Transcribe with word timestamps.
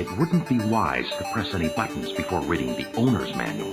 it 0.00 0.10
wouldn't 0.16 0.48
be 0.48 0.58
wise 0.70 1.10
to 1.18 1.24
press 1.30 1.52
any 1.52 1.68
buttons 1.68 2.10
before 2.12 2.40
reading 2.40 2.74
the 2.74 2.86
owner's 2.96 3.34
manual. 3.34 3.70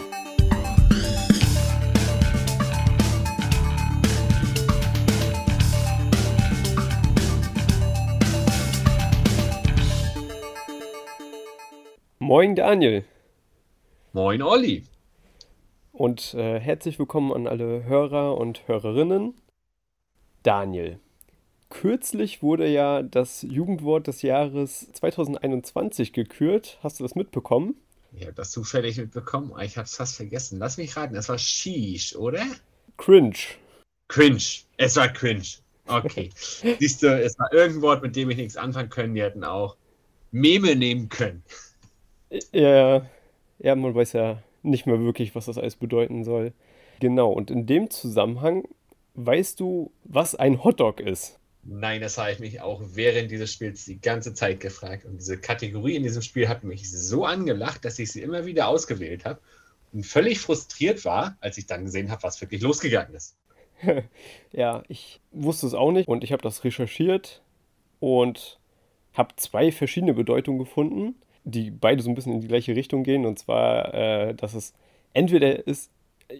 Moin 12.19 12.55
Daniel. 12.55 13.05
Moin 14.11 14.41
Olli. 14.41 14.83
Und 15.93 16.33
äh, 16.33 16.59
herzlich 16.59 16.99
willkommen 16.99 17.31
an 17.31 17.47
alle 17.47 17.85
Hörer 17.85 18.37
und 18.37 18.67
Hörerinnen. 18.67 19.33
Daniel, 20.43 20.99
kürzlich 21.69 22.41
wurde 22.41 22.67
ja 22.67 23.01
das 23.01 23.41
Jugendwort 23.41 24.07
des 24.07 24.21
Jahres 24.21 24.91
2021 24.93 26.13
gekürt. 26.13 26.79
Hast 26.81 26.99
du 26.99 27.03
das 27.03 27.15
mitbekommen? 27.15 27.75
Ich 28.13 28.23
habe 28.23 28.33
das 28.33 28.51
zufällig 28.51 28.97
mitbekommen, 28.97 29.53
ich 29.61 29.77
habe 29.77 29.85
es 29.85 29.95
fast 29.95 30.15
vergessen. 30.15 30.59
Lass 30.59 30.77
mich 30.77 30.95
raten, 30.95 31.15
es 31.15 31.29
war 31.29 31.37
Sheesh, 31.37 32.15
oder? 32.15 32.43
Cringe. 32.97 33.37
Cringe. 34.07 34.41
Es 34.77 34.95
war 34.95 35.09
cringe. 35.09 35.43
Okay. 35.87 36.29
Siehst 36.35 37.03
du, 37.03 37.07
es 37.07 37.37
war 37.37 37.51
irgendein 37.53 37.81
Wort, 37.81 38.01
mit 38.01 38.15
dem 38.15 38.29
ich 38.29 38.37
nichts 38.37 38.57
anfangen 38.57 38.89
können. 38.89 39.13
Die 39.13 39.21
hätten 39.21 39.43
auch 39.43 39.77
Meme 40.31 40.75
nehmen 40.75 41.09
können. 41.09 41.43
Ja, 42.51 43.05
ja, 43.59 43.75
man 43.75 43.95
weiß 43.95 44.13
ja 44.13 44.41
nicht 44.63 44.85
mehr 44.85 44.99
wirklich, 44.99 45.35
was 45.35 45.45
das 45.45 45.57
alles 45.57 45.75
bedeuten 45.75 46.23
soll. 46.23 46.53
Genau, 46.99 47.31
und 47.31 47.51
in 47.51 47.65
dem 47.65 47.89
Zusammenhang 47.89 48.67
weißt 49.13 49.59
du, 49.59 49.91
was 50.03 50.35
ein 50.35 50.63
Hotdog 50.63 50.99
ist? 50.99 51.39
Nein, 51.69 52.01
das 52.01 52.17
habe 52.17 52.31
ich 52.31 52.39
mich 52.39 52.61
auch 52.61 52.81
während 52.93 53.29
dieses 53.29 53.51
Spiels 53.51 53.85
die 53.85 53.99
ganze 53.99 54.33
Zeit 54.33 54.59
gefragt. 54.59 55.05
Und 55.05 55.17
diese 55.17 55.37
Kategorie 55.37 55.95
in 55.95 56.03
diesem 56.03 56.21
Spiel 56.21 56.47
hat 56.47 56.63
mich 56.63 56.89
so 56.89 57.25
angelacht, 57.25 57.83
dass 57.83 57.99
ich 57.99 58.11
sie 58.11 58.21
immer 58.21 58.45
wieder 58.45 58.67
ausgewählt 58.67 59.25
habe 59.25 59.39
und 59.91 60.05
völlig 60.05 60.39
frustriert 60.39 61.03
war, 61.03 61.37
als 61.41 61.57
ich 61.57 61.65
dann 61.65 61.85
gesehen 61.85 62.09
habe, 62.09 62.23
was 62.23 62.39
wirklich 62.41 62.61
losgegangen 62.61 63.13
ist. 63.15 63.35
ja, 64.51 64.83
ich 64.87 65.19
wusste 65.31 65.67
es 65.67 65.73
auch 65.73 65.91
nicht 65.91 66.07
und 66.07 66.23
ich 66.23 66.31
habe 66.31 66.41
das 66.41 66.63
recherchiert 66.63 67.41
und 67.99 68.59
habe 69.13 69.35
zwei 69.35 69.71
verschiedene 69.71 70.13
Bedeutungen 70.13 70.59
gefunden 70.59 71.15
die 71.47 71.71
beide 71.71 72.03
so 72.03 72.09
ein 72.09 72.15
bisschen 72.15 72.33
in 72.33 72.41
die 72.41 72.47
gleiche 72.47 72.75
Richtung 72.75 73.03
gehen. 73.03 73.25
Und 73.25 73.39
zwar, 73.39 73.93
äh, 73.93 74.35
dass 74.35 74.53
es 74.53 74.73
entweder 75.13 75.65
ist 75.65 75.91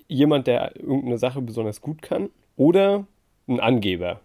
jemand, 0.08 0.48
der 0.48 0.76
irgendeine 0.76 1.18
Sache 1.18 1.42
besonders 1.42 1.82
gut 1.82 2.02
kann, 2.02 2.30
oder 2.58 3.08
ein 3.48 3.60
Angeber. 3.60 4.20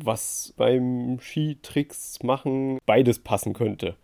Was 0.00 0.54
beim 0.56 1.18
Skitricks 1.20 2.22
machen 2.22 2.78
beides 2.86 3.18
passen 3.18 3.52
könnte. 3.52 3.96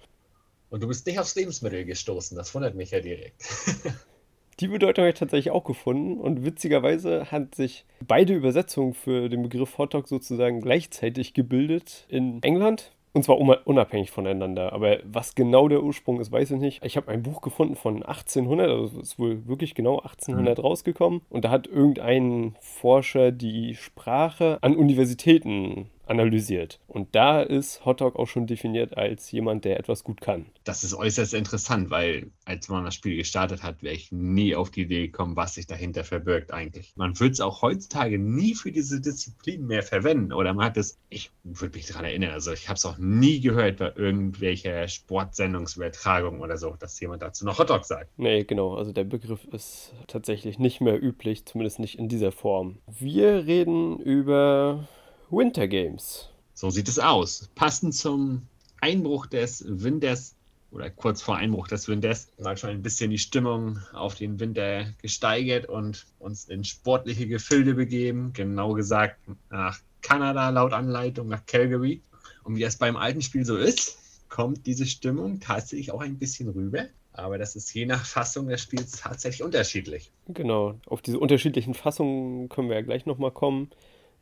Und 0.71 0.83
du 0.83 0.89
bist 0.89 1.07
nicht 1.07 1.21
aufs 1.21 1.37
Lebensmittel 1.37 1.85
gestoßen, 1.85 2.37
das 2.37 2.55
wundert 2.55 2.75
mich 2.75 2.91
ja 2.91 3.01
direkt. 3.01 3.41
Die 4.61 4.69
Bedeutung 4.69 5.03
habe 5.03 5.11
ich 5.13 5.19
tatsächlich 5.19 5.53
auch 5.53 5.65
gefunden 5.65 6.21
und 6.21 6.45
witzigerweise 6.45 7.31
hat 7.31 7.55
sich 7.55 7.85
beide 8.07 8.35
Übersetzungen 8.35 8.95
für 8.95 9.29
den 9.29 9.43
Begriff 9.43 9.79
Hotdog 9.79 10.07
sozusagen 10.07 10.61
gleichzeitig 10.61 11.35
gebildet 11.35 12.07
in 12.09 12.43
England 12.43 12.93
und 13.15 13.23
zwar 13.23 13.39
unabhängig 13.39 14.11
voneinander. 14.11 14.73
Aber 14.73 14.99
was 15.05 15.37
genau 15.37 15.69
der 15.69 15.83
Ursprung 15.83 16.21
ist, 16.21 16.33
weiß 16.33 16.51
ich 16.51 16.59
nicht. 16.59 16.85
Ich 16.85 16.97
habe 16.97 17.11
ein 17.11 17.23
Buch 17.23 17.43
gefunden 17.43 17.77
von 17.77 18.03
1800, 18.03 18.69
also 18.69 19.01
ist 19.01 19.19
wohl 19.21 19.47
wirklich 19.47 19.77
genau 19.77 20.01
1800 20.01 20.59
mhm. 20.59 20.65
rausgekommen. 20.65 21.21
Und 21.31 21.45
da 21.45 21.51
hat 21.51 21.69
irgendein 21.69 22.57
Forscher 22.61 23.31
die 23.31 23.77
Sprache 23.77 24.59
an 24.63 24.77
Universitäten 24.77 25.91
analysiert. 26.07 26.81
Und 26.87 27.15
da 27.15 27.43
ist 27.43 27.85
Hotdog 27.85 28.17
auch 28.17 28.27
schon 28.27 28.47
definiert 28.47 28.97
als 28.97 29.31
jemand, 29.31 29.65
der 29.65 29.79
etwas 29.79 30.05
gut 30.05 30.21
kann. 30.21 30.47
Das 30.65 30.85
ist 30.85 30.95
äußerst 30.95 31.35
interessant, 31.35 31.91
weil 31.91 32.31
als 32.45 32.69
man 32.69 32.85
das 32.85 32.95
Spiel 32.95 33.17
gestartet 33.17 33.63
hat, 33.63 33.83
wäre 33.83 33.95
ich 33.95 34.13
nie 34.13 34.55
auf 34.55 34.71
die 34.71 34.83
Idee 34.83 35.07
gekommen, 35.07 35.37
was 35.37 35.55
sich 35.55 35.67
dahinter 35.67 36.05
verbirgt 36.05 36.53
eigentlich. 36.53 36.93
Man 36.97 37.19
würde 37.19 37.33
es 37.33 37.41
auch 37.41 37.63
heutzutage 37.63 38.19
nie 38.19 38.55
für 38.55 38.73
diese 38.73 39.01
Disziplin 39.01 39.67
mehr 39.67 39.83
verwenden. 39.83 40.33
Oder 40.33 40.55
man 40.55 40.67
hat 40.67 40.77
es, 40.77 40.99
ich 41.09 41.31
würde 41.43 41.77
mich 41.77 41.87
daran 41.87 42.05
erinnern, 42.05 42.31
also 42.31 42.53
ich 42.53 42.69
habe 42.69 42.77
es 42.77 42.85
auch 42.85 42.99
nie 42.99 43.41
gehört 43.41 43.79
bei 43.79 43.93
irgendwelcher 43.95 44.89
Sportsendungsübertragung 44.89 46.41
oder 46.41 46.57
so, 46.57 46.77
dass 46.79 46.99
jemand 47.01 47.23
dazu 47.23 47.45
noch 47.45 47.59
Hotdog 47.59 47.85
sagt. 47.85 48.11
Nee, 48.17 48.45
genau. 48.45 48.75
Also 48.75 48.93
der 48.93 49.05
Begriff 49.05 49.45
ist 49.53 49.93
tatsächlich 50.07 50.59
nicht 50.59 50.81
mehr 50.81 51.03
üblich, 51.03 51.45
zumindest 51.47 51.79
nicht 51.79 51.99
in 51.99 52.09
dieser 52.09 52.33
Form. 52.33 52.79
Wir 52.87 53.47
reden 53.47 53.99
über 54.01 54.87
Winter 55.31 55.67
Games. 55.69 56.29
So 56.55 56.71
sieht 56.71 56.89
es 56.89 56.99
aus. 56.99 57.51
Passend 57.55 57.95
zum 57.95 58.43
Einbruch 58.81 59.27
des 59.27 59.65
Winters 59.67 60.35
oder 60.71 60.91
kurz 60.91 61.23
vor 61.23 61.37
Einbruch 61.37 61.69
des 61.69 61.89
Winters 61.89 62.29
mal 62.39 62.57
schon 62.57 62.71
ein 62.71 62.83
bisschen 62.83 63.11
die 63.11 63.19
Stimmung 63.19 63.79
auf 63.93 64.15
den 64.15 64.39
Winter 64.41 64.87
gesteigert 65.01 65.67
und 65.67 66.07
uns 66.19 66.47
in 66.47 66.65
sportliche 66.65 67.27
Gefilde 67.27 67.75
begeben. 67.75 68.33
Genau 68.33 68.73
gesagt 68.75 69.19
nach 69.51 69.79
Kanada 70.03 70.51
laut 70.51 70.73
Anleitung, 70.73 71.29
nach 71.29 71.47
Calgary. 71.47 72.03
Und 72.43 72.57
wie 72.57 72.61
das 72.61 72.77
beim 72.77 72.97
alten 72.97 73.23
Spiel 73.23 73.45
so 73.45 73.57
ist, 73.57 73.99
kommt 74.29 74.67
diese 74.67 74.87
Stimmung 74.87 75.41
tatsächlich 75.41 75.93
auch 75.93 76.01
ein 76.01 76.19
bisschen 76.19 76.49
rüber. 76.49 76.87
Aber 77.13 77.39
das 77.39 77.55
ist 77.55 77.73
je 77.73 77.87
nach 77.87 78.05
Fassung 78.05 78.49
des 78.49 78.61
Spiels 78.61 78.91
tatsächlich 78.91 79.45
unterschiedlich. 79.45 80.11
Genau, 80.27 80.79
auf 80.87 81.01
diese 81.01 81.21
unterschiedlichen 81.21 81.75
Fassungen 81.75 82.49
können 82.49 82.69
wir 82.69 82.75
ja 82.75 82.83
gleich 82.83 83.07
nochmal 83.07 83.31
kommen. 83.31 83.71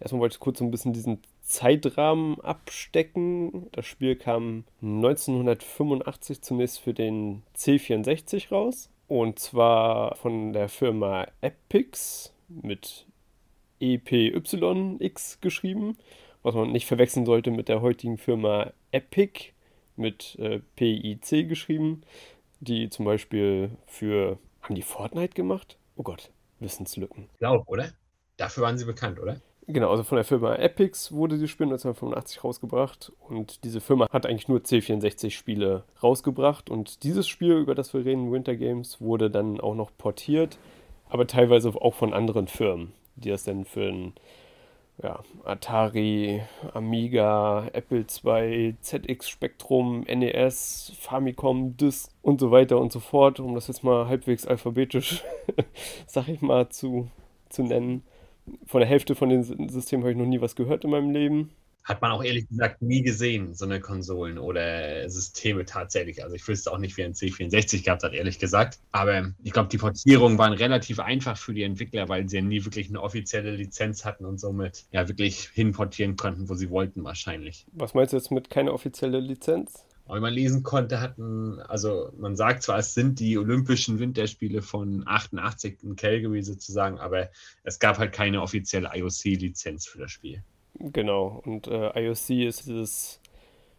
Erstmal 0.02 0.22
wollte 0.22 0.34
ich 0.34 0.40
kurz 0.40 0.58
so 0.58 0.64
ein 0.64 0.72
bisschen 0.72 0.92
diesen 0.92 1.22
Zeitrahmen 1.42 2.40
abstecken. 2.40 3.68
Das 3.70 3.86
Spiel 3.86 4.16
kam 4.16 4.64
1985 4.82 6.42
zunächst 6.42 6.80
für 6.80 6.92
den 6.92 7.44
C64 7.56 8.50
raus. 8.50 8.90
Und 9.06 9.38
zwar 9.38 10.16
von 10.16 10.52
der 10.52 10.68
Firma 10.68 11.28
Epix 11.40 12.32
mit 12.48 13.06
EPYX 13.78 15.40
geschrieben, 15.40 15.96
was 16.42 16.56
man 16.56 16.72
nicht 16.72 16.86
verwechseln 16.86 17.24
sollte 17.24 17.52
mit 17.52 17.68
der 17.68 17.80
heutigen 17.80 18.18
Firma 18.18 18.72
Epic 18.90 19.52
mit 19.94 20.36
äh, 20.40 20.58
PIC 20.74 21.48
geschrieben, 21.48 22.02
die 22.58 22.90
zum 22.90 23.04
Beispiel 23.04 23.70
für. 23.86 24.38
Haben 24.62 24.74
die 24.76 24.82
Fortnite 24.82 25.34
gemacht? 25.34 25.76
Oh 25.96 26.02
Gott, 26.02 26.30
Wissenslücken. 26.60 27.28
Ich 27.32 27.38
glaube, 27.38 27.64
oder? 27.66 27.92
Dafür 28.36 28.62
waren 28.64 28.78
sie 28.78 28.84
bekannt, 28.84 29.20
oder? 29.20 29.40
Genau, 29.68 29.90
also 29.90 30.02
von 30.02 30.16
der 30.16 30.24
Firma 30.24 30.56
Epix 30.56 31.12
wurde 31.12 31.36
dieses 31.36 31.50
Spiel 31.50 31.66
1985 31.66 32.42
rausgebracht 32.42 33.12
und 33.28 33.62
diese 33.62 33.80
Firma 33.80 34.08
hat 34.10 34.26
eigentlich 34.26 34.48
nur 34.48 34.58
C64-Spiele 34.58 35.84
rausgebracht 36.02 36.68
und 36.68 37.04
dieses 37.04 37.28
Spiel, 37.28 37.58
über 37.58 37.76
das 37.76 37.94
wir 37.94 38.04
reden, 38.04 38.32
Winter 38.32 38.56
Games, 38.56 39.00
wurde 39.00 39.30
dann 39.30 39.60
auch 39.60 39.76
noch 39.76 39.92
portiert, 39.96 40.58
aber 41.08 41.28
teilweise 41.28 41.68
auch 41.68 41.94
von 41.94 42.12
anderen 42.12 42.48
Firmen, 42.48 42.92
die 43.14 43.28
das 43.28 43.44
dann 43.44 43.64
für 43.64 43.88
ein 43.88 44.14
ja, 45.00 45.20
Atari, 45.44 46.42
Amiga, 46.74 47.68
Apple 47.72 48.04
II, 48.24 48.74
ZX 48.80 49.28
Spectrum, 49.28 50.00
NES, 50.00 50.92
Famicom, 50.98 51.76
Disk 51.76 52.10
und 52.20 52.40
so 52.40 52.50
weiter 52.50 52.78
und 52.78 52.92
so 52.92 52.98
fort, 52.98 53.38
um 53.38 53.54
das 53.54 53.68
jetzt 53.68 53.84
mal 53.84 54.08
halbwegs 54.08 54.44
alphabetisch, 54.44 55.22
sag 56.06 56.28
ich 56.28 56.40
mal, 56.40 56.68
zu, 56.68 57.08
zu 57.48 57.62
nennen 57.62 58.02
von 58.66 58.80
der 58.80 58.88
Hälfte 58.88 59.14
von 59.14 59.28
den 59.28 59.68
Systemen 59.68 60.02
habe 60.02 60.12
ich 60.12 60.18
noch 60.18 60.26
nie 60.26 60.40
was 60.40 60.56
gehört 60.56 60.84
in 60.84 60.90
meinem 60.90 61.10
Leben. 61.10 61.50
Hat 61.84 62.00
man 62.00 62.12
auch 62.12 62.22
ehrlich 62.22 62.48
gesagt 62.48 62.80
nie 62.80 63.02
gesehen, 63.02 63.54
so 63.54 63.64
eine 63.64 63.80
Konsolen 63.80 64.38
oder 64.38 65.08
Systeme 65.10 65.64
tatsächlich. 65.64 66.22
Also 66.22 66.36
ich 66.36 66.46
wüsste 66.46 66.70
auch 66.70 66.78
nicht, 66.78 66.96
wie 66.96 67.02
ein 67.02 67.12
C64 67.12 67.84
gehabt 67.84 68.04
hat, 68.04 68.12
ehrlich 68.12 68.38
gesagt. 68.38 68.78
Aber 68.92 69.32
ich 69.42 69.52
glaube, 69.52 69.68
die 69.68 69.78
Portierungen 69.78 70.38
waren 70.38 70.52
relativ 70.52 71.00
einfach 71.00 71.36
für 71.36 71.54
die 71.54 71.64
Entwickler, 71.64 72.08
weil 72.08 72.28
sie 72.28 72.36
ja 72.36 72.42
nie 72.42 72.64
wirklich 72.64 72.88
eine 72.88 73.02
offizielle 73.02 73.50
Lizenz 73.56 74.04
hatten 74.04 74.24
und 74.24 74.38
somit 74.38 74.84
ja 74.92 75.08
wirklich 75.08 75.48
hinportieren 75.54 76.16
konnten, 76.16 76.48
wo 76.48 76.54
sie 76.54 76.70
wollten 76.70 77.02
wahrscheinlich. 77.02 77.66
Was 77.72 77.94
meinst 77.94 78.12
du 78.12 78.16
jetzt 78.16 78.30
mit 78.30 78.48
keine 78.48 78.72
offizielle 78.72 79.18
Lizenz? 79.18 79.84
Aber 80.12 80.18
wie 80.18 80.24
man 80.24 80.34
lesen 80.34 80.62
konnte, 80.62 81.00
hatten, 81.00 81.58
also 81.68 82.12
man 82.18 82.36
sagt 82.36 82.64
zwar, 82.64 82.78
es 82.78 82.92
sind 82.92 83.18
die 83.18 83.38
Olympischen 83.38 83.98
Winterspiele 83.98 84.60
von 84.60 85.04
88 85.06 85.78
in 85.82 85.96
Calgary 85.96 86.42
sozusagen, 86.42 86.98
aber 86.98 87.30
es 87.64 87.78
gab 87.78 87.96
halt 87.96 88.12
keine 88.12 88.42
offizielle 88.42 88.90
IOC-Lizenz 88.92 89.86
für 89.86 90.00
das 90.00 90.10
Spiel. 90.10 90.42
Genau, 90.74 91.40
und 91.46 91.66
äh, 91.66 91.98
IOC 91.98 92.28
ist 92.46 92.66
dieses 92.66 93.20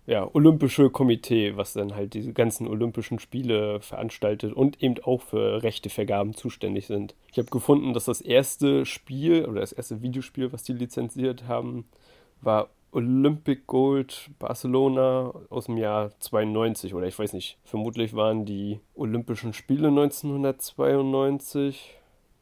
ja, 0.07 0.27
Olympische 0.33 0.89
Komitee, 0.89 1.55
was 1.55 1.73
dann 1.73 1.93
halt 1.93 2.15
diese 2.15 2.33
ganzen 2.33 2.65
Olympischen 2.65 3.19
Spiele 3.19 3.79
veranstaltet 3.81 4.53
und 4.53 4.81
eben 4.81 5.03
auch 5.03 5.21
für 5.21 5.61
Rechtevergaben 5.61 6.33
zuständig 6.33 6.87
sind. 6.87 7.13
Ich 7.31 7.37
habe 7.37 7.51
gefunden, 7.51 7.93
dass 7.93 8.05
das 8.05 8.21
erste 8.21 8.87
Spiel 8.87 9.45
oder 9.45 9.61
das 9.61 9.71
erste 9.71 10.01
Videospiel, 10.01 10.51
was 10.51 10.63
die 10.63 10.73
lizenziert 10.73 11.47
haben, 11.47 11.85
war 12.41 12.71
Olympic 12.93 13.63
Gold 13.65 14.29
Barcelona 14.37 15.33
aus 15.49 15.65
dem 15.65 15.77
Jahr 15.77 16.11
92 16.19 16.93
oder 16.93 17.07
ich 17.07 17.17
weiß 17.17 17.33
nicht, 17.33 17.57
vermutlich 17.63 18.13
waren 18.13 18.45
die 18.45 18.79
Olympischen 18.93 19.53
Spiele 19.53 19.87
1992. 19.87 21.95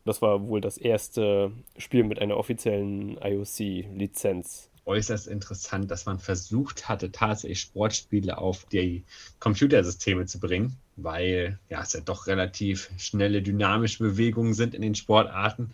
Das 0.04 0.22
war 0.22 0.48
wohl 0.48 0.60
das 0.60 0.78
erste 0.78 1.54
Spiel 1.78 2.04
mit 2.04 2.20
einer 2.20 2.36
offiziellen 2.36 3.18
IOC-Lizenz. 3.18 4.70
äußerst 4.86 5.28
interessant, 5.28 5.90
dass 5.90 6.06
man 6.06 6.20
versucht 6.20 6.90
hatte, 6.90 7.14
tatsächlich 7.14 7.62
Sportspiele 7.62 8.38
auf 8.38 8.66
die 8.66 9.06
Computersysteme 9.40 10.26
zu 10.26 10.40
bringen, 10.40 10.76
weil 10.98 11.60
ja 11.70 11.82
es 11.82 11.94
ja 11.94 12.02
doch 12.02 12.28
relativ 12.28 12.90
schnelle, 12.98 13.42
dynamische 13.42 14.04
Bewegungen 14.04 14.54
sind 14.54 14.76
in 14.76 14.82
den 14.82 14.96
Sportarten. 14.96 15.72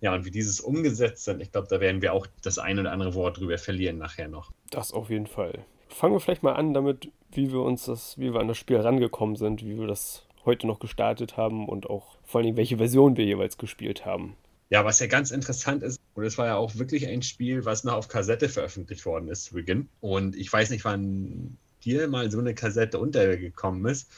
Ja, 0.00 0.14
und 0.14 0.24
wie 0.24 0.30
dieses 0.30 0.60
umgesetzt 0.60 1.24
sind, 1.24 1.40
ich 1.40 1.52
glaube, 1.52 1.68
da 1.68 1.80
werden 1.80 2.00
wir 2.00 2.14
auch 2.14 2.26
das 2.42 2.58
ein 2.58 2.78
oder 2.78 2.92
andere 2.92 3.14
Wort 3.14 3.38
drüber 3.38 3.58
verlieren 3.58 3.98
nachher 3.98 4.28
noch. 4.28 4.50
Das 4.70 4.92
auf 4.92 5.10
jeden 5.10 5.26
Fall. 5.26 5.64
Fangen 5.88 6.14
wir 6.14 6.20
vielleicht 6.20 6.42
mal 6.42 6.54
an 6.54 6.72
damit, 6.72 7.10
wie 7.32 7.52
wir 7.52 7.60
uns 7.60 7.84
das, 7.84 8.16
wie 8.18 8.32
wir 8.32 8.40
an 8.40 8.48
das 8.48 8.56
Spiel 8.58 8.78
rangekommen 8.78 9.36
sind, 9.36 9.64
wie 9.64 9.78
wir 9.78 9.86
das 9.86 10.26
heute 10.44 10.66
noch 10.66 10.78
gestartet 10.78 11.36
haben 11.36 11.68
und 11.68 11.88
auch 11.90 12.16
vor 12.24 12.38
allen 12.38 12.46
Dingen, 12.46 12.56
welche 12.56 12.78
Version 12.78 13.16
wir 13.16 13.24
jeweils 13.24 13.58
gespielt 13.58 14.06
haben. 14.06 14.36
Ja, 14.70 14.84
was 14.84 15.00
ja 15.00 15.06
ganz 15.06 15.32
interessant 15.32 15.82
ist, 15.82 16.00
und 16.14 16.24
es 16.24 16.38
war 16.38 16.46
ja 16.46 16.56
auch 16.56 16.76
wirklich 16.76 17.06
ein 17.08 17.22
Spiel, 17.22 17.64
was 17.64 17.84
noch 17.84 17.94
auf 17.94 18.08
Kassette 18.08 18.48
veröffentlicht 18.48 19.04
worden 19.04 19.28
ist 19.28 19.44
zu 19.44 19.54
Beginn. 19.54 19.88
Und 20.00 20.36
ich 20.36 20.52
weiß 20.52 20.70
nicht, 20.70 20.84
wann 20.84 21.58
dir 21.84 22.08
mal 22.08 22.30
so 22.30 22.38
eine 22.38 22.54
Kassette 22.54 22.98
untergekommen 22.98 23.84
ist. 23.86 24.10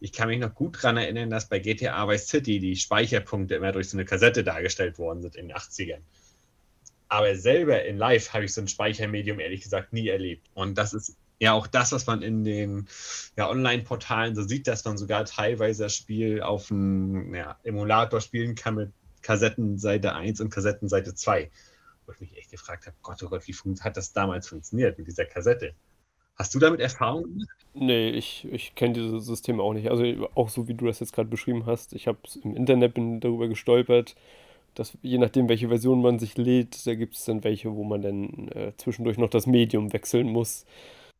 Ich 0.00 0.12
kann 0.12 0.28
mich 0.28 0.40
noch 0.40 0.54
gut 0.54 0.76
daran 0.76 0.96
erinnern, 0.96 1.28
dass 1.30 1.48
bei 1.48 1.58
GTA 1.58 2.08
Vice 2.08 2.28
City 2.28 2.58
die 2.58 2.74
Speicherpunkte 2.74 3.54
immer 3.54 3.72
durch 3.72 3.90
so 3.90 3.96
eine 3.96 4.06
Kassette 4.06 4.42
dargestellt 4.42 4.98
worden 4.98 5.22
sind 5.22 5.36
in 5.36 5.48
den 5.48 5.56
80ern. 5.56 6.00
Aber 7.08 7.36
selber 7.36 7.84
in 7.84 7.98
Live 7.98 8.32
habe 8.32 8.44
ich 8.44 8.54
so 8.54 8.62
ein 8.62 8.68
Speichermedium 8.68 9.40
ehrlich 9.40 9.62
gesagt 9.62 9.92
nie 9.92 10.08
erlebt. 10.08 10.48
Und 10.54 10.78
das 10.78 10.94
ist 10.94 11.16
ja 11.40 11.52
auch 11.52 11.66
das, 11.66 11.92
was 11.92 12.06
man 12.06 12.22
in 12.22 12.44
den 12.44 12.88
ja, 13.36 13.50
Online-Portalen 13.50 14.34
so 14.34 14.42
sieht, 14.42 14.66
dass 14.66 14.84
man 14.84 14.96
sogar 14.96 15.24
teilweise 15.24 15.84
das 15.84 15.96
Spiel 15.96 16.40
auf 16.40 16.70
einem 16.70 17.34
ja, 17.34 17.58
Emulator 17.64 18.20
spielen 18.20 18.54
kann 18.54 18.76
mit 18.76 18.92
Kassettenseite 19.22 20.14
1 20.14 20.40
und 20.40 20.50
Kassettenseite 20.50 21.14
2. 21.14 21.50
Wo 22.06 22.12
ich 22.12 22.20
mich 22.20 22.38
echt 22.38 22.50
gefragt 22.52 22.86
habe, 22.86 22.96
Gott, 23.02 23.22
oh 23.22 23.28
Gott, 23.28 23.46
wie 23.46 23.54
hat 23.80 23.96
das 23.96 24.12
damals 24.12 24.48
funktioniert 24.48 24.96
mit 24.96 25.06
dieser 25.08 25.24
Kassette? 25.24 25.74
Hast 26.36 26.54
du 26.54 26.58
damit 26.58 26.80
Erfahrung 26.80 27.24
gemacht? 27.24 27.48
Nee, 27.74 28.10
ich, 28.10 28.46
ich 28.50 28.74
kenne 28.74 28.94
diese 28.94 29.20
Systeme 29.20 29.62
auch 29.62 29.74
nicht. 29.74 29.90
Also 29.90 30.04
auch 30.34 30.48
so 30.48 30.68
wie 30.68 30.74
du 30.74 30.86
das 30.86 31.00
jetzt 31.00 31.12
gerade 31.12 31.28
beschrieben 31.28 31.66
hast. 31.66 31.92
Ich 31.92 32.08
habe 32.08 32.18
im 32.42 32.56
Internet 32.56 32.94
bin 32.94 33.20
darüber 33.20 33.46
gestolpert, 33.48 34.16
dass 34.74 34.96
je 35.02 35.18
nachdem, 35.18 35.48
welche 35.48 35.68
Version 35.68 36.02
man 36.02 36.18
sich 36.18 36.36
lädt, 36.36 36.86
da 36.86 36.94
gibt 36.94 37.14
es 37.16 37.24
dann 37.24 37.44
welche, 37.44 37.74
wo 37.74 37.84
man 37.84 38.02
dann 38.02 38.48
äh, 38.48 38.72
zwischendurch 38.76 39.18
noch 39.18 39.30
das 39.30 39.46
Medium 39.46 39.92
wechseln 39.92 40.28
muss. 40.28 40.64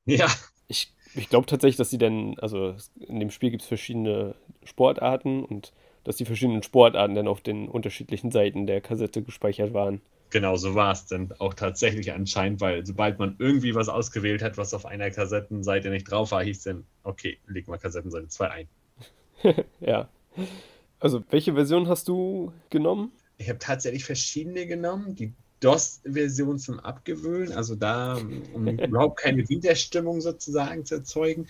Ja. 0.07 0.27
Ich, 0.67 0.93
ich 1.15 1.29
glaube 1.29 1.47
tatsächlich, 1.47 1.77
dass 1.77 1.91
sie 1.91 1.99
dann, 1.99 2.39
also 2.39 2.75
in 3.01 3.21
dem 3.21 3.31
Spiel 3.31 3.51
gibt 3.51 3.63
es 3.63 3.69
verschiedene 3.69 4.35
Sportarten 4.65 5.45
und 5.45 5.73
dass 6.05 6.17
die 6.17 6.25
verschiedenen 6.25 6.63
Sportarten 6.63 7.15
dann 7.15 7.29
auf 7.29 7.41
den 7.41 7.69
unterschiedlichen 7.69 8.31
Seiten 8.31 8.67
der 8.67 8.81
Kassette 8.81 9.23
gespeichert 9.23 9.75
waren. 9.75 10.01
Genau, 10.31 10.57
so 10.57 10.75
war 10.75 10.93
es 10.93 11.07
dann 11.07 11.33
auch 11.39 11.55
tatsächlich 11.55 12.13
anscheinend, 12.13 12.61
weil 12.61 12.87
sobald 12.87 13.19
man 13.19 13.35
irgendwie 13.39 13.75
was 13.75 13.89
ausgewählt 13.89 14.43
hat, 14.43 14.57
was 14.57 14.73
auf 14.75 14.87
einer 14.87 15.11
Kassettenseite 15.11 15.91
nicht 15.91 16.11
drauf 16.11 16.31
war, 16.31 16.43
hieß 16.43 16.63
dann, 16.63 16.85
okay, 17.03 17.39
leg 17.47 17.67
mal 17.67 17.79
Kassettenseite 17.79 18.29
2 18.29 18.51
ein. 18.51 18.69
ja. 19.81 20.09
Also, 21.01 21.25
welche 21.31 21.55
Version 21.55 21.89
hast 21.89 22.09
du 22.09 22.53
genommen? 22.69 23.11
Ich 23.39 23.49
habe 23.49 23.59
tatsächlich 23.59 24.05
verschiedene 24.05 24.67
genommen. 24.67 25.17
Die 25.17 25.33
DOS-Version 25.61 26.59
zum 26.59 26.81
Abgewöhnen, 26.81 27.53
also 27.53 27.75
da, 27.75 28.19
um 28.55 28.67
überhaupt 28.79 29.19
keine 29.19 29.49
Widerstimmung 29.49 30.21
sozusagen 30.21 30.85
zu 30.85 30.97
erzeugen. 30.97 31.49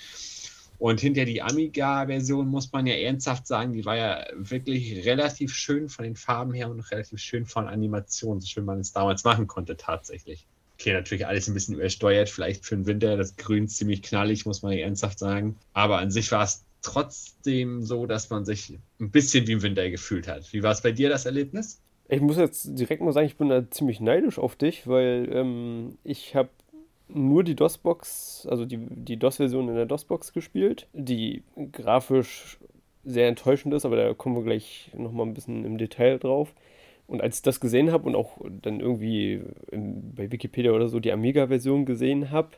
Und 0.81 0.99
hinter 0.99 1.27
die 1.27 1.43
Amiga-Version 1.43 2.49
muss 2.49 2.73
man 2.73 2.87
ja 2.87 2.95
ernsthaft 2.95 3.47
sagen, 3.47 3.75
die 3.75 3.85
war 3.85 3.99
ja 3.99 4.25
wirklich 4.35 5.05
relativ 5.05 5.53
schön 5.53 5.91
von 5.91 6.07
den 6.07 6.17
Farben 6.17 6.55
her 6.55 6.71
und 6.71 6.81
relativ 6.91 7.19
schön 7.21 7.45
von 7.45 7.69
Animationen, 7.69 8.41
so 8.41 8.47
schön 8.47 8.65
man 8.65 8.81
es 8.81 8.91
damals 8.91 9.23
machen 9.23 9.47
konnte 9.47 9.77
tatsächlich. 9.77 10.47
Okay, 10.79 10.95
natürlich 10.95 11.27
alles 11.27 11.49
ein 11.49 11.53
bisschen 11.53 11.75
übersteuert, 11.75 12.31
vielleicht 12.31 12.65
für 12.65 12.77
den 12.77 12.87
Winter, 12.87 13.19
das 13.19 13.37
Grün 13.37 13.69
ziemlich 13.69 14.01
knallig, 14.01 14.47
muss 14.47 14.63
man 14.63 14.73
ja 14.73 14.79
ernsthaft 14.79 15.19
sagen. 15.19 15.57
Aber 15.75 15.99
an 15.99 16.11
sich 16.11 16.33
war 16.33 16.45
es 16.45 16.65
trotzdem 16.81 17.83
so, 17.83 18.07
dass 18.07 18.31
man 18.31 18.47
sich 18.47 18.79
ein 19.01 19.11
bisschen 19.11 19.47
wie 19.47 19.53
im 19.53 19.63
Winter 19.63 19.91
gefühlt 19.91 20.29
hat. 20.29 20.51
Wie 20.55 20.63
war 20.63 20.73
es 20.73 20.81
bei 20.81 20.93
dir, 20.93 21.11
das 21.11 21.27
Erlebnis? 21.27 21.79
Ich 22.09 22.23
muss 22.23 22.39
jetzt 22.39 22.79
direkt 22.79 23.03
mal 23.03 23.13
sagen, 23.13 23.27
ich 23.27 23.37
bin 23.37 23.51
da 23.51 23.71
ziemlich 23.71 24.01
neidisch 24.01 24.39
auf 24.39 24.57
dich, 24.57 24.87
weil 24.87 25.29
ähm, 25.31 25.99
ich 26.05 26.35
habe 26.35 26.49
nur 27.15 27.45
die 27.45 27.55
DOS-Box, 27.55 28.47
also 28.51 28.65
die, 28.65 28.79
die 28.79 29.17
DOS-Version 29.17 29.69
in 29.69 29.75
der 29.75 29.87
DOS-Box 29.87 30.33
gespielt, 30.33 30.89
die 30.93 31.43
grafisch 31.73 32.59
sehr 33.05 33.29
enttäuschend 33.29 33.75
ist, 33.75 33.85
aber 33.85 33.97
da 33.97 34.15
kommen 34.15 34.37
wir 34.37 34.43
gleich 34.43 34.91
nochmal 34.97 35.27
ein 35.27 35.35
bisschen 35.35 35.65
im 35.65 35.79
Detail 35.79 36.19
drauf. 36.19 36.55
Und 37.07 37.23
als 37.23 37.39
ich 37.39 37.43
das 37.43 37.61
gesehen 37.61 37.91
habe 37.91 38.07
und 38.07 38.15
auch 38.15 38.39
dann 38.63 38.79
irgendwie 38.79 39.43
im, 39.73 40.15
bei 40.15 40.31
Wikipedia 40.31 40.73
oder 40.73 40.89
so 40.89 41.01
die 41.01 41.13
Amiga-Version 41.13 41.85
gesehen 41.85 42.31
habe, 42.31 42.51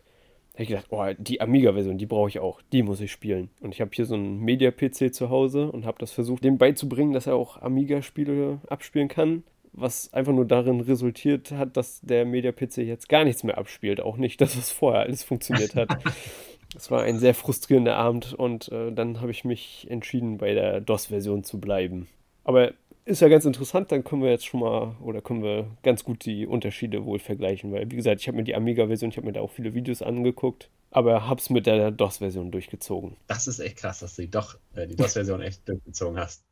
habe 0.55 0.63
ich 0.65 0.69
gedacht, 0.69 0.87
oh, 0.91 1.05
die 1.17 1.41
Amiga-Version, 1.41 1.97
die 1.97 2.07
brauche 2.07 2.29
ich 2.29 2.39
auch, 2.39 2.61
die 2.73 2.83
muss 2.83 3.01
ich 3.01 3.11
spielen. 3.11 3.49
Und 3.61 3.73
ich 3.73 3.81
habe 3.81 3.93
hier 3.95 4.05
so 4.05 4.15
einen 4.15 4.41
Media-PC 4.41 5.15
zu 5.15 5.31
Hause 5.31 5.73
und 5.73 5.87
habe 5.87 5.99
das 5.99 6.13
versucht, 6.13 6.45
dem 6.45 6.59
beizubringen, 6.59 7.15
dass 7.15 7.27
er 7.27 7.37
auch 7.37 7.63
Amiga-Spiele 7.63 8.61
abspielen 8.69 9.09
kann 9.09 9.45
was 9.73 10.13
einfach 10.13 10.33
nur 10.33 10.45
darin 10.45 10.81
resultiert 10.81 11.51
hat, 11.53 11.77
dass 11.77 12.01
der 12.03 12.25
Media-PC 12.25 12.79
jetzt 12.79 13.09
gar 13.09 13.25
nichts 13.25 13.43
mehr 13.43 13.59
abspielt. 13.59 14.01
Auch 14.01 14.17
nicht, 14.17 14.41
dass 14.41 14.57
es 14.57 14.71
vorher 14.71 15.03
alles 15.03 15.23
funktioniert 15.23 15.75
hat. 15.75 15.89
Es 16.75 16.91
war 16.91 17.03
ein 17.03 17.19
sehr 17.19 17.35
frustrierender 17.35 17.97
Abend 17.97 18.33
und 18.33 18.73
äh, 18.73 18.93
dann 18.93 19.21
habe 19.21 19.31
ich 19.31 19.45
mich 19.45 19.87
entschieden, 19.91 20.39
bei 20.39 20.55
der 20.55 20.81
DOS-Version 20.81 21.45
zu 21.45 21.61
bleiben. 21.61 22.09
Aber 22.45 22.73
ist 23.05 23.21
ja 23.21 23.29
ganz 23.29 23.45
interessant, 23.45 23.93
dann 23.93 24.05
können 24.05 24.23
wir 24.23 24.31
jetzt 24.31 24.47
schon 24.47 24.61
mal 24.61 24.97
oder 25.03 25.21
können 25.21 25.43
wir 25.43 25.67
ganz 25.83 26.05
gut 26.05 26.25
die 26.25 26.47
Unterschiede 26.47 27.05
wohl 27.05 27.19
vergleichen, 27.19 27.73
weil 27.73 27.91
wie 27.91 27.97
gesagt, 27.97 28.21
ich 28.21 28.29
habe 28.29 28.37
mir 28.37 28.45
die 28.45 28.55
Amiga-Version, 28.55 29.11
ich 29.11 29.17
habe 29.17 29.27
mir 29.27 29.33
da 29.33 29.41
auch 29.41 29.51
viele 29.51 29.75
Videos 29.75 30.03
angeguckt, 30.03 30.71
aber 30.91 31.29
habe 31.29 31.41
es 31.41 31.51
mit 31.51 31.67
der 31.67 31.91
DOS-Version 31.91 32.51
durchgezogen. 32.51 33.17
Das 33.27 33.47
ist 33.47 33.59
echt 33.59 33.79
krass, 33.79 34.01
dass 34.01 34.17
du 34.17 34.27
doch 34.29 34.57
äh, 34.75 34.87
die 34.87 34.97
DOS-Version 34.97 35.43
echt 35.43 35.69
durchgezogen 35.69 36.19
hast. 36.19 36.45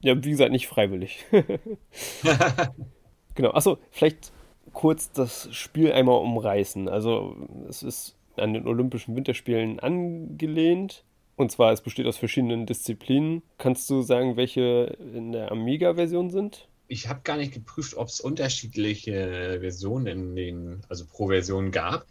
Ja, 0.00 0.22
wie 0.22 0.30
gesagt, 0.30 0.52
nicht 0.52 0.68
freiwillig. 0.68 1.24
genau. 3.34 3.50
Achso, 3.50 3.78
vielleicht 3.90 4.32
kurz 4.72 5.10
das 5.10 5.52
Spiel 5.54 5.92
einmal 5.92 6.20
umreißen. 6.20 6.88
Also, 6.88 7.36
es 7.68 7.82
ist 7.82 8.16
an 8.36 8.54
den 8.54 8.66
Olympischen 8.66 9.16
Winterspielen 9.16 9.80
angelehnt. 9.80 11.04
Und 11.36 11.52
zwar, 11.52 11.72
es 11.72 11.80
besteht 11.80 12.06
aus 12.06 12.16
verschiedenen 12.16 12.66
Disziplinen. 12.66 13.42
Kannst 13.58 13.88
du 13.90 14.02
sagen, 14.02 14.36
welche 14.36 14.96
in 15.14 15.32
der 15.32 15.52
Amiga-Version 15.52 16.30
sind? 16.30 16.68
Ich 16.88 17.08
habe 17.08 17.20
gar 17.22 17.36
nicht 17.36 17.52
geprüft, 17.52 17.96
ob 17.96 18.08
es 18.08 18.20
unterschiedliche 18.20 19.58
Versionen 19.60 20.06
in 20.06 20.36
den, 20.36 20.80
also 20.88 21.04
pro 21.06 21.28
Version 21.28 21.70
gab. 21.70 22.06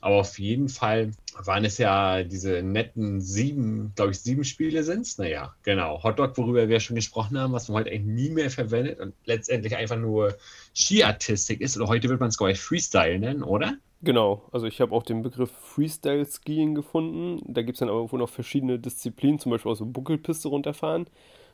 Aber 0.00 0.16
auf 0.16 0.38
jeden 0.38 0.68
Fall 0.68 1.12
waren 1.44 1.64
es 1.64 1.78
ja 1.78 2.22
diese 2.22 2.62
netten 2.62 3.20
sieben, 3.20 3.92
glaube 3.94 4.10
ich, 4.10 4.20
sieben 4.20 4.44
Spiele 4.44 4.82
sind 4.82 5.02
es. 5.02 5.18
Naja, 5.18 5.54
genau. 5.62 6.02
Hotdog, 6.02 6.36
worüber 6.36 6.68
wir 6.68 6.80
schon 6.80 6.96
gesprochen 6.96 7.38
haben, 7.38 7.52
was 7.52 7.68
man 7.68 7.78
heute 7.78 7.90
eigentlich 7.90 8.06
nie 8.06 8.30
mehr 8.30 8.50
verwendet 8.50 8.98
und 9.00 9.14
letztendlich 9.24 9.76
einfach 9.76 9.96
nur 9.96 10.36
Skiartistik 10.74 11.60
ist. 11.60 11.76
Oder 11.76 11.86
heute 11.86 12.08
wird 12.08 12.20
man 12.20 12.28
es, 12.28 12.36
glaube 12.36 12.52
ich, 12.52 12.60
Freestyle 12.60 13.18
nennen, 13.18 13.42
oder? 13.42 13.78
Genau, 14.02 14.46
also 14.52 14.66
ich 14.66 14.80
habe 14.80 14.94
auch 14.94 15.02
den 15.02 15.22
Begriff 15.22 15.50
Freestyle 15.50 16.24
Skiing 16.24 16.74
gefunden. 16.74 17.40
Da 17.46 17.62
gibt 17.62 17.76
es 17.76 17.80
dann 17.80 17.88
aber 17.88 18.10
wohl 18.10 18.18
noch 18.18 18.28
verschiedene 18.28 18.78
Disziplinen, 18.78 19.38
zum 19.38 19.50
Beispiel 19.50 19.72
auch 19.72 19.76
so 19.76 19.86
Buckelpiste 19.86 20.48
runterfahren. 20.48 21.06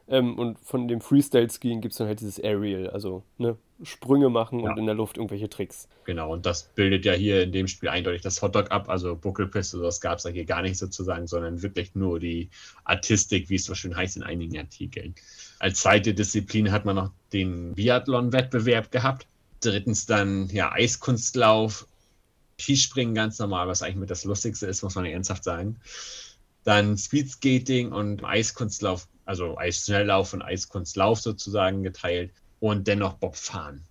Ähm, 0.08 0.38
und 0.38 0.58
von 0.58 0.88
dem 0.88 1.00
Freestyle-Skiing 1.00 1.80
gibt 1.80 1.92
es 1.92 1.98
dann 1.98 2.06
halt 2.08 2.20
dieses 2.20 2.42
Aerial, 2.42 2.90
also 2.90 3.22
ne, 3.38 3.56
Sprünge 3.82 4.28
machen 4.28 4.60
ja. 4.60 4.70
und 4.70 4.78
in 4.78 4.86
der 4.86 4.94
Luft 4.94 5.16
irgendwelche 5.16 5.48
Tricks. 5.48 5.88
Genau, 6.04 6.32
und 6.32 6.46
das 6.46 6.64
bildet 6.74 7.04
ja 7.04 7.12
hier 7.12 7.42
in 7.42 7.52
dem 7.52 7.68
Spiel 7.68 7.88
eindeutig 7.88 8.22
das 8.22 8.42
Hotdog 8.42 8.70
ab, 8.70 8.88
also 8.88 9.16
Buckelpiste, 9.16 9.78
das 9.78 10.00
gab 10.00 10.18
es 10.18 10.24
ja 10.24 10.30
hier 10.30 10.44
gar 10.44 10.62
nicht 10.62 10.78
sozusagen, 10.78 11.26
sondern 11.26 11.62
wirklich 11.62 11.94
nur 11.94 12.20
die 12.20 12.50
Artistik, 12.84 13.48
wie 13.48 13.56
es 13.56 13.64
so 13.64 13.74
schön 13.74 13.96
heißt 13.96 14.16
in 14.16 14.22
einigen 14.22 14.58
Artikeln. 14.58 15.14
Als 15.58 15.80
zweite 15.80 16.14
Disziplin 16.14 16.72
hat 16.72 16.84
man 16.84 16.96
noch 16.96 17.10
den 17.32 17.74
Biathlon-Wettbewerb 17.74 18.90
gehabt. 18.90 19.26
Drittens 19.60 20.06
dann 20.06 20.48
ja 20.48 20.72
Eiskunstlauf, 20.72 21.86
Skispringen 22.58 23.14
ganz 23.14 23.38
normal, 23.38 23.68
was 23.68 23.82
eigentlich 23.82 23.96
mit 23.96 24.10
das 24.10 24.24
Lustigste 24.24 24.66
ist, 24.66 24.82
muss 24.82 24.94
man 24.94 25.04
ernsthaft 25.04 25.44
sagen. 25.44 25.80
Dann 26.64 26.96
Speedskating 26.96 27.92
und 27.92 28.24
Eiskunstlauf 28.24 29.08
also 29.32 29.56
Eisschnelllauf 29.56 30.34
und 30.34 30.42
Eiskunstlauf 30.42 31.18
sozusagen 31.18 31.82
geteilt 31.82 32.32
und 32.60 32.86
dennoch 32.86 33.14
Bobfahren. 33.14 33.82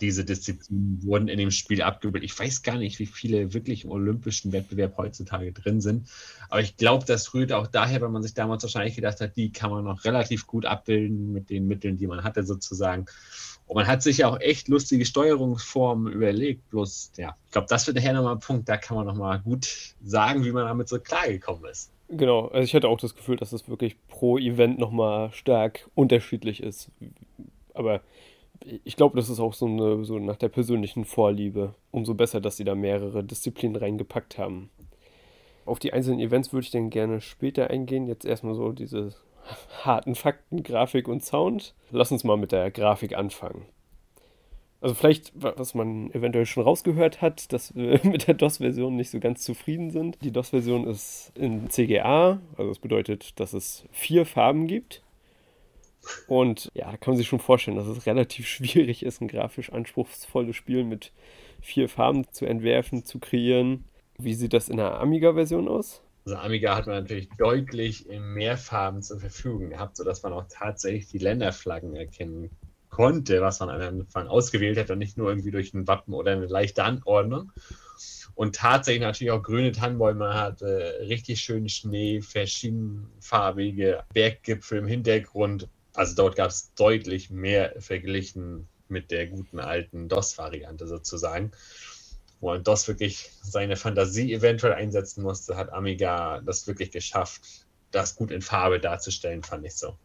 Diese 0.00 0.24
Disziplinen 0.24 1.02
wurden 1.04 1.28
in 1.28 1.38
dem 1.38 1.52
Spiel 1.52 1.80
abgebildet. 1.80 2.28
Ich 2.28 2.38
weiß 2.38 2.62
gar 2.62 2.76
nicht, 2.76 2.98
wie 2.98 3.06
viele 3.06 3.54
wirklich 3.54 3.84
im 3.84 3.92
olympischen 3.92 4.52
Wettbewerb 4.52 4.98
heutzutage 4.98 5.52
drin 5.52 5.80
sind. 5.80 6.08
Aber 6.50 6.60
ich 6.60 6.76
glaube, 6.76 7.06
das 7.06 7.32
rührt 7.32 7.52
auch 7.52 7.68
daher, 7.68 8.00
weil 8.02 8.10
man 8.10 8.22
sich 8.22 8.34
damals 8.34 8.64
wahrscheinlich 8.64 8.96
gedacht 8.96 9.20
hat, 9.20 9.36
die 9.36 9.52
kann 9.52 9.70
man 9.70 9.84
noch 9.84 10.04
relativ 10.04 10.46
gut 10.46 10.66
abbilden 10.66 11.32
mit 11.32 11.48
den 11.48 11.66
Mitteln, 11.66 11.96
die 11.96 12.08
man 12.08 12.24
hatte 12.24 12.42
sozusagen. 12.42 13.06
Und 13.66 13.76
man 13.76 13.86
hat 13.86 14.02
sich 14.02 14.18
ja 14.18 14.28
auch 14.28 14.40
echt 14.40 14.68
lustige 14.68 15.06
Steuerungsformen 15.06 16.12
überlegt. 16.12 16.68
Bloß, 16.70 17.12
ja, 17.16 17.34
ich 17.46 17.52
glaube, 17.52 17.68
das 17.70 17.86
wird 17.86 17.96
nachher 17.96 18.12
nochmal 18.12 18.34
ein 18.34 18.40
Punkt, 18.40 18.68
da 18.68 18.76
kann 18.76 18.96
man 18.96 19.06
nochmal 19.06 19.38
gut 19.38 19.94
sagen, 20.04 20.44
wie 20.44 20.52
man 20.52 20.66
damit 20.66 20.88
so 20.88 20.98
klargekommen 20.98 21.70
ist. 21.70 21.93
Genau, 22.08 22.48
also 22.48 22.64
ich 22.64 22.74
hatte 22.74 22.88
auch 22.88 23.00
das 23.00 23.14
Gefühl, 23.14 23.36
dass 23.36 23.52
es 23.52 23.68
wirklich 23.68 23.96
pro 24.08 24.38
Event 24.38 24.78
nochmal 24.78 25.32
stark 25.32 25.88
unterschiedlich 25.94 26.62
ist. 26.62 26.90
Aber 27.72 28.02
ich 28.84 28.96
glaube, 28.96 29.16
das 29.16 29.28
ist 29.28 29.40
auch 29.40 29.54
so, 29.54 29.66
eine, 29.66 30.04
so 30.04 30.18
nach 30.18 30.36
der 30.36 30.48
persönlichen 30.48 31.04
Vorliebe. 31.04 31.74
Umso 31.90 32.14
besser, 32.14 32.40
dass 32.40 32.56
sie 32.56 32.64
da 32.64 32.74
mehrere 32.74 33.24
Disziplinen 33.24 33.76
reingepackt 33.76 34.38
haben. 34.38 34.70
Auf 35.66 35.78
die 35.78 35.92
einzelnen 35.92 36.20
Events 36.20 36.52
würde 36.52 36.64
ich 36.64 36.70
dann 36.70 36.90
gerne 36.90 37.20
später 37.20 37.70
eingehen. 37.70 38.06
Jetzt 38.06 38.26
erstmal 38.26 38.54
so 38.54 38.72
diese 38.72 39.14
harten 39.82 40.14
Fakten, 40.14 40.62
Grafik 40.62 41.08
und 41.08 41.24
Sound. 41.24 41.74
Lass 41.90 42.12
uns 42.12 42.24
mal 42.24 42.36
mit 42.36 42.52
der 42.52 42.70
Grafik 42.70 43.16
anfangen. 43.16 43.66
Also 44.84 44.96
vielleicht, 44.96 45.32
was 45.34 45.72
man 45.72 46.10
eventuell 46.10 46.44
schon 46.44 46.62
rausgehört 46.62 47.22
hat, 47.22 47.54
dass 47.54 47.74
wir 47.74 47.98
mit 48.04 48.28
der 48.28 48.34
DOS-Version 48.34 48.94
nicht 48.94 49.08
so 49.08 49.18
ganz 49.18 49.40
zufrieden 49.40 49.90
sind. 49.90 50.18
Die 50.20 50.30
DOS-Version 50.30 50.86
ist 50.86 51.32
in 51.34 51.70
CGA, 51.70 52.38
also 52.58 52.68
das 52.68 52.80
bedeutet, 52.80 53.40
dass 53.40 53.54
es 53.54 53.86
vier 53.92 54.26
Farben 54.26 54.66
gibt. 54.66 55.02
Und 56.26 56.70
ja, 56.74 56.90
da 56.90 56.98
kann 56.98 57.12
man 57.12 57.16
sich 57.16 57.28
schon 57.28 57.38
vorstellen, 57.38 57.78
dass 57.78 57.86
es 57.86 58.04
relativ 58.04 58.46
schwierig 58.46 59.02
ist, 59.02 59.22
ein 59.22 59.28
grafisch 59.28 59.72
anspruchsvolles 59.72 60.54
Spiel 60.54 60.84
mit 60.84 61.12
vier 61.62 61.88
Farben 61.88 62.30
zu 62.30 62.44
entwerfen, 62.44 63.06
zu 63.06 63.18
kreieren. 63.20 63.84
Wie 64.18 64.34
sieht 64.34 64.52
das 64.52 64.68
in 64.68 64.76
der 64.76 65.00
Amiga-Version 65.00 65.66
aus? 65.66 66.02
Also 66.26 66.36
Amiga 66.36 66.76
hat 66.76 66.86
man 66.86 66.96
natürlich 66.96 67.30
deutlich 67.38 68.06
mehr 68.20 68.58
Farben 68.58 69.00
zur 69.00 69.18
Verfügung 69.18 69.70
gehabt, 69.70 69.96
sodass 69.96 70.22
man 70.22 70.34
auch 70.34 70.44
tatsächlich 70.50 71.08
die 71.08 71.16
Länderflaggen 71.16 71.96
erkennen 71.96 72.50
konnte, 72.94 73.40
was 73.40 73.58
man 73.58 73.70
am 73.70 73.80
Anfang 73.80 74.28
ausgewählt 74.28 74.78
hat 74.78 74.88
und 74.88 74.98
nicht 74.98 75.18
nur 75.18 75.28
irgendwie 75.28 75.50
durch 75.50 75.74
ein 75.74 75.88
Wappen 75.88 76.14
oder 76.14 76.30
eine 76.30 76.46
leichte 76.46 76.84
Anordnung. 76.84 77.50
Und 78.36 78.54
tatsächlich 78.54 79.02
natürlich 79.02 79.32
auch 79.32 79.42
grüne 79.42 79.72
Tannenbäume 79.72 80.32
hat, 80.32 80.62
äh, 80.62 81.02
richtig 81.06 81.40
schön 81.40 81.68
Schnee, 81.68 82.20
verschiedenfarbige 82.20 84.04
Berggipfel 84.12 84.78
im 84.78 84.86
Hintergrund. 84.86 85.68
Also 85.94 86.14
dort 86.14 86.36
gab 86.36 86.50
es 86.50 86.72
deutlich 86.74 87.30
mehr 87.30 87.74
verglichen 87.80 88.68
mit 88.88 89.10
der 89.10 89.26
guten 89.26 89.58
alten 89.58 90.08
DOS-Variante 90.08 90.86
sozusagen. 90.86 91.50
Wo 92.40 92.50
man 92.50 92.62
DOS 92.62 92.86
wirklich 92.86 93.30
seine 93.42 93.74
Fantasie 93.74 94.32
eventuell 94.32 94.74
einsetzen 94.74 95.22
musste, 95.22 95.56
hat 95.56 95.72
Amiga 95.72 96.40
das 96.42 96.68
wirklich 96.68 96.92
geschafft, 96.92 97.42
das 97.90 98.14
gut 98.14 98.30
in 98.30 98.42
Farbe 98.42 98.78
darzustellen, 98.78 99.42
fand 99.42 99.66
ich 99.66 99.74
so. 99.74 99.96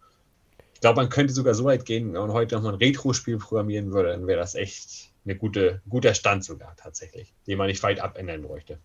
Ich 0.79 0.81
glaube, 0.81 1.01
man 1.01 1.09
könnte 1.09 1.33
sogar 1.33 1.53
so 1.55 1.65
weit 1.65 1.83
gehen, 1.83 2.13
wenn 2.13 2.21
man 2.21 2.31
heute 2.31 2.55
nochmal 2.55 2.71
ein 2.71 2.79
Retro-Spiel 2.79 3.37
programmieren 3.37 3.91
würde, 3.91 4.11
dann 4.11 4.27
wäre 4.27 4.39
das 4.39 4.55
echt 4.55 5.11
ein 5.25 5.37
gute, 5.37 5.81
guter 5.89 6.13
Stand 6.13 6.45
sogar 6.45 6.73
tatsächlich, 6.77 7.33
den 7.47 7.57
man 7.57 7.67
nicht 7.67 7.83
weit 7.83 7.99
abändern 7.99 8.43
bräuchte. 8.43 8.79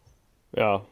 Ja, 0.57 0.85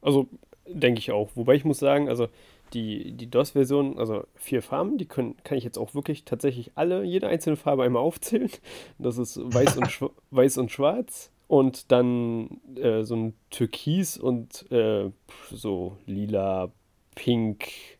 also 0.00 0.28
denke 0.66 1.00
ich 1.00 1.12
auch. 1.12 1.28
Wobei 1.34 1.56
ich 1.56 1.66
muss 1.66 1.78
sagen, 1.78 2.08
also 2.08 2.28
die, 2.72 3.12
die 3.12 3.28
DOS-Version, 3.28 3.98
also 3.98 4.24
vier 4.34 4.62
Farben, 4.62 4.96
die 4.96 5.04
können, 5.04 5.36
kann 5.44 5.58
ich 5.58 5.64
jetzt 5.64 5.76
auch 5.76 5.94
wirklich 5.94 6.24
tatsächlich 6.24 6.72
alle, 6.74 7.04
jede 7.04 7.28
einzelne 7.28 7.56
Farbe 7.56 7.82
einmal 7.82 8.00
aufzählen. 8.00 8.50
Das 8.98 9.18
ist 9.18 9.36
weiß 9.36 9.76
und, 9.76 10.10
weiß 10.30 10.56
und 10.56 10.72
schwarz 10.72 11.30
und 11.48 11.92
dann 11.92 12.62
äh, 12.76 13.02
so 13.02 13.14
ein 13.14 13.34
Türkis 13.50 14.16
und 14.16 14.70
äh, 14.72 15.10
so 15.50 15.98
lila, 16.06 16.72
pink, 17.14 17.95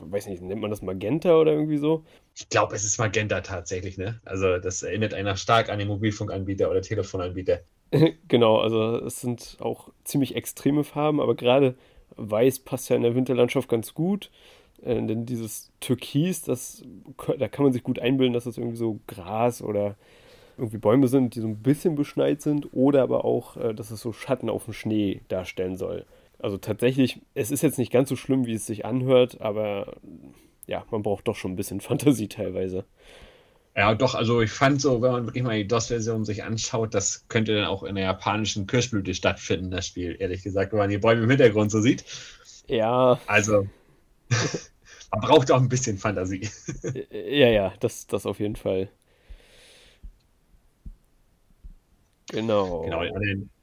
weiß 0.00 0.26
nicht, 0.26 0.42
nennt 0.42 0.60
man 0.60 0.70
das 0.70 0.82
Magenta 0.82 1.36
oder 1.36 1.52
irgendwie 1.52 1.78
so? 1.78 2.04
Ich 2.34 2.48
glaube, 2.48 2.74
es 2.74 2.84
ist 2.84 2.98
Magenta 2.98 3.40
tatsächlich, 3.40 3.98
ne? 3.98 4.20
Also 4.24 4.58
das 4.58 4.82
erinnert 4.82 5.14
einer 5.14 5.36
stark 5.36 5.68
an 5.68 5.78
den 5.78 5.88
Mobilfunkanbieter 5.88 6.70
oder 6.70 6.82
Telefonanbieter. 6.82 7.60
genau, 8.28 8.58
also 8.58 8.96
es 9.04 9.20
sind 9.20 9.56
auch 9.60 9.90
ziemlich 10.04 10.36
extreme 10.36 10.84
Farben, 10.84 11.20
aber 11.20 11.34
gerade 11.34 11.74
Weiß 12.16 12.60
passt 12.60 12.88
ja 12.88 12.96
in 12.96 13.02
der 13.02 13.14
Winterlandschaft 13.14 13.68
ganz 13.68 13.94
gut. 13.94 14.30
Äh, 14.82 15.02
denn 15.02 15.26
dieses 15.26 15.70
Türkis, 15.80 16.42
das, 16.42 16.82
da 17.38 17.48
kann 17.48 17.64
man 17.64 17.72
sich 17.72 17.82
gut 17.82 17.98
einbilden, 17.98 18.34
dass 18.34 18.44
das 18.44 18.58
irgendwie 18.58 18.76
so 18.76 19.00
Gras 19.06 19.62
oder 19.62 19.96
irgendwie 20.56 20.78
Bäume 20.78 21.08
sind, 21.08 21.34
die 21.34 21.40
so 21.40 21.48
ein 21.48 21.62
bisschen 21.62 21.94
beschneit 21.94 22.42
sind, 22.42 22.68
oder 22.72 23.02
aber 23.02 23.24
auch, 23.24 23.56
äh, 23.56 23.74
dass 23.74 23.90
es 23.90 24.00
so 24.00 24.12
Schatten 24.12 24.50
auf 24.50 24.64
dem 24.64 24.74
Schnee 24.74 25.22
darstellen 25.28 25.76
soll. 25.76 26.04
Also 26.42 26.56
tatsächlich, 26.56 27.20
es 27.34 27.50
ist 27.50 27.62
jetzt 27.62 27.78
nicht 27.78 27.92
ganz 27.92 28.08
so 28.08 28.16
schlimm, 28.16 28.46
wie 28.46 28.54
es 28.54 28.66
sich 28.66 28.84
anhört, 28.84 29.40
aber 29.40 29.96
ja, 30.66 30.84
man 30.90 31.02
braucht 31.02 31.28
doch 31.28 31.36
schon 31.36 31.52
ein 31.52 31.56
bisschen 31.56 31.80
Fantasie 31.80 32.28
teilweise. 32.28 32.84
Ja, 33.76 33.94
doch, 33.94 34.14
also 34.14 34.40
ich 34.40 34.50
fand 34.50 34.80
so, 34.80 35.00
wenn 35.00 35.12
man 35.12 35.26
wirklich 35.26 35.44
mal 35.44 35.56
die 35.56 35.68
DOS-Version 35.68 36.24
sich 36.24 36.42
anschaut, 36.42 36.92
das 36.92 37.28
könnte 37.28 37.54
dann 37.54 37.66
auch 37.66 37.84
in 37.84 37.94
der 37.94 38.04
japanischen 38.04 38.66
Kirschblüte 38.66 39.14
stattfinden, 39.14 39.70
das 39.70 39.86
Spiel, 39.86 40.16
ehrlich 40.18 40.42
gesagt, 40.42 40.72
wenn 40.72 40.80
man 40.80 40.90
die 40.90 40.98
Bäume 40.98 41.22
im 41.22 41.30
Hintergrund 41.30 41.70
so 41.70 41.80
sieht. 41.80 42.04
Ja. 42.66 43.20
Also, 43.26 43.68
man 45.12 45.20
braucht 45.20 45.52
auch 45.52 45.60
ein 45.60 45.68
bisschen 45.68 45.98
Fantasie. 45.98 46.48
ja, 47.10 47.48
ja, 47.48 47.72
das, 47.80 48.06
das 48.06 48.26
auf 48.26 48.40
jeden 48.40 48.56
Fall. 48.56 48.90
Genau. 52.32 52.82
Genau, 52.82 53.04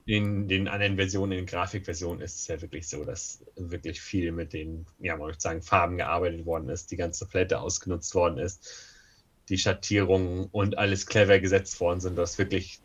in 0.08 0.48
den 0.48 0.70
anderen 0.70 0.96
Versionen, 0.96 1.34
in 1.34 1.38
den 1.40 1.46
Grafikversionen 1.46 2.22
ist 2.22 2.40
es 2.40 2.48
ja 2.48 2.62
wirklich 2.62 2.88
so, 2.88 3.04
dass 3.04 3.44
wirklich 3.58 4.00
viel 4.00 4.32
mit 4.32 4.54
den, 4.54 4.86
ja, 5.00 5.18
man 5.18 5.28
möchte 5.28 5.42
sagen, 5.42 5.62
Farben 5.62 5.98
gearbeitet 5.98 6.46
worden 6.46 6.70
ist, 6.70 6.92
die 6.92 6.96
ganze 6.96 7.28
Palette 7.28 7.60
ausgenutzt 7.60 8.16
worden 8.16 8.38
ist, 8.38 8.88
die 9.50 9.58
Schattierungen 9.58 10.48
und 10.54 10.78
alles 10.78 11.08
clever 11.08 11.40
gesetzt 11.40 11.82
worden 11.82 12.00
sind, 12.00 12.18
dass 12.18 12.38
wirklich 12.38 12.80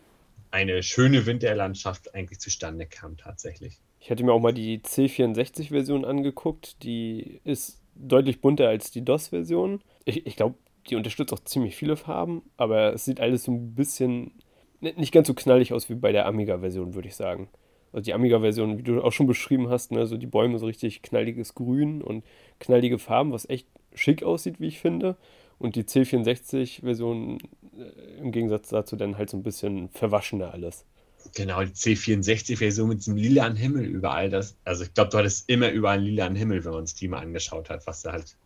eine 0.50 0.83
schöne 0.83 1.25
Winterlandschaft 1.25 2.12
eigentlich 2.12 2.41
zustande 2.41 2.87
kam 2.87 3.17
tatsächlich. 3.17 3.79
Ich 4.00 4.11
hatte 4.11 4.25
mir 4.25 4.33
auch 4.33 4.41
mal 4.41 4.52
die 4.52 4.81
C64-Version 4.81 6.05
angeguckt, 6.05 6.83
die 6.83 7.41
ist 7.45 7.81
deutlich 7.95 8.41
bunter 8.41 8.69
als 8.69 8.91
die 8.91 9.05
DOS-Version. 9.05 9.81
Ich, 10.05 10.26
ich 10.26 10.35
glaube, 10.35 10.57
die 10.91 10.97
unterstützt 10.97 11.33
auch 11.33 11.45
ziemlich 11.45 11.76
viele 11.76 11.97
Farben, 11.97 12.43
aber 12.57 12.95
es 12.95 13.05
sieht 13.05 13.21
alles 13.21 13.45
so 13.45 13.52
ein 13.52 13.76
bisschen 13.76 14.42
nicht 14.83 15.12
ganz 15.12 15.29
so 15.29 15.35
knallig 15.35 15.73
aus 15.73 15.89
wie 15.89 15.95
bei 15.95 16.12
der 16.12 16.27
Amiga-Version, 16.27 16.95
würde 16.95 17.09
ich 17.09 17.17
sagen. 17.17 17.49
Also 17.93 18.05
die 18.05 18.15
Amiga-Version, 18.15 18.79
wie 18.79 18.83
du 18.83 19.03
auch 19.03 19.12
schon 19.12 19.27
beschrieben 19.27 19.69
hast, 19.69 19.93
ne, 19.93 20.07
so 20.07 20.17
die 20.17 20.27
Bäume 20.27 20.59
so 20.59 20.67
richtig 20.67 21.03
knalliges 21.03 21.55
Grün 21.55 22.03
und 22.03 22.25
knallige 22.59 22.99
Farben, 22.99 23.33
was 23.33 23.49
echt 23.49 23.67
schick 23.95 24.23
aussieht, 24.23 24.61
wie 24.61 24.69
ich 24.69 24.81
finde. 24.81 25.17
Und 25.59 25.77
die 25.77 25.85
C64-Version 25.85 27.39
äh, 27.77 28.21
im 28.21 28.33
Gegensatz 28.33 28.69
dazu 28.71 28.97
dann 28.97 29.19
halt 29.19 29.31
so 29.31 29.37
ein 29.37 29.43
bisschen 29.43 29.89
verwaschener 29.91 30.53
alles. 30.53 30.87
Genau, 31.35 31.62
die 31.65 31.73
C64-Version 31.75 32.89
mit 32.89 32.99
diesem 33.01 33.17
lilanen 33.17 33.57
Himmel 33.57 33.85
überall. 33.85 34.29
Das, 34.31 34.57
also 34.65 34.83
ich 34.85 34.93
glaube, 34.95 35.11
du 35.11 35.19
hattest 35.19 35.49
immer 35.49 35.71
überall 35.71 35.99
einen 35.99 36.07
lilanen 36.07 36.37
Himmel, 36.37 36.65
wenn 36.65 36.73
man 36.73 36.81
uns 36.81 36.95
die 36.95 37.09
mal 37.09 37.21
angeschaut 37.21 37.71
hat, 37.71 37.87
was 37.87 38.03
sie 38.03 38.11
halt 38.12 38.37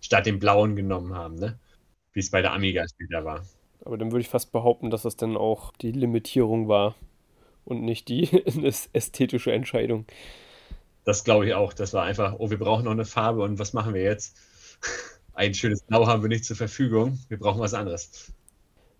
statt 0.00 0.26
dem 0.26 0.38
blauen 0.38 0.76
genommen 0.76 1.14
haben, 1.14 1.36
ne? 1.36 1.58
Wie 2.12 2.20
es 2.20 2.30
bei 2.30 2.42
der 2.42 2.52
Amiga 2.52 2.86
später 2.88 3.24
war. 3.24 3.44
Aber 3.86 3.96
dann 3.96 4.10
würde 4.10 4.22
ich 4.22 4.28
fast 4.28 4.50
behaupten, 4.50 4.90
dass 4.90 5.02
das 5.02 5.16
dann 5.16 5.36
auch 5.36 5.72
die 5.76 5.92
Limitierung 5.92 6.66
war 6.66 6.96
und 7.64 7.82
nicht 7.82 8.08
die 8.08 8.28
ästhetische 8.92 9.52
Entscheidung. 9.52 10.06
Das 11.04 11.22
glaube 11.22 11.46
ich 11.46 11.54
auch. 11.54 11.72
Das 11.72 11.94
war 11.94 12.02
einfach, 12.02 12.34
oh, 12.38 12.50
wir 12.50 12.58
brauchen 12.58 12.84
noch 12.84 12.90
eine 12.90 13.04
Farbe 13.04 13.42
und 13.42 13.60
was 13.60 13.74
machen 13.74 13.94
wir 13.94 14.02
jetzt? 14.02 14.36
Ein 15.34 15.54
schönes 15.54 15.82
Blau 15.82 16.08
haben 16.08 16.22
wir 16.22 16.28
nicht 16.28 16.44
zur 16.44 16.56
Verfügung. 16.56 17.20
Wir 17.28 17.38
brauchen 17.38 17.60
was 17.60 17.74
anderes. 17.74 18.32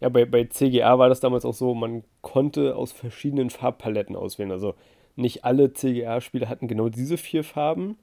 Ja, 0.00 0.08
bei, 0.08 0.24
bei 0.24 0.44
CGA 0.44 0.98
war 1.00 1.08
das 1.08 1.18
damals 1.18 1.44
auch 1.44 1.54
so, 1.54 1.74
man 1.74 2.04
konnte 2.20 2.76
aus 2.76 2.92
verschiedenen 2.92 3.50
Farbpaletten 3.50 4.14
auswählen. 4.14 4.52
Also 4.52 4.74
nicht 5.16 5.44
alle 5.44 5.72
CGA-Spiele 5.72 6.48
hatten 6.48 6.68
genau 6.68 6.90
diese 6.90 7.16
vier 7.16 7.42
Farben, 7.42 7.98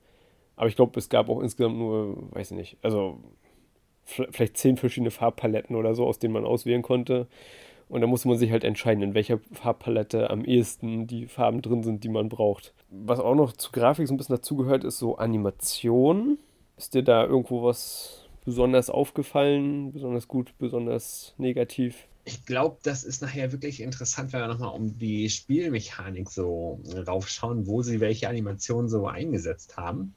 aber 0.57 0.67
ich 0.67 0.75
glaube, 0.75 0.99
es 0.99 1.07
gab 1.07 1.29
auch 1.29 1.39
insgesamt 1.39 1.77
nur, 1.77 2.29
weiß 2.33 2.51
ich 2.51 2.57
nicht, 2.57 2.77
also 2.81 3.19
vielleicht 4.03 4.57
zehn 4.57 4.77
verschiedene 4.77 5.11
Farbpaletten 5.11 5.75
oder 5.75 5.95
so, 5.95 6.05
aus 6.05 6.19
denen 6.19 6.33
man 6.33 6.45
auswählen 6.45 6.81
konnte. 6.81 7.27
Und 7.89 8.01
da 8.01 8.07
musste 8.07 8.27
man 8.27 8.37
sich 8.37 8.51
halt 8.51 8.63
entscheiden, 8.63 9.03
in 9.03 9.13
welcher 9.13 9.39
Farbpalette 9.51 10.29
am 10.29 10.45
ehesten 10.45 11.05
die 11.05 11.27
Farben 11.27 11.61
drin 11.61 11.83
sind, 11.83 12.03
die 12.03 12.09
man 12.09 12.29
braucht. 12.29 12.73
Was 12.89 13.19
auch 13.19 13.35
noch 13.35 13.53
zu 13.53 13.71
Grafik 13.71 14.07
so 14.07 14.13
ein 14.13 14.17
bisschen 14.17 14.35
dazugehört, 14.35 14.83
ist 14.83 14.97
so 14.97 15.17
Animation. 15.17 16.39
Ist 16.77 16.95
dir 16.95 17.03
da 17.03 17.25
irgendwo 17.25 17.63
was 17.63 18.25
besonders 18.45 18.89
aufgefallen, 18.89 19.91
besonders 19.91 20.27
gut, 20.27 20.53
besonders 20.57 21.33
negativ? 21.37 22.07
Ich 22.25 22.45
glaube, 22.45 22.77
das 22.83 23.03
ist 23.03 23.21
nachher 23.21 23.51
wirklich 23.51 23.81
interessant, 23.81 24.31
wenn 24.31 24.39
wir 24.39 24.47
nochmal 24.47 24.73
um 24.73 24.97
die 24.97 25.29
Spielmechanik 25.29 26.29
so 26.29 26.79
raufschauen, 27.05 27.67
wo 27.67 27.81
sie 27.81 27.99
welche 27.99 28.29
Animationen 28.29 28.89
so 28.89 29.07
eingesetzt 29.07 29.75
haben. 29.75 30.15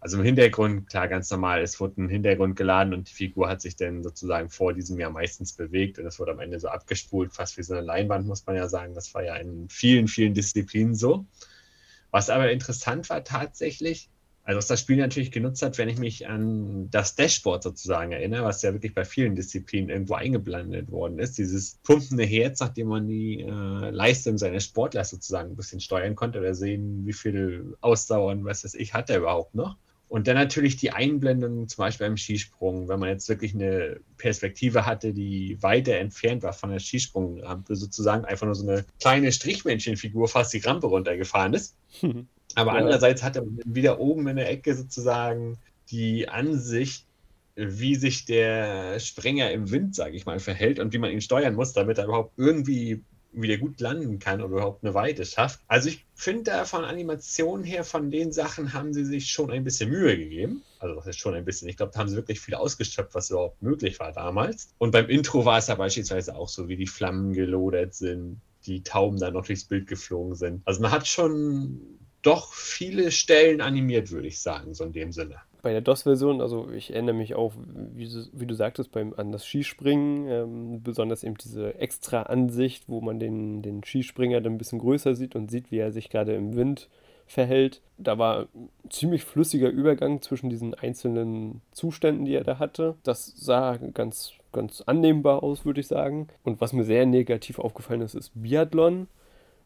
Also 0.00 0.18
im 0.18 0.24
Hintergrund, 0.24 0.88
klar, 0.88 1.08
ganz 1.08 1.30
normal, 1.30 1.62
es 1.62 1.80
wurde 1.80 2.02
ein 2.02 2.08
Hintergrund 2.08 2.56
geladen 2.56 2.94
und 2.94 3.08
die 3.08 3.14
Figur 3.14 3.48
hat 3.48 3.60
sich 3.60 3.76
dann 3.76 4.02
sozusagen 4.02 4.48
vor 4.48 4.72
diesem 4.72 4.98
Jahr 4.98 5.10
meistens 5.10 5.52
bewegt 5.52 5.98
und 5.98 6.06
es 6.06 6.18
wurde 6.18 6.32
am 6.32 6.40
Ende 6.40 6.60
so 6.60 6.68
abgespult, 6.68 7.32
fast 7.32 7.58
wie 7.58 7.62
so 7.62 7.74
eine 7.74 7.82
Leinwand, 7.82 8.26
muss 8.26 8.46
man 8.46 8.56
ja 8.56 8.68
sagen. 8.68 8.94
Das 8.94 9.12
war 9.14 9.24
ja 9.24 9.36
in 9.36 9.68
vielen, 9.68 10.06
vielen 10.06 10.34
Disziplinen 10.34 10.94
so. 10.94 11.26
Was 12.10 12.30
aber 12.30 12.50
interessant 12.50 13.10
war 13.10 13.24
tatsächlich, 13.24 14.08
also 14.48 14.56
was 14.56 14.66
das 14.66 14.80
Spiel 14.80 14.96
natürlich 14.96 15.30
genutzt 15.30 15.60
hat, 15.60 15.76
wenn 15.76 15.90
ich 15.90 15.98
mich 15.98 16.26
an 16.26 16.88
das 16.90 17.14
Dashboard 17.14 17.62
sozusagen 17.62 18.12
erinnere, 18.12 18.44
was 18.44 18.62
ja 18.62 18.72
wirklich 18.72 18.94
bei 18.94 19.04
vielen 19.04 19.34
Disziplinen 19.34 19.90
irgendwo 19.90 20.14
eingeblendet 20.14 20.90
worden 20.90 21.18
ist, 21.18 21.36
dieses 21.36 21.74
pumpende 21.82 22.24
Herz, 22.24 22.60
nachdem 22.60 22.88
man 22.88 23.06
die 23.06 23.42
äh, 23.42 23.90
Leistung 23.90 24.38
seines 24.38 24.64
Sportlers 24.64 25.10
sozusagen 25.10 25.50
ein 25.50 25.56
bisschen 25.56 25.80
steuern 25.80 26.16
konnte 26.16 26.38
oder 26.38 26.54
sehen, 26.54 27.04
wie 27.04 27.12
viel 27.12 27.76
Ausdauer 27.82 28.32
und 28.32 28.46
was 28.46 28.64
weiß 28.64 28.72
ich 28.76 28.94
hat 28.94 29.10
er 29.10 29.18
überhaupt 29.18 29.54
noch. 29.54 29.76
Und 30.08 30.26
dann 30.26 30.36
natürlich 30.36 30.76
die 30.76 30.90
Einblendung, 30.90 31.68
zum 31.68 31.82
Beispiel 31.82 32.06
beim 32.06 32.16
Skisprung, 32.16 32.88
wenn 32.88 32.98
man 32.98 33.10
jetzt 33.10 33.28
wirklich 33.28 33.54
eine 33.54 34.00
Perspektive 34.16 34.86
hatte, 34.86 35.12
die 35.12 35.58
weiter 35.60 35.96
entfernt 35.96 36.42
war 36.42 36.54
von 36.54 36.70
der 36.70 36.78
Skisprungrampe, 36.78 37.76
sozusagen 37.76 38.24
einfach 38.24 38.46
nur 38.46 38.54
so 38.54 38.66
eine 38.66 38.86
kleine 39.00 39.30
Strichmännchenfigur 39.32 40.28
fast 40.28 40.54
die 40.54 40.58
Rampe 40.58 40.86
runtergefahren 40.86 41.52
ist. 41.52 41.76
Aber 42.54 42.72
ja. 42.72 42.78
andererseits 42.78 43.22
hatte 43.22 43.42
man 43.42 43.60
wieder 43.66 44.00
oben 44.00 44.26
in 44.28 44.36
der 44.36 44.50
Ecke 44.50 44.74
sozusagen 44.74 45.58
die 45.90 46.28
Ansicht, 46.28 47.04
wie 47.54 47.96
sich 47.96 48.24
der 48.24 49.00
Springer 49.00 49.50
im 49.50 49.70
Wind, 49.70 49.94
sage 49.94 50.16
ich 50.16 50.24
mal, 50.24 50.38
verhält 50.38 50.78
und 50.78 50.92
wie 50.92 50.98
man 50.98 51.10
ihn 51.10 51.20
steuern 51.20 51.54
muss, 51.54 51.72
damit 51.72 51.98
er 51.98 52.04
überhaupt 52.04 52.32
irgendwie 52.36 53.02
wieder 53.32 53.58
gut 53.58 53.80
landen 53.80 54.18
kann 54.18 54.40
oder 54.40 54.54
überhaupt 54.54 54.84
eine 54.84 54.94
Weite 54.94 55.24
schafft. 55.24 55.60
Also 55.68 55.88
ich 55.88 56.04
finde 56.14 56.44
da 56.44 56.64
von 56.64 56.84
Animation 56.84 57.62
her, 57.62 57.84
von 57.84 58.10
den 58.10 58.32
Sachen 58.32 58.72
haben 58.72 58.92
sie 58.92 59.04
sich 59.04 59.30
schon 59.30 59.50
ein 59.50 59.64
bisschen 59.64 59.90
Mühe 59.90 60.16
gegeben. 60.16 60.62
Also 60.78 60.94
das 60.94 61.06
ist 61.06 61.18
schon 61.18 61.34
ein 61.34 61.44
bisschen, 61.44 61.68
ich 61.68 61.76
glaube, 61.76 61.92
da 61.92 62.00
haben 62.00 62.08
sie 62.08 62.16
wirklich 62.16 62.40
viel 62.40 62.54
ausgeschöpft, 62.54 63.14
was 63.14 63.30
überhaupt 63.30 63.62
möglich 63.62 64.00
war 64.00 64.12
damals. 64.12 64.74
Und 64.78 64.92
beim 64.92 65.08
Intro 65.08 65.44
war 65.44 65.58
es 65.58 65.66
ja 65.66 65.74
beispielsweise 65.74 66.34
auch 66.36 66.48
so, 66.48 66.68
wie 66.68 66.76
die 66.76 66.86
Flammen 66.86 67.32
gelodert 67.32 67.94
sind, 67.94 68.40
die 68.66 68.82
Tauben 68.82 69.18
dann 69.18 69.34
noch 69.34 69.46
durchs 69.46 69.64
Bild 69.64 69.86
geflogen 69.86 70.34
sind. 70.34 70.62
Also 70.64 70.80
man 70.80 70.90
hat 70.90 71.06
schon 71.06 71.80
doch 72.22 72.52
viele 72.52 73.10
Stellen 73.12 73.60
animiert, 73.60 74.10
würde 74.10 74.28
ich 74.28 74.40
sagen, 74.40 74.74
so 74.74 74.84
in 74.84 74.92
dem 74.92 75.12
Sinne 75.12 75.40
bei 75.62 75.72
der 75.72 75.80
DOS-Version, 75.80 76.40
also 76.40 76.70
ich 76.70 76.92
erinnere 76.92 77.14
mich 77.14 77.34
auch, 77.34 77.52
wie, 77.94 78.08
wie 78.32 78.46
du 78.46 78.54
sagtest, 78.54 78.92
beim, 78.92 79.14
an 79.16 79.32
das 79.32 79.44
Skispringen, 79.46 80.28
ähm, 80.28 80.82
besonders 80.82 81.24
eben 81.24 81.36
diese 81.36 81.74
extra 81.76 82.22
Ansicht, 82.22 82.84
wo 82.86 83.00
man 83.00 83.18
den, 83.18 83.62
den 83.62 83.82
Skispringer 83.82 84.40
dann 84.40 84.54
ein 84.54 84.58
bisschen 84.58 84.78
größer 84.78 85.14
sieht 85.14 85.34
und 85.34 85.50
sieht, 85.50 85.70
wie 85.70 85.78
er 85.78 85.92
sich 85.92 86.10
gerade 86.10 86.34
im 86.34 86.54
Wind 86.54 86.88
verhält. 87.26 87.82
Da 87.98 88.18
war 88.18 88.46
ein 88.54 88.70
ziemlich 88.88 89.24
flüssiger 89.24 89.68
Übergang 89.68 90.22
zwischen 90.22 90.48
diesen 90.48 90.74
einzelnen 90.74 91.60
Zuständen, 91.72 92.24
die 92.24 92.34
er 92.34 92.44
da 92.44 92.58
hatte. 92.58 92.94
Das 93.02 93.26
sah 93.36 93.76
ganz, 93.94 94.32
ganz 94.52 94.82
annehmbar 94.86 95.42
aus, 95.42 95.64
würde 95.64 95.80
ich 95.80 95.88
sagen. 95.88 96.28
Und 96.44 96.60
was 96.60 96.72
mir 96.72 96.84
sehr 96.84 97.04
negativ 97.04 97.58
aufgefallen 97.58 98.00
ist, 98.00 98.14
ist 98.14 98.30
Biathlon. 98.34 99.08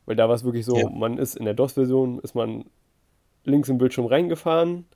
Weil 0.06 0.16
da 0.16 0.28
war 0.28 0.34
es 0.34 0.42
wirklich 0.42 0.64
so, 0.64 0.76
ja. 0.76 0.90
man 0.90 1.18
ist 1.18 1.37
in 1.37 1.44
der 1.44 1.54
DOS-Version, 1.54 2.18
ist 2.20 2.34
man 2.34 2.64
links 3.44 3.68
im 3.68 3.78
Bildschirm 3.78 4.06
reingefahren, 4.06 4.87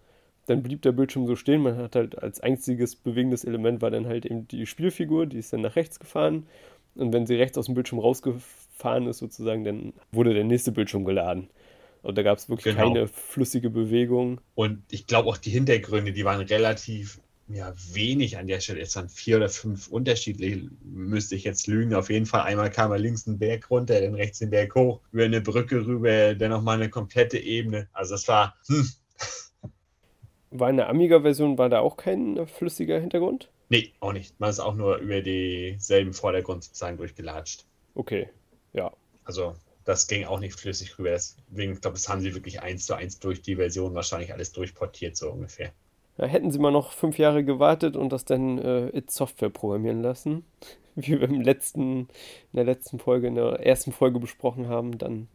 dann 0.47 0.63
blieb 0.63 0.83
der 0.83 0.93
Bildschirm 0.93 1.27
so 1.27 1.37
stehen. 1.37 1.63
Man 1.63 1.77
hat 1.77 1.97
halt 1.97 2.23
als 2.23 2.41
einziges 2.41 2.97
bewegendes 2.97 3.45
Element 3.45 3.83
war 3.83 3.91
dann 3.91 4.07
halt 4.07 4.25
eben 4.27 4.49
die 4.49 4.67
Spielfigur, 4.67 5.27
die 5.27 5.39
ist 5.39 5.53
dann 5.53 5.61
nach 5.61 5.77
rechts 5.77 5.99
gefahren. 6.01 6.47
Und 6.95 7.13
wenn 7.13 7.27
sie 7.27 7.35
rechts 7.35 7.59
aus 7.59 7.67
dem 7.67 7.75
Bildschirm 7.75 7.99
rausgefahren 7.99 9.07
ist, 9.07 9.19
sozusagen, 9.19 9.65
dann 9.65 9.93
wurde 10.13 10.33
der 10.33 10.45
nächste 10.45 10.73
Bildschirm 10.73 11.05
geladen. 11.05 11.51
Und 12.03 12.17
da 12.17 12.23
gab 12.23 12.39
es 12.39 12.49
wirklich 12.49 12.75
genau. 12.75 12.89
keine 12.89 13.09
flüssige 13.09 13.69
Bewegung. 13.69 14.41
Und 14.55 14.83
ich 14.91 15.07
glaube 15.07 15.29
auch 15.29 15.37
die 15.37 15.51
Hintergründe, 15.51 16.13
die 16.13 16.25
waren 16.25 16.41
relativ 16.41 17.21
ja, 17.49 17.73
wenig 17.93 18.39
an 18.39 18.47
der 18.47 18.61
Stelle. 18.61 18.81
Es 18.81 18.97
waren 18.97 19.09
vier 19.09 19.37
oder 19.37 19.49
fünf 19.49 19.89
unterschiedliche, 19.89 20.69
müsste 20.85 21.37
ich 21.37 21.45
jetzt 21.45 21.67
lügen. 21.67 21.95
Auf 21.95 22.11
jeden 22.11 22.27
Fall 22.27 22.43
einmal 22.43 22.71
kam 22.71 22.91
er 22.91 22.99
links 22.99 23.27
einen 23.27 23.39
Berg 23.39 23.71
runter, 23.71 24.01
dann 24.01 24.15
rechts 24.15 24.39
den 24.39 24.51
Berg 24.51 24.75
hoch, 24.75 25.01
über 25.13 25.25
eine 25.25 25.41
Brücke 25.41 25.87
rüber, 25.87 26.35
dann 26.35 26.51
nochmal 26.51 26.77
eine 26.77 26.91
komplette 26.91 27.39
Ebene. 27.39 27.89
Also 27.93 28.15
das 28.15 28.27
war, 28.29 28.57
hm, 28.67 28.89
war 30.61 30.71
in 30.71 30.77
der 30.77 30.89
Amiga-Version, 30.89 31.59
war 31.59 31.69
da 31.69 31.81
auch 31.81 31.97
kein 31.97 32.47
flüssiger 32.47 33.01
Hintergrund? 33.01 33.51
Nee, 33.69 33.93
auch 34.01 34.13
nicht. 34.13 34.39
Man 34.39 34.51
ist 34.51 34.61
auch 34.61 34.75
nur 34.75 34.99
über 34.99 35.21
denselben 35.21 36.13
Vordergrund 36.13 36.65
sozusagen 36.65 36.97
durchgelatscht. 36.97 37.65
Okay, 37.95 38.29
ja. 38.73 38.93
Also 39.25 39.55
das 39.85 40.07
ging 40.07 40.25
auch 40.25 40.41
nicht 40.41 40.59
flüssig 40.59 40.99
rüber. 40.99 41.11
Deswegen, 41.11 41.73
ich 41.73 41.81
glaube, 41.81 41.95
das 41.95 42.09
haben 42.09 42.21
sie 42.21 42.35
wirklich 42.35 42.61
eins 42.63 42.87
zu 42.87 42.95
eins 42.95 43.19
durch 43.19 43.43
die 43.43 43.57
Version 43.57 43.95
wahrscheinlich 43.95 44.33
alles 44.33 44.53
durchportiert, 44.53 45.17
so 45.17 45.31
ungefähr. 45.31 45.73
Ja, 46.19 46.27
hätten 46.27 46.51
sie 46.51 46.59
mal 46.59 46.71
noch 46.71 46.93
fünf 46.93 47.19
Jahre 47.19 47.45
gewartet 47.45 47.97
und 47.97 48.11
das 48.11 48.25
dann 48.25 48.59
äh, 48.59 48.97
It 48.97 49.11
Software 49.11 49.51
programmieren 49.51 50.03
lassen, 50.03 50.45
wie 50.95 51.21
wir 51.21 51.29
im 51.29 51.41
letzten, 51.41 52.01
in 52.01 52.09
der 52.55 52.65
letzten 52.65 52.99
Folge, 52.99 53.27
in 53.27 53.35
der 53.35 53.65
ersten 53.65 53.93
Folge 53.93 54.19
besprochen 54.19 54.69
haben, 54.69 54.99
dann 54.99 55.29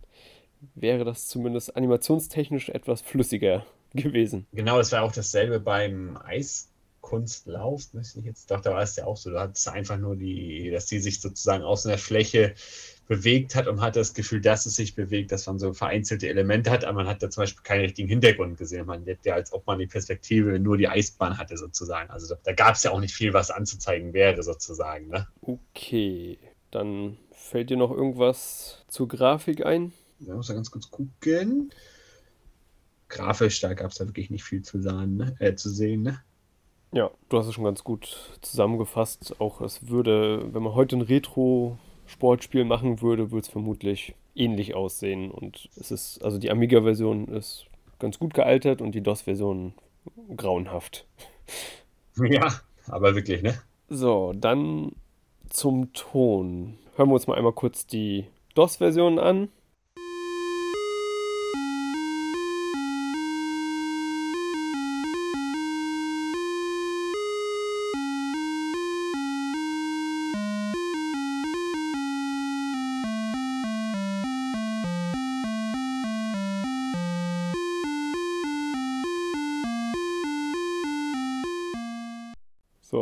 wäre 0.76 1.06
das 1.06 1.28
zumindest 1.28 1.76
animationstechnisch 1.76 2.70
etwas 2.70 3.02
flüssiger 3.02 3.66
gewesen. 3.94 4.48
Genau, 4.54 4.78
das 4.78 4.92
war 4.92 5.04
auch 5.04 5.12
dasselbe 5.12 5.60
beim 5.60 6.18
Eiskunstlauf, 6.18 7.94
müsste 7.94 8.20
ich 8.20 8.26
jetzt, 8.26 8.52
doch, 8.52 8.62
da 8.62 8.72
war 8.72 8.82
es 8.82 8.96
ja 8.96 9.06
auch 9.06 9.18
so. 9.18 9.32
Da 9.32 9.42
hat 9.42 9.58
es 9.58 9.68
einfach 9.68 9.98
nur 9.98 10.16
die, 10.16 10.72
dass 10.72 10.88
sie 10.88 11.00
sich 11.00 11.20
sozusagen 11.20 11.64
aus 11.64 11.86
einer 11.86 11.98
Fläche 11.98 12.54
bewegt 13.08 13.56
hat 13.56 13.68
und 13.68 13.82
hat 13.82 13.98
das 13.98 14.14
Gefühl, 14.14 14.40
dass 14.40 14.66
es 14.66 14.76
sich 14.78 14.96
bewegt, 14.96 15.34
dass 15.34 15.46
man 15.46 15.60
so 15.60 15.74
vereinzelte 15.74 16.30
Elemente 16.30 16.72
hat, 16.72 16.86
aber 16.86 17.00
man 17.00 17.08
hat 17.08 17.22
da 17.22 17.30
zum 17.30 17.42
Beispiel 17.42 17.64
keinen 17.64 17.82
richtigen 17.82 18.08
Hintergrund 18.08 18.58
gesehen. 18.58 18.86
Man 18.86 19.04
hätte 19.04 19.30
ja, 19.30 19.36
als 19.36 19.52
ob 19.52 19.68
man 19.68 19.80
die 19.80 19.88
Perspektive 19.88 20.58
nur 20.60 20.78
die 20.78 20.88
Eisbahn 20.88 21.38
hatte, 21.38 21.58
sozusagen. 21.58 22.10
Also 22.10 22.34
da 22.42 22.54
gab 22.54 22.76
es 22.76 22.84
ja 22.84 22.92
auch 22.92 23.02
nicht 23.02 23.14
viel, 23.14 23.34
was 23.34 23.52
anzuzeigen 23.52 24.14
wäre, 24.14 24.42
sozusagen. 24.44 25.10
Ne? 25.10 25.28
Okay, 25.42 26.40
dann 26.72 27.18
fällt 27.32 27.70
dir 27.70 27.76
noch 27.76 27.92
irgendwas 27.92 28.86
zur 28.88 29.10
Grafik 29.10 29.66
ein? 29.66 29.92
Ja, 30.20 30.36
muss 30.36 30.48
ja 30.48 30.56
ganz 30.56 30.72
kurz 30.72 30.90
gucken 30.90 31.74
grafisch, 33.12 33.60
da 33.60 33.74
gab 33.74 33.92
es 33.92 33.98
da 33.98 34.08
wirklich 34.08 34.30
nicht 34.32 34.44
viel 34.44 34.64
zu, 34.64 34.82
sagen, 34.82 35.18
ne? 35.18 35.36
äh, 35.40 35.54
zu 35.56 35.70
sehen. 35.70 36.02
Ne? 36.02 36.20
Ja, 36.94 37.12
du 37.30 37.38
hast 37.38 37.48
es 37.48 37.54
schon 37.54 37.64
ganz 37.64 37.84
gut 37.84 38.32
zusammengefasst. 38.42 39.40
Auch 39.40 39.62
es 39.62 39.88
würde, 39.88 40.54
wenn 40.54 40.64
man 40.64 40.74
heute 40.74 40.96
ein 40.96 41.02
Retro-Sportspiel 41.02 42.66
machen 42.66 43.02
würde, 43.02 43.32
würde 43.32 43.46
es 43.46 43.52
vermutlich 43.52 44.16
ähnlich 44.36 44.74
aussehen. 44.74 45.30
Und 45.30 45.70
es 45.80 45.92
ist, 45.92 46.24
also 46.24 46.38
die 46.38 46.50
Amiga-Version 46.50 47.28
ist 47.28 47.68
ganz 48.00 48.18
gut 48.18 48.34
gealtert 48.34 48.82
und 48.82 48.94
die 48.94 49.02
DOS-Version 49.02 49.74
grauenhaft. 50.36 51.06
Ja, 52.18 52.50
aber 52.88 53.16
wirklich, 53.16 53.42
ne? 53.42 53.58
So, 53.88 54.34
dann 54.36 54.92
zum 55.50 55.94
Ton. 55.94 56.78
Hören 56.98 57.10
wir 57.10 57.14
uns 57.14 57.26
mal 57.26 57.38
einmal 57.38 57.54
kurz 57.54 57.88
die 57.88 58.26
DOS-Version 58.54 59.18
an. 59.18 59.48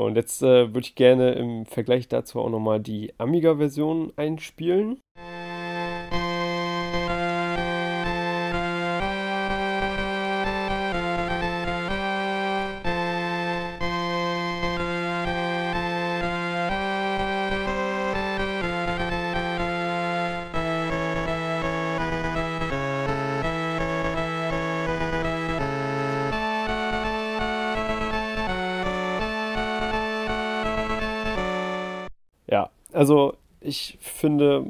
Und 0.09 0.15
jetzt 0.15 0.41
äh, 0.41 0.73
würde 0.73 0.81
ich 0.81 0.95
gerne 0.95 1.33
im 1.33 1.65
Vergleich 1.65 2.07
dazu 2.07 2.39
auch 2.39 2.49
nochmal 2.49 2.79
die 2.79 3.13
Amiga-Version 3.19 4.13
einspielen. 4.17 5.01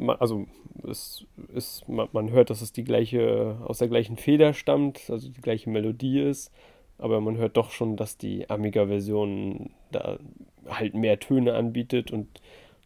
Finde, 0.09 0.21
also 0.21 0.47
es 0.89 1.25
ist, 1.53 1.87
man 1.87 2.31
hört, 2.31 2.49
dass 2.49 2.61
es 2.61 2.71
die 2.71 2.83
gleiche, 2.83 3.57
aus 3.65 3.79
der 3.79 3.87
gleichen 3.87 4.17
Feder 4.17 4.53
stammt, 4.53 5.09
also 5.09 5.29
die 5.29 5.41
gleiche 5.41 5.69
Melodie 5.69 6.21
ist, 6.21 6.51
aber 6.97 7.21
man 7.21 7.37
hört 7.37 7.57
doch 7.57 7.71
schon, 7.71 7.95
dass 7.95 8.17
die 8.17 8.49
Amiga-Version 8.49 9.71
da 9.91 10.19
halt 10.67 10.93
mehr 10.93 11.19
Töne 11.19 11.55
anbietet 11.55 12.11
und 12.11 12.27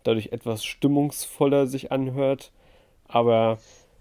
dadurch 0.03 0.31
etwas 0.31 0.63
stimmungsvoller 0.63 1.67
sich 1.67 1.91
anhört. 1.91 2.51
Aber 3.07 3.59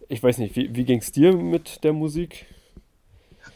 ich 0.08 0.22
weiß 0.22 0.38
nicht, 0.38 0.56
wie, 0.56 0.74
wie 0.74 0.84
ging 0.84 0.98
es 0.98 1.12
dir 1.12 1.34
mit 1.34 1.84
der 1.84 1.92
Musik? 1.92 2.46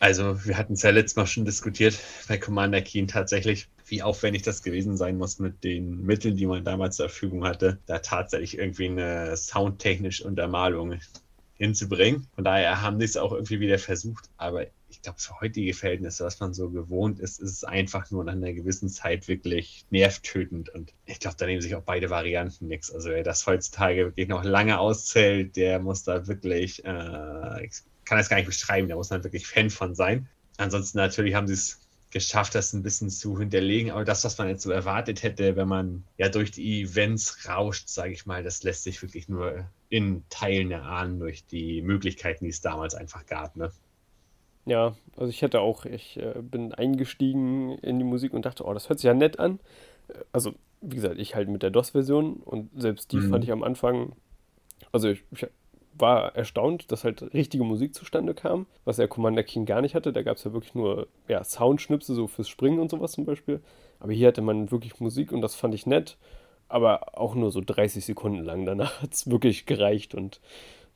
Also, 0.01 0.45
wir 0.45 0.59
hatten 0.59 0.75
es 0.75 0.83
ja 0.83 0.91
letztes 0.91 1.17
Mal 1.17 1.27
schon 1.27 1.45
diskutiert 1.45 1.99
bei 2.29 2.39
Commander 2.39 2.83
Keen 2.83 3.07
tatsächlich 3.07 3.69
wie 3.87 4.03
aufwendig 4.03 4.43
das 4.43 4.63
gewesen 4.63 4.97
sein 4.97 5.17
muss 5.17 5.39
mit 5.39 5.63
den 5.65 6.03
Mitteln, 6.03 6.37
die 6.37 6.47
man 6.47 6.65
damals 6.65 6.97
zur 6.97 7.09
Verfügung 7.09 7.45
hatte, 7.45 7.79
da 7.87 8.01
tatsächlich 8.01 8.59
irgendwie 8.59 8.89
eine 8.89 9.37
soundtechnische 9.37 10.25
Untermalung 10.25 10.99
hinzubringen. 11.55 12.27
Von 12.35 12.45
daher 12.45 12.83
haben 12.83 12.99
die 12.99 13.05
es 13.05 13.17
auch 13.17 13.33
irgendwie 13.33 13.61
wieder 13.61 13.79
versucht, 13.79 14.29
aber 14.37 14.67
ich 14.89 15.03
glaube, 15.03 15.19
für 15.19 15.41
heutige 15.41 15.75
Verhältnisse, 15.75 16.25
was 16.25 16.41
man 16.41 16.55
so 16.55 16.71
gewohnt 16.71 17.19
ist, 17.21 17.41
ist 17.41 17.51
es 17.51 17.65
einfach 17.65 18.11
nur 18.11 18.25
nach 18.25 18.33
einer 18.33 18.53
gewissen 18.53 18.89
Zeit 18.89 19.29
wirklich 19.29 19.85
nervtötend. 19.91 20.69
Und 20.69 20.93
ich 21.07 21.19
glaube, 21.19 21.37
da 21.39 21.47
nehmen 21.47 21.61
sich 21.61 21.75
auch 21.75 21.83
beide 21.83 22.11
Varianten 22.11 22.67
nichts. 22.67 22.91
Also 22.91 23.11
wer 23.11 23.23
das 23.23 23.47
heutzutage 23.47 24.07
wirklich 24.07 24.29
noch 24.29 24.45
lange 24.45 24.79
auszählt, 24.79 25.57
der 25.57 25.81
muss 25.81 26.05
da 26.05 26.27
wirklich, 26.27 26.85
äh, 26.85 27.67
ich 27.67 27.83
kann 28.05 28.19
das 28.19 28.29
gar 28.29 28.37
nicht 28.37 28.47
beschreiben, 28.47 28.89
da 28.89 28.97
muss 28.97 29.11
man 29.11 29.25
wirklich 29.25 29.47
Fan 29.47 29.71
von 29.71 29.95
sein. 29.95 30.29
Ansonsten 30.57 30.99
natürlich 30.99 31.35
haben 31.35 31.47
sie 31.47 31.55
es 31.55 31.81
geschafft, 32.17 32.55
das 32.55 32.73
ein 32.73 32.83
bisschen 32.83 33.11
zu 33.11 33.39
hinterlegen. 33.39 33.91
Aber 33.91 34.07
das, 34.07 34.25
was 34.25 34.39
man 34.39 34.49
jetzt 34.49 34.63
so 34.63 34.71
erwartet 34.71 35.23
hätte, 35.23 35.55
wenn 35.55 35.69
man 35.69 36.03
ja 36.17 36.31
durch 36.31 36.51
die 36.51 36.81
Events 36.81 37.47
rauscht, 37.47 37.89
sage 37.89 38.15
ich 38.15 38.25
mal, 38.25 38.43
das 38.43 38.63
lässt 38.63 38.85
sich 38.85 39.03
wirklich 39.03 39.29
nur 39.29 39.67
in 39.91 40.25
Teilen 40.31 40.71
erahnen 40.71 41.19
durch 41.19 41.45
die 41.45 41.83
Möglichkeiten, 41.83 42.45
die 42.45 42.51
es 42.51 42.63
damals 42.63 42.95
einfach 42.95 43.27
gab. 43.27 43.57
Ne? 43.57 43.71
Ja, 44.65 44.97
also 45.15 45.29
ich 45.29 45.43
hatte 45.43 45.61
auch, 45.61 45.85
ich 45.85 46.17
äh, 46.17 46.41
bin 46.41 46.73
eingestiegen 46.73 47.77
in 47.81 47.99
die 47.99 48.05
Musik 48.07 48.33
und 48.33 48.47
dachte, 48.47 48.65
oh, 48.65 48.73
das 48.73 48.89
hört 48.89 48.99
sich 48.99 49.09
ja 49.09 49.13
nett 49.13 49.39
an. 49.39 49.61
Also, 50.33 50.55
wie 50.81 50.97
gesagt, 50.97 51.19
ich 51.19 51.35
halt 51.35 51.51
mit 51.51 51.63
der 51.63 51.71
DOS-Version 51.71 52.37
und 52.37 52.71
selbst 52.81 53.13
die 53.13 53.19
mhm. 53.19 53.29
fand 53.29 53.45
ich 53.45 53.53
am 53.53 53.63
Anfang, 53.63 54.17
also 54.91 55.11
ich, 55.11 55.23
ich 55.33 55.47
war 55.99 56.35
erstaunt, 56.37 56.91
dass 56.93 57.05
halt 57.05 57.35
richtige 57.35 57.65
Musik 57.65 57.95
zustande 57.95 58.35
kam, 58.35 58.67
was 58.85 58.97
der 58.97 59.09
Commander 59.09 59.43
King 59.43 59.67
gar 59.67 59.81
nicht 59.81 59.95
hatte. 59.95 60.13
Da 60.13 60.23
gab 60.23 60.37
es 60.37 60.45
ja 60.45 60.53
wirklich 60.53 60.75
nur 60.75 61.09
ja, 61.29 61.43
Soundschnipse, 61.43 62.15
so 62.15 62.27
fürs 62.27 62.49
Springen 62.49 62.79
und 62.79 62.91
sowas 62.91 63.13
zum 63.13 63.25
Beispiel. 63.25 63.61
Aber 64.01 64.13
hier 64.13 64.29
hatte 64.29 64.43
man 64.43 64.71
wirklich 64.71 65.01
Musik 65.01 65.33
und 65.33 65.41
das 65.41 65.55
fand 65.55 65.75
ich 65.75 65.87
nett. 65.87 66.17
Aber 66.69 67.19
auch 67.19 67.35
nur 67.35 67.51
so 67.51 67.61
30 67.65 68.05
Sekunden 68.05 68.45
lang. 68.45 68.65
Danach 68.65 69.03
hat 69.03 69.13
es 69.13 69.31
wirklich 69.31 69.67
gereicht 69.67 70.15
und 70.15 70.41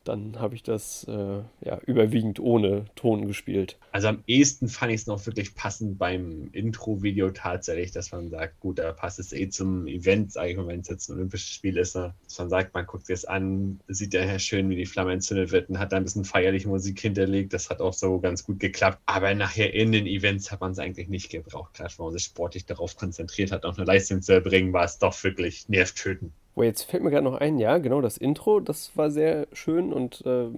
dann 0.05 0.39
habe 0.39 0.55
ich 0.55 0.63
das 0.63 1.05
äh, 1.09 1.43
ja, 1.61 1.79
überwiegend 1.87 2.41
ohne 2.41 2.87
Ton 2.95 3.27
gespielt. 3.27 3.79
Also 3.93 4.09
am 4.09 4.23
ehesten 4.27 4.69
fand 4.69 4.93
ich 4.93 5.03
es 5.03 5.07
noch 5.07 5.27
wirklich 5.27 5.55
passend 5.55 5.99
beim 5.99 6.49
Intro-Video 6.53 7.31
tatsächlich, 7.31 7.93
dass 7.93 8.13
man 8.13 8.31
sagt, 8.31 8.61
gut, 8.61 8.79
da 8.79 8.93
passt 8.93 9.19
es 9.19 9.33
eh 9.33 9.49
zum 9.49 9.87
Event, 9.87 10.33
sage 10.33 10.51
ich 10.51 10.57
mal, 10.57 10.67
wenn 10.69 10.81
es 10.81 10.89
jetzt 10.89 11.09
ein 11.09 11.17
olympisches 11.17 11.51
Spiel 11.51 11.77
ist, 11.77 11.97
ne? 11.97 12.15
dass 12.25 12.39
man 12.39 12.49
sagt, 12.49 12.75
man 12.75 12.87
guckt 12.87 13.11
das 13.11 13.25
an, 13.25 13.81
sieht 13.89 14.15
ja 14.15 14.39
schön, 14.39 14.71
wie 14.71 14.77
die 14.77 14.87
Flamme 14.87 15.13
entzündet 15.13 15.53
wird 15.53 15.69
und 15.69 15.79
hat 15.79 15.93
da 15.93 15.97
ein 15.97 16.05
bisschen 16.05 16.25
feierliche 16.25 16.69
Musik 16.69 16.99
hinterlegt. 17.01 17.53
Das 17.53 17.69
hat 17.69 17.81
auch 17.81 17.95
so 17.95 18.21
ganz 18.21 18.45
gut 18.45 18.59
geklappt. 18.59 19.01
Aber 19.07 19.35
nachher 19.35 19.75
in 19.75 19.93
den 19.93 20.07
Events 20.07 20.51
hat 20.51 20.61
man 20.61 20.73
es 20.73 20.79
eigentlich 20.79 21.09
nicht 21.09 21.31
gebraucht, 21.31 21.75
gerade 21.75 21.93
wenn 21.99 22.07
man 22.07 22.13
sich 22.13 22.25
sportlich 22.25 22.65
darauf 22.65 22.97
konzentriert 22.97 23.53
hat, 23.53 23.65
auch 23.65 23.77
eine 23.77 23.87
Leistung 23.87 24.23
zu 24.23 24.33
erbringen, 24.33 24.73
war 24.73 24.85
es 24.85 24.99
doch 24.99 25.23
wirklich 25.25 25.69
nervtötend. 25.69 26.33
Oh, 26.55 26.63
jetzt 26.63 26.83
fällt 26.83 27.03
mir 27.03 27.11
gerade 27.11 27.25
noch 27.25 27.37
ein, 27.37 27.59
ja, 27.59 27.79
genau, 27.79 28.01
das 28.01 28.17
Intro, 28.17 28.61
das 28.61 28.97
war 28.97 29.11
sehr 29.11 29.47
schön 29.53 29.93
und 29.93 30.23
äh, 30.27 30.49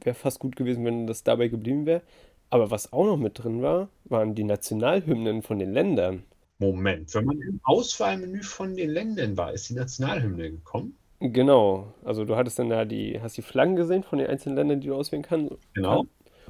wäre 0.00 0.14
fast 0.14 0.38
gut 0.38 0.56
gewesen, 0.56 0.84
wenn 0.84 1.06
das 1.06 1.22
dabei 1.22 1.48
geblieben 1.48 1.86
wäre. 1.86 2.02
Aber 2.50 2.70
was 2.70 2.92
auch 2.92 3.06
noch 3.06 3.16
mit 3.16 3.42
drin 3.42 3.62
war, 3.62 3.88
waren 4.04 4.34
die 4.34 4.44
Nationalhymnen 4.44 5.42
von 5.42 5.58
den 5.58 5.72
Ländern. 5.72 6.22
Moment, 6.58 7.14
wenn 7.14 7.24
man 7.24 7.40
im 7.40 7.60
Auswahlmenü 7.64 8.42
von 8.42 8.76
den 8.76 8.90
Ländern 8.90 9.36
war, 9.36 9.52
ist 9.52 9.68
die 9.68 9.74
Nationalhymne 9.74 10.50
gekommen? 10.50 10.96
Genau, 11.18 11.92
also 12.04 12.24
du 12.24 12.36
hattest 12.36 12.58
dann 12.58 12.68
da 12.68 12.84
die, 12.84 13.20
hast 13.20 13.36
die 13.36 13.42
Flaggen 13.42 13.76
gesehen 13.76 14.02
von 14.02 14.18
den 14.18 14.28
einzelnen 14.28 14.56
Ländern, 14.56 14.80
die 14.80 14.88
du 14.88 14.94
auswählen 14.94 15.22
kannst. 15.22 15.54
Genau. 15.74 16.06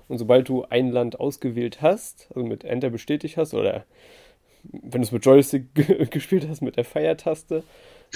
Und 0.09 0.19
sobald 0.19 0.49
du 0.49 0.65
ein 0.65 0.91
Land 0.91 1.21
ausgewählt 1.21 1.83
hast, 1.83 2.29
also 2.35 2.47
mit 2.47 2.65
Enter 2.65 2.91
bestätigt 2.91 3.37
hast 3.37 3.55
oder 3.55 3.85
wenn 4.65 5.03
du 5.03 5.07
es 5.07 5.13
mit 5.13 5.25
Joystick 5.25 5.75
gespielt 6.11 6.49
hast, 6.49 6.63
mit 6.63 6.77
der 6.77 6.85
Feiertaste, 6.85 7.65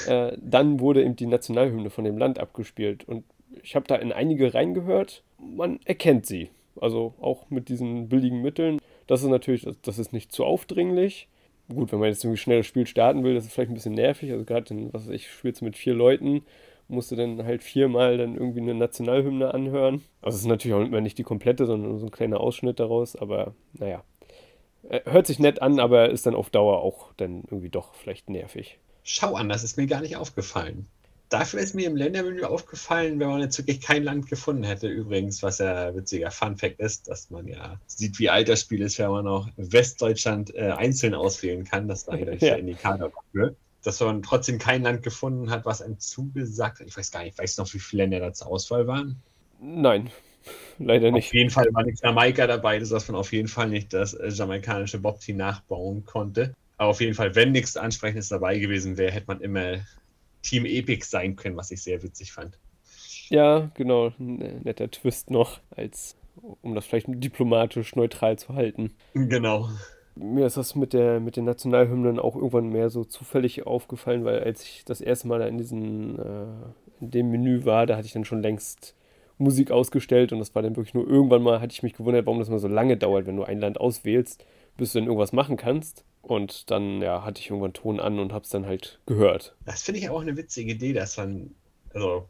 äh, 0.06 0.36
dann 0.40 0.80
wurde 0.80 1.02
eben 1.02 1.16
die 1.16 1.26
Nationalhymne 1.26 1.90
von 1.90 2.04
dem 2.04 2.18
Land 2.18 2.38
abgespielt. 2.38 3.08
Und 3.08 3.24
ich 3.62 3.74
habe 3.76 3.86
da 3.86 3.96
in 3.96 4.12
einige 4.12 4.54
reingehört. 4.54 5.22
Man 5.38 5.80
erkennt 5.84 6.26
sie. 6.26 6.50
Also 6.80 7.14
auch 7.20 7.48
mit 7.48 7.68
diesen 7.68 8.08
billigen 8.08 8.42
Mitteln. 8.42 8.80
Das 9.06 9.22
ist 9.22 9.28
natürlich, 9.28 9.66
das 9.82 9.98
ist 9.98 10.12
nicht 10.12 10.32
zu 10.32 10.44
aufdringlich. 10.44 11.28
Gut, 11.68 11.90
wenn 11.90 11.98
man 11.98 12.08
jetzt 12.08 12.22
irgendwie 12.22 12.38
schnell 12.40 12.58
das 12.58 12.66
Spiel 12.66 12.86
starten 12.86 13.24
will, 13.24 13.34
das 13.34 13.44
ist 13.44 13.52
vielleicht 13.52 13.70
ein 13.70 13.74
bisschen 13.74 13.94
nervig. 13.94 14.30
Also 14.30 14.44
gerade, 14.44 14.66
was 14.92 15.06
weiß 15.06 15.14
ich, 15.14 15.28
spielst 15.30 15.62
mit 15.62 15.76
vier 15.76 15.94
Leuten, 15.94 16.42
musst 16.88 17.10
du 17.10 17.16
dann 17.16 17.44
halt 17.44 17.62
viermal 17.62 18.18
dann 18.18 18.34
irgendwie 18.34 18.60
eine 18.60 18.74
Nationalhymne 18.74 19.52
anhören. 19.52 20.02
Also 20.22 20.36
es 20.36 20.42
ist 20.42 20.48
natürlich 20.48 20.76
auch 20.76 20.84
immer 20.84 21.00
nicht 21.00 21.18
die 21.18 21.24
komplette, 21.24 21.66
sondern 21.66 21.98
so 21.98 22.06
ein 22.06 22.12
kleiner 22.12 22.40
Ausschnitt 22.40 22.78
daraus. 22.78 23.16
Aber 23.16 23.54
naja, 23.72 24.04
äh, 24.88 25.00
hört 25.04 25.26
sich 25.26 25.38
nett 25.38 25.62
an, 25.62 25.80
aber 25.80 26.10
ist 26.10 26.26
dann 26.26 26.34
auf 26.34 26.50
Dauer 26.50 26.80
auch 26.82 27.12
dann 27.16 27.42
irgendwie 27.50 27.70
doch 27.70 27.94
vielleicht 27.94 28.30
nervig. 28.30 28.78
Schau 29.08 29.36
an, 29.36 29.48
das 29.48 29.62
ist 29.62 29.76
mir 29.76 29.86
gar 29.86 30.00
nicht 30.00 30.16
aufgefallen. 30.16 30.88
Dafür 31.28 31.60
ist 31.60 31.76
mir 31.76 31.86
im 31.86 31.94
Ländermenü 31.94 32.42
aufgefallen, 32.42 33.20
wenn 33.20 33.28
man 33.28 33.40
jetzt 33.40 33.56
wirklich 33.56 33.80
kein 33.80 34.02
Land 34.02 34.28
gefunden 34.28 34.64
hätte. 34.64 34.88
Übrigens, 34.88 35.44
was 35.44 35.58
ja 35.58 35.94
witziger 35.94 36.32
Fun-Fact 36.32 36.80
ist, 36.80 37.06
dass 37.06 37.30
man 37.30 37.46
ja 37.46 37.78
sieht, 37.86 38.18
wie 38.18 38.30
alt 38.30 38.48
das 38.48 38.62
Spiel 38.62 38.82
ist, 38.82 38.98
wenn 38.98 39.10
man 39.10 39.28
auch 39.28 39.48
Westdeutschland 39.56 40.52
äh, 40.56 40.72
einzeln 40.72 41.14
auswählen 41.14 41.64
kann. 41.64 41.86
Das 41.86 42.08
war 42.08 42.18
ja 42.18 42.34
der 42.34 42.58
Indikator 42.58 43.10
dafür. 43.10 43.54
Dass 43.84 44.00
man 44.00 44.22
trotzdem 44.22 44.58
kein 44.58 44.82
Land 44.82 45.04
gefunden 45.04 45.50
hat, 45.50 45.64
was 45.64 45.82
einem 45.82 46.00
zugesagt 46.00 46.80
hat. 46.80 46.88
Ich 46.88 46.96
weiß 46.96 47.12
gar 47.12 47.22
nicht, 47.22 47.38
weißt 47.38 47.58
du 47.58 47.62
noch, 47.62 47.74
wie 47.74 47.78
viele 47.78 48.02
Länder 48.02 48.18
da 48.18 48.32
zur 48.32 48.48
Auswahl 48.48 48.88
waren? 48.88 49.22
Nein, 49.60 50.10
leider 50.80 51.12
nicht. 51.12 51.28
Auf 51.28 51.34
jeden 51.34 51.50
Fall 51.50 51.68
war 51.72 51.84
nicht 51.84 52.02
Jamaika 52.02 52.48
dabei, 52.48 52.80
dass 52.80 53.08
man 53.08 53.16
auf 53.16 53.32
jeden 53.32 53.48
Fall 53.48 53.68
nicht 53.68 53.92
das 53.92 54.14
äh, 54.14 54.30
jamaikanische 54.30 54.98
Bob-Team 54.98 55.36
nachbauen 55.36 56.04
konnte. 56.04 56.54
Aber 56.76 56.90
auf 56.90 57.00
jeden 57.00 57.14
Fall, 57.14 57.34
wenn 57.34 57.52
nichts 57.52 57.76
Ansprechendes 57.76 58.28
dabei 58.28 58.58
gewesen 58.58 58.96
wäre, 58.96 59.12
hätte 59.12 59.26
man 59.28 59.40
immer 59.40 59.78
Team 60.42 60.66
Epic 60.66 61.06
sein 61.06 61.36
können, 61.36 61.56
was 61.56 61.70
ich 61.70 61.82
sehr 61.82 62.02
witzig 62.02 62.32
fand. 62.32 62.58
Ja, 63.28 63.70
genau. 63.74 64.12
Ein 64.18 64.62
netter 64.62 64.90
Twist 64.90 65.30
noch, 65.30 65.60
als 65.70 66.16
um 66.62 66.74
das 66.74 66.86
vielleicht 66.86 67.06
diplomatisch 67.08 67.96
neutral 67.96 68.38
zu 68.38 68.54
halten. 68.54 68.94
Genau. 69.14 69.70
Mir 70.14 70.46
ist 70.46 70.56
das 70.56 70.74
mit, 70.74 70.92
der, 70.92 71.20
mit 71.20 71.36
den 71.36 71.44
Nationalhymnen 71.44 72.18
auch 72.18 72.36
irgendwann 72.36 72.68
mehr 72.68 72.88
so 72.88 73.04
zufällig 73.04 73.66
aufgefallen, 73.66 74.24
weil 74.24 74.40
als 74.40 74.62
ich 74.62 74.84
das 74.84 75.00
erste 75.00 75.28
Mal 75.28 75.42
in, 75.42 75.58
diesen, 75.58 76.18
äh, 76.18 76.46
in 77.00 77.10
dem 77.10 77.30
Menü 77.30 77.64
war, 77.64 77.86
da 77.86 77.96
hatte 77.96 78.06
ich 78.06 78.12
dann 78.12 78.24
schon 78.24 78.42
längst 78.42 78.94
Musik 79.38 79.70
ausgestellt 79.70 80.32
und 80.32 80.38
das 80.38 80.54
war 80.54 80.62
dann 80.62 80.76
wirklich 80.76 80.94
nur 80.94 81.06
irgendwann 81.06 81.42
mal, 81.42 81.60
hatte 81.60 81.72
ich 81.72 81.82
mich 81.82 81.92
gewundert, 81.92 82.24
warum 82.24 82.38
das 82.38 82.48
mal 82.48 82.58
so 82.58 82.68
lange 82.68 82.96
dauert, 82.96 83.26
wenn 83.26 83.36
du 83.36 83.44
ein 83.44 83.60
Land 83.60 83.78
auswählst, 83.78 84.46
bis 84.76 84.92
du 84.92 84.98
dann 84.98 85.06
irgendwas 85.06 85.32
machen 85.32 85.56
kannst. 85.56 86.04
Und 86.22 86.70
dann, 86.70 87.00
ja, 87.02 87.24
hatte 87.24 87.40
ich 87.40 87.50
irgendwann 87.50 87.72
Ton 87.72 88.00
an 88.00 88.18
und 88.18 88.32
hab's 88.32 88.48
dann 88.48 88.66
halt 88.66 88.98
gehört. 89.06 89.54
Das 89.64 89.82
finde 89.82 90.00
ich 90.00 90.08
auch 90.10 90.20
eine 90.20 90.36
witzige 90.36 90.72
Idee, 90.72 90.92
dass 90.92 91.16
man, 91.16 91.54
also 91.94 92.28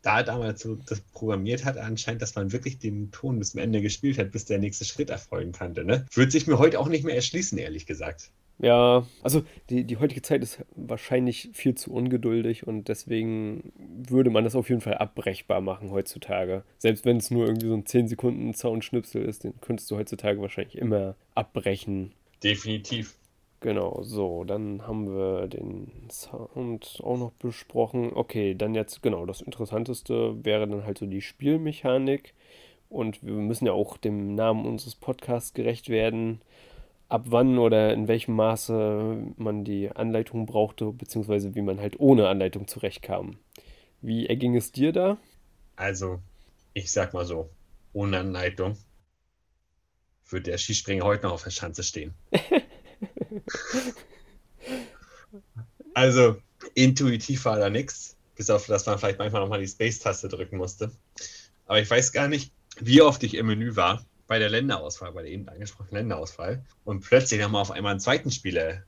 da 0.00 0.22
damals 0.22 0.62
so 0.62 0.74
das 0.74 1.00
programmiert 1.00 1.64
hat, 1.64 1.76
anscheinend, 1.76 2.22
dass 2.22 2.34
man 2.34 2.52
wirklich 2.52 2.78
den 2.78 3.10
Ton 3.12 3.38
bis 3.38 3.52
zum 3.52 3.60
Ende 3.60 3.82
gespielt 3.82 4.18
hat, 4.18 4.32
bis 4.32 4.46
der 4.46 4.58
nächste 4.58 4.84
Schritt 4.84 5.10
erfolgen 5.10 5.52
konnte. 5.52 5.84
Ne? 5.84 6.06
Würde 6.12 6.32
sich 6.32 6.46
mir 6.46 6.58
heute 6.58 6.80
auch 6.80 6.88
nicht 6.88 7.04
mehr 7.04 7.14
erschließen, 7.14 7.58
ehrlich 7.58 7.86
gesagt. 7.86 8.30
Ja, 8.58 9.06
also 9.22 9.42
die, 9.70 9.84
die 9.84 9.96
heutige 9.96 10.22
Zeit 10.22 10.42
ist 10.42 10.64
wahrscheinlich 10.76 11.50
viel 11.52 11.74
zu 11.74 11.92
ungeduldig 11.92 12.66
und 12.66 12.86
deswegen 12.88 13.72
würde 14.08 14.30
man 14.30 14.44
das 14.44 14.54
auf 14.54 14.68
jeden 14.68 14.80
Fall 14.80 14.94
abbrechbar 14.94 15.60
machen 15.60 15.90
heutzutage. 15.90 16.62
Selbst 16.78 17.04
wenn 17.04 17.16
es 17.16 17.30
nur 17.30 17.46
irgendwie 17.46 17.66
so 17.66 17.74
ein 17.74 17.86
10 17.86 18.06
Sekunden 18.06 18.54
Soundschnipsel 18.54 19.24
ist, 19.24 19.44
den 19.44 19.60
könntest 19.60 19.90
du 19.90 19.96
heutzutage 19.96 20.40
wahrscheinlich 20.40 20.78
immer 20.78 21.16
abbrechen 21.34 22.12
Definitiv. 22.42 23.16
Genau, 23.60 24.02
so, 24.02 24.42
dann 24.42 24.86
haben 24.88 25.06
wir 25.06 25.46
den 25.46 25.92
Sound 26.10 26.98
auch 27.04 27.16
noch 27.16 27.30
besprochen. 27.32 28.10
Okay, 28.12 28.56
dann 28.56 28.74
jetzt, 28.74 29.02
genau, 29.02 29.24
das 29.24 29.40
Interessanteste 29.40 30.44
wäre 30.44 30.66
dann 30.66 30.84
halt 30.84 30.98
so 30.98 31.06
die 31.06 31.20
Spielmechanik. 31.20 32.34
Und 32.88 33.22
wir 33.22 33.32
müssen 33.34 33.66
ja 33.66 33.72
auch 33.72 33.96
dem 33.96 34.34
Namen 34.34 34.66
unseres 34.66 34.96
Podcasts 34.96 35.54
gerecht 35.54 35.88
werden, 35.88 36.40
ab 37.12 37.26
wann 37.26 37.58
oder 37.58 37.92
in 37.92 38.08
welchem 38.08 38.34
Maße 38.34 39.34
man 39.36 39.64
die 39.64 39.90
Anleitung 39.90 40.46
brauchte, 40.46 40.92
beziehungsweise 40.92 41.54
wie 41.54 41.60
man 41.60 41.78
halt 41.78 42.00
ohne 42.00 42.26
Anleitung 42.28 42.66
zurechtkam. 42.66 43.36
Wie 44.00 44.26
erging 44.26 44.56
es 44.56 44.72
dir 44.72 44.92
da? 44.92 45.18
Also, 45.76 46.20
ich 46.72 46.90
sag 46.90 47.12
mal 47.12 47.26
so, 47.26 47.50
ohne 47.92 48.18
Anleitung 48.18 48.78
würde 50.26 50.52
der 50.52 50.58
Skispringer 50.58 51.04
heute 51.04 51.24
noch 51.24 51.32
auf 51.32 51.44
der 51.44 51.50
Schanze 51.50 51.82
stehen. 51.82 52.14
also, 55.94 56.38
intuitiv 56.74 57.44
war 57.44 57.58
da 57.58 57.68
nichts, 57.68 58.16
bis 58.36 58.48
auf, 58.48 58.64
dass 58.64 58.86
man 58.86 58.98
vielleicht 58.98 59.18
manchmal 59.18 59.42
nochmal 59.42 59.60
die 59.60 59.68
Space-Taste 59.68 60.28
drücken 60.28 60.56
musste. 60.56 60.90
Aber 61.66 61.78
ich 61.78 61.90
weiß 61.90 62.12
gar 62.12 62.28
nicht, 62.28 62.52
wie 62.80 63.02
oft 63.02 63.22
ich 63.22 63.34
im 63.34 63.48
Menü 63.48 63.76
war 63.76 64.02
bei 64.32 64.38
der 64.38 64.48
Länderauswahl, 64.48 65.12
bei 65.12 65.20
der 65.20 65.30
eben 65.30 65.46
angesprochenen 65.46 65.96
Länderauswahl 65.96 66.64
und 66.84 67.00
plötzlich 67.00 67.38
nochmal 67.38 67.60
auf 67.60 67.70
einmal 67.70 67.90
einen 67.90 68.00
zweiten 68.00 68.30
Spieler 68.30 68.82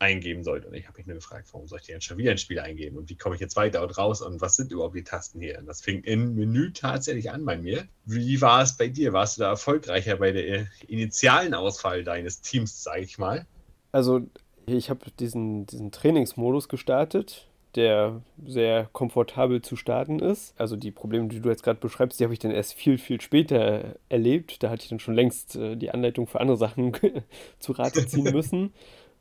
eingeben 0.00 0.42
sollte. 0.42 0.66
Und 0.66 0.74
ich 0.74 0.88
habe 0.88 0.98
mich 0.98 1.06
nur 1.06 1.14
gefragt, 1.14 1.46
warum 1.52 1.68
soll 1.68 1.78
ich 1.78 1.86
denn 1.86 2.00
schon 2.00 2.18
wieder 2.18 2.32
ein 2.32 2.38
Spiel 2.38 2.58
eingeben? 2.58 2.96
Und 2.96 3.08
wie 3.08 3.14
komme 3.14 3.36
ich 3.36 3.40
jetzt 3.40 3.54
weiter 3.54 3.80
und 3.84 3.96
raus? 3.96 4.22
Und 4.22 4.40
was 4.40 4.56
sind 4.56 4.72
überhaupt 4.72 4.96
die 4.96 5.04
Tasten 5.04 5.38
hier? 5.38 5.56
Und 5.60 5.66
das 5.66 5.82
fing 5.82 6.02
im 6.02 6.34
Menü 6.34 6.72
tatsächlich 6.72 7.30
an 7.30 7.44
bei 7.44 7.56
mir. 7.56 7.86
Wie 8.06 8.40
war 8.40 8.60
es 8.60 8.76
bei 8.76 8.88
dir? 8.88 9.12
Warst 9.12 9.36
du 9.36 9.42
da 9.42 9.50
erfolgreicher 9.50 10.16
bei 10.16 10.32
der 10.32 10.66
initialen 10.88 11.54
Auswahl 11.54 12.02
deines 12.02 12.40
Teams, 12.40 12.82
sage 12.82 13.02
ich 13.02 13.18
mal? 13.18 13.46
Also, 13.92 14.22
ich 14.66 14.90
habe 14.90 15.12
diesen, 15.20 15.64
diesen 15.66 15.92
Trainingsmodus 15.92 16.68
gestartet, 16.68 17.47
der 17.74 18.22
sehr 18.44 18.88
komfortabel 18.92 19.62
zu 19.62 19.76
starten 19.76 20.18
ist. 20.20 20.58
Also 20.58 20.76
die 20.76 20.90
Probleme, 20.90 21.28
die 21.28 21.40
du 21.40 21.48
jetzt 21.48 21.62
gerade 21.62 21.80
beschreibst, 21.80 22.18
die 22.18 22.24
habe 22.24 22.32
ich 22.32 22.38
dann 22.38 22.50
erst 22.50 22.74
viel, 22.74 22.98
viel 22.98 23.20
später 23.20 23.96
erlebt. 24.08 24.62
Da 24.62 24.70
hatte 24.70 24.82
ich 24.84 24.88
dann 24.88 25.00
schon 25.00 25.14
längst 25.14 25.56
äh, 25.56 25.76
die 25.76 25.90
Anleitung 25.90 26.26
für 26.26 26.40
andere 26.40 26.56
Sachen 26.56 26.92
zu 27.58 27.72
Rate 27.72 28.06
ziehen 28.06 28.24
müssen. 28.32 28.72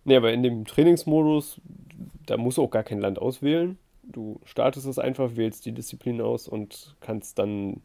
Nee, 0.05 0.15
aber 0.15 0.31
in 0.31 0.43
dem 0.43 0.65
Trainingsmodus, 0.65 1.59
da 2.25 2.37
musst 2.37 2.57
du 2.57 2.63
auch 2.63 2.71
gar 2.71 2.83
kein 2.83 3.01
Land 3.01 3.19
auswählen. 3.19 3.77
Du 4.03 4.39
startest 4.45 4.87
es 4.87 4.99
einfach, 4.99 5.35
wählst 5.35 5.65
die 5.65 5.73
Disziplin 5.73 6.21
aus 6.21 6.47
und 6.47 6.95
kannst 7.01 7.37
dann 7.39 7.81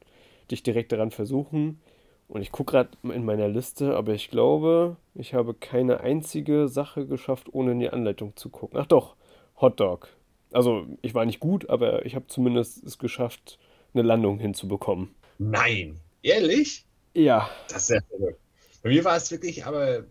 dich 0.51 0.63
direkt 0.63 0.93
daran 0.93 1.11
versuchen. 1.11 1.81
Und 2.29 2.43
ich 2.43 2.53
gucke 2.53 2.73
gerade 2.73 2.91
in 3.03 3.25
meiner 3.25 3.49
Liste, 3.49 3.97
aber 3.97 4.15
ich 4.15 4.31
glaube, 4.31 4.97
ich 5.15 5.35
habe 5.35 5.53
keine 5.53 6.01
einzige 6.01 6.69
Sache 6.69 7.07
geschafft, 7.07 7.49
ohne 7.53 7.73
in 7.73 7.81
die 7.81 7.91
Anleitung 7.91 8.37
zu 8.37 8.49
gucken. 8.49 8.79
Ach 8.81 8.87
doch, 8.87 9.17
Hotdog. 9.61 10.09
Also 10.53 10.87
ich 11.03 11.15
war 11.15 11.25
nicht 11.25 11.41
gut, 11.41 11.69
aber 11.71 12.05
ich 12.07 12.15
habe 12.15 12.27
zumindest 12.27 12.85
es 12.85 12.99
geschafft, 12.99 13.59
eine 13.95 14.03
Landung 14.03 14.39
hinzubekommen. 14.39 15.15
Nein, 15.39 16.01
ehrlich? 16.23 16.87
Ja. 17.15 17.51
Das 17.69 17.83
ist 17.83 17.87
sehr 17.89 18.03
verrückt. 18.03 18.41
Bei 18.83 18.91
mir 18.91 19.05
war 19.05 19.17
es 19.17 19.31
wirklich 19.31 19.65
aber 19.65 20.05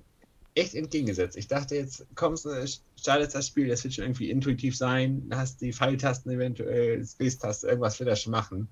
echt 0.55 0.75
entgegengesetzt. 0.75 1.37
Ich 1.37 1.47
dachte, 1.47 1.75
jetzt 1.75 2.05
kommst 2.15 2.45
du, 2.45 2.51
startest 2.99 3.35
das 3.35 3.47
Spiel, 3.47 3.67
das 3.67 3.83
wird 3.83 3.93
schon 3.93 4.05
irgendwie 4.05 4.29
intuitiv 4.29 4.77
sein, 4.77 5.29
hast 5.33 5.61
die 5.61 5.73
Pfeiltasten 5.73 6.31
eventuell, 6.31 7.05
Space-Taste, 7.05 7.67
irgendwas 7.67 7.99
wird 7.99 8.09
das 8.09 8.21
schon 8.21 8.31
machen 8.31 8.67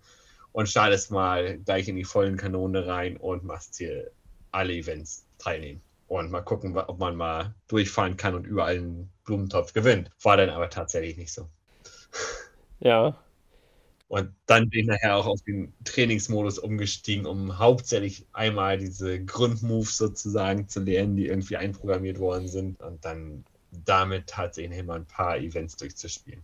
und 0.51 0.67
startest 0.67 1.12
mal 1.12 1.58
gleich 1.60 1.88
in 1.88 1.95
die 1.95 2.03
vollen 2.03 2.38
Kanone 2.38 2.86
rein 2.88 3.17
und 3.17 3.43
machst 3.43 3.77
hier 3.77 4.12
alle 4.51 4.73
Events 4.73 5.25
teilnehmen. 5.38 5.82
Und 6.08 6.32
mal 6.32 6.41
gucken, 6.41 6.75
ob 6.75 6.97
man 6.97 7.15
mal 7.15 7.53
durchfahren 7.67 8.17
kann 8.17 8.34
und 8.34 8.45
überall 8.45 8.77
einen 8.77 9.12
Blumentopf 9.25 9.73
gewinnt. 9.73 10.10
War 10.23 10.38
dann 10.38 10.49
aber 10.49 10.71
tatsächlich 10.71 11.17
nicht 11.17 11.32
so. 11.32 11.47
Ja. 12.79 13.17
Und 14.07 14.31
dann 14.47 14.69
bin 14.69 14.81
ich 14.81 14.85
nachher 14.87 15.17
auch 15.17 15.27
auf 15.27 15.41
den 15.43 15.71
Trainingsmodus 15.83 16.57
umgestiegen, 16.57 17.27
um 17.27 17.59
hauptsächlich 17.59 18.25
einmal 18.33 18.79
diese 18.79 19.23
Grundmoves 19.23 19.97
sozusagen 19.97 20.67
zu 20.67 20.79
lernen, 20.79 21.15
die 21.15 21.27
irgendwie 21.27 21.57
einprogrammiert 21.57 22.19
worden 22.19 22.47
sind. 22.47 22.81
Und 22.81 23.05
dann 23.05 23.45
damit 23.85 24.27
tatsächlich 24.27 24.79
immer 24.79 24.95
ein 24.95 25.05
paar 25.05 25.37
Events 25.37 25.75
durchzuspielen. 25.77 26.41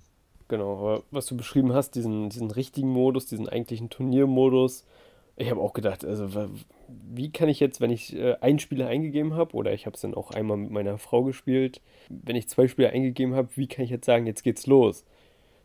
Genau, 0.47 0.77
aber 0.77 1.03
was 1.09 1.25
du 1.25 1.35
beschrieben 1.35 1.73
hast, 1.73 1.95
diesen, 1.95 2.29
diesen 2.29 2.51
richtigen 2.51 2.89
Modus, 2.89 3.25
diesen 3.25 3.49
eigentlichen 3.49 3.89
Turniermodus, 3.89 4.85
ich 5.37 5.49
habe 5.49 5.59
auch 5.59 5.73
gedacht, 5.73 6.05
also 6.05 6.49
wie 6.87 7.31
kann 7.31 7.49
ich 7.49 7.59
jetzt, 7.59 7.81
wenn 7.81 7.89
ich 7.89 8.15
äh, 8.15 8.35
einen 8.41 8.59
Spieler 8.59 8.87
eingegeben 8.87 9.33
habe, 9.33 9.55
oder 9.55 9.73
ich 9.73 9.85
habe 9.85 9.95
es 9.95 10.01
dann 10.01 10.13
auch 10.13 10.31
einmal 10.31 10.57
mit 10.57 10.71
meiner 10.71 10.97
Frau 10.97 11.23
gespielt, 11.23 11.81
wenn 12.09 12.35
ich 12.35 12.47
zwei 12.47 12.67
Spieler 12.67 12.91
eingegeben 12.91 13.35
habe, 13.35 13.49
wie 13.55 13.67
kann 13.67 13.83
ich 13.83 13.91
jetzt 13.91 14.05
sagen, 14.05 14.27
jetzt 14.27 14.43
geht's 14.43 14.67
los? 14.67 15.03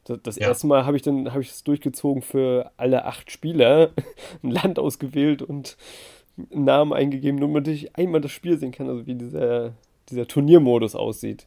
Das, 0.05 0.37
ja. 0.37 0.49
erste 0.49 0.67
Mal 0.67 0.87
habe 0.87 0.97
ich 0.97 1.03
dann 1.03 1.31
habe 1.31 1.43
ich 1.43 1.51
es 1.51 1.63
durchgezogen 1.63 2.23
für 2.23 2.73
alle 2.77 3.05
acht 3.05 3.31
Spieler, 3.31 3.91
ein 4.43 4.51
Land 4.51 4.79
ausgewählt 4.79 5.43
und 5.43 5.77
einen 6.51 6.65
Namen 6.65 6.93
eingegeben, 6.93 7.39
nur 7.39 7.49
damit 7.49 7.69
ich 7.69 7.97
einmal 7.97 8.21
das 8.21 8.33
Spiel 8.33 8.59
sehen 8.59 8.73
kann, 8.73 8.89
also 8.89 9.07
wie 9.07 9.15
dieser, 9.15 9.75
dieser 10.09 10.27
Turniermodus 10.27 10.95
aussieht 10.95 11.47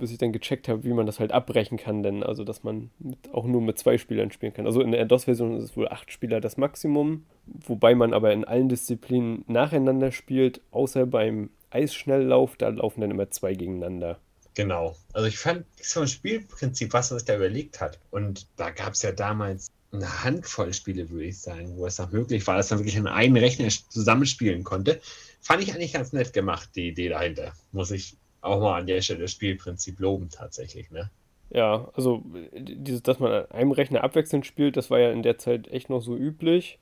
bis 0.00 0.10
ich 0.10 0.18
dann 0.18 0.32
gecheckt 0.32 0.68
habe, 0.68 0.82
wie 0.82 0.92
man 0.92 1.06
das 1.06 1.20
halt 1.20 1.30
abbrechen 1.30 1.78
kann, 1.78 2.02
denn 2.02 2.24
also 2.24 2.42
dass 2.42 2.64
man 2.64 2.90
mit, 2.98 3.32
auch 3.32 3.44
nur 3.44 3.60
mit 3.60 3.78
zwei 3.78 3.98
Spielern 3.98 4.32
spielen 4.32 4.52
kann. 4.52 4.66
Also 4.66 4.80
in 4.80 4.92
der 4.92 5.04
DOS-Version 5.04 5.56
ist 5.56 5.64
es 5.64 5.76
wohl 5.76 5.88
acht 5.88 6.10
Spieler 6.10 6.40
das 6.40 6.56
Maximum, 6.56 7.24
wobei 7.46 7.94
man 7.94 8.12
aber 8.12 8.32
in 8.32 8.44
allen 8.44 8.68
Disziplinen 8.68 9.44
nacheinander 9.46 10.10
spielt, 10.10 10.60
außer 10.72 11.06
beim 11.06 11.50
Eisschnelllauf, 11.70 12.56
da 12.56 12.68
laufen 12.68 13.00
dann 13.00 13.12
immer 13.12 13.30
zwei 13.30 13.54
gegeneinander. 13.54 14.18
Genau. 14.54 14.96
Also 15.12 15.28
ich 15.28 15.38
fand 15.38 15.64
so 15.80 16.00
ein 16.00 16.08
Spielprinzip, 16.08 16.92
was 16.92 17.10
er 17.10 17.18
sich 17.18 17.26
da 17.26 17.36
überlegt 17.36 17.80
hat. 17.80 17.98
Und 18.10 18.46
da 18.56 18.70
gab 18.70 18.94
es 18.94 19.02
ja 19.02 19.12
damals 19.12 19.70
eine 19.92 20.24
Handvoll 20.24 20.72
Spiele, 20.72 21.08
würde 21.10 21.26
ich 21.26 21.38
sagen, 21.38 21.76
wo 21.76 21.86
es 21.86 21.98
noch 21.98 22.12
möglich 22.12 22.46
war, 22.46 22.56
dass 22.56 22.70
man 22.70 22.80
wirklich 22.80 22.96
in 22.96 23.06
einem 23.06 23.36
Rechner 23.36 23.68
zusammenspielen 23.68 24.64
konnte. 24.64 25.00
Fand 25.40 25.62
ich 25.62 25.72
eigentlich 25.72 25.92
ganz 25.92 26.12
nett 26.12 26.32
gemacht, 26.32 26.70
die 26.74 26.88
Idee 26.88 27.08
dahinter, 27.08 27.52
muss 27.72 27.90
ich 27.90 28.16
auch 28.40 28.60
mal 28.60 28.78
an 28.78 28.86
der 28.86 29.02
Stelle 29.02 29.20
das 29.20 29.32
Spielprinzip 29.32 29.98
loben 29.98 30.28
tatsächlich, 30.30 30.90
ne? 30.90 31.10
Ja, 31.52 31.90
also 31.94 32.22
dieses, 32.54 33.02
dass 33.02 33.18
man 33.18 33.32
an 33.32 33.50
einem 33.50 33.72
Rechner 33.72 34.04
abwechselnd 34.04 34.46
spielt, 34.46 34.76
das 34.76 34.88
war 34.88 35.00
ja 35.00 35.10
in 35.10 35.24
der 35.24 35.36
Zeit 35.36 35.66
echt 35.68 35.90
noch 35.90 36.00
so 36.00 36.16
üblich. 36.16 36.78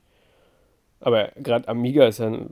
Aber 1.00 1.32
gerade 1.36 1.68
Amiga 1.68 2.06
ist 2.06 2.18
ja 2.18 2.46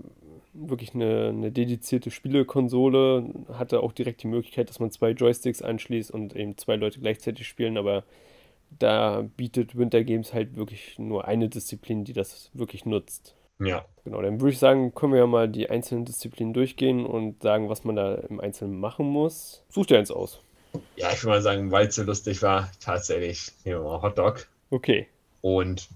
wirklich 0.58 0.94
eine, 0.94 1.28
eine 1.28 1.52
dedizierte 1.52 2.10
Spielekonsole, 2.10 3.24
hatte 3.52 3.80
auch 3.80 3.92
direkt 3.92 4.22
die 4.22 4.28
Möglichkeit, 4.28 4.68
dass 4.68 4.80
man 4.80 4.90
zwei 4.90 5.10
Joysticks 5.10 5.62
anschließt 5.62 6.10
und 6.10 6.34
eben 6.34 6.56
zwei 6.56 6.76
Leute 6.76 7.00
gleichzeitig 7.00 7.46
spielen, 7.46 7.76
aber 7.76 8.04
da 8.78 9.24
bietet 9.36 9.76
Winter 9.76 10.02
Games 10.04 10.32
halt 10.32 10.56
wirklich 10.56 10.98
nur 10.98 11.26
eine 11.26 11.48
Disziplin, 11.48 12.04
die 12.04 12.12
das 12.12 12.50
wirklich 12.52 12.84
nutzt. 12.84 13.34
Ja. 13.58 13.84
Genau, 14.04 14.20
dann 14.20 14.40
würde 14.40 14.52
ich 14.52 14.58
sagen, 14.58 14.94
können 14.94 15.12
wir 15.12 15.20
ja 15.20 15.26
mal 15.26 15.48
die 15.48 15.70
einzelnen 15.70 16.04
Disziplinen 16.04 16.52
durchgehen 16.52 17.06
und 17.06 17.42
sagen, 17.42 17.68
was 17.68 17.84
man 17.84 17.96
da 17.96 18.14
im 18.14 18.40
Einzelnen 18.40 18.78
machen 18.78 19.06
muss. 19.06 19.62
Such 19.68 19.86
dir 19.86 19.98
eins 19.98 20.10
aus. 20.10 20.40
Ja, 20.96 21.10
ich 21.10 21.22
würde 21.22 21.36
mal 21.36 21.42
sagen, 21.42 21.70
weil 21.70 21.86
es 21.86 21.94
so 21.94 22.02
lustig 22.02 22.42
war, 22.42 22.70
tatsächlich 22.80 23.52
nehmen 23.64 23.82
wir 23.82 23.84
mal 23.84 24.02
Hotdog. 24.02 24.46
Okay. 24.70 25.08
Und 25.40 25.88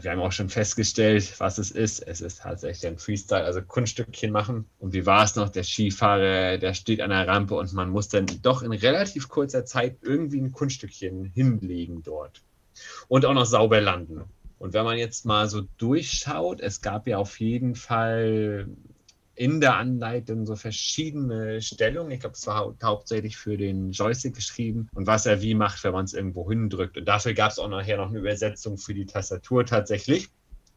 wir 0.00 0.10
haben 0.10 0.20
auch 0.20 0.32
schon 0.32 0.50
festgestellt, 0.50 1.34
was 1.38 1.58
es 1.58 1.70
ist. 1.70 2.00
Es 2.00 2.20
ist 2.20 2.40
tatsächlich 2.42 2.86
ein 2.86 2.98
Freestyle, 2.98 3.44
also 3.44 3.62
Kunststückchen 3.62 4.30
machen. 4.30 4.66
Und 4.78 4.92
wie 4.92 5.06
war 5.06 5.24
es 5.24 5.36
noch? 5.36 5.48
Der 5.48 5.64
Skifahrer, 5.64 6.58
der 6.58 6.74
steht 6.74 7.00
an 7.00 7.10
der 7.10 7.26
Rampe 7.26 7.54
und 7.54 7.72
man 7.72 7.90
muss 7.90 8.08
dann 8.08 8.26
doch 8.42 8.62
in 8.62 8.72
relativ 8.72 9.28
kurzer 9.28 9.64
Zeit 9.64 9.96
irgendwie 10.02 10.40
ein 10.40 10.52
Kunststückchen 10.52 11.24
hinlegen 11.24 12.02
dort. 12.02 12.42
Und 13.08 13.24
auch 13.24 13.34
noch 13.34 13.46
sauber 13.46 13.80
landen. 13.80 14.24
Und 14.58 14.74
wenn 14.74 14.84
man 14.84 14.98
jetzt 14.98 15.24
mal 15.24 15.48
so 15.48 15.62
durchschaut, 15.78 16.60
es 16.60 16.82
gab 16.82 17.06
ja 17.06 17.16
auf 17.16 17.40
jeden 17.40 17.74
Fall 17.74 18.68
in 19.40 19.62
der 19.62 19.76
Anleitung 19.76 20.44
so 20.44 20.54
verschiedene 20.54 21.62
Stellungen. 21.62 22.12
Ich 22.12 22.20
glaube, 22.20 22.34
es 22.34 22.46
war 22.46 22.76
hauptsächlich 22.82 23.38
für 23.38 23.56
den 23.56 23.90
Joystick 23.90 24.34
geschrieben 24.34 24.90
und 24.92 25.06
was 25.06 25.24
er 25.24 25.40
wie 25.40 25.54
macht, 25.54 25.82
wenn 25.82 25.94
man 25.94 26.04
es 26.04 26.12
irgendwo 26.12 26.46
hindrückt. 26.50 26.98
Und 26.98 27.06
dafür 27.06 27.32
gab 27.32 27.50
es 27.50 27.58
auch 27.58 27.70
nachher 27.70 27.96
noch 27.96 28.10
eine 28.10 28.18
Übersetzung 28.18 28.76
für 28.76 28.92
die 28.92 29.06
Tastatur 29.06 29.64
tatsächlich. 29.64 30.28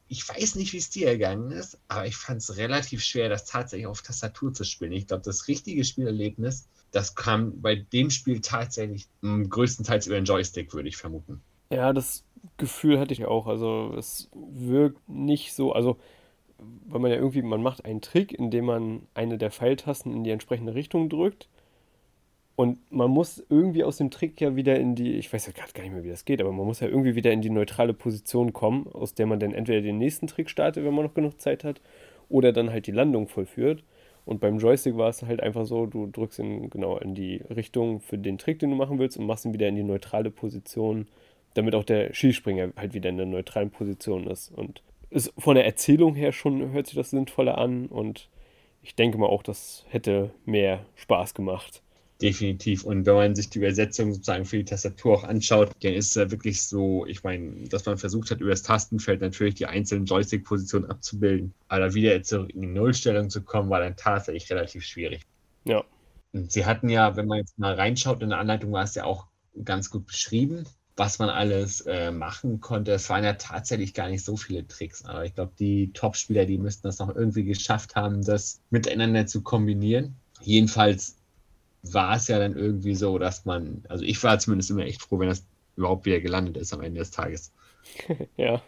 Ich 0.08 0.30
weiß 0.30 0.56
nicht, 0.56 0.72
wie 0.72 0.78
es 0.78 0.90
dir 0.90 1.10
ergangen 1.10 1.52
ist, 1.52 1.78
aber 1.90 2.08
ich 2.08 2.16
fand 2.16 2.40
es 2.40 2.56
relativ 2.56 3.04
schwer, 3.04 3.28
das 3.28 3.44
tatsächlich 3.44 3.86
auf 3.86 4.02
Tastatur 4.02 4.54
zu 4.54 4.64
spielen. 4.64 4.94
Ich 4.94 5.08
glaube, 5.08 5.24
das 5.24 5.50
richtige 5.50 5.84
Spielerlebnis, 5.84 6.70
das 6.92 7.16
kam 7.16 7.60
bei 7.60 7.76
dem 7.76 8.12
Spiel 8.12 8.40
tatsächlich 8.40 9.10
größtenteils 9.22 10.08
über 10.08 10.16
den 10.16 10.24
Joystick, 10.24 10.74
würde 10.74 10.88
ich 10.88 10.96
vermuten. 10.96 11.42
Ja, 11.70 11.92
das 11.92 12.24
Gefühl 12.56 12.98
hatte 12.98 13.12
ich 13.12 13.26
auch. 13.26 13.48
Also 13.48 13.94
es 13.98 14.30
wirkt 14.34 15.10
nicht 15.10 15.54
so, 15.54 15.74
also 15.74 16.00
weil 16.88 17.00
man 17.00 17.12
ja 17.12 17.18
irgendwie, 17.18 17.42
man 17.42 17.62
macht 17.62 17.86
einen 17.86 18.02
Trick, 18.02 18.34
indem 18.34 18.66
man 18.66 19.08
eine 19.14 19.38
der 19.38 19.52
Pfeiltasten 19.52 20.14
in 20.14 20.24
die 20.24 20.32
entsprechende 20.32 20.76
Richtung 20.76 21.10
drückt. 21.10 21.50
Und 22.56 22.80
man 22.92 23.10
muss 23.10 23.44
irgendwie 23.50 23.84
aus 23.84 23.98
dem 23.98 24.12
Trick 24.12 24.40
ja 24.40 24.56
wieder 24.56 24.80
in 24.80 24.94
die, 24.96 25.14
ich 25.14 25.34
weiß 25.34 25.48
ja 25.48 25.54
gerade 25.54 25.74
gar 25.74 25.84
nicht 25.84 25.94
mehr, 25.94 26.04
wie 26.04 26.10
das 26.10 26.26
geht, 26.26 26.40
aber 26.40 26.52
man 26.52 26.68
muss 26.68 26.82
ja 26.82 26.88
irgendwie 26.88 27.16
wieder 27.16 27.32
in 27.32 27.42
die 27.42 27.50
neutrale 27.50 27.94
Position 27.94 28.54
kommen, 28.54 28.88
aus 28.94 29.16
der 29.16 29.26
man 29.26 29.40
dann 29.40 29.54
entweder 29.54 29.82
den 29.82 29.98
nächsten 29.98 30.28
Trick 30.28 30.50
startet, 30.50 30.86
wenn 30.86 30.94
man 30.94 31.06
noch 31.06 31.16
genug 31.16 31.42
Zeit 31.42 31.64
hat, 31.64 31.82
oder 32.30 32.54
dann 32.54 32.72
halt 32.72 32.86
die 32.86 32.92
Landung 32.92 33.28
vollführt. 33.28 33.84
Und 34.26 34.40
beim 34.40 34.60
Joystick 34.60 34.96
war 34.98 35.10
es 35.10 35.24
halt 35.24 35.42
einfach 35.42 35.66
so, 35.66 35.88
du 35.88 36.08
drückst 36.08 36.40
ihn 36.40 36.70
genau 36.70 36.98
in 36.98 37.16
die 37.16 37.38
Richtung 37.38 38.00
für 38.00 38.18
den 38.18 38.38
Trick, 38.38 38.60
den 38.60 38.70
du 38.70 38.76
machen 38.76 39.00
willst, 39.00 39.18
und 39.18 39.26
machst 39.26 39.46
ihn 39.46 39.54
wieder 39.54 39.68
in 39.68 39.76
die 39.76 39.84
neutrale 39.84 40.30
Position 40.30 41.08
damit 41.54 41.76
auch 41.76 41.84
der 41.84 42.14
Skispringer 42.14 42.72
halt 42.76 42.94
wieder 42.94 43.10
in 43.10 43.18
der 43.18 43.26
neutralen 43.26 43.70
Position 43.70 44.28
ist. 44.28 44.52
Und 44.52 44.82
ist 45.14 45.34
von 45.38 45.56
der 45.56 45.66
Erzählung 45.66 46.16
her 46.16 46.32
schon 46.32 46.72
hört 46.72 46.88
sich 46.88 46.96
das 46.96 47.12
sinnvoller 47.12 47.58
an 47.58 47.88
und 47.88 48.30
ich 48.82 48.96
denke 48.96 49.18
mal 49.18 49.28
auch, 49.28 49.44
das 49.44 49.86
hätte 49.90 50.32
mehr 50.46 50.86
Spaß 50.96 51.34
gemacht. 51.34 51.82
Definitiv. 52.22 52.84
Und 52.84 53.06
wenn 53.06 53.16
man 53.16 53.36
sich 53.36 53.50
die 53.50 53.60
Übersetzung 53.60 54.14
sozusagen 54.14 54.46
für 54.46 54.58
die 54.58 54.66
Tastatur 54.66 55.14
auch 55.14 55.24
anschaut, 55.24 55.72
dann 55.82 55.94
ist 55.94 56.16
es 56.16 56.32
wirklich 56.32 56.64
so, 56.64 57.06
ich 57.06 57.24
meine, 57.24 57.68
dass 57.70 57.86
man 57.86 57.98
versucht 57.98 58.32
hat, 58.32 58.40
über 58.40 58.52
das 58.52 58.64
Tastenfeld 58.64 59.22
natürlich 59.22 59.56
die 59.56 59.66
einzelnen 59.66 60.06
Joystick-Positionen 60.06 60.90
abzubilden. 60.90 61.54
Aber 61.68 61.94
wieder 61.94 62.22
zurück 62.24 62.50
in 62.54 62.62
die 62.62 62.68
Nullstellung 62.68 63.30
zu 63.30 63.42
kommen, 63.42 63.70
war 63.70 63.80
dann 63.80 63.96
tatsächlich 63.96 64.50
relativ 64.52 64.84
schwierig. 64.86 65.22
Ja. 65.66 65.84
Sie 66.34 66.66
hatten 66.66 66.90
ja, 66.90 67.16
wenn 67.16 67.28
man 67.28 67.40
jetzt 67.40 67.60
mal 67.60 67.74
reinschaut, 67.74 68.22
in 68.22 68.30
der 68.30 68.40
Anleitung 68.40 68.72
war 68.72 68.84
es 68.84 68.96
ja 68.96 69.06
auch 69.06 69.28
ganz 69.64 69.90
gut 69.90 70.08
beschrieben 70.08 70.66
was 70.96 71.20
man 71.20 71.30
alles 71.30 71.82
äh, 71.82 72.12
machen 72.12 72.62
konnte. 72.62 72.92
Es 72.92 73.10
waren 73.10 73.24
ja 73.24 73.34
tatsächlich 73.34 73.94
gar 73.94 74.10
nicht 74.10 74.24
so 74.24 74.38
viele 74.38 74.68
Tricks, 74.68 75.04
aber 75.06 75.26
ich 75.26 75.34
glaube, 75.34 75.54
die 75.58 75.92
Top-Spieler, 75.94 76.46
die 76.46 76.58
müssten 76.58 76.88
das 76.88 77.00
noch 77.00 77.16
irgendwie 77.16 77.44
geschafft 77.44 77.96
haben, 77.96 78.24
das 78.24 78.62
miteinander 78.70 79.26
zu 79.26 79.42
kombinieren. 79.42 80.16
Jedenfalls 80.42 81.18
war 81.82 82.16
es 82.16 82.28
ja 82.28 82.40
dann 82.40 82.56
irgendwie 82.56 82.96
so, 82.96 83.18
dass 83.18 83.46
man, 83.46 83.84
also 83.90 84.04
ich 84.04 84.24
war 84.24 84.40
zumindest 84.40 84.70
immer 84.70 84.84
echt 84.84 85.02
froh, 85.02 85.20
wenn 85.20 85.30
das 85.30 85.46
überhaupt 85.76 86.06
wieder 86.06 86.20
gelandet 86.20 86.58
ist 86.58 86.74
am 86.74 86.82
Ende 86.82 87.00
des 87.00 87.12
Tages. 87.12 87.52
ja. 88.38 88.62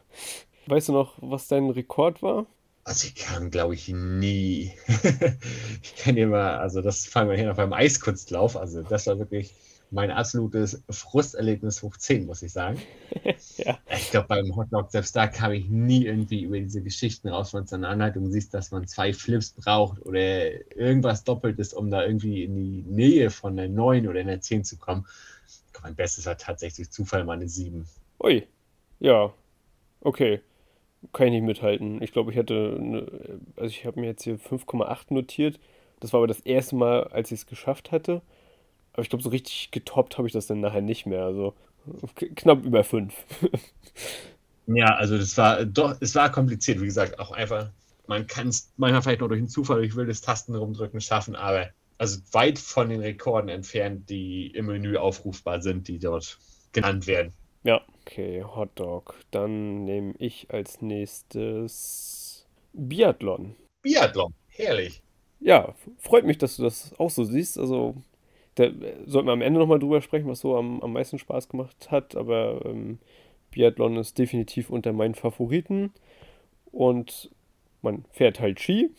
Weißt 0.67 0.89
du 0.89 0.93
noch, 0.93 1.17
was 1.21 1.47
dein 1.47 1.69
Rekord 1.69 2.23
war? 2.23 2.47
Also 2.83 3.07
ich 3.07 3.15
kam, 3.15 3.51
glaube 3.51 3.75
ich, 3.75 3.88
nie. 3.88 4.73
ich 5.81 5.95
kann 5.95 6.15
mal, 6.29 6.57
also 6.57 6.81
das 6.81 7.05
fangen 7.05 7.29
wir 7.29 7.38
hier 7.38 7.47
noch 7.47 7.55
beim 7.55 7.73
Eiskunstlauf. 7.73 8.57
Also 8.57 8.81
das 8.83 9.07
war 9.07 9.17
wirklich 9.19 9.53
mein 9.91 10.12
absolutes 10.12 10.84
Frusterlebnis 10.89 11.82
hoch 11.82 11.98
10, 11.98 12.26
muss 12.26 12.41
ich 12.41 12.52
sagen. 12.52 12.82
ja. 13.58 13.78
Ich 13.89 14.12
glaube, 14.12 14.28
beim 14.28 14.56
Hotdog, 14.56 14.91
selbst 14.91 15.15
da 15.15 15.28
kam 15.28 15.52
ich 15.54 15.67
nie 15.69 16.06
irgendwie 16.06 16.43
über 16.43 16.60
diese 16.60 16.82
Geschichten 16.82 17.30
raus, 17.30 17.54
wenn 17.54 17.65
in 17.65 17.82
der 17.82 17.89
Anleitung 17.89 18.30
siehst, 18.32 18.54
dass 18.54 18.71
man 18.71 18.88
zwei 18.88 19.13
Flips 19.13 19.52
braucht 19.52 20.06
oder 20.06 20.76
irgendwas 20.76 21.24
Doppeltes, 21.24 21.74
um 21.74 21.89
da 21.89 22.06
irgendwie 22.06 22.43
in 22.43 22.56
die 22.56 22.84
Nähe 22.84 23.30
von 23.30 23.56
der 23.56 23.69
9 23.69 24.08
oder 24.08 24.24
der 24.24 24.41
10 24.41 24.63
zu 24.63 24.78
kommen. 24.78 25.06
Mein 25.84 25.95
Bestes 25.95 26.26
war 26.26 26.38
tatsächlich 26.38 26.89
Zufall 26.89 27.26
meine 27.26 27.48
7. 27.48 27.86
Ui, 28.24 28.48
ja, 29.00 29.34
okay. 30.02 30.41
kann 31.13 31.28
ich 31.28 31.34
nicht 31.34 31.43
mithalten. 31.43 32.02
Ich 32.02 32.12
glaube, 32.12 32.32
ich 32.32 32.38
hatte, 32.38 32.78
eine, 32.80 33.08
also 33.56 33.67
ich 33.67 33.86
habe 33.86 34.00
mir 34.00 34.08
jetzt 34.08 34.24
hier 34.24 34.39
5,8 34.39 35.13
notiert. 35.13 35.60
Das 36.00 36.12
war 36.13 36.19
aber 36.19 36.28
das 36.28 36.39
erste 36.41 36.76
Mal, 36.76 37.06
als 37.06 37.32
ich 37.32 37.41
es 37.41 37.45
geschafft 37.45 37.91
hatte. 37.91 38.21
Aber 38.95 39.01
ich 39.01 39.10
glaube, 39.10 39.23
so 39.23 39.29
richtig 39.29 39.71
getoppt 39.71 40.17
habe 40.17 40.25
ich 40.25 40.34
das 40.34 40.47
dann 40.47 40.62
nachher 40.62 40.81
nicht 40.81 41.05
mehr. 41.05 41.23
Also 41.23 41.53
knapp 42.15 42.63
über 42.63 42.86
5. 42.86 43.13
ja, 44.67 44.95
also 44.95 45.17
das 45.17 45.38
war 45.38 45.65
doch, 45.65 45.97
es 45.99 46.15
war 46.15 46.31
kompliziert, 46.31 46.79
wie 46.79 46.86
gesagt, 46.86 47.19
auch 47.19 47.31
einfach. 47.31 47.71
Man 48.08 48.25
kann 48.25 48.47
es 48.47 48.71
manchmal 48.77 49.01
vielleicht 49.01 49.19
noch 49.19 49.27
durch 49.27 49.39
einen 49.39 49.49
Zufall, 49.49 49.79
durch 49.79 49.97
wildes 49.97 50.21
Tasten 50.21 50.55
rumdrücken 50.55 51.01
schaffen, 51.01 51.36
aber 51.36 51.71
also 51.97 52.21
weit 52.31 52.58
von 52.58 52.88
den 52.88 53.01
Rekorden 53.01 53.49
entfernt, 53.49 54.10
die 54.10 54.47
im 54.47 54.67
Menü 54.67 54.95
aufrufbar 54.95 55.62
sind, 55.62 55.89
die 55.89 55.99
dort 55.99 56.38
genannt 56.71 57.05
werden. 57.05 57.34
Ja, 57.63 57.81
okay, 58.01 58.43
Hotdog. 58.43 59.15
Dann 59.31 59.84
nehme 59.84 60.13
ich 60.19 60.47
als 60.51 60.81
nächstes 60.81 62.47
Biathlon. 62.71 63.58
Biathlon, 63.81 64.34
herrlich. 64.47 65.01
Ja, 65.41 65.75
freut 65.99 66.25
mich, 66.25 66.38
dass 66.38 66.55
du 66.55 66.63
das 66.63 66.97
auch 66.97 67.10
so 67.10 67.25
siehst. 67.25 67.58
Also, 67.60 67.95
da 68.56 68.70
sollten 69.06 69.28
wir 69.28 69.34
am 69.34 69.41
Ende 69.41 69.60
nochmal 69.60 69.80
drüber 69.80 70.02
sprechen, 70.02 70.28
was 70.28 70.39
so 70.39 70.56
am, 70.58 70.82
am 70.82 70.94
meisten 70.94 71.20
Spaß 71.20 71.50
gemacht 71.50 71.91
hat. 71.91 72.15
Aber 72.15 72.62
ähm, 72.65 73.00
Biathlon 73.52 73.98
ist 73.98 74.18
definitiv 74.18 74.70
unter 74.70 74.94
meinen 74.94 75.15
Favoriten. 75.15 75.91
Und 76.72 77.30
man 77.82 78.06
fährt 78.12 78.39
halt 78.39 78.60
Ski. 78.60 78.91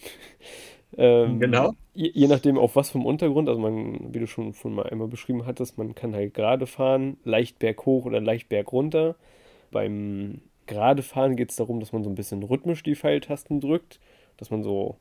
ähm, 0.96 1.40
genau 1.40 1.72
je, 1.96 2.10
je, 2.14 2.28
nachdem 2.28 2.58
auf 2.58 2.76
was 2.76 2.90
vom 2.90 3.06
Untergrund, 3.06 3.48
also 3.48 3.60
man, 3.60 4.14
wie 4.14 4.20
du 4.20 4.26
schon 4.26 4.52
von 4.52 4.74
mal 4.74 4.86
einmal 4.86 5.08
beschrieben 5.08 5.46
hattest, 5.46 5.78
man 5.78 5.94
kann 5.94 6.14
halt 6.14 6.34
gerade 6.34 6.66
fahren, 6.66 7.16
leicht 7.24 7.58
berghoch 7.58 8.04
oder 8.04 8.20
leicht 8.20 8.48
bergunter. 8.48 9.16
Beim 9.70 10.42
gerade 10.66 11.02
fahren 11.02 11.36
geht 11.36 11.50
es 11.50 11.56
darum, 11.56 11.80
dass 11.80 11.92
man 11.92 12.04
so 12.04 12.10
ein 12.10 12.14
bisschen 12.14 12.42
rhythmisch 12.42 12.82
die 12.82 12.94
Pfeiltasten 12.94 13.60
drückt, 13.60 13.98
dass 14.36 14.50
man 14.50 14.62
so, 14.62 14.96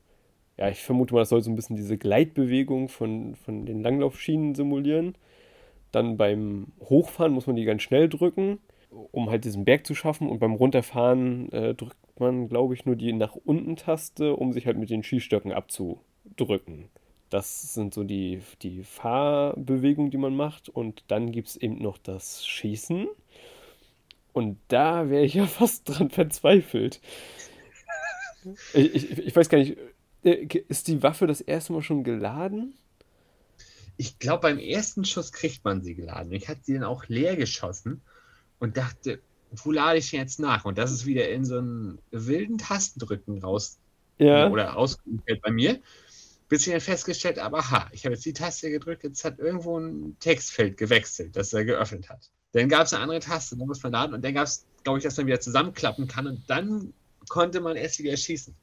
ja, 0.58 0.70
ich 0.70 0.82
vermute 0.84 1.14
mal, 1.14 1.22
das 1.22 1.30
soll 1.30 1.42
so 1.42 1.52
ein 1.52 1.56
bisschen 1.56 1.76
diese 1.76 1.98
Gleitbewegung 1.98 2.88
von, 2.88 3.36
von 3.36 3.66
den 3.66 3.82
Langlaufschienen 3.82 4.56
simulieren. 4.56 5.16
Dann 5.92 6.18
beim 6.18 6.68
Hochfahren 6.82 7.34
muss 7.34 7.48
man 7.48 7.56
die 7.56 7.66
ganz 7.66 7.82
schnell 7.82 8.10
drücken, 8.10 8.60
um 9.12 9.30
halt 9.30 9.46
diesen 9.46 9.66
Berg 9.66 9.86
zu 9.86 9.96
schaffen. 9.96 10.30
Und 10.30 10.40
beim 10.40 10.54
Runterfahren 10.54 11.52
äh, 11.52 11.74
drückt 11.74 11.98
man, 12.20 12.48
glaube 12.48 12.74
ich, 12.74 12.86
nur 12.86 12.96
die 12.96 13.12
nach 13.14 13.36
unten 13.36 13.76
Taste, 13.76 14.36
um 14.36 14.54
sich 14.54 14.66
halt 14.66 14.78
mit 14.78 14.90
den 14.90 15.04
Skistöcken 15.04 15.52
abzu 15.52 16.00
drücken. 16.38 16.90
Das 17.30 17.74
sind 17.74 17.94
so 17.94 18.04
die, 18.04 18.42
die 18.62 18.84
Fahrbewegungen, 18.84 20.12
die 20.12 20.18
man 20.18 20.36
macht. 20.36 20.70
Und 20.70 21.04
dann 21.08 21.32
gibt 21.32 21.50
es 21.50 21.58
eben 21.58 21.82
noch 21.82 21.98
das 21.98 22.48
Schießen. 22.48 23.08
Und 24.32 24.58
da 24.68 25.10
wäre 25.10 25.26
ich 25.26 25.34
ja 25.34 25.46
fast 25.48 25.90
dran 25.90 26.10
verzweifelt. 26.10 27.02
Ich, 28.74 28.94
ich, 28.94 29.18
ich, 29.18 29.36
weiß 29.36 29.50
gar 29.50 29.58
nicht, 29.58 29.76
ist 30.26 30.88
die 30.88 31.04
Waffe 31.04 31.28
das 31.28 31.42
erste 31.42 31.74
Mal 31.74 31.82
schon 31.82 32.04
geladen? 32.04 32.74
Ich 33.98 34.20
glaube, 34.20 34.42
beim 34.42 34.60
ersten 34.60 35.06
Schuss 35.06 35.32
kriegt 35.32 35.64
man 35.64 35.82
sie 35.82 35.96
geladen. 35.96 36.32
Ich 36.34 36.50
hatte 36.50 36.62
sie 36.64 36.74
dann 36.74 36.84
auch 36.84 37.08
leer 37.08 37.36
geschossen 37.36 38.02
und 38.60 38.78
dachte, 38.78 39.20
wo 39.52 39.72
lade 39.72 40.00
ich 40.00 40.12
jetzt 40.12 40.40
nach? 40.40 40.66
Und 40.66 40.78
das 40.78 40.92
ist 40.92 41.06
wieder 41.06 41.30
in 41.30 41.46
so 41.46 41.58
einen 41.58 42.00
wilden 42.12 42.58
Tastendrücken 42.58 43.42
raus 43.42 43.78
ja. 44.18 44.50
oder 44.50 44.76
ausgeübt 44.76 45.42
bei 45.42 45.52
mir 45.52 45.80
bis 46.48 46.68
ich 46.68 46.74
dann 46.74 46.82
festgestellt 46.82 47.42
habe, 47.42 47.58
aha, 47.58 47.90
ich 47.92 48.06
habe 48.06 48.14
jetzt 48.14 48.26
die 48.26 48.34
Taste 48.34 48.70
gedrückt, 48.70 49.04
jetzt 49.04 49.24
hat 49.26 49.40
irgendwo 49.40 49.80
ein 49.80 50.18
Textfeld 50.20 50.78
gewechselt, 50.78 51.36
das 51.36 51.54
er 51.54 51.66
geöffnet 51.66 52.10
hat. 52.10 52.30
Dann 52.52 52.70
gab 52.70 52.86
es 52.86 52.94
eine 52.94 53.04
andere 53.04 53.20
Taste, 53.20 53.58
da 53.58 53.66
muss 53.66 53.82
man 53.84 53.92
laden 53.92 54.14
und 54.14 54.24
dann 54.24 54.34
gab 54.34 54.46
es, 54.46 54.66
glaube 54.84 55.00
ich, 55.00 55.04
dass 55.04 55.18
man 55.18 55.28
wieder 55.28 55.40
zusammenklappen 55.40 56.08
kann 56.08 56.28
und 56.28 56.44
dann 56.48 56.94
konnte 57.30 57.62
man 57.62 57.76
erst 57.76 58.00
wieder 58.00 58.16
schießen. 58.16 58.56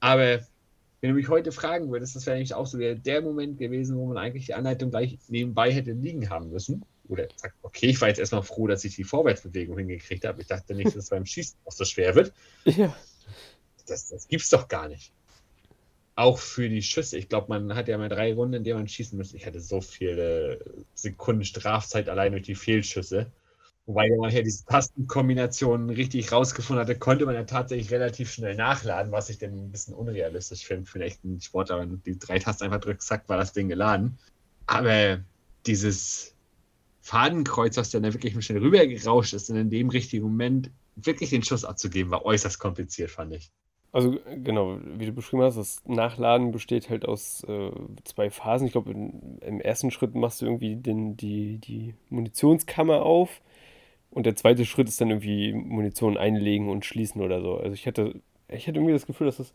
Aber 0.00 0.40
wenn 1.02 1.10
du 1.10 1.16
mich 1.16 1.28
heute 1.28 1.52
fragen 1.52 1.90
würdest, 1.90 2.16
das 2.16 2.24
wäre 2.26 2.36
nämlich 2.36 2.54
auch 2.54 2.66
so 2.66 2.78
der 2.78 3.20
Moment 3.22 3.58
gewesen, 3.58 3.98
wo 3.98 4.06
man 4.06 4.16
eigentlich 4.16 4.46
die 4.46 4.54
Anleitung 4.54 4.90
gleich 4.90 5.18
nebenbei 5.28 5.70
hätte 5.72 5.92
liegen 5.92 6.30
haben 6.30 6.50
müssen. 6.50 6.84
Oder 7.08 7.26
sagt, 7.36 7.56
okay, 7.62 7.86
ich 7.86 8.00
war 8.00 8.08
jetzt 8.08 8.20
erstmal 8.20 8.44
froh, 8.44 8.68
dass 8.68 8.84
ich 8.84 8.94
die 8.94 9.04
Vorwärtsbewegung 9.04 9.76
hingekriegt 9.76 10.24
habe. 10.24 10.40
Ich 10.40 10.46
dachte 10.46 10.74
nicht, 10.74 10.86
dass 10.86 10.96
es 10.96 11.10
beim 11.10 11.26
Schießen 11.26 11.58
auch 11.64 11.72
so 11.72 11.84
schwer 11.84 12.14
wird. 12.14 12.32
Ja. 12.64 12.96
Das, 13.86 14.08
das 14.08 14.28
gibt's 14.28 14.48
doch 14.48 14.68
gar 14.68 14.88
nicht 14.88 15.12
auch 16.14 16.38
für 16.38 16.68
die 16.68 16.82
Schüsse. 16.82 17.18
Ich 17.18 17.28
glaube, 17.28 17.48
man 17.48 17.74
hat 17.74 17.88
ja 17.88 17.96
mal 17.98 18.08
drei 18.08 18.34
Runden, 18.34 18.54
in 18.54 18.64
denen 18.64 18.78
man 18.78 18.88
schießen 18.88 19.16
müsste. 19.16 19.36
Ich 19.36 19.46
hatte 19.46 19.60
so 19.60 19.80
viele 19.80 20.60
Sekunden 20.94 21.44
Strafzeit 21.44 22.08
allein 22.08 22.32
durch 22.32 22.44
die 22.44 22.54
Fehlschüsse. 22.54 23.30
Wobei 23.86 24.08
man 24.16 24.30
hier 24.30 24.44
diese 24.44 24.64
Tastenkombinationen 24.64 25.90
richtig 25.90 26.30
rausgefunden 26.30 26.84
hatte, 26.84 26.98
konnte 26.98 27.26
man 27.26 27.34
ja 27.34 27.42
tatsächlich 27.42 27.90
relativ 27.90 28.30
schnell 28.30 28.54
nachladen, 28.54 29.10
was 29.10 29.28
ich 29.28 29.38
dann 29.38 29.50
ein 29.50 29.72
bisschen 29.72 29.94
unrealistisch 29.94 30.64
finde 30.64 30.88
einen 30.94 31.02
echten 31.02 31.40
Sportler. 31.40 31.80
Wenn 31.80 32.00
die 32.04 32.18
drei 32.18 32.38
Tasten 32.38 32.64
einfach 32.64 32.80
drückt, 32.80 33.02
zack, 33.02 33.28
war 33.28 33.36
das 33.36 33.52
Ding 33.52 33.68
geladen. 33.68 34.18
Aber 34.66 35.20
dieses 35.66 36.34
Fadenkreuz, 37.00 37.76
was 37.76 37.90
dann 37.90 38.04
da 38.04 38.12
wirklich 38.14 38.44
schnell 38.44 38.62
rübergerauscht 38.62 39.34
ist 39.34 39.50
und 39.50 39.56
in 39.56 39.70
dem 39.70 39.90
richtigen 39.90 40.22
Moment 40.22 40.70
wirklich 40.94 41.30
den 41.30 41.42
Schuss 41.42 41.64
abzugeben, 41.64 42.12
war 42.12 42.24
äußerst 42.24 42.60
kompliziert, 42.60 43.10
fand 43.10 43.34
ich. 43.34 43.50
Also 43.90 44.18
genau, 44.42 44.78
wie 44.96 45.06
du 45.06 45.12
beschrieben 45.12 45.42
hast, 45.42 45.56
das 45.56 45.82
Nachladen 45.84 46.52
besteht 46.52 46.88
halt 46.88 47.04
aus 47.04 47.44
äh, 47.48 47.72
zwei 48.04 48.30
Phasen. 48.30 48.66
Ich 48.66 48.72
glaube, 48.72 48.92
im 48.92 49.60
ersten 49.60 49.90
Schritt 49.90 50.14
machst 50.14 50.40
du 50.40 50.46
irgendwie 50.46 50.76
den, 50.76 51.16
die, 51.16 51.58
die 51.58 51.94
Munitionskammer 52.08 53.02
auf 53.02 53.42
und 54.12 54.24
der 54.26 54.36
zweite 54.36 54.64
Schritt 54.64 54.88
ist 54.88 55.00
dann 55.00 55.10
irgendwie 55.10 55.52
Munition 55.52 56.16
einlegen 56.16 56.68
und 56.68 56.84
schließen 56.84 57.20
oder 57.20 57.40
so. 57.40 57.56
Also 57.56 57.74
ich 57.74 57.86
hatte, 57.86 58.20
ich 58.48 58.66
hatte 58.66 58.78
irgendwie 58.78 58.92
das 58.92 59.06
Gefühl, 59.06 59.26
dass 59.26 59.38
das, 59.38 59.52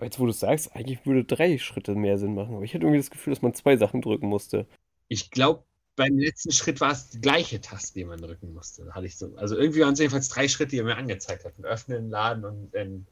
jetzt 0.00 0.18
wo 0.18 0.24
du 0.24 0.30
es 0.30 0.40
sagst, 0.40 0.74
eigentlich 0.74 1.04
würde 1.06 1.24
drei 1.24 1.58
Schritte 1.58 1.94
mehr 1.94 2.18
Sinn 2.18 2.34
machen, 2.34 2.54
aber 2.54 2.64
ich 2.64 2.74
hatte 2.74 2.84
irgendwie 2.84 3.00
das 3.00 3.10
Gefühl, 3.10 3.32
dass 3.32 3.42
man 3.42 3.54
zwei 3.54 3.76
Sachen 3.76 4.00
drücken 4.00 4.28
musste. 4.28 4.66
Ich 5.08 5.30
glaube, 5.30 5.64
beim 5.96 6.18
letzten 6.18 6.52
Schritt 6.52 6.80
war 6.80 6.92
es 6.92 7.10
die 7.10 7.20
gleiche 7.20 7.60
Taste, 7.60 7.98
die 7.98 8.04
man 8.04 8.20
drücken 8.20 8.54
musste. 8.54 8.94
Hatte 8.94 9.06
ich 9.06 9.16
so. 9.16 9.34
Also 9.36 9.56
irgendwie 9.56 9.80
waren 9.80 9.92
es 9.92 9.98
jedenfalls 9.98 10.28
drei 10.28 10.48
Schritte, 10.48 10.70
die 10.70 10.78
er 10.78 10.84
mir 10.84 10.96
angezeigt 10.96 11.44
hat. 11.44 11.52
Öffnen, 11.62 12.08
laden 12.08 12.44
und 12.44 12.70
dann 12.72 13.06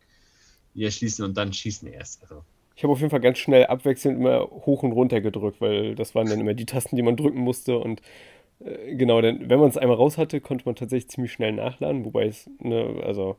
wir 0.74 0.90
schließen 0.90 1.24
und 1.24 1.37
dann 1.37 1.53
schießen 1.53 1.88
erst. 1.88 2.22
Also. 2.22 2.44
Ich 2.77 2.85
habe 2.85 2.92
auf 2.92 3.01
jeden 3.01 3.11
Fall 3.11 3.20
ganz 3.20 3.38
schnell 3.38 3.66
abwechselnd 3.66 4.18
immer 4.18 4.42
hoch 4.42 4.85
und 4.85 4.92
runter 4.92 5.20
gedrückt, 5.20 5.61
weil 5.61 5.96
das 5.96 6.14
waren 6.14 6.29
dann 6.29 6.40
immer 6.40 6.55
die 6.55 6.66
Tasten, 6.66 6.96
die 6.96 7.03
man 7.03 7.16
drücken 7.16 7.40
musste. 7.40 7.79
Und 7.79 8.01
genau, 8.61 9.21
denn 9.21 9.49
wenn 9.49 9.61
man 9.61 9.68
es 9.68 9.77
einmal 9.77 9.97
raus 9.97 10.18
hatte, 10.18 10.40
konnte 10.40 10.64
man 10.66 10.75
tatsächlich 10.75 11.11
ziemlich 11.11 11.33
schnell 11.33 11.53
nachladen. 11.53 12.05
Wobei 12.05 12.27
es, 12.27 12.51
ne, 12.61 13.03
also 13.05 13.37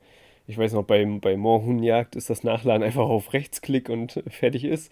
ich 0.47 0.57
weiß 0.57 0.73
noch, 0.73 0.83
bei, 0.83 1.05
bei 1.05 1.37
Moorhuhnjagd 1.37 2.15
ist 2.15 2.29
das 2.29 2.43
Nachladen 2.43 2.83
einfach 2.85 3.07
auf 3.07 3.33
Rechtsklick 3.33 3.89
und 3.89 4.23
fertig 4.29 4.65
ist. 4.65 4.91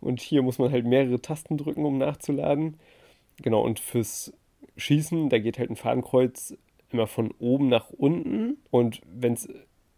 Und 0.00 0.20
hier 0.20 0.42
muss 0.42 0.58
man 0.58 0.72
halt 0.72 0.84
mehrere 0.84 1.20
Tasten 1.20 1.56
drücken, 1.56 1.84
um 1.84 1.98
nachzuladen. 1.98 2.78
Genau, 3.42 3.62
und 3.62 3.80
fürs 3.80 4.32
Schießen, 4.76 5.28
da 5.28 5.38
geht 5.38 5.58
halt 5.58 5.70
ein 5.70 5.76
Fadenkreuz 5.76 6.56
immer 6.90 7.06
von 7.06 7.32
oben 7.38 7.68
nach 7.68 7.90
unten. 7.90 8.58
Und 8.70 9.00
wenn 9.06 9.34
es 9.34 9.48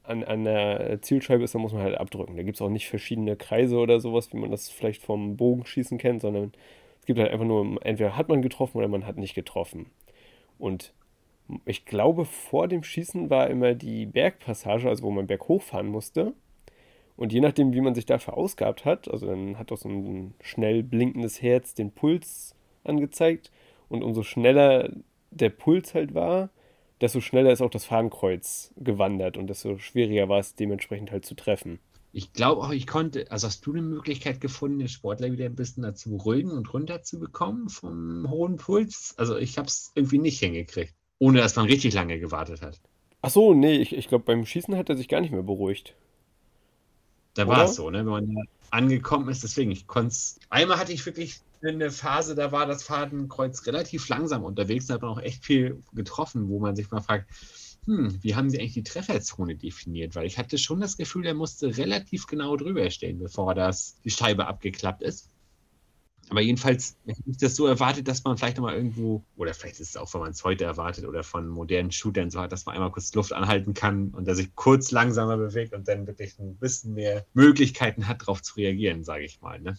an, 0.02 0.24
an 0.24 0.44
der 0.44 1.00
Zielscheibe 1.02 1.44
ist, 1.44 1.54
dann 1.54 1.62
muss 1.62 1.72
man 1.72 1.82
halt 1.82 1.98
abdrücken. 1.98 2.36
Da 2.36 2.42
gibt 2.42 2.56
es 2.56 2.62
auch 2.62 2.68
nicht 2.68 2.88
verschiedene 2.88 3.36
Kreise 3.36 3.78
oder 3.78 4.00
sowas, 4.00 4.32
wie 4.32 4.38
man 4.38 4.50
das 4.50 4.68
vielleicht 4.68 5.02
vom 5.02 5.36
Bogenschießen 5.36 5.98
kennt, 5.98 6.20
sondern 6.22 6.52
es 7.00 7.06
gibt 7.06 7.18
halt 7.18 7.30
einfach 7.30 7.46
nur, 7.46 7.84
entweder 7.84 8.16
hat 8.16 8.28
man 8.28 8.42
getroffen 8.42 8.78
oder 8.78 8.88
man 8.88 9.06
hat 9.06 9.16
nicht 9.16 9.34
getroffen. 9.34 9.86
Und 10.58 10.92
ich 11.64 11.84
glaube, 11.84 12.24
vor 12.24 12.68
dem 12.68 12.82
Schießen 12.82 13.30
war 13.30 13.48
immer 13.48 13.74
die 13.74 14.06
Bergpassage, 14.06 14.88
also 14.88 15.02
wo 15.02 15.10
man 15.10 15.26
berghoch 15.26 15.62
fahren 15.62 15.88
musste. 15.88 16.34
Und 17.16 17.32
je 17.32 17.40
nachdem, 17.40 17.72
wie 17.72 17.80
man 17.80 17.94
sich 17.94 18.06
da 18.06 18.18
verausgabt 18.18 18.84
hat, 18.84 19.10
also 19.10 19.26
dann 19.26 19.58
hat 19.58 19.72
auch 19.72 19.76
so 19.76 19.88
ein 19.88 20.34
schnell 20.40 20.82
blinkendes 20.82 21.42
Herz 21.42 21.74
den 21.74 21.90
Puls 21.90 22.54
angezeigt. 22.84 23.50
Und 23.88 24.02
umso 24.02 24.22
schneller 24.22 24.90
der 25.30 25.50
Puls 25.50 25.94
halt 25.94 26.14
war, 26.14 26.50
desto 27.00 27.20
schneller 27.20 27.50
ist 27.50 27.62
auch 27.62 27.70
das 27.70 27.86
Fadenkreuz 27.86 28.72
gewandert 28.76 29.36
und 29.36 29.48
desto 29.48 29.78
schwieriger 29.78 30.28
war 30.28 30.38
es 30.38 30.54
dementsprechend 30.54 31.10
halt 31.10 31.24
zu 31.24 31.34
treffen. 31.34 31.78
Ich 32.12 32.32
glaube 32.32 32.62
auch, 32.62 32.70
ich 32.70 32.86
konnte, 32.86 33.30
also 33.30 33.46
hast 33.46 33.64
du 33.66 33.72
eine 33.72 33.82
Möglichkeit 33.82 34.40
gefunden, 34.40 34.80
den 34.80 34.88
Sportler 34.88 35.30
wieder 35.30 35.44
ein 35.44 35.54
bisschen 35.54 35.84
dazu 35.84 36.10
beruhigen 36.10 36.50
und 36.50 36.72
runterzubekommen 36.72 37.68
vom 37.68 38.28
hohen 38.28 38.56
Puls? 38.56 39.14
Also 39.16 39.36
ich 39.36 39.58
habe 39.58 39.68
es 39.68 39.92
irgendwie 39.94 40.18
nicht 40.18 40.40
hingekriegt, 40.40 40.94
ohne 41.18 41.38
dass 41.38 41.54
man 41.56 41.66
richtig 41.66 41.94
lange 41.94 42.18
gewartet 42.18 42.62
hat. 42.62 42.80
Ach 43.22 43.30
so, 43.30 43.54
nee, 43.54 43.76
ich, 43.76 43.94
ich 43.94 44.08
glaube, 44.08 44.24
beim 44.24 44.44
Schießen 44.44 44.76
hat 44.76 44.88
er 44.88 44.96
sich 44.96 45.08
gar 45.08 45.20
nicht 45.20 45.30
mehr 45.30 45.42
beruhigt. 45.42 45.94
Da 47.34 47.46
war 47.46 47.64
es 47.64 47.76
so, 47.76 47.90
ne? 47.90 47.98
Wenn 47.98 48.06
man 48.06 48.36
angekommen 48.70 49.28
ist, 49.28 49.44
deswegen, 49.44 49.70
ich 49.70 49.86
konnte 49.86 50.08
es. 50.08 50.38
Einmal 50.48 50.78
hatte 50.78 50.92
ich 50.92 51.06
wirklich 51.06 51.40
eine 51.62 51.90
Phase, 51.90 52.34
da 52.34 52.52
war 52.52 52.66
das 52.66 52.82
Fadenkreuz 52.82 53.66
relativ 53.66 54.08
langsam 54.08 54.44
unterwegs, 54.44 54.86
da 54.86 54.94
hat 54.94 55.02
man 55.02 55.10
auch 55.10 55.20
echt 55.20 55.44
viel 55.44 55.82
getroffen, 55.92 56.48
wo 56.48 56.58
man 56.58 56.74
sich 56.74 56.90
mal 56.90 57.02
fragt, 57.02 57.30
hm, 57.86 58.22
wie 58.22 58.34
haben 58.34 58.50
sie 58.50 58.58
eigentlich 58.58 58.74
die 58.74 58.82
Trefferzone 58.82 59.56
definiert? 59.56 60.14
Weil 60.14 60.26
ich 60.26 60.38
hatte 60.38 60.58
schon 60.58 60.80
das 60.80 60.96
Gefühl, 60.96 61.26
er 61.26 61.34
musste 61.34 61.76
relativ 61.76 62.26
genau 62.26 62.56
drüber 62.56 62.90
stehen, 62.90 63.18
bevor 63.18 63.54
das, 63.54 64.00
die 64.04 64.10
Scheibe 64.10 64.46
abgeklappt 64.46 65.02
ist. 65.02 65.30
Aber 66.28 66.40
jedenfalls 66.40 66.96
hätte 67.06 67.22
ich 67.26 67.38
das 67.38 67.56
so 67.56 67.66
erwartet, 67.66 68.06
dass 68.06 68.22
man 68.22 68.38
vielleicht 68.38 68.56
nochmal 68.56 68.76
irgendwo, 68.76 69.24
oder 69.36 69.52
vielleicht 69.52 69.80
ist 69.80 69.90
es 69.90 69.96
auch, 69.96 70.14
wenn 70.14 70.20
man 70.20 70.30
es 70.30 70.44
heute 70.44 70.64
erwartet 70.64 71.04
oder 71.04 71.24
von 71.24 71.48
modernen 71.48 71.90
Shootern 71.90 72.30
so 72.30 72.40
hat, 72.40 72.52
dass 72.52 72.66
man 72.66 72.76
einmal 72.76 72.92
kurz 72.92 73.12
Luft 73.14 73.32
anhalten 73.32 73.74
kann 73.74 74.10
und 74.10 74.26
der 74.26 74.36
sich 74.36 74.54
kurz 74.54 74.92
langsamer 74.92 75.36
bewegt 75.36 75.74
und 75.74 75.88
dann 75.88 76.06
wirklich 76.06 76.38
ein 76.38 76.54
bisschen 76.56 76.94
mehr 76.94 77.26
Möglichkeiten 77.34 78.06
hat, 78.06 78.22
darauf 78.22 78.42
zu 78.42 78.54
reagieren, 78.54 79.02
sage 79.02 79.24
ich 79.24 79.40
mal. 79.40 79.60
Ne? 79.60 79.76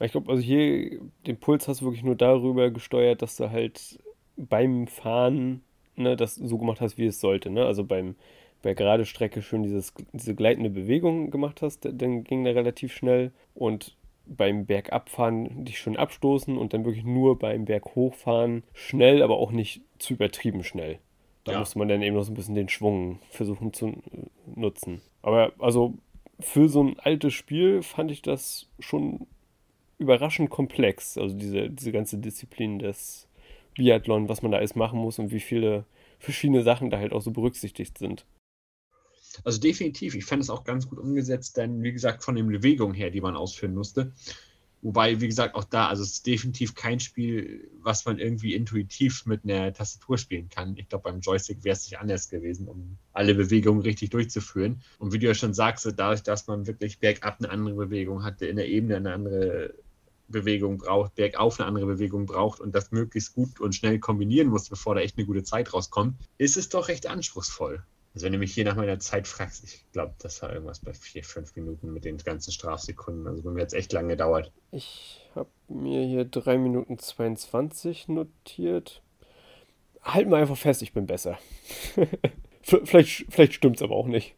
Ich 0.00 0.10
glaube, 0.10 0.32
also 0.32 0.42
hier 0.42 1.00
den 1.26 1.38
Puls 1.38 1.68
hast 1.68 1.82
du 1.82 1.84
wirklich 1.84 2.02
nur 2.02 2.16
darüber 2.16 2.72
gesteuert, 2.72 3.22
dass 3.22 3.36
du 3.36 3.50
halt 3.50 4.00
beim 4.36 4.88
Fahren 4.88 5.62
ne, 5.96 6.16
das 6.16 6.34
so 6.36 6.58
gemacht 6.58 6.80
hast, 6.80 6.98
wie 6.98 7.06
es 7.06 7.20
sollte. 7.20 7.50
Ne? 7.50 7.64
Also 7.64 7.84
beim, 7.84 8.16
bei 8.62 8.74
gerade 8.74 9.04
Strecke 9.04 9.42
schön 9.42 9.62
dieses, 9.62 9.94
diese 10.12 10.34
gleitende 10.34 10.70
Bewegung 10.70 11.30
gemacht 11.30 11.62
hast, 11.62 11.88
dann 11.90 12.24
ging 12.24 12.44
der 12.44 12.54
relativ 12.54 12.92
schnell. 12.92 13.32
Und 13.54 13.96
beim 14.26 14.66
Bergabfahren 14.66 15.64
dich 15.64 15.78
schön 15.78 15.96
abstoßen 15.96 16.56
und 16.56 16.72
dann 16.72 16.84
wirklich 16.84 17.04
nur 17.04 17.38
beim 17.38 17.64
Berghochfahren 17.64 18.62
schnell, 18.72 19.22
aber 19.22 19.36
auch 19.36 19.50
nicht 19.50 19.82
zu 19.98 20.14
übertrieben 20.14 20.62
schnell. 20.62 20.98
Da 21.44 21.52
ja. 21.52 21.58
musste 21.58 21.78
man 21.78 21.88
dann 21.88 22.02
eben 22.02 22.16
noch 22.16 22.22
so 22.22 22.32
ein 22.32 22.36
bisschen 22.36 22.54
den 22.54 22.68
Schwung 22.68 23.18
versuchen 23.30 23.72
zu 23.72 24.00
nutzen. 24.54 25.00
Aber 25.22 25.52
also 25.58 25.94
für 26.38 26.68
so 26.68 26.84
ein 26.84 26.98
altes 27.00 27.34
Spiel 27.34 27.82
fand 27.82 28.10
ich 28.10 28.22
das 28.22 28.68
schon 28.78 29.26
überraschend 29.98 30.50
komplex. 30.50 31.18
Also 31.18 31.36
diese, 31.36 31.68
diese 31.70 31.92
ganze 31.92 32.18
Disziplin 32.18 32.78
des 32.78 33.28
Biathlon, 33.74 34.28
was 34.28 34.42
man 34.42 34.52
da 34.52 34.58
alles 34.58 34.74
machen 34.74 34.98
muss 34.98 35.18
und 35.18 35.30
wie 35.30 35.40
viele 35.40 35.84
verschiedene 36.18 36.62
Sachen 36.62 36.90
da 36.90 36.98
halt 36.98 37.12
auch 37.12 37.22
so 37.22 37.30
berücksichtigt 37.30 37.98
sind. 37.98 38.24
Also 39.44 39.60
definitiv, 39.60 40.14
ich 40.14 40.24
fand 40.24 40.42
es 40.42 40.50
auch 40.50 40.64
ganz 40.64 40.88
gut 40.88 40.98
umgesetzt, 40.98 41.56
denn 41.56 41.82
wie 41.82 41.92
gesagt, 41.92 42.22
von 42.22 42.34
den 42.34 42.48
Bewegungen 42.48 42.94
her, 42.94 43.10
die 43.10 43.20
man 43.20 43.34
ausführen 43.34 43.74
musste. 43.74 44.12
Wobei, 44.82 45.20
wie 45.20 45.28
gesagt, 45.28 45.54
auch 45.54 45.62
da, 45.64 45.86
also 45.86 46.02
es 46.02 46.14
ist 46.14 46.26
definitiv 46.26 46.74
kein 46.74 46.98
Spiel, 46.98 47.70
was 47.82 48.04
man 48.04 48.18
irgendwie 48.18 48.52
intuitiv 48.52 49.26
mit 49.26 49.44
einer 49.44 49.72
Tastatur 49.72 50.18
spielen 50.18 50.48
kann. 50.48 50.76
Ich 50.76 50.88
glaube, 50.88 51.04
beim 51.04 51.20
Joystick 51.20 51.62
wäre 51.62 51.74
es 51.74 51.84
nicht 51.84 52.00
anders 52.00 52.28
gewesen, 52.28 52.66
um 52.66 52.98
alle 53.12 53.34
Bewegungen 53.36 53.82
richtig 53.82 54.10
durchzuführen. 54.10 54.82
Und 54.98 55.12
wie 55.12 55.20
du 55.20 55.28
ja 55.28 55.34
schon 55.34 55.54
sagst, 55.54 55.86
dadurch, 55.96 56.24
dass 56.24 56.48
man 56.48 56.66
wirklich 56.66 56.98
bergab 56.98 57.38
eine 57.38 57.50
andere 57.50 57.76
Bewegung 57.76 58.24
hatte, 58.24 58.46
in 58.46 58.56
der 58.56 58.68
Ebene 58.68 58.96
eine 58.96 59.12
andere 59.12 59.74
Bewegung 60.32 60.78
braucht, 60.78 61.14
bergauf 61.14 61.60
eine 61.60 61.68
andere 61.68 61.86
Bewegung 61.86 62.26
braucht 62.26 62.60
und 62.60 62.74
das 62.74 62.90
möglichst 62.90 63.34
gut 63.34 63.60
und 63.60 63.74
schnell 63.74 63.98
kombinieren 63.98 64.48
muss, 64.48 64.68
bevor 64.68 64.94
da 64.94 65.00
echt 65.00 65.16
eine 65.16 65.26
gute 65.26 65.44
Zeit 65.44 65.72
rauskommt, 65.72 66.16
ist 66.38 66.56
es 66.56 66.68
doch 66.68 66.88
recht 66.88 67.06
anspruchsvoll. 67.06 67.84
Also 68.14 68.26
wenn 68.26 68.32
du 68.32 68.38
mich 68.38 68.52
hier 68.52 68.64
nach 68.64 68.76
meiner 68.76 68.98
Zeit 68.98 69.26
fragst, 69.26 69.64
ich 69.64 69.86
glaube, 69.92 70.14
das 70.18 70.42
war 70.42 70.52
irgendwas 70.52 70.80
bei 70.80 70.92
vier, 70.92 71.24
fünf 71.24 71.56
Minuten 71.56 71.92
mit 71.92 72.04
den 72.04 72.18
ganzen 72.18 72.52
Strafsekunden. 72.52 73.26
Also 73.26 73.42
bei 73.42 73.50
mir 73.50 73.62
hat 73.62 73.68
es 73.68 73.74
echt 73.74 73.92
lange 73.92 74.08
gedauert. 74.08 74.52
Ich 74.70 75.26
habe 75.34 75.48
mir 75.68 76.04
hier 76.04 76.26
3 76.26 76.58
Minuten 76.58 76.98
22 76.98 78.08
notiert. 78.08 79.02
Halt 80.02 80.28
mal 80.28 80.42
einfach 80.42 80.58
fest, 80.58 80.82
ich 80.82 80.92
bin 80.92 81.06
besser. 81.06 81.38
vielleicht 82.62 83.26
vielleicht 83.30 83.54
stimmt 83.54 83.76
es 83.76 83.82
aber 83.82 83.94
auch 83.94 84.06
nicht. 84.06 84.34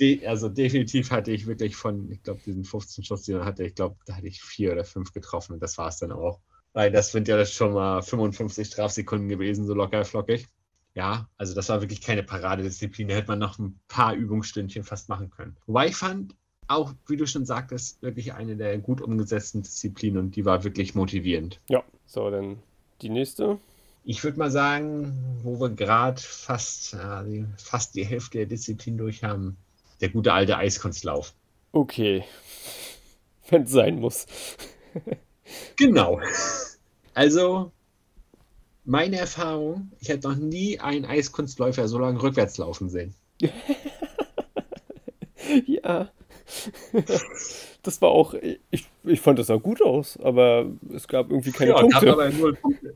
De 0.00 0.26
also 0.26 0.48
definitiv 0.48 1.10
hatte 1.10 1.32
ich 1.32 1.46
wirklich 1.46 1.74
von, 1.76 2.10
ich 2.10 2.22
glaube, 2.22 2.40
diesen 2.44 2.64
15 2.64 3.04
Schuss, 3.04 3.22
die 3.22 3.32
man 3.32 3.44
hatte, 3.44 3.64
ich 3.64 3.74
glaube, 3.74 3.96
da 4.06 4.16
hatte 4.16 4.28
ich 4.28 4.42
vier 4.42 4.72
oder 4.72 4.84
fünf 4.84 5.12
getroffen 5.12 5.54
und 5.54 5.62
das 5.62 5.76
war 5.78 5.88
es 5.88 5.98
dann 5.98 6.12
auch. 6.12 6.40
Weil 6.72 6.92
das 6.92 7.10
sind 7.10 7.26
ja 7.26 7.44
schon 7.44 7.72
mal 7.72 8.02
55 8.02 8.68
Strafsekunden 8.68 9.28
gewesen, 9.28 9.66
so 9.66 9.74
locker 9.74 10.04
flockig. 10.04 10.46
Ja, 10.94 11.28
also 11.36 11.54
das 11.54 11.68
war 11.68 11.80
wirklich 11.80 12.00
keine 12.00 12.22
Paradedisziplin. 12.22 13.08
Da 13.08 13.14
hätte 13.14 13.28
man 13.28 13.38
noch 13.38 13.58
ein 13.58 13.78
paar 13.88 14.14
Übungsstündchen 14.14 14.84
fast 14.84 15.08
machen 15.08 15.30
können. 15.30 15.56
Wobei 15.66 15.88
ich 15.88 15.96
fand, 15.96 16.34
auch, 16.68 16.92
wie 17.06 17.16
du 17.16 17.26
schon 17.26 17.46
sagtest, 17.46 18.02
wirklich 18.02 18.34
eine 18.34 18.56
der 18.56 18.78
gut 18.78 19.00
umgesetzten 19.00 19.62
Disziplinen 19.62 20.18
und 20.18 20.36
die 20.36 20.44
war 20.44 20.64
wirklich 20.64 20.94
motivierend. 20.94 21.60
Ja, 21.68 21.82
so, 22.06 22.30
dann 22.30 22.58
die 23.00 23.08
nächste. 23.08 23.58
Ich 24.04 24.22
würde 24.22 24.38
mal 24.38 24.50
sagen, 24.50 25.40
wo 25.42 25.60
wir 25.60 25.70
gerade 25.70 26.20
fast, 26.20 26.94
äh, 26.94 27.44
fast 27.56 27.94
die 27.94 28.04
Hälfte 28.04 28.38
der 28.38 28.46
Disziplin 28.46 28.96
durch 28.96 29.24
haben, 29.24 29.56
der 30.00 30.10
gute 30.10 30.32
alte 30.32 30.56
Eiskunstlauf. 30.56 31.34
Okay. 31.72 32.24
Wenn 33.48 33.62
es 33.62 33.70
sein 33.70 34.00
muss. 34.00 34.26
genau. 35.76 36.20
Also, 37.14 37.72
meine 38.84 39.18
Erfahrung, 39.18 39.90
ich 40.00 40.10
habe 40.10 40.20
noch 40.20 40.36
nie 40.36 40.78
einen 40.78 41.04
Eiskunstläufer 41.04 41.88
so 41.88 41.98
lange 41.98 42.22
rückwärts 42.22 42.58
laufen 42.58 42.88
sehen. 42.88 43.14
ja. 45.66 46.10
Das 47.82 48.00
war 48.00 48.10
auch, 48.10 48.34
ich, 48.70 48.88
ich 49.04 49.20
fand 49.20 49.38
das 49.38 49.50
auch 49.50 49.62
gut 49.62 49.82
aus, 49.82 50.18
aber 50.22 50.66
es 50.92 51.06
gab 51.08 51.30
irgendwie 51.30 51.52
keine 51.52 51.72
ja, 51.72 51.80
Punkte. 51.80 52.12
aber 52.12 52.30
null 52.30 52.54
Punkte. 52.54 52.94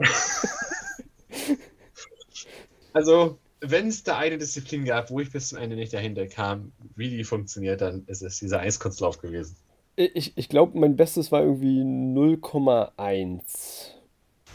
also, 2.93 3.39
wenn 3.63 3.89
es 3.89 4.03
da 4.03 4.19
eine 4.19 4.39
Disziplin 4.39 4.85
gab, 4.85 5.11
wo 5.11 5.21
ich 5.21 5.31
bis 5.31 5.49
zum 5.49 5.59
Ende 5.59 5.77
nicht 5.77 5.93
dahinter 5.93 6.27
kam, 6.27 6.73
wie 6.97 7.09
die 7.09 7.25
funktioniert, 7.25 7.81
dann 7.81 8.05
ist 8.07 8.23
es 8.23 8.39
dieser 8.39 8.61
Eiskunstlauf 8.61 9.19
gewesen. 9.19 9.57
Ich, 9.97 10.37
ich 10.37 10.49
glaube, 10.49 10.79
mein 10.79 10.97
Bestes 10.97 11.33
war 11.33 11.43
irgendwie 11.43 11.83
0,1. 11.83 13.91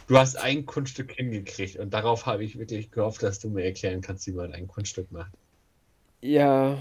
Du 0.07 0.17
hast 0.17 0.35
ein 0.35 0.65
Kunststück 0.65 1.13
hingekriegt 1.13 1.77
und 1.77 1.93
darauf 1.93 2.25
habe 2.25 2.43
ich 2.43 2.57
wirklich 2.57 2.91
gehofft, 2.91 3.23
dass 3.23 3.39
du 3.39 3.49
mir 3.49 3.63
erklären 3.63 4.01
kannst, 4.01 4.27
wie 4.27 4.31
man 4.31 4.53
ein 4.53 4.67
Kunststück 4.67 5.11
macht. 5.11 5.31
Ja, 6.21 6.77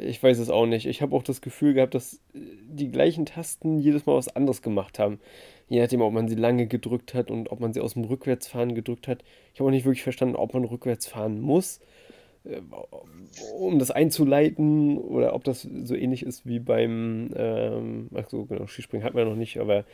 ich 0.00 0.22
weiß 0.22 0.38
es 0.38 0.48
auch 0.48 0.66
nicht. 0.66 0.86
Ich 0.86 1.02
habe 1.02 1.14
auch 1.14 1.22
das 1.22 1.40
Gefühl 1.40 1.74
gehabt, 1.74 1.94
dass 1.94 2.20
die 2.32 2.90
gleichen 2.90 3.26
Tasten 3.26 3.78
jedes 3.78 4.06
Mal 4.06 4.16
was 4.16 4.34
anderes 4.34 4.62
gemacht 4.62 4.98
haben. 4.98 5.20
Je 5.68 5.80
nachdem, 5.80 6.00
ob 6.00 6.12
man 6.12 6.28
sie 6.28 6.34
lange 6.34 6.66
gedrückt 6.66 7.14
hat 7.14 7.30
und 7.30 7.50
ob 7.50 7.60
man 7.60 7.72
sie 7.72 7.80
aus 7.80 7.94
dem 7.94 8.04
Rückwärtsfahren 8.04 8.74
gedrückt 8.74 9.08
hat. 9.08 9.22
Ich 9.52 9.60
habe 9.60 9.68
auch 9.68 9.72
nicht 9.72 9.84
wirklich 9.84 10.02
verstanden, 10.02 10.36
ob 10.36 10.54
man 10.54 10.64
rückwärts 10.64 11.06
fahren 11.06 11.40
muss, 11.40 11.80
äh, 12.44 12.60
um 13.58 13.78
das 13.78 13.90
einzuleiten 13.90 14.98
oder 14.98 15.34
ob 15.34 15.44
das 15.44 15.62
so 15.62 15.94
ähnlich 15.94 16.24
ist 16.24 16.46
wie 16.46 16.58
beim, 16.58 17.30
ähm, 17.36 18.08
ach 18.14 18.28
so, 18.28 18.44
genau, 18.44 18.66
Skispringen 18.66 19.04
hat 19.04 19.14
man 19.14 19.28
noch 19.28 19.36
nicht, 19.36 19.58
aber 19.58 19.84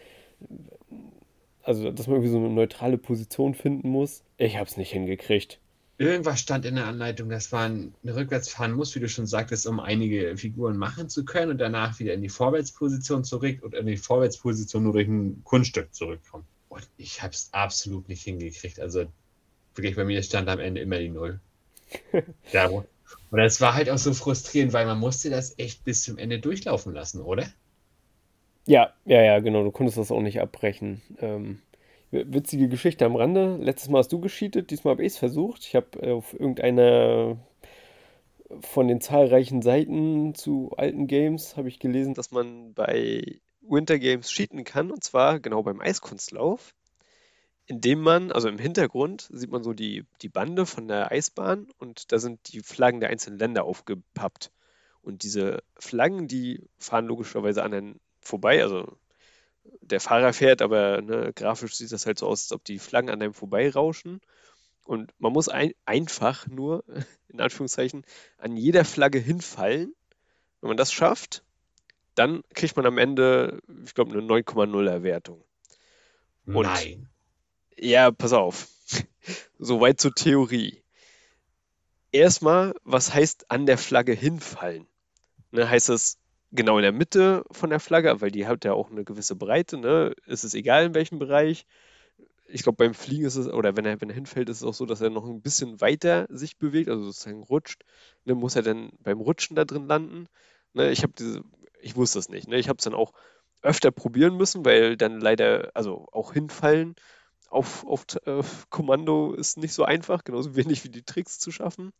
also, 1.63 1.91
dass 1.91 2.07
man 2.07 2.17
irgendwie 2.17 2.31
so 2.31 2.39
eine 2.39 2.51
neutrale 2.51 2.99
Position 2.99 3.55
finden 3.55 3.89
muss. 3.89 4.23
Ich 4.37 4.57
habe 4.57 4.69
es 4.69 4.77
nicht 4.77 4.93
hingekriegt. 4.93 5.59
Irgendwas 5.97 6.41
stand 6.41 6.65
in 6.65 6.75
der 6.75 6.87
Anleitung, 6.87 7.29
dass 7.29 7.53
man 7.53 7.95
rückwärts 8.05 8.49
fahren 8.49 8.73
muss, 8.73 8.95
wie 8.95 9.01
du 9.01 9.09
schon 9.09 9.27
sagtest, 9.27 9.67
um 9.67 9.79
einige 9.79 10.37
Figuren 10.37 10.77
machen 10.77 11.09
zu 11.09 11.25
können 11.25 11.53
und 11.53 11.59
danach 11.59 11.99
wieder 12.01 12.15
in 12.15 12.23
die 12.23 12.29
Vorwärtsposition 12.29 13.23
zurück 13.23 13.63
und 13.63 13.75
in 13.75 13.87
die 13.87 13.97
Vorwärtsposition 13.97 14.83
nur 14.83 14.95
durch 14.95 15.07
ein 15.07 15.43
Kunststück 15.45 15.95
zurückkommen. 15.95 16.45
Und 16.69 16.89
ich 16.97 17.23
habe 17.23 17.33
es 17.33 17.49
absolut 17.53 18.09
nicht 18.09 18.25
hingekriegt. 18.25 18.81
Also 18.81 19.07
wirklich 19.77 19.95
bei 19.95 20.05
mir 20.05 20.21
stand 20.25 20.49
am 20.49 20.59
Ende 20.59 20.81
immer 20.81 20.99
die 20.99 21.11
Null. 21.11 21.39
ja, 22.53 22.69
und 23.35 23.39
das 23.39 23.61
war 23.61 23.75
halt 23.75 23.91
auch 23.91 23.99
so 23.99 24.15
frustrierend, 24.15 24.73
weil 24.73 24.87
man 24.87 24.99
musste 24.99 25.31
das 25.31 25.59
echt 25.59 25.85
bis 25.85 26.03
zum 26.03 26.19
Ende 26.19 26.39
durchlaufen 26.39 26.93
lassen, 26.93 27.21
oder? 27.21 27.47
Ja, 28.67 28.93
ja, 29.05 29.23
ja, 29.23 29.41
genau. 29.41 29.63
Du 29.63 29.71
konntest 29.71 29.99
das 29.99 30.11
auch 30.11 30.23
nicht 30.23 30.41
abbrechen. 30.41 31.03
Ähm, 31.19 31.61
witzige 32.15 32.69
Geschichte 32.69 33.05
am 33.05 33.17
Rande. 33.17 33.57
Letztes 33.61 33.91
Mal 33.91 33.99
hast 33.99 34.13
du 34.13 34.21
gescheatet, 34.21 34.71
diesmal 34.71 34.93
habe 34.93 35.05
ich 35.05 35.13
es 35.13 35.19
versucht. 35.19 35.65
Ich 35.65 35.75
habe 35.75 36.15
auf 36.15 36.33
irgendeiner 36.33 37.37
von 38.61 38.89
den 38.89 39.01
zahlreichen 39.01 39.63
Seiten 39.63 40.35
zu 40.35 40.73
alten 40.77 41.07
Games 41.07 41.57
habe 41.57 41.69
ich 41.69 41.79
gelesen, 41.79 42.15
dass 42.15 42.31
man 42.31 42.75
bei 42.75 43.41
Winter 43.63 43.99
Games 43.99 44.29
cheaten 44.29 44.65
kann. 44.65 44.91
Und 44.91 45.03
zwar 45.03 45.41
genau 45.41 45.63
beim 45.63 45.81
Eiskunstlauf. 45.81 46.75
Indem 47.67 48.01
man, 48.01 48.31
also 48.31 48.49
im 48.49 48.59
Hintergrund 48.59 49.29
sieht 49.33 49.51
man 49.51 49.63
so 49.63 49.73
die, 49.73 50.05
die 50.21 50.29
Bande 50.29 50.67
von 50.67 50.87
der 50.87 51.11
Eisbahn 51.11 51.69
und 51.79 52.13
da 52.13 52.19
sind 52.19 52.53
die 52.53 52.61
Flaggen 52.61 53.01
der 53.01 53.09
einzelnen 53.09 53.39
Länder 53.39 53.65
aufgepappt. 53.65 54.53
Und 55.01 55.23
diese 55.23 55.63
Flaggen, 55.79 56.29
die 56.29 56.63
fahren 56.79 57.07
logischerweise 57.07 57.63
an 57.63 57.71
den 57.71 58.01
vorbei. 58.21 58.63
Also 58.63 58.99
der 59.81 60.01
Fahrer 60.01 60.33
fährt, 60.33 60.63
aber 60.63 61.03
ne, 61.03 61.33
grafisch 61.35 61.75
sieht 61.75 61.93
das 61.93 62.07
halt 62.07 62.19
so 62.19 62.27
aus, 62.27 62.45
als 62.45 62.53
ob 62.53 62.65
die 62.65 62.79
Flaggen 62.79 63.11
an 63.11 63.21
einem 63.23 63.35
vorbeirauschen. 63.35 64.21
Und 64.85 65.13
man 65.19 65.33
muss 65.33 65.49
ein, 65.49 65.73
einfach 65.85 66.47
nur, 66.47 66.85
in 67.29 67.41
Anführungszeichen, 67.41 68.05
an 68.39 68.57
jeder 68.57 68.85
Flagge 68.85 69.19
hinfallen. 69.19 69.95
Wenn 70.61 70.69
man 70.69 70.77
das 70.77 70.93
schafft, 70.93 71.43
dann 72.15 72.43
kriegt 72.55 72.77
man 72.77 72.87
am 72.87 72.99
Ende, 72.99 73.61
ich 73.85 73.95
glaube, 73.95 74.13
eine 74.13 74.23
9,0er 74.23 75.03
Wertung. 75.03 75.45
Und 76.47 76.67
Nein. 76.67 77.09
Ja, 77.77 78.11
pass 78.11 78.33
auf. 78.33 78.69
Soweit 79.59 80.01
zur 80.01 80.15
Theorie. 80.15 80.83
Erstmal, 82.13 82.75
was 82.85 83.13
heißt 83.13 83.51
an 83.51 83.67
der 83.67 83.79
Flagge 83.79 84.13
hinfallen? 84.13 84.87
Ne, 85.51 85.69
heißt 85.69 85.89
das, 85.89 86.19
genau 86.55 86.79
in 86.79 86.83
der 86.83 86.93
Mitte 86.93 87.45
von 87.51 87.71
der 87.71 87.81
Flagge, 87.81 88.21
weil 88.21 88.31
die 88.31 88.47
hat 88.47 88.65
ja 88.65 88.73
auch 88.73 88.91
eine 88.91 89.05
gewisse 89.05 89.37
Breite, 89.37 89.77
ne? 89.77 90.15
Ist 90.27 90.45
es 90.45 90.55
egal 90.55 90.87
in 90.87 90.95
welchem 90.95 91.19
Bereich. 91.19 91.67
Ich 92.47 92.63
glaube, 92.63 92.77
beim 92.77 92.95
Fliegen 92.95 93.25
ist 93.25 93.37
es, 93.37 93.49
oder 93.49 93.77
wenn 93.77 93.85
er, 93.85 94.01
wenn 94.01 94.11
er 94.11 94.15
hinfällt, 94.15 94.49
ist 94.49 94.59
es 94.59 94.63
auch 94.65 94.75
so, 94.75 94.87
dass 94.87 95.01
er 95.01 95.11
noch 95.11 95.25
ein 95.27 95.43
bisschen 95.43 95.81
weiter 95.81 96.27
sich 96.29 96.59
bewegt, 96.59 96.89
also 96.89 97.05
sozusagen 97.05 97.43
rutscht. 97.43 97.83
Ne? 98.25 98.35
Muss 98.35 98.57
er 98.57 98.63
dann 98.63 98.91
beim 99.01 99.21
Rutschen 99.21 99.57
da 99.57 99.65
drin 99.65 99.87
landen? 99.87 100.29
Ne? 100.75 100.91
Ich 100.91 101.03
habe 101.03 101.15
diese, 101.19 101.43
ich 101.81 101.97
wusste 101.97 102.19
es 102.19 102.29
nicht. 102.29 102.49
Ne? 102.49 102.59
Ich 102.59 102.69
habe 102.69 102.79
es 102.79 102.85
dann 102.85 102.95
auch 102.95 103.13
öfter 103.63 103.91
probieren 103.91 104.37
müssen, 104.37 104.65
weil 104.65 104.97
dann 104.97 105.21
leider, 105.21 105.71
also 105.75 106.07
auch 106.13 106.33
hinfallen 106.35 106.95
auf, 107.49 107.87
auf 107.87 108.05
äh, 108.27 108.43
Kommando 108.69 109.33
ist 109.33 109.57
nicht 109.57 109.73
so 109.73 109.85
einfach, 109.85 110.25
genauso 110.25 110.55
wenig 110.55 110.85
wie 110.85 110.91
die 110.91 111.05
Tricks 111.05 111.39
zu 111.39 111.51
schaffen. 111.51 111.93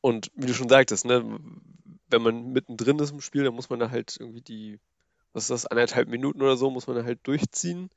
Und 0.00 0.30
wie 0.34 0.46
du 0.46 0.54
schon 0.54 0.68
sagtest, 0.68 1.06
ne, 1.06 1.24
wenn 2.08 2.22
man 2.22 2.52
mittendrin 2.52 2.98
ist 2.98 3.12
im 3.12 3.20
Spiel, 3.20 3.44
dann 3.44 3.54
muss 3.54 3.70
man 3.70 3.80
da 3.80 3.90
halt 3.90 4.16
irgendwie 4.18 4.42
die, 4.42 4.80
was 5.32 5.44
ist 5.44 5.50
das, 5.50 5.66
anderthalb 5.66 6.08
Minuten 6.08 6.42
oder 6.42 6.56
so, 6.56 6.70
muss 6.70 6.86
man 6.86 6.96
da 6.96 7.04
halt 7.04 7.20
durchziehen. 7.24 7.90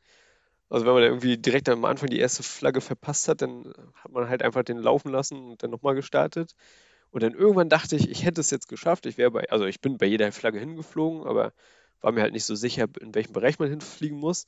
Also 0.69 0.85
wenn 0.85 0.93
man 0.93 1.01
da 1.01 1.07
irgendwie 1.07 1.37
direkt 1.37 1.69
am 1.69 1.85
Anfang 1.85 2.09
die 2.09 2.19
erste 2.19 2.43
Flagge 2.43 2.81
verpasst 2.81 3.27
hat, 3.27 3.41
dann 3.41 3.73
hat 3.95 4.11
man 4.11 4.27
halt 4.29 4.43
einfach 4.43 4.63
den 4.63 4.77
laufen 4.77 5.11
lassen 5.11 5.51
und 5.51 5.63
dann 5.63 5.71
nochmal 5.71 5.95
gestartet. 5.95 6.55
Und 7.11 7.23
dann 7.23 7.33
irgendwann 7.33 7.69
dachte 7.69 7.95
ich, 7.95 8.09
ich 8.09 8.25
hätte 8.25 8.41
es 8.41 8.51
jetzt 8.51 8.67
geschafft. 8.67 9.05
Ich 9.05 9.17
wäre 9.17 9.31
bei, 9.31 9.49
also 9.49 9.65
ich 9.65 9.79
bin 9.79 9.97
bei 9.97 10.05
jeder 10.05 10.31
Flagge 10.31 10.59
hingeflogen, 10.59 11.25
aber 11.25 11.53
war 12.01 12.11
mir 12.11 12.21
halt 12.21 12.33
nicht 12.33 12.43
so 12.43 12.55
sicher, 12.55 12.87
in 12.99 13.15
welchem 13.15 13.33
Bereich 13.33 13.59
man 13.59 13.69
hinfliegen 13.69 14.19
muss. 14.19 14.45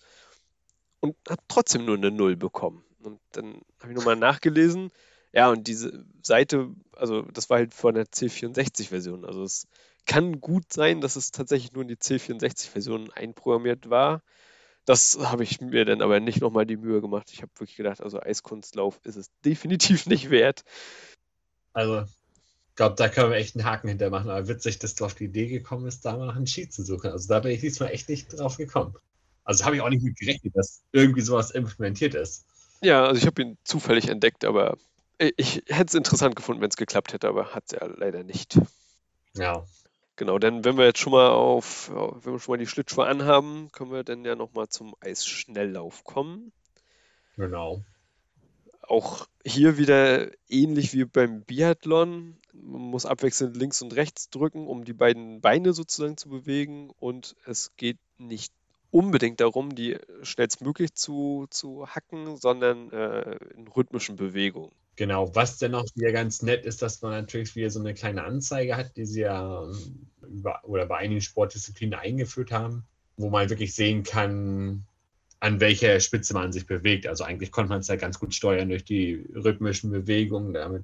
Und 1.00 1.16
habe 1.30 1.42
trotzdem 1.48 1.86
nur 1.86 1.96
eine 1.96 2.12
Null 2.12 2.36
bekommen. 2.36 2.84
Und 3.02 3.22
dann 3.32 3.62
habe 3.80 3.94
ich 3.94 3.98
nochmal 3.98 4.18
nachgelesen. 4.18 4.92
Ja, 5.34 5.50
und 5.50 5.68
diese 5.68 6.06
Seite, 6.24 6.70
also 6.96 7.22
das 7.22 7.50
war 7.50 7.58
halt 7.58 7.74
von 7.74 7.96
der 7.96 8.06
C64-Version. 8.06 9.26
Also 9.26 9.44
es 9.44 9.68
kann 10.06 10.42
gut 10.42 10.74
sein, 10.74 11.02
dass 11.02 11.16
es 11.16 11.32
tatsächlich 11.32 11.74
nur 11.74 11.84
in 11.84 11.88
die 11.88 11.98
C64-Version 11.98 13.12
einprogrammiert 13.12 13.90
war. 13.90 14.24
Das 14.86 15.20
habe 15.22 15.44
ich 15.44 15.62
mir 15.62 15.86
dann 15.86 16.02
aber 16.02 16.20
nicht 16.20 16.42
nochmal 16.42 16.66
die 16.66 16.78
Mühe 16.78 17.02
gemacht. 17.02 17.30
Ich 17.32 17.42
habe 17.42 17.52
wirklich 17.58 17.78
gedacht, 17.78 18.02
also 18.02 18.20
Eiskunstlauf 18.20 19.00
ist 19.04 19.18
es 19.18 19.30
definitiv 19.46 20.08
nicht 20.08 20.32
wert. 20.32 20.64
Also 21.74 22.06
glaube, 22.80 22.96
da 22.96 23.10
können 23.10 23.32
wir 23.32 23.38
echt 23.38 23.58
einen 23.58 23.66
Haken 23.66 23.90
hintermachen. 23.90 24.30
Aber 24.30 24.48
witzig, 24.48 24.80
dass 24.80 24.96
du 24.96 25.04
auf 25.04 25.14
die 25.14 25.26
Idee 25.26 25.48
gekommen 25.48 25.84
bist, 25.84 26.06
da 26.06 26.16
mal 26.16 26.28
nach 26.28 26.38
einem 26.38 26.46
Cheat 26.46 26.72
zu 26.72 26.82
suchen. 26.82 27.12
Also 27.12 27.28
da 27.28 27.42
bin 27.42 27.52
ich 27.52 27.60
diesmal 27.60 27.92
echt 27.92 28.08
nicht 28.08 28.40
drauf 28.40 28.56
gekommen. 28.56 28.96
Also 29.44 29.66
habe 29.66 29.76
ich 29.76 29.82
auch 29.82 29.90
nicht 29.90 30.02
mit 30.02 30.18
gerechnet, 30.18 30.56
dass 30.56 30.82
irgendwie 30.94 31.20
sowas 31.20 31.52
implementiert 31.52 32.16
ist. 32.16 32.46
Ja, 32.82 33.06
also 33.06 33.20
ich 33.20 33.28
habe 33.28 33.42
ihn 33.42 33.58
zufällig 33.66 34.08
entdeckt, 34.08 34.46
aber 34.46 34.78
ich 35.20 35.64
hätte 35.68 35.88
es 35.88 35.94
interessant 35.96 36.36
gefunden, 36.36 36.62
wenn 36.62 36.70
es 36.70 36.78
geklappt 36.78 37.14
hätte, 37.14 37.28
aber 37.28 37.54
hat 37.54 37.66
es 37.68 37.72
ja 37.72 37.86
leider 37.86 38.24
nicht. 38.24 38.60
Ja. 39.36 39.66
Genau, 40.16 40.38
denn 40.38 40.66
wenn 40.66 40.78
wir 40.78 40.86
jetzt 40.86 41.00
schon 41.00 41.14
mal 41.14 41.30
auf, 41.30 41.90
wenn 41.90 42.34
wir 42.34 42.40
schon 42.40 42.54
mal 42.54 42.58
die 42.58 42.68
Schlittschuhe 42.68 43.06
anhaben, 43.06 43.70
können 43.72 43.92
wir 43.92 44.04
dann 44.04 44.26
ja 44.26 44.36
nochmal 44.36 44.68
zum 44.68 44.96
Eisschnelllauf 45.00 46.04
kommen. 46.04 46.52
Genau. 47.38 47.82
Auch 48.82 49.28
hier 49.46 49.78
wieder 49.78 50.30
ähnlich 50.50 50.94
wie 50.94 51.06
beim 51.06 51.44
Biathlon. 51.44 52.38
Man 52.52 52.82
muss 52.82 53.06
abwechselnd 53.06 53.56
links 53.56 53.82
und 53.82 53.96
rechts 53.96 54.30
drücken, 54.30 54.68
um 54.68 54.84
die 54.84 54.94
beiden 54.94 55.40
Beine 55.40 55.72
sozusagen 55.72 56.18
zu 56.18 56.28
bewegen. 56.28 56.92
Und 57.00 57.38
es 57.46 57.72
geht 57.78 58.00
nicht 58.18 58.52
unbedingt 58.92 59.40
darum, 59.40 59.74
die 59.74 59.98
schnellstmöglich 60.24 60.96
zu, 60.96 61.48
zu 61.50 61.88
hacken, 61.88 62.36
sondern 62.36 62.92
äh, 62.92 63.38
in 63.56 63.68
rhythmischen 63.70 64.18
Bewegungen. 64.18 64.72
Genau, 65.00 65.34
was 65.34 65.58
dann 65.58 65.76
auch 65.76 65.86
wieder 65.96 66.12
ganz 66.12 66.42
nett 66.42 66.66
ist, 66.66 66.82
dass 66.82 67.02
man 67.02 67.12
natürlich 67.12 67.56
wieder 67.56 67.70
so 67.70 67.80
eine 67.80 67.94
kleine 67.94 68.26
Anzeige 68.26 68.76
hat, 68.76 68.98
die 68.98 69.06
sie 69.06 69.22
ja 69.22 69.64
ähm, 69.64 70.10
über, 70.30 70.60
oder 70.66 70.88
bei 70.88 70.98
einigen 70.98 71.22
Sportdisziplinen 71.22 71.98
eingeführt 71.98 72.52
haben, 72.52 72.84
wo 73.16 73.30
man 73.30 73.50
wirklich 73.50 73.74
sehen 73.74 74.04
kann, 74.04 74.84
an 75.40 75.62
welcher 75.62 75.98
Spitze 76.02 76.34
man 76.34 76.52
sich 76.52 76.68
bewegt. 76.68 77.08
Also 77.08 77.24
eigentlich 77.24 77.54
konnte 77.54 77.70
man 77.70 77.80
es 77.80 77.88
ja 77.88 77.96
ganz 77.96 78.20
gut 78.20 78.36
steuern 78.36 78.68
durch 78.68 78.84
die 78.84 79.26
rhythmischen 79.34 79.90
Bewegungen, 79.90 80.54
damit 80.54 80.84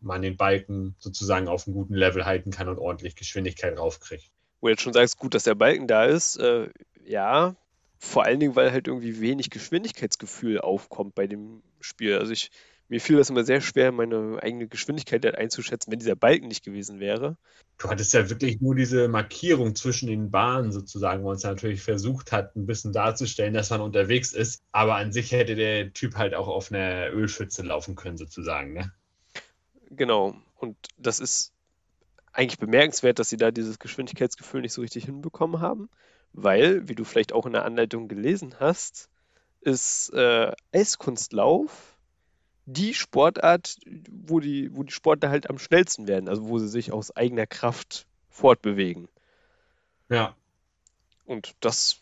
man 0.00 0.22
den 0.22 0.36
Balken 0.36 0.94
sozusagen 1.00 1.48
auf 1.48 1.66
einem 1.66 1.74
guten 1.74 1.94
Level 1.94 2.24
halten 2.24 2.52
kann 2.52 2.68
und 2.68 2.78
ordentlich 2.78 3.16
Geschwindigkeit 3.16 3.76
raufkriegt. 3.76 4.30
Wo 4.60 4.68
du 4.68 4.74
jetzt 4.74 4.82
schon 4.82 4.92
sagst, 4.92 5.18
gut, 5.18 5.34
dass 5.34 5.42
der 5.42 5.56
Balken 5.56 5.88
da 5.88 6.04
ist, 6.04 6.36
äh, 6.36 6.68
ja, 7.04 7.56
vor 7.98 8.22
allen 8.22 8.38
Dingen, 8.38 8.54
weil 8.54 8.70
halt 8.70 8.86
irgendwie 8.86 9.20
wenig 9.20 9.50
Geschwindigkeitsgefühl 9.50 10.60
aufkommt 10.60 11.16
bei 11.16 11.26
dem 11.26 11.64
Spiel. 11.80 12.16
Also 12.16 12.32
ich 12.32 12.52
mir 12.88 13.00
fiel 13.00 13.16
das 13.16 13.30
immer 13.30 13.44
sehr 13.44 13.60
schwer, 13.60 13.90
meine 13.92 14.38
eigene 14.42 14.68
Geschwindigkeit 14.68 15.24
halt 15.24 15.36
einzuschätzen, 15.36 15.90
wenn 15.90 15.98
dieser 15.98 16.14
Balken 16.14 16.48
nicht 16.48 16.64
gewesen 16.64 17.00
wäre. 17.00 17.36
Du 17.78 17.88
hattest 17.88 18.14
ja 18.14 18.30
wirklich 18.30 18.60
nur 18.60 18.74
diese 18.74 19.08
Markierung 19.08 19.74
zwischen 19.74 20.08
den 20.08 20.30
Bahnen 20.30 20.72
sozusagen, 20.72 21.24
wo 21.24 21.30
uns 21.30 21.42
natürlich 21.42 21.82
versucht 21.82 22.32
hat, 22.32 22.54
ein 22.56 22.66
bisschen 22.66 22.92
darzustellen, 22.92 23.54
dass 23.54 23.70
man 23.70 23.80
unterwegs 23.80 24.32
ist. 24.32 24.62
Aber 24.72 24.96
an 24.96 25.12
sich 25.12 25.32
hätte 25.32 25.56
der 25.56 25.92
Typ 25.92 26.14
halt 26.16 26.34
auch 26.34 26.48
auf 26.48 26.70
einer 26.70 27.10
Ölschütze 27.12 27.62
laufen 27.62 27.96
können, 27.96 28.16
sozusagen. 28.16 28.72
Ne? 28.72 28.92
Genau. 29.90 30.36
Und 30.54 30.76
das 30.96 31.20
ist 31.20 31.52
eigentlich 32.32 32.58
bemerkenswert, 32.58 33.18
dass 33.18 33.28
sie 33.28 33.36
da 33.36 33.50
dieses 33.50 33.78
Geschwindigkeitsgefühl 33.78 34.60
nicht 34.60 34.72
so 34.72 34.82
richtig 34.82 35.06
hinbekommen 35.06 35.60
haben, 35.60 35.88
weil, 36.32 36.88
wie 36.88 36.94
du 36.94 37.04
vielleicht 37.04 37.32
auch 37.32 37.46
in 37.46 37.52
der 37.52 37.64
Anleitung 37.64 38.08
gelesen 38.08 38.60
hast, 38.60 39.08
ist 39.60 40.12
äh, 40.12 40.52
Eiskunstlauf 40.72 41.95
die 42.66 42.94
Sportart, 42.94 43.78
wo 44.10 44.40
die, 44.40 44.74
wo 44.76 44.82
die 44.82 44.92
Sportler 44.92 45.30
halt 45.30 45.48
am 45.48 45.58
schnellsten 45.58 46.08
werden, 46.08 46.28
also 46.28 46.48
wo 46.48 46.58
sie 46.58 46.68
sich 46.68 46.92
aus 46.92 47.16
eigener 47.16 47.46
Kraft 47.46 48.06
fortbewegen. 48.28 49.08
Ja. 50.08 50.36
Und 51.24 51.54
das 51.60 52.00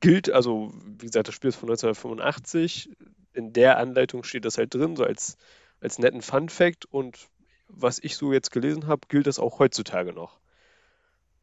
gilt, 0.00 0.30
also 0.30 0.72
wie 0.84 1.06
gesagt, 1.06 1.28
das 1.28 1.34
Spiel 1.34 1.48
ist 1.48 1.56
von 1.56 1.70
1985. 1.70 2.90
In 3.32 3.52
der 3.52 3.78
Anleitung 3.78 4.24
steht 4.24 4.44
das 4.44 4.58
halt 4.58 4.74
drin, 4.74 4.96
so 4.96 5.04
als, 5.04 5.36
als 5.80 5.98
netten 5.98 6.22
Fun-Fact. 6.22 6.86
Und 6.86 7.28
was 7.68 8.00
ich 8.00 8.16
so 8.16 8.32
jetzt 8.32 8.50
gelesen 8.50 8.88
habe, 8.88 9.06
gilt 9.08 9.28
das 9.28 9.38
auch 9.38 9.60
heutzutage 9.60 10.12
noch. 10.12 10.40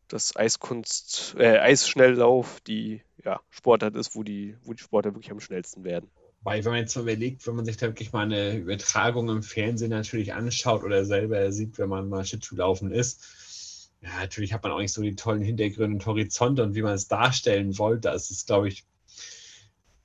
Das 0.10 0.36
Eiskunst, 0.36 1.36
äh, 1.38 1.58
Eisschnelllauf, 1.58 2.60
die 2.62 3.02
ja, 3.24 3.42
Sportart 3.50 3.96
ist, 3.96 4.16
wo 4.16 4.24
die, 4.24 4.58
wo 4.64 4.74
die 4.74 4.84
Sportler 4.84 5.14
wirklich 5.14 5.32
am 5.32 5.40
schnellsten 5.40 5.84
werden. 5.84 6.10
Weil, 6.44 6.64
wenn 6.64 6.72
man 6.72 6.82
jetzt 6.82 6.96
mal 6.96 7.02
überlegt, 7.02 7.46
wenn 7.46 7.56
man 7.56 7.66
sich 7.66 7.78
da 7.78 7.88
wirklich 7.88 8.14
mal 8.14 8.24
eine 8.24 8.56
Übertragung 8.56 9.30
im 9.30 9.44
Fernsehen 9.44 9.90
natürlich 9.90 10.34
anschaut 10.34 10.84
oder 10.84 11.04
selber 11.04 11.52
sieht, 11.52 11.78
wenn 11.78 11.90
man 11.90 12.08
mal 12.08 12.26
Schlittschuh 12.26 12.56
laufen 12.56 12.92
ist, 12.92 13.92
ja, 14.02 14.10
natürlich 14.22 14.54
hat 14.54 14.64
man 14.64 14.72
auch 14.72 14.80
nicht 14.80 14.94
so 14.94 15.02
die 15.02 15.16
tollen 15.16 15.42
Hintergründe 15.42 15.96
und 15.96 16.06
Horizonte 16.06 16.64
und 16.64 16.76
wie 16.76 16.84
man 16.84 16.94
es 16.94 17.08
darstellen 17.08 17.78
wollte. 17.78 18.10
Das 18.10 18.30
ist, 18.30 18.48
glaube 18.48 18.68
ich, 18.68 18.86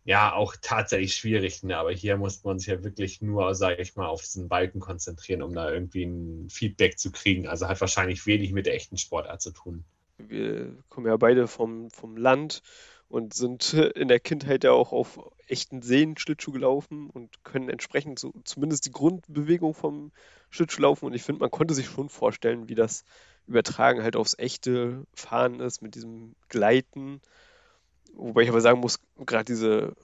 ja, 0.05 0.33
auch 0.33 0.57
tatsächlich 0.61 1.15
schwierig. 1.15 1.63
Ne? 1.63 1.77
Aber 1.77 1.93
hier 1.93 2.17
muss 2.17 2.43
man 2.43 2.59
sich 2.59 2.69
ja 2.69 2.83
wirklich 2.83 3.23
nur, 3.23 3.55
sage 3.55 3.81
ich 3.81 3.95
mal, 3.95 4.07
auf 4.07 4.23
diesen 4.23 4.49
Balken 4.49 4.81
konzentrieren, 4.81 5.43
um 5.43 5.55
da 5.55 5.71
irgendwie 5.71 6.05
ein 6.05 6.49
Feedback 6.51 6.99
zu 6.99 7.13
kriegen. 7.13 7.47
Also 7.47 7.69
hat 7.69 7.81
wahrscheinlich 7.81 8.27
wenig 8.27 8.53
mit 8.53 8.67
der 8.67 8.75
echten 8.75 8.97
Sportart 8.97 9.43
zu 9.43 9.53
tun. 9.53 9.85
Wir 10.19 10.77
kommen 10.89 11.07
ja 11.07 11.17
beide 11.17 11.47
vom, 11.47 11.91
vom 11.91 12.17
Land 12.17 12.63
und 13.09 13.35
sind 13.35 13.75
in 13.75 14.09
der 14.09 14.21
Kindheit 14.21 14.65
ja 14.65 14.73
auch 14.73 14.93
auf 14.93 15.21
echten 15.53 15.83
Seen 15.83 16.17
Schlittschuh 16.17 16.51
gelaufen 16.51 17.11
und 17.11 17.45
können 17.45 17.69
entsprechend 17.69 18.19
so 18.19 18.33
zumindest 18.45 18.87
die 18.87 18.91
Grundbewegung 18.91 19.75
vom 19.75 20.11
Schlittschuh 20.51 20.83
laufen. 20.83 21.07
Und 21.07 21.15
ich 21.15 21.23
finde, 21.23 21.41
man 21.41 21.51
konnte 21.51 21.75
sich 21.75 21.87
schon 21.87 22.09
vorstellen, 22.09 22.69
wie 22.69 22.75
das 22.75 23.05
übertragen 23.47 24.03
halt 24.03 24.17
aufs 24.17 24.39
echte 24.39 25.07
Fahren 25.15 25.61
ist 25.61 25.83
mit 25.83 25.95
diesem 25.95 26.35
Gleiten. 26.49 27.21
Wobei 28.15 28.43
ich 28.43 28.49
aber 28.49 28.61
sagen 28.61 28.81
muss, 28.81 29.01
gerade 29.17 29.45
diese 29.45 29.95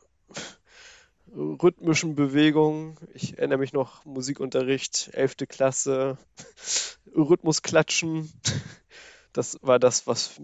rhythmischen 1.35 2.15
Bewegungen, 2.15 2.97
ich 3.15 3.39
erinnere 3.39 3.59
mich 3.59 3.73
noch, 3.73 4.05
Musikunterricht, 4.05 5.11
11. 5.13 5.37
Klasse, 5.49 6.19
Rhythmusklatschen, 7.15 8.33
das 9.33 9.59
war 9.63 9.79
das, 9.79 10.07
was 10.07 10.41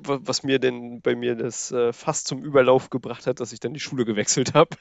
was 0.00 0.42
mir 0.42 0.58
denn 0.58 1.00
bei 1.00 1.14
mir 1.14 1.36
das 1.36 1.70
äh, 1.72 1.92
fast 1.92 2.26
zum 2.26 2.42
Überlauf 2.42 2.90
gebracht 2.90 3.26
hat, 3.26 3.40
dass 3.40 3.52
ich 3.52 3.60
dann 3.60 3.74
die 3.74 3.80
Schule 3.80 4.04
gewechselt 4.04 4.54
habe. 4.54 4.76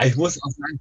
ich 0.00 0.16
muss 0.16 0.42
auch 0.42 0.50
sagen, 0.50 0.80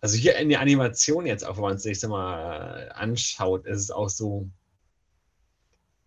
also 0.00 0.16
hier 0.16 0.36
in 0.36 0.48
der 0.48 0.60
Animation 0.60 1.26
jetzt, 1.26 1.44
auch 1.44 1.56
wenn 1.56 1.62
man 1.62 1.76
es 1.76 1.82
sich 1.82 2.02
mal 2.02 2.86
äh, 2.86 2.90
anschaut, 2.90 3.66
ist 3.66 3.80
es 3.82 3.90
auch 3.90 4.08
so, 4.08 4.48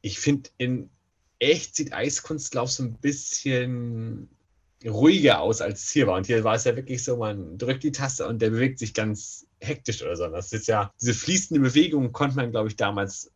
ich 0.01 0.19
finde, 0.19 0.49
in 0.57 0.89
echt 1.39 1.75
sieht 1.75 1.93
Eiskunstlauf 1.93 2.71
so 2.71 2.83
ein 2.83 2.93
bisschen 2.95 4.29
ruhiger 4.85 5.41
aus, 5.41 5.61
als 5.61 5.83
es 5.83 5.91
hier 5.91 6.07
war. 6.07 6.17
Und 6.17 6.25
hier 6.25 6.43
war 6.43 6.55
es 6.55 6.63
ja 6.63 6.75
wirklich 6.75 7.03
so, 7.03 7.17
man 7.17 7.57
drückt 7.57 7.83
die 7.83 7.91
Taste 7.91 8.27
und 8.27 8.41
der 8.41 8.49
bewegt 8.49 8.79
sich 8.79 8.93
ganz 8.93 9.47
hektisch 9.59 10.01
oder 10.01 10.15
so. 10.15 10.27
Das 10.27 10.51
ist 10.51 10.67
ja, 10.67 10.91
diese 11.01 11.13
fließende 11.13 11.61
Bewegung 11.61 12.11
konnte 12.11 12.35
man, 12.35 12.51
glaube 12.51 12.69
ich, 12.69 12.75
damals 12.75 13.31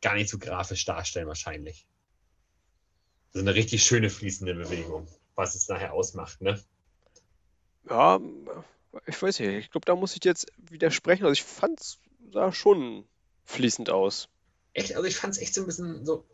gar 0.00 0.14
nicht 0.14 0.30
so 0.30 0.38
grafisch 0.38 0.84
darstellen, 0.84 1.28
wahrscheinlich. 1.28 1.86
So 3.32 3.40
eine 3.40 3.54
richtig 3.54 3.82
schöne 3.82 4.10
fließende 4.10 4.54
Bewegung, 4.54 5.06
was 5.34 5.54
es 5.54 5.68
nachher 5.68 5.92
ausmacht, 5.92 6.40
ne? 6.40 6.62
Ja, 7.88 8.20
ich 9.06 9.20
weiß 9.20 9.40
nicht. 9.40 9.50
Ich 9.50 9.70
glaube, 9.70 9.84
da 9.84 9.94
muss 9.94 10.16
ich 10.16 10.24
jetzt 10.24 10.46
widersprechen. 10.56 11.24
Also 11.24 11.32
ich 11.32 11.42
fand 11.42 11.80
es 11.80 11.98
sah 12.32 12.52
schon 12.52 13.06
fließend 13.44 13.90
aus. 13.90 14.28
Echt? 14.72 14.94
Also 14.94 15.06
ich 15.06 15.16
fand 15.16 15.34
es 15.34 15.40
echt 15.40 15.54
so 15.54 15.62
ein 15.62 15.66
bisschen 15.66 16.04
so, 16.04 16.26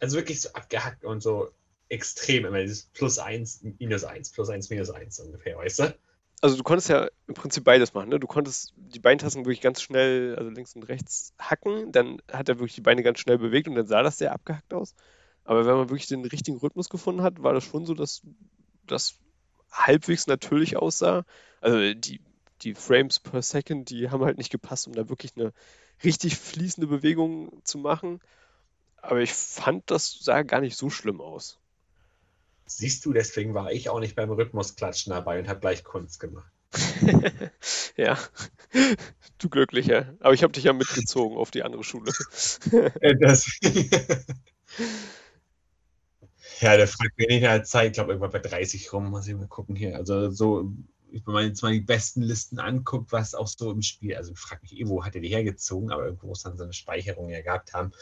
also 0.00 0.16
wirklich 0.16 0.40
so 0.40 0.52
abgehackt 0.52 1.04
und 1.04 1.20
so 1.20 1.52
extrem 1.88 2.44
immer 2.44 2.60
dieses 2.60 2.84
plus 2.86 3.18
eins, 3.18 3.60
minus 3.78 4.04
eins, 4.04 4.30
plus 4.30 4.48
eins, 4.50 4.70
minus 4.70 4.90
eins 4.90 5.18
ungefähr, 5.18 5.56
weißt 5.56 5.78
du? 5.80 5.98
Also 6.40 6.56
du 6.56 6.62
konntest 6.62 6.88
ja 6.88 7.08
im 7.26 7.34
Prinzip 7.34 7.64
beides 7.64 7.94
machen. 7.94 8.10
Ne? 8.10 8.20
Du 8.20 8.26
konntest 8.26 8.72
die 8.76 9.00
Beintasten 9.00 9.44
wirklich 9.44 9.60
ganz 9.60 9.82
schnell, 9.82 10.36
also 10.36 10.50
links 10.50 10.74
und 10.76 10.84
rechts 10.84 11.34
hacken, 11.38 11.92
dann 11.92 12.22
hat 12.32 12.48
er 12.48 12.58
wirklich 12.58 12.74
die 12.74 12.80
Beine 12.80 13.02
ganz 13.02 13.18
schnell 13.18 13.38
bewegt 13.38 13.68
und 13.68 13.74
dann 13.74 13.86
sah 13.86 14.02
das 14.02 14.18
sehr 14.18 14.32
abgehackt 14.32 14.72
aus. 14.72 14.94
Aber 15.44 15.66
wenn 15.66 15.76
man 15.76 15.88
wirklich 15.88 16.06
den 16.06 16.24
richtigen 16.24 16.58
Rhythmus 16.58 16.88
gefunden 16.88 17.22
hat, 17.22 17.42
war 17.42 17.54
das 17.54 17.64
schon 17.64 17.86
so, 17.86 17.94
dass 17.94 18.22
das 18.86 19.18
halbwegs 19.72 20.26
natürlich 20.26 20.76
aussah. 20.76 21.24
Also 21.60 21.94
die, 21.94 22.20
die 22.62 22.74
Frames 22.74 23.18
per 23.18 23.42
Second, 23.42 23.90
die 23.90 24.10
haben 24.10 24.24
halt 24.24 24.38
nicht 24.38 24.50
gepasst, 24.50 24.86
um 24.86 24.92
da 24.92 25.08
wirklich 25.08 25.32
eine 25.36 25.52
richtig 26.04 26.36
fließende 26.36 26.86
Bewegung 26.86 27.60
zu 27.64 27.78
machen. 27.78 28.20
Aber 28.98 29.20
ich 29.20 29.32
fand, 29.32 29.90
das 29.90 30.18
sah 30.20 30.42
gar 30.42 30.60
nicht 30.60 30.76
so 30.76 30.90
schlimm 30.90 31.20
aus. 31.20 31.58
Siehst 32.70 33.06
du, 33.06 33.14
deswegen 33.14 33.54
war 33.54 33.72
ich 33.72 33.88
auch 33.88 33.98
nicht 33.98 34.14
beim 34.14 34.30
Rhythmusklatschen 34.30 35.10
dabei 35.10 35.38
und 35.38 35.48
habe 35.48 35.60
gleich 35.60 35.84
Kunst 35.84 36.20
gemacht. 36.20 36.52
ja, 37.96 38.18
du 39.38 39.48
Glücklicher. 39.48 40.14
Aber 40.20 40.34
ich 40.34 40.42
habe 40.42 40.52
dich 40.52 40.64
ja 40.64 40.74
mitgezogen 40.74 41.38
auf 41.38 41.50
die 41.50 41.62
andere 41.62 41.82
Schule. 41.82 42.12
das, 43.20 43.50
ja, 46.60 46.76
der 46.76 46.88
fragt 46.88 47.16
mir 47.16 47.28
nicht 47.28 47.46
halt 47.46 47.66
Zeit, 47.66 47.86
ich 47.86 47.92
glaube 47.94 48.12
irgendwann 48.12 48.32
bei 48.32 48.46
30 48.46 48.92
rum, 48.92 49.08
muss 49.08 49.26
ich 49.26 49.34
mal 49.34 49.48
gucken 49.48 49.74
hier. 49.74 49.96
Also 49.96 50.30
so, 50.30 50.70
wenn 51.10 51.22
man 51.32 51.46
jetzt 51.46 51.62
mal 51.62 51.72
die 51.72 51.80
besten 51.80 52.20
Listen 52.20 52.58
anguckt, 52.58 53.12
was 53.12 53.34
auch 53.34 53.48
so 53.48 53.70
im 53.70 53.80
Spiel, 53.80 54.14
also 54.14 54.32
ich 54.32 54.38
frage 54.38 54.60
mich 54.60 54.78
eh, 54.78 54.86
wo 54.88 55.06
hat 55.06 55.14
er 55.14 55.22
die 55.22 55.30
hergezogen, 55.30 55.90
aber 55.90 56.04
irgendwo 56.04 56.26
muss 56.26 56.42
dann 56.42 56.58
so 56.58 56.64
eine 56.64 56.74
Speicherung 56.74 57.30
ja 57.30 57.40
gehabt 57.40 57.72
haben. 57.72 57.92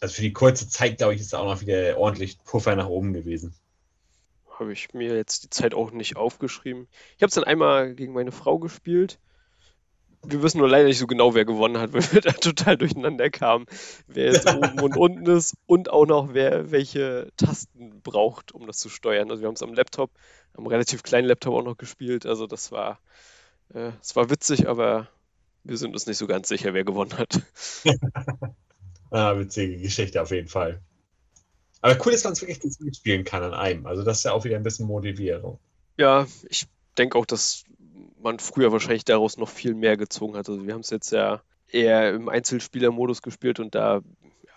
Also 0.00 0.14
für 0.14 0.22
die 0.22 0.32
kurze 0.32 0.68
Zeit, 0.68 0.98
glaube 0.98 1.14
ich, 1.14 1.20
ist 1.20 1.36
auch 1.36 1.44
noch 1.44 1.60
wieder 1.60 1.96
ordentlich 1.96 2.42
Puffer 2.42 2.74
nach 2.74 2.88
oben 2.88 3.12
gewesen 3.12 3.54
habe 4.58 4.72
ich 4.72 4.92
mir 4.94 5.16
jetzt 5.16 5.44
die 5.44 5.50
Zeit 5.50 5.74
auch 5.74 5.90
nicht 5.90 6.16
aufgeschrieben. 6.16 6.88
Ich 7.16 7.22
habe 7.22 7.28
es 7.28 7.34
dann 7.34 7.44
einmal 7.44 7.94
gegen 7.94 8.12
meine 8.12 8.32
Frau 8.32 8.58
gespielt. 8.58 9.18
Wir 10.24 10.40
wissen 10.42 10.58
nur 10.58 10.68
leider 10.68 10.86
nicht 10.86 10.98
so 10.98 11.08
genau, 11.08 11.34
wer 11.34 11.44
gewonnen 11.44 11.78
hat, 11.78 11.92
weil 11.92 12.02
wir 12.12 12.20
da 12.20 12.32
total 12.32 12.76
durcheinander 12.76 13.28
kamen, 13.30 13.66
wer 14.06 14.32
jetzt 14.32 14.48
oben 14.48 14.80
und 14.80 14.96
unten 14.96 15.26
ist 15.26 15.56
und 15.66 15.90
auch 15.90 16.06
noch, 16.06 16.32
wer 16.32 16.70
welche 16.70 17.28
Tasten 17.36 18.00
braucht, 18.02 18.52
um 18.52 18.66
das 18.66 18.78
zu 18.78 18.88
steuern. 18.88 19.30
Also 19.30 19.42
wir 19.42 19.48
haben 19.48 19.54
es 19.54 19.62
am 19.62 19.74
Laptop, 19.74 20.10
am 20.54 20.66
relativ 20.66 21.02
kleinen 21.02 21.26
Laptop 21.26 21.54
auch 21.54 21.64
noch 21.64 21.76
gespielt. 21.76 22.26
Also 22.26 22.46
das 22.46 22.70
war, 22.70 23.00
äh, 23.74 23.90
es 24.00 24.14
war 24.14 24.30
witzig, 24.30 24.68
aber 24.68 25.08
wir 25.64 25.76
sind 25.76 25.92
uns 25.92 26.06
nicht 26.06 26.18
so 26.18 26.26
ganz 26.26 26.48
sicher, 26.48 26.74
wer 26.74 26.84
gewonnen 26.84 27.18
hat. 27.18 27.40
ah, 29.10 29.36
witzige 29.38 29.78
Geschichte 29.78 30.22
auf 30.22 30.30
jeden 30.30 30.48
Fall. 30.48 30.80
Aber 31.82 31.98
cool 32.06 32.12
ist, 32.12 32.24
wenn 32.24 32.30
man 32.30 32.34
es 32.34 32.42
wirklich 32.42 32.80
mitspielen 32.80 33.24
kann 33.24 33.42
an 33.42 33.54
einem. 33.54 33.86
Also 33.86 34.04
das 34.04 34.18
ist 34.18 34.24
ja 34.24 34.32
auch 34.32 34.44
wieder 34.44 34.56
ein 34.56 34.62
bisschen 34.62 34.86
Motivierung. 34.86 35.58
Ja, 35.98 36.26
ich 36.48 36.66
denke 36.96 37.18
auch, 37.18 37.26
dass 37.26 37.64
man 38.22 38.38
früher 38.38 38.70
wahrscheinlich 38.70 39.04
daraus 39.04 39.36
noch 39.36 39.48
viel 39.48 39.74
mehr 39.74 39.96
gezogen 39.96 40.36
hat. 40.36 40.48
Also 40.48 40.64
wir 40.64 40.74
haben 40.74 40.80
es 40.80 40.90
jetzt 40.90 41.10
ja 41.10 41.42
eher 41.68 42.14
im 42.14 42.28
Einzelspielermodus 42.28 43.20
gespielt 43.20 43.58
und 43.58 43.74
da 43.74 43.96
ja, 44.44 44.52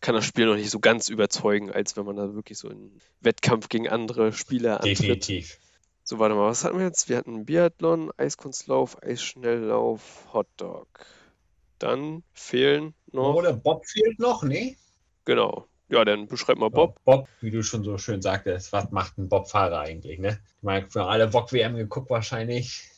kann 0.00 0.14
das 0.14 0.24
Spiel 0.24 0.46
noch 0.46 0.56
nicht 0.56 0.70
so 0.70 0.80
ganz 0.80 1.10
überzeugen, 1.10 1.70
als 1.70 1.94
wenn 1.96 2.06
man 2.06 2.16
da 2.16 2.34
wirklich 2.34 2.56
so 2.56 2.70
in 2.70 2.98
Wettkampf 3.20 3.68
gegen 3.68 3.88
andere 3.88 4.32
Spieler 4.32 4.80
antritt. 4.80 5.00
Definitiv. 5.00 5.58
So, 6.04 6.18
warte 6.18 6.34
mal, 6.34 6.48
was 6.48 6.64
hatten 6.64 6.78
wir 6.78 6.86
jetzt? 6.86 7.08
Wir 7.08 7.18
hatten 7.18 7.44
Biathlon, 7.44 8.10
Eiskunstlauf, 8.16 9.02
Eisschnelllauf, 9.02 10.26
Hotdog. 10.32 10.88
Dann 11.78 12.22
fehlen 12.32 12.94
noch. 13.12 13.34
Oder 13.34 13.52
Bob 13.52 13.86
fehlt 13.86 14.18
noch, 14.18 14.42
ne? 14.42 14.76
Genau. 15.24 15.66
Ja, 15.88 16.04
dann 16.04 16.26
beschreib 16.26 16.58
mal 16.58 16.70
Bob. 16.70 16.96
Ja, 16.96 17.00
Bob, 17.04 17.28
wie 17.40 17.50
du 17.50 17.62
schon 17.62 17.84
so 17.84 17.98
schön 17.98 18.22
sagtest, 18.22 18.72
was 18.72 18.90
macht 18.90 19.18
ein 19.18 19.28
Bob-Fahrer 19.28 19.80
eigentlich? 19.80 20.18
Ne? 20.18 20.40
Ich 20.56 20.62
meine, 20.62 20.86
für 20.86 21.04
alle 21.04 21.28
Bock-WM 21.28 21.76
geguckt 21.76 22.10
wahrscheinlich. 22.10 22.88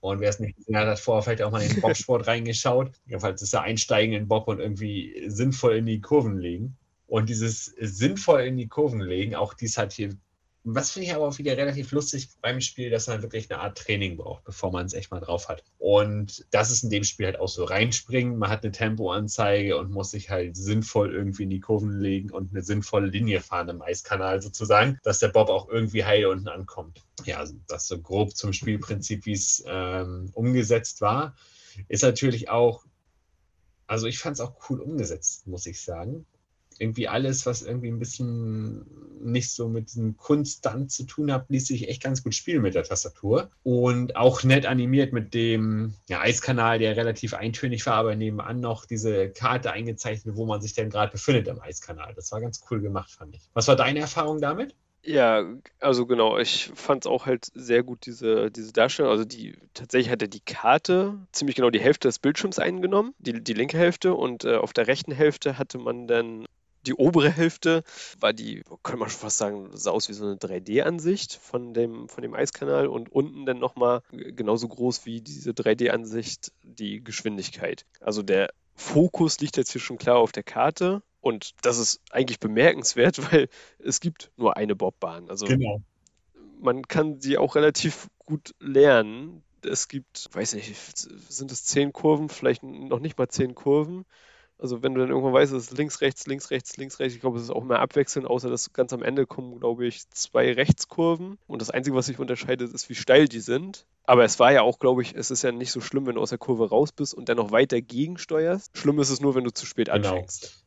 Und 0.00 0.20
wer 0.20 0.30
es 0.30 0.40
nicht 0.40 0.56
gesehen 0.56 0.76
hat, 0.76 0.88
hat 0.88 0.98
vorher 0.98 1.22
vielleicht 1.22 1.42
auch 1.42 1.50
mal 1.50 1.62
in 1.62 1.68
den 1.68 1.80
Bobsport 1.82 2.26
reingeschaut. 2.26 2.92
Jedenfalls 3.06 3.42
ist 3.42 3.52
er 3.52 3.62
einsteigen 3.62 4.14
in 4.14 4.28
Bob 4.28 4.48
und 4.48 4.58
irgendwie 4.58 5.24
sinnvoll 5.28 5.76
in 5.76 5.86
die 5.86 6.00
Kurven 6.00 6.38
legen. 6.38 6.76
Und 7.06 7.28
dieses 7.28 7.66
sinnvoll 7.66 8.40
in 8.40 8.56
die 8.56 8.68
Kurven 8.68 9.00
legen, 9.00 9.34
auch 9.34 9.54
dies 9.54 9.76
hat 9.76 9.92
hier 9.92 10.16
was 10.64 10.92
finde 10.92 11.08
ich 11.08 11.14
aber 11.14 11.26
auch 11.26 11.38
wieder 11.38 11.56
relativ 11.56 11.90
lustig 11.90 12.28
beim 12.40 12.60
Spiel, 12.60 12.88
dass 12.90 13.08
man 13.08 13.22
wirklich 13.22 13.50
eine 13.50 13.60
Art 13.60 13.78
Training 13.78 14.16
braucht, 14.16 14.44
bevor 14.44 14.70
man 14.70 14.86
es 14.86 14.94
echt 14.94 15.10
mal 15.10 15.20
drauf 15.20 15.48
hat. 15.48 15.64
Und 15.78 16.46
das 16.52 16.70
ist 16.70 16.84
in 16.84 16.90
dem 16.90 17.02
Spiel 17.02 17.26
halt 17.26 17.40
auch 17.40 17.48
so 17.48 17.64
reinspringen. 17.64 18.38
Man 18.38 18.48
hat 18.48 18.62
eine 18.62 18.70
Tempoanzeige 18.70 19.76
und 19.76 19.90
muss 19.90 20.12
sich 20.12 20.30
halt 20.30 20.56
sinnvoll 20.56 21.12
irgendwie 21.12 21.44
in 21.44 21.50
die 21.50 21.60
Kurven 21.60 21.98
legen 21.98 22.30
und 22.30 22.52
eine 22.52 22.62
sinnvolle 22.62 23.08
Linie 23.08 23.40
fahren 23.40 23.68
im 23.70 23.82
Eiskanal 23.82 24.40
sozusagen, 24.40 24.98
dass 25.02 25.18
der 25.18 25.28
Bob 25.28 25.48
auch 25.48 25.68
irgendwie 25.68 26.04
heil 26.04 26.26
unten 26.26 26.48
ankommt. 26.48 27.02
Ja, 27.24 27.38
also 27.38 27.54
das 27.66 27.88
so 27.88 28.00
grob 28.00 28.36
zum 28.36 28.52
Spielprinzip, 28.52 29.26
wie 29.26 29.32
es 29.32 29.64
ähm, 29.66 30.30
umgesetzt 30.32 31.00
war. 31.00 31.34
Ist 31.88 32.02
natürlich 32.02 32.50
auch, 32.50 32.84
also 33.88 34.06
ich 34.06 34.18
fand 34.20 34.34
es 34.34 34.40
auch 34.40 34.54
cool 34.70 34.80
umgesetzt, 34.80 35.46
muss 35.48 35.66
ich 35.66 35.80
sagen 35.80 36.24
irgendwie 36.78 37.08
alles, 37.08 37.46
was 37.46 37.62
irgendwie 37.62 37.88
ein 37.88 37.98
bisschen 37.98 38.86
nicht 39.22 39.50
so 39.50 39.68
mit 39.68 39.88
diesem 39.88 40.16
Kunststand 40.16 40.90
zu 40.90 41.04
tun 41.04 41.32
hat, 41.32 41.46
ließ 41.48 41.66
sich 41.66 41.88
echt 41.88 42.02
ganz 42.02 42.22
gut 42.22 42.34
spielen 42.34 42.62
mit 42.62 42.74
der 42.74 42.84
Tastatur. 42.84 43.50
Und 43.62 44.16
auch 44.16 44.42
nett 44.42 44.66
animiert 44.66 45.12
mit 45.12 45.34
dem 45.34 45.94
ja, 46.08 46.20
Eiskanal, 46.20 46.78
der 46.78 46.96
relativ 46.96 47.34
eintönig 47.34 47.86
war, 47.86 47.94
aber 47.94 48.16
nebenan 48.16 48.60
noch 48.60 48.84
diese 48.84 49.30
Karte 49.30 49.72
eingezeichnet, 49.72 50.36
wo 50.36 50.46
man 50.46 50.60
sich 50.60 50.74
denn 50.74 50.90
gerade 50.90 51.12
befindet 51.12 51.48
im 51.48 51.60
Eiskanal. 51.60 52.14
Das 52.14 52.32
war 52.32 52.40
ganz 52.40 52.62
cool 52.70 52.80
gemacht, 52.80 53.10
fand 53.10 53.36
ich. 53.36 53.42
Was 53.54 53.68
war 53.68 53.76
deine 53.76 54.00
Erfahrung 54.00 54.40
damit? 54.40 54.74
Ja, 55.04 55.44
also 55.80 56.06
genau, 56.06 56.38
ich 56.38 56.70
fand 56.76 57.04
es 57.04 57.10
auch 57.10 57.26
halt 57.26 57.46
sehr 57.54 57.82
gut, 57.82 58.06
diese, 58.06 58.52
diese 58.52 58.72
Darstellung. 58.72 59.10
Also 59.10 59.24
die 59.24 59.56
tatsächlich 59.74 60.10
hat 60.12 60.22
er 60.22 60.28
die 60.28 60.40
Karte 60.40 61.18
ziemlich 61.32 61.56
genau 61.56 61.70
die 61.70 61.80
Hälfte 61.80 62.06
des 62.06 62.20
Bildschirms 62.20 62.60
eingenommen, 62.60 63.12
die, 63.18 63.42
die 63.42 63.52
linke 63.52 63.76
Hälfte, 63.76 64.14
und 64.14 64.44
äh, 64.44 64.56
auf 64.56 64.72
der 64.72 64.86
rechten 64.86 65.10
Hälfte 65.10 65.58
hatte 65.58 65.78
man 65.78 66.06
dann 66.06 66.46
die 66.86 66.94
obere 66.94 67.30
Hälfte 67.30 67.84
war 68.20 68.32
die, 68.32 68.62
könnte 68.82 68.98
man 68.98 69.08
schon 69.08 69.20
fast 69.20 69.38
sagen, 69.38 69.70
sah 69.72 69.90
aus 69.90 70.08
wie 70.08 70.14
so 70.14 70.24
eine 70.24 70.36
3D-Ansicht 70.36 71.34
von 71.34 71.74
dem, 71.74 72.08
von 72.08 72.22
dem 72.22 72.34
Eiskanal 72.34 72.86
und 72.86 73.10
unten 73.10 73.46
dann 73.46 73.58
nochmal 73.58 74.02
genauso 74.10 74.68
groß 74.68 75.06
wie 75.06 75.20
diese 75.20 75.52
3D-Ansicht 75.52 76.52
die 76.62 77.02
Geschwindigkeit. 77.02 77.86
Also 78.00 78.22
der 78.22 78.52
Fokus 78.74 79.40
liegt 79.40 79.56
jetzt 79.56 79.72
hier 79.72 79.80
schon 79.80 79.98
klar 79.98 80.16
auf 80.16 80.32
der 80.32 80.42
Karte 80.42 81.02
und 81.20 81.52
das 81.62 81.78
ist 81.78 82.00
eigentlich 82.10 82.40
bemerkenswert, 82.40 83.18
weil 83.32 83.48
es 83.78 84.00
gibt 84.00 84.30
nur 84.36 84.56
eine 84.56 84.74
Bobbahn. 84.74 85.30
Also 85.30 85.46
genau. 85.46 85.80
man 86.60 86.82
kann 86.82 87.20
sie 87.20 87.38
auch 87.38 87.54
relativ 87.54 88.08
gut 88.18 88.54
lernen. 88.58 89.42
Es 89.64 89.86
gibt, 89.86 90.28
weiß 90.32 90.54
nicht, 90.54 90.74
sind 90.96 91.52
es 91.52 91.64
zehn 91.64 91.92
Kurven, 91.92 92.28
vielleicht 92.28 92.64
noch 92.64 92.98
nicht 92.98 93.16
mal 93.16 93.28
zehn 93.28 93.54
Kurven. 93.54 94.04
Also 94.62 94.80
wenn 94.80 94.94
du 94.94 95.00
dann 95.00 95.10
irgendwann 95.10 95.32
weißt, 95.32 95.52
es 95.54 95.64
ist 95.64 95.76
links, 95.76 96.00
rechts, 96.00 96.24
links, 96.28 96.52
rechts, 96.52 96.76
links, 96.76 97.00
rechts, 97.00 97.16
ich 97.16 97.20
glaube, 97.20 97.36
es 97.36 97.42
ist 97.42 97.50
auch 97.50 97.64
mehr 97.64 97.80
abwechselnd, 97.80 98.28
außer 98.28 98.48
dass 98.48 98.72
ganz 98.72 98.92
am 98.92 99.02
Ende 99.02 99.26
kommen, 99.26 99.58
glaube 99.58 99.88
ich, 99.88 100.08
zwei 100.10 100.52
Rechtskurven. 100.52 101.36
Und 101.48 101.60
das 101.60 101.70
Einzige, 101.70 101.96
was 101.96 102.06
sich 102.06 102.20
unterscheidet, 102.20 102.72
ist, 102.72 102.88
wie 102.88 102.94
steil 102.94 103.26
die 103.26 103.40
sind. 103.40 103.86
Aber 104.04 104.22
es 104.22 104.38
war 104.38 104.52
ja 104.52 104.62
auch, 104.62 104.78
glaube 104.78 105.02
ich, 105.02 105.16
es 105.16 105.32
ist 105.32 105.42
ja 105.42 105.50
nicht 105.50 105.72
so 105.72 105.80
schlimm, 105.80 106.06
wenn 106.06 106.14
du 106.14 106.20
aus 106.20 106.28
der 106.28 106.38
Kurve 106.38 106.68
raus 106.68 106.92
bist 106.92 107.12
und 107.12 107.28
dann 107.28 107.38
noch 107.38 107.50
weiter 107.50 107.80
gegensteuerst. 107.80 108.70
Schlimm 108.78 109.00
ist 109.00 109.10
es 109.10 109.20
nur, 109.20 109.34
wenn 109.34 109.42
du 109.42 109.50
zu 109.50 109.66
spät 109.66 109.90
genau. 109.92 110.10
anfängst. 110.10 110.64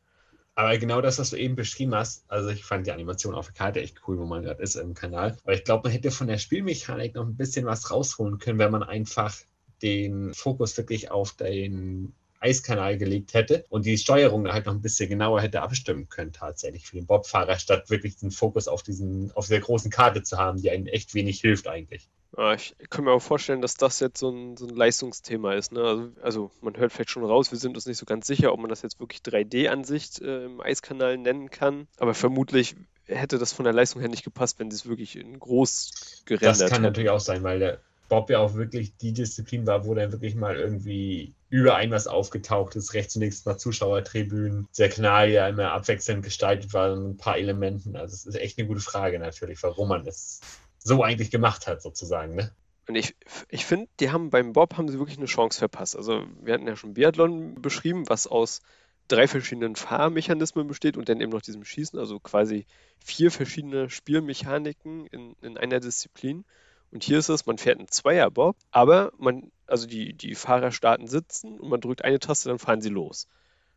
Aber 0.56 0.76
genau 0.76 1.00
das, 1.00 1.18
was 1.18 1.30
du 1.30 1.36
eben 1.36 1.56
beschrieben 1.56 1.94
hast, 1.94 2.30
also 2.30 2.50
ich 2.50 2.66
fand 2.66 2.86
die 2.86 2.92
Animation 2.92 3.34
auf 3.34 3.46
der 3.46 3.54
Karte 3.54 3.80
echt 3.80 4.02
cool, 4.06 4.18
wo 4.18 4.26
man 4.26 4.42
gerade 4.42 4.62
ist 4.62 4.76
im 4.76 4.92
Kanal. 4.92 5.38
Aber 5.44 5.54
ich 5.54 5.64
glaube, 5.64 5.84
man 5.84 5.92
hätte 5.92 6.10
von 6.10 6.26
der 6.26 6.36
Spielmechanik 6.36 7.14
noch 7.14 7.24
ein 7.24 7.36
bisschen 7.36 7.64
was 7.64 7.90
rausholen 7.90 8.36
können, 8.36 8.58
wenn 8.58 8.72
man 8.72 8.82
einfach 8.82 9.34
den 9.80 10.34
Fokus 10.34 10.76
wirklich 10.76 11.10
auf 11.10 11.32
den 11.32 12.14
Eiskanal 12.46 12.96
gelegt 12.96 13.34
hätte 13.34 13.64
und 13.68 13.86
die 13.86 13.98
Steuerung 13.98 14.46
halt 14.48 14.66
noch 14.66 14.74
ein 14.74 14.82
bisschen 14.82 15.08
genauer 15.08 15.40
hätte 15.40 15.62
abstimmen 15.62 16.08
können, 16.08 16.32
tatsächlich 16.32 16.86
für 16.86 16.96
den 16.96 17.06
Bobfahrer, 17.06 17.58
statt 17.58 17.90
wirklich 17.90 18.16
den 18.16 18.30
Fokus 18.30 18.68
auf, 18.68 18.82
diesen, 18.82 19.32
auf 19.32 19.46
dieser 19.46 19.60
großen 19.60 19.90
Karte 19.90 20.22
zu 20.22 20.38
haben, 20.38 20.62
die 20.62 20.70
einem 20.70 20.86
echt 20.86 21.14
wenig 21.14 21.40
hilft 21.40 21.66
eigentlich. 21.66 22.08
Ja, 22.36 22.54
ich 22.54 22.74
kann 22.90 23.04
mir 23.04 23.12
auch 23.12 23.22
vorstellen, 23.22 23.62
dass 23.62 23.74
das 23.76 23.98
jetzt 24.00 24.18
so 24.18 24.30
ein, 24.30 24.56
so 24.56 24.66
ein 24.66 24.74
Leistungsthema 24.74 25.54
ist. 25.54 25.72
Ne? 25.72 25.80
Also, 25.80 26.12
also, 26.22 26.50
man 26.60 26.76
hört 26.76 26.92
vielleicht 26.92 27.10
schon 27.10 27.24
raus, 27.24 27.50
wir 27.50 27.58
sind 27.58 27.76
uns 27.76 27.86
nicht 27.86 27.98
so 27.98 28.04
ganz 28.04 28.26
sicher, 28.26 28.52
ob 28.52 28.60
man 28.60 28.68
das 28.68 28.82
jetzt 28.82 29.00
wirklich 29.00 29.22
3D-Ansicht 29.22 30.20
äh, 30.20 30.44
im 30.44 30.60
Eiskanal 30.60 31.16
nennen 31.16 31.50
kann. 31.50 31.88
Aber 31.96 32.14
vermutlich 32.14 32.76
hätte 33.06 33.38
das 33.38 33.52
von 33.52 33.64
der 33.64 33.72
Leistung 33.72 34.00
her 34.00 34.10
nicht 34.10 34.24
gepasst, 34.24 34.58
wenn 34.58 34.70
sie 34.70 34.76
es 34.76 34.86
wirklich 34.86 35.16
in 35.16 35.38
groß 35.38 36.22
gerendert 36.26 36.60
Das 36.60 36.70
kann 36.70 36.70
hätte. 36.70 36.82
natürlich 36.82 37.10
auch 37.10 37.20
sein, 37.20 37.42
weil 37.42 37.58
der 37.58 37.80
Bob 38.08 38.30
ja 38.30 38.38
auch 38.38 38.54
wirklich 38.54 38.96
die 38.96 39.12
Disziplin 39.12 39.66
war, 39.66 39.84
wo 39.84 39.94
dann 39.94 40.12
wirklich 40.12 40.34
mal 40.34 40.56
irgendwie 40.56 41.34
überall 41.48 41.90
was 41.90 42.06
aufgetaucht 42.06 42.76
ist, 42.76 42.94
rechts 42.94 43.16
und 43.16 43.22
links 43.22 43.44
mal 43.44 43.56
Zuschauertribünen, 43.56 44.68
der 44.78 44.88
Kanal 44.88 45.30
ja 45.30 45.48
immer 45.48 45.72
abwechselnd 45.72 46.24
gestaltet 46.24 46.72
war, 46.72 46.94
ein 46.94 47.16
paar 47.16 47.38
Elementen. 47.38 47.96
Also 47.96 48.14
es 48.14 48.26
ist 48.26 48.36
echt 48.36 48.58
eine 48.58 48.66
gute 48.66 48.80
Frage 48.80 49.18
natürlich, 49.18 49.62
warum 49.62 49.88
man 49.88 50.06
es 50.06 50.40
so 50.78 51.02
eigentlich 51.02 51.30
gemacht 51.30 51.66
hat, 51.66 51.82
sozusagen. 51.82 52.34
Ne? 52.34 52.50
Und 52.88 52.94
ich, 52.94 53.16
ich 53.48 53.66
finde, 53.66 53.88
die 54.00 54.10
haben 54.10 54.30
beim 54.30 54.52
Bob 54.52 54.76
haben 54.76 54.88
sie 54.88 54.98
wirklich 54.98 55.18
eine 55.18 55.26
Chance 55.26 55.58
verpasst. 55.58 55.96
Also 55.96 56.24
wir 56.40 56.54
hatten 56.54 56.66
ja 56.66 56.76
schon 56.76 56.94
Biathlon 56.94 57.60
beschrieben, 57.60 58.08
was 58.08 58.26
aus 58.26 58.62
drei 59.08 59.28
verschiedenen 59.28 59.76
Fahrmechanismen 59.76 60.66
besteht 60.66 60.96
und 60.96 61.08
dann 61.08 61.20
eben 61.20 61.32
noch 61.32 61.42
diesem 61.42 61.64
Schießen, 61.64 61.98
also 61.98 62.18
quasi 62.20 62.66
vier 62.98 63.30
verschiedene 63.30 63.88
Spielmechaniken 63.90 65.06
in, 65.06 65.36
in 65.42 65.56
einer 65.56 65.80
Disziplin. 65.80 66.44
Und 66.90 67.04
hier 67.04 67.18
ist 67.18 67.28
es, 67.28 67.46
man 67.46 67.58
fährt 67.58 67.78
einen 67.78 67.88
Zweierbob, 67.88 68.56
aber 68.70 69.12
man, 69.18 69.50
also 69.66 69.86
die, 69.86 70.12
die 70.12 70.34
Fahrer 70.34 70.72
starten 70.72 71.08
sitzen 71.08 71.58
und 71.58 71.68
man 71.68 71.80
drückt 71.80 72.04
eine 72.04 72.18
Taste, 72.18 72.48
dann 72.48 72.58
fahren 72.58 72.80
sie 72.80 72.88
los. 72.88 73.26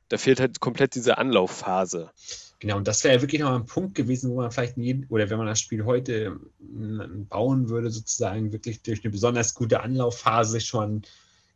Da 0.10 0.18
fehlt 0.18 0.39
halt 0.39 0.60
komplett 0.60 0.95
diese 0.95 1.18
Anlaufphase. 1.18 2.12
Genau, 2.60 2.78
und 2.78 2.88
das 2.88 3.03
wäre 3.03 3.16
ja 3.16 3.22
wirklich 3.22 3.41
noch 3.41 3.55
ein 3.55 3.66
Punkt 3.66 3.95
gewesen, 3.95 4.32
wo 4.32 4.36
man 4.36 4.51
vielleicht 4.51 4.78
jeden, 4.78 5.05
oder 5.10 5.30
wenn 5.30 5.38
man 5.38 5.47
das 5.47 5.62
Spiel 5.62 5.86
heute 5.86 6.39
bauen 6.60 7.70
würde, 7.70 7.89
sozusagen 7.89 8.51
wirklich 8.51 8.82
durch 8.82 9.03
eine 9.03 9.12
besonders 9.12 9.53
gute 9.53 9.80
Anlaufphase 9.82 10.60
schon 10.60 10.84
einen 10.84 11.01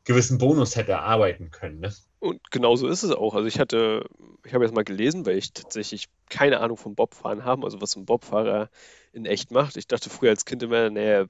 gewissen 0.05 0.37
Bonus 0.37 0.75
hätte 0.75 0.93
erarbeiten 0.93 1.51
können. 1.51 1.81
Ne? 1.81 1.93
Und 2.23 2.51
genau 2.51 2.77
so 2.77 2.87
ist 2.87 3.03
es 3.03 3.11
auch. 3.11 3.35
Also 3.35 3.49
ich 3.49 3.59
hatte, 3.59 4.05
ich 4.45 4.53
habe 4.53 4.63
jetzt 4.63 4.73
mal 4.73 4.85
gelesen, 4.85 5.25
weil 5.25 5.37
ich 5.37 5.51
tatsächlich 5.51 6.07
keine 6.29 6.61
Ahnung 6.61 6.77
vom 6.77 6.95
Bobfahren 6.95 7.43
habe, 7.43 7.65
also 7.65 7.81
was 7.81 7.97
ein 7.97 8.05
Bobfahrer 8.05 8.69
in 9.11 9.25
echt 9.25 9.51
macht. 9.51 9.75
Ich 9.75 9.87
dachte 9.87 10.09
früher 10.09 10.29
als 10.29 10.45
Kind 10.45 10.63
immer, 10.63 10.89
naja, 10.89 11.25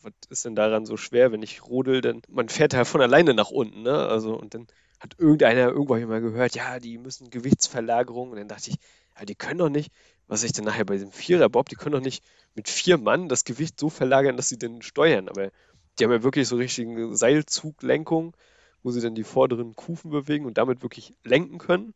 was 0.00 0.12
ist 0.30 0.46
denn 0.46 0.54
daran 0.54 0.86
so 0.86 0.96
schwer, 0.96 1.32
wenn 1.32 1.42
ich 1.42 1.66
rodel, 1.66 2.00
denn 2.00 2.22
man 2.30 2.48
fährt 2.48 2.72
ja 2.72 2.86
von 2.86 3.02
alleine 3.02 3.34
nach 3.34 3.50
unten, 3.50 3.82
ne? 3.82 4.06
Also 4.06 4.38
und 4.38 4.54
dann 4.54 4.68
hat 5.00 5.16
irgendeiner 5.18 5.68
irgendwo 5.68 5.96
mal 6.06 6.22
gehört, 6.22 6.54
ja, 6.54 6.78
die 6.78 6.96
müssen 6.96 7.28
Gewichtsverlagerung. 7.28 8.30
Und 8.30 8.38
dann 8.38 8.48
dachte 8.48 8.70
ich, 8.70 8.76
ja, 9.18 9.26
die 9.26 9.34
können 9.34 9.58
doch 9.58 9.68
nicht, 9.68 9.92
was 10.28 10.44
ich 10.44 10.52
dann 10.52 10.64
nachher 10.64 10.86
bei 10.86 10.96
dem 10.96 11.12
Vierer-Bob, 11.12 11.68
die 11.68 11.76
können 11.76 11.92
doch 11.92 12.00
nicht 12.00 12.24
mit 12.54 12.70
vier 12.70 12.96
Mann 12.96 13.28
das 13.28 13.44
Gewicht 13.44 13.78
so 13.78 13.90
verlagern, 13.90 14.38
dass 14.38 14.48
sie 14.48 14.58
den 14.58 14.80
steuern. 14.80 15.28
Aber 15.28 15.50
die 15.98 16.04
haben 16.04 16.12
ja 16.12 16.22
wirklich 16.22 16.48
so 16.48 16.56
richtige 16.56 17.14
Seilzuglenkung 17.14 18.34
wo 18.82 18.90
sie 18.90 19.00
dann 19.00 19.14
die 19.14 19.24
vorderen 19.24 19.74
Kufen 19.76 20.10
bewegen 20.10 20.46
und 20.46 20.58
damit 20.58 20.82
wirklich 20.82 21.14
lenken 21.24 21.58
können. 21.58 21.94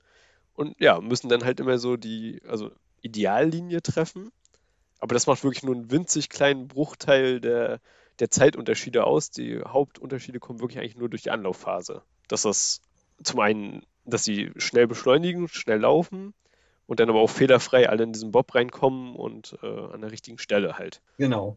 Und 0.55 0.79
ja, 0.81 1.01
müssen 1.01 1.29
dann 1.29 1.45
halt 1.45 1.61
immer 1.61 1.79
so 1.79 1.97
die, 1.97 2.41
also 2.47 2.71
Ideallinie 3.01 3.83
treffen. 3.83 4.31
Aber 5.01 5.15
das 5.15 5.27
macht 5.27 5.43
wirklich 5.43 5.65
nur 5.65 5.75
einen 5.75 5.91
winzig 5.91 6.29
kleinen 6.29 6.69
Bruchteil 6.69 7.41
der, 7.41 7.81
der 8.19 8.31
Zeitunterschiede 8.31 9.05
aus. 9.05 9.31
Die 9.31 9.61
Hauptunterschiede 9.61 10.39
kommen 10.39 10.61
wirklich 10.61 10.79
eigentlich 10.79 10.97
nur 10.97 11.09
durch 11.09 11.23
die 11.23 11.31
Anlaufphase. 11.31 12.03
Dass 12.29 12.43
das 12.43 12.81
zum 13.23 13.41
einen, 13.41 13.83
dass 14.05 14.25
sie 14.25 14.53
schnell 14.57 14.87
beschleunigen, 14.87 15.49
schnell 15.49 15.81
laufen 15.81 16.35
und 16.87 17.01
dann 17.01 17.09
aber 17.09 17.21
auch 17.21 17.31
fehlerfrei 17.31 17.89
alle 17.89 18.05
in 18.05 18.13
diesen 18.13 18.33
Bob 18.33 18.55
reinkommen 18.55 19.17
und 19.17 19.59
äh, 19.63 19.67
an 19.67 20.01
der 20.01 20.13
richtigen 20.13 20.39
Stelle 20.39 20.79
halt. 20.79 21.01
Genau. 21.19 21.57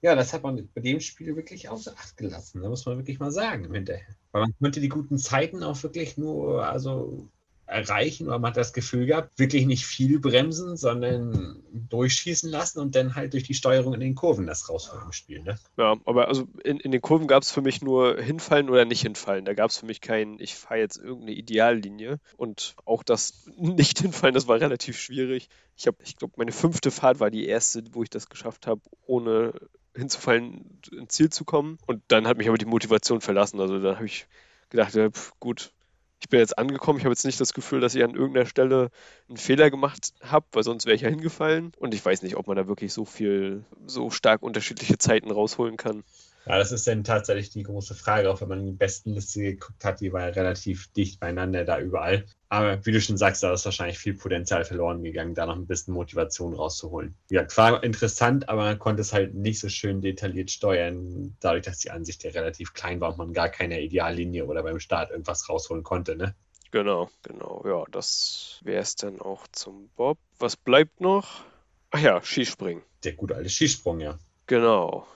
Ja, 0.00 0.14
das 0.14 0.32
hat 0.32 0.42
man 0.42 0.68
bei 0.74 0.80
dem 0.80 1.00
Spiel 1.00 1.34
wirklich 1.34 1.68
außer 1.68 1.92
Acht 1.96 2.16
gelassen. 2.16 2.62
Da 2.62 2.68
muss 2.68 2.86
man 2.86 2.98
wirklich 2.98 3.18
mal 3.18 3.32
sagen 3.32 3.64
im 3.64 3.74
Hinterher. 3.74 4.14
Weil 4.32 4.42
man 4.42 4.54
konnte 4.60 4.80
die 4.80 4.88
guten 4.88 5.18
Zeiten 5.18 5.62
auch 5.62 5.82
wirklich 5.82 6.16
nur 6.16 6.64
also 6.64 7.28
erreichen 7.68 8.26
oder 8.28 8.38
man 8.38 8.50
hat 8.50 8.56
das 8.56 8.72
Gefühl 8.72 9.06
gehabt, 9.06 9.38
wirklich 9.38 9.66
nicht 9.66 9.84
viel 9.84 10.18
bremsen, 10.18 10.76
sondern 10.76 11.62
durchschießen 11.70 12.50
lassen 12.50 12.80
und 12.80 12.94
dann 12.94 13.14
halt 13.14 13.34
durch 13.34 13.42
die 13.42 13.54
Steuerung 13.54 13.94
in 13.94 14.00
den 14.00 14.14
Kurven 14.14 14.46
das 14.46 14.68
rausholen 14.68 15.04
im 15.04 15.12
Spiel. 15.12 15.42
Ne? 15.42 15.58
Ja, 15.76 15.96
aber 16.06 16.28
also 16.28 16.48
in, 16.64 16.80
in 16.80 16.92
den 16.92 17.02
Kurven 17.02 17.26
gab 17.26 17.42
es 17.42 17.50
für 17.50 17.60
mich 17.60 17.82
nur 17.82 18.20
hinfallen 18.20 18.70
oder 18.70 18.84
nicht 18.84 19.02
hinfallen. 19.02 19.44
Da 19.44 19.52
gab 19.52 19.70
es 19.70 19.78
für 19.78 19.86
mich 19.86 20.00
kein, 20.00 20.38
ich 20.40 20.54
fahre 20.54 20.80
jetzt 20.80 20.96
irgendeine 20.96 21.32
Ideallinie 21.32 22.20
und 22.36 22.74
auch 22.86 23.02
das 23.02 23.46
nicht 23.56 24.00
hinfallen, 24.00 24.34
das 24.34 24.48
war 24.48 24.60
relativ 24.60 24.98
schwierig. 24.98 25.48
Ich 25.76 25.86
habe, 25.86 25.98
ich 26.02 26.16
glaube, 26.16 26.34
meine 26.36 26.52
fünfte 26.52 26.90
Fahrt 26.90 27.20
war 27.20 27.30
die 27.30 27.46
erste, 27.46 27.84
wo 27.92 28.02
ich 28.02 28.10
das 28.10 28.28
geschafft 28.28 28.66
habe, 28.66 28.80
ohne 29.06 29.52
hinzufallen, 29.98 30.80
ins 30.92 31.14
Ziel 31.14 31.30
zu 31.30 31.44
kommen. 31.44 31.78
Und 31.86 32.02
dann 32.08 32.26
hat 32.26 32.38
mich 32.38 32.48
aber 32.48 32.58
die 32.58 32.64
Motivation 32.64 33.20
verlassen. 33.20 33.60
Also 33.60 33.80
da 33.80 33.96
habe 33.96 34.06
ich 34.06 34.26
gedacht, 34.70 34.94
ja, 34.94 35.10
pf, 35.10 35.32
gut, 35.40 35.72
ich 36.20 36.28
bin 36.28 36.40
jetzt 36.40 36.58
angekommen. 36.58 36.98
Ich 36.98 37.04
habe 37.04 37.12
jetzt 37.12 37.24
nicht 37.24 37.40
das 37.40 37.54
Gefühl, 37.54 37.80
dass 37.80 37.94
ich 37.94 38.02
an 38.02 38.14
irgendeiner 38.14 38.46
Stelle 38.46 38.90
einen 39.28 39.36
Fehler 39.36 39.70
gemacht 39.70 40.12
habe, 40.22 40.46
weil 40.52 40.62
sonst 40.62 40.86
wäre 40.86 40.96
ich 40.96 41.02
ja 41.02 41.08
hingefallen. 41.08 41.72
Und 41.78 41.94
ich 41.94 42.04
weiß 42.04 42.22
nicht, 42.22 42.36
ob 42.36 42.46
man 42.46 42.56
da 42.56 42.66
wirklich 42.66 42.92
so 42.92 43.04
viel, 43.04 43.64
so 43.86 44.10
stark 44.10 44.42
unterschiedliche 44.42 44.98
Zeiten 44.98 45.30
rausholen 45.30 45.76
kann. 45.76 46.04
Ja, 46.48 46.56
das 46.56 46.72
ist 46.72 46.86
dann 46.86 47.04
tatsächlich 47.04 47.50
die 47.50 47.62
große 47.62 47.94
Frage, 47.94 48.30
auch 48.30 48.40
wenn 48.40 48.48
man 48.48 48.64
die 48.64 48.72
besten 48.72 49.12
Liste 49.12 49.42
geguckt 49.42 49.84
hat, 49.84 50.00
die 50.00 50.14
war 50.14 50.22
ja 50.22 50.28
relativ 50.28 50.90
dicht 50.94 51.20
beieinander 51.20 51.66
da 51.66 51.78
überall. 51.78 52.24
Aber 52.48 52.84
wie 52.86 52.92
du 52.92 53.02
schon 53.02 53.18
sagst, 53.18 53.42
da 53.42 53.52
ist 53.52 53.66
wahrscheinlich 53.66 53.98
viel 53.98 54.14
Potenzial 54.14 54.64
verloren 54.64 55.02
gegangen, 55.02 55.34
da 55.34 55.44
noch 55.44 55.56
ein 55.56 55.66
bisschen 55.66 55.92
Motivation 55.92 56.54
rauszuholen. 56.54 57.14
Ja, 57.28 57.46
war 57.56 57.84
interessant, 57.84 58.48
aber 58.48 58.62
man 58.62 58.78
konnte 58.78 59.02
es 59.02 59.12
halt 59.12 59.34
nicht 59.34 59.60
so 59.60 59.68
schön 59.68 60.00
detailliert 60.00 60.50
steuern, 60.50 61.36
dadurch, 61.40 61.66
dass 61.66 61.80
die 61.80 61.90
Ansicht 61.90 62.24
ja 62.24 62.30
relativ 62.30 62.72
klein 62.72 62.98
war 63.02 63.10
und 63.10 63.18
man 63.18 63.34
gar 63.34 63.50
keine 63.50 63.82
Ideallinie 63.82 64.46
oder 64.46 64.62
beim 64.62 64.80
Start 64.80 65.10
irgendwas 65.10 65.50
rausholen 65.50 65.82
konnte, 65.82 66.16
ne? 66.16 66.34
Genau, 66.70 67.10
genau. 67.22 67.62
Ja, 67.66 67.84
das 67.90 68.60
wäre 68.62 68.80
es 68.80 68.94
dann 68.94 69.20
auch 69.20 69.46
zum 69.52 69.90
Bob. 69.96 70.18
Was 70.38 70.56
bleibt 70.56 71.02
noch? 71.02 71.44
Ach 71.90 72.00
ja, 72.00 72.22
Skispringen. 72.22 72.82
Der 73.04 73.12
gute 73.12 73.34
alte 73.34 73.50
Skisprung, 73.50 74.00
ja. 74.00 74.18
Genau. 74.46 75.06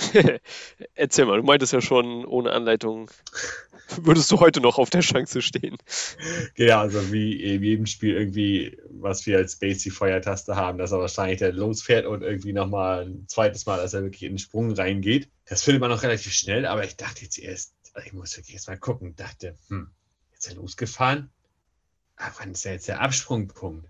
Erzähl 0.94 1.26
mal, 1.26 1.38
du 1.38 1.42
meintest 1.42 1.72
ja 1.72 1.80
schon, 1.80 2.24
ohne 2.24 2.52
Anleitung 2.52 3.10
würdest 3.96 4.30
du 4.30 4.40
heute 4.40 4.60
noch 4.60 4.78
auf 4.78 4.90
der 4.90 5.00
Chance 5.00 5.42
stehen. 5.42 5.76
Ja, 6.56 6.80
also 6.80 7.12
wie 7.12 7.42
in 7.42 7.62
jedem 7.62 7.86
Spiel 7.86 8.14
irgendwie, 8.14 8.78
was 8.90 9.26
wir 9.26 9.38
als 9.38 9.56
Base 9.56 9.90
Feuertaste 9.90 10.56
haben, 10.56 10.78
dass 10.78 10.92
er 10.92 10.98
wahrscheinlich 10.98 11.38
der 11.38 11.52
losfährt 11.52 12.06
und 12.06 12.22
irgendwie 12.22 12.52
nochmal 12.52 13.06
ein 13.06 13.26
zweites 13.28 13.66
Mal, 13.66 13.78
dass 13.78 13.94
er 13.94 14.02
wirklich 14.02 14.22
in 14.22 14.32
den 14.32 14.38
Sprung 14.38 14.72
reingeht. 14.72 15.28
Das 15.46 15.62
findet 15.62 15.80
man 15.80 15.90
noch 15.90 16.02
relativ 16.02 16.32
schnell, 16.32 16.66
aber 16.66 16.84
ich 16.84 16.96
dachte 16.96 17.24
jetzt 17.24 17.38
erst, 17.38 17.74
ich 18.04 18.12
muss 18.12 18.36
wirklich 18.36 18.54
erst 18.54 18.68
mal 18.68 18.78
gucken, 18.78 19.16
dachte, 19.16 19.56
hm, 19.68 19.90
jetzt 20.32 20.46
ist 20.46 20.52
er 20.52 20.56
losgefahren. 20.56 21.30
Aber 22.16 22.34
wann 22.38 22.52
ist 22.52 22.64
ja 22.64 22.72
jetzt 22.72 22.88
der 22.88 23.00
Absprungpunkt? 23.00 23.88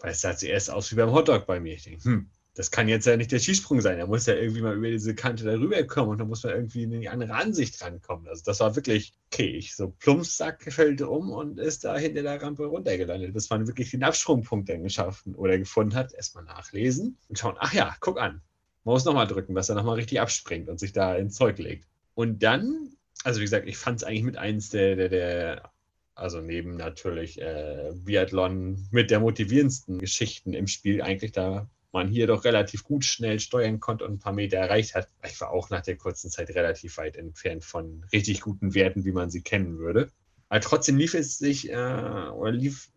Weil 0.00 0.12
es 0.12 0.20
sah 0.20 0.36
zuerst 0.36 0.70
aus 0.70 0.92
wie 0.92 0.96
beim 0.96 1.10
Hotdog 1.10 1.46
bei 1.46 1.58
mir. 1.58 1.74
Ich 1.74 1.84
denke, 1.84 2.04
hm, 2.04 2.30
das 2.58 2.72
kann 2.72 2.88
jetzt 2.88 3.06
ja 3.06 3.16
nicht 3.16 3.30
der 3.30 3.38
Skisprung 3.38 3.80
sein. 3.80 4.00
Er 4.00 4.08
muss 4.08 4.26
ja 4.26 4.34
irgendwie 4.34 4.62
mal 4.62 4.74
über 4.74 4.90
diese 4.90 5.14
Kante 5.14 5.44
darüber 5.44 5.80
kommen 5.84 6.10
und 6.10 6.18
dann 6.18 6.26
muss 6.26 6.42
man 6.42 6.54
irgendwie 6.54 6.82
in 6.82 6.90
die 6.90 7.08
andere 7.08 7.34
Ansicht 7.34 7.80
rankommen. 7.80 8.26
Also 8.26 8.42
das 8.44 8.58
war 8.58 8.74
wirklich 8.74 9.14
okay. 9.30 9.50
Ich 9.50 9.76
so 9.76 9.90
Plumpsack 9.90 10.64
fällt 10.72 11.00
um 11.00 11.30
und 11.30 11.60
ist 11.60 11.84
da 11.84 11.96
hinter 11.96 12.22
der 12.22 12.42
Rampe 12.42 12.64
runtergelandet, 12.66 13.32
bis 13.32 13.48
man 13.48 13.68
wirklich 13.68 13.92
den 13.92 14.02
Absprungpunkt 14.02 14.68
dann 14.68 14.82
geschafft 14.82 15.24
oder 15.34 15.56
gefunden 15.56 15.94
hat. 15.94 16.12
Erstmal 16.12 16.42
nachlesen 16.42 17.16
und 17.28 17.38
schauen, 17.38 17.54
ach 17.60 17.72
ja, 17.74 17.94
guck 18.00 18.20
an. 18.20 18.42
Man 18.82 18.94
muss 18.94 19.04
nochmal 19.04 19.28
drücken, 19.28 19.54
dass 19.54 19.68
er 19.68 19.76
nochmal 19.76 19.94
richtig 19.94 20.20
abspringt 20.20 20.68
und 20.68 20.80
sich 20.80 20.92
da 20.92 21.14
ins 21.14 21.36
Zeug 21.36 21.58
legt. 21.58 21.86
Und 22.14 22.42
dann, 22.42 22.90
also 23.22 23.38
wie 23.38 23.44
gesagt, 23.44 23.68
ich 23.68 23.76
fand 23.76 23.98
es 23.98 24.04
eigentlich 24.04 24.24
mit 24.24 24.36
eins 24.36 24.70
der, 24.70 24.96
der, 24.96 25.08
der 25.08 25.70
also 26.16 26.40
neben 26.40 26.74
natürlich 26.74 27.40
äh, 27.40 27.92
Biathlon 27.94 28.88
mit 28.90 29.12
der 29.12 29.20
motivierendsten 29.20 30.00
Geschichten 30.00 30.54
im 30.54 30.66
Spiel 30.66 31.02
eigentlich 31.02 31.30
da 31.30 31.70
man 31.92 32.08
hier 32.08 32.26
doch 32.26 32.44
relativ 32.44 32.84
gut 32.84 33.04
schnell 33.04 33.40
steuern 33.40 33.80
konnte 33.80 34.04
und 34.04 34.14
ein 34.14 34.18
paar 34.18 34.32
Meter 34.32 34.58
erreicht 34.58 34.94
hat. 34.94 35.08
Ich 35.26 35.40
war 35.40 35.50
auch 35.50 35.70
nach 35.70 35.82
der 35.82 35.96
kurzen 35.96 36.30
Zeit 36.30 36.50
relativ 36.50 36.96
weit 36.98 37.16
entfernt 37.16 37.64
von 37.64 38.04
richtig 38.12 38.40
guten 38.40 38.74
Werten, 38.74 39.04
wie 39.04 39.12
man 39.12 39.30
sie 39.30 39.42
kennen 39.42 39.78
würde. 39.78 40.10
Aber 40.48 40.60
trotzdem 40.60 40.96
lief 40.96 41.14
es 41.14 41.38
sich 41.38 41.70
äh, 41.70 41.74
oder 41.74 42.52
lief 42.52 42.90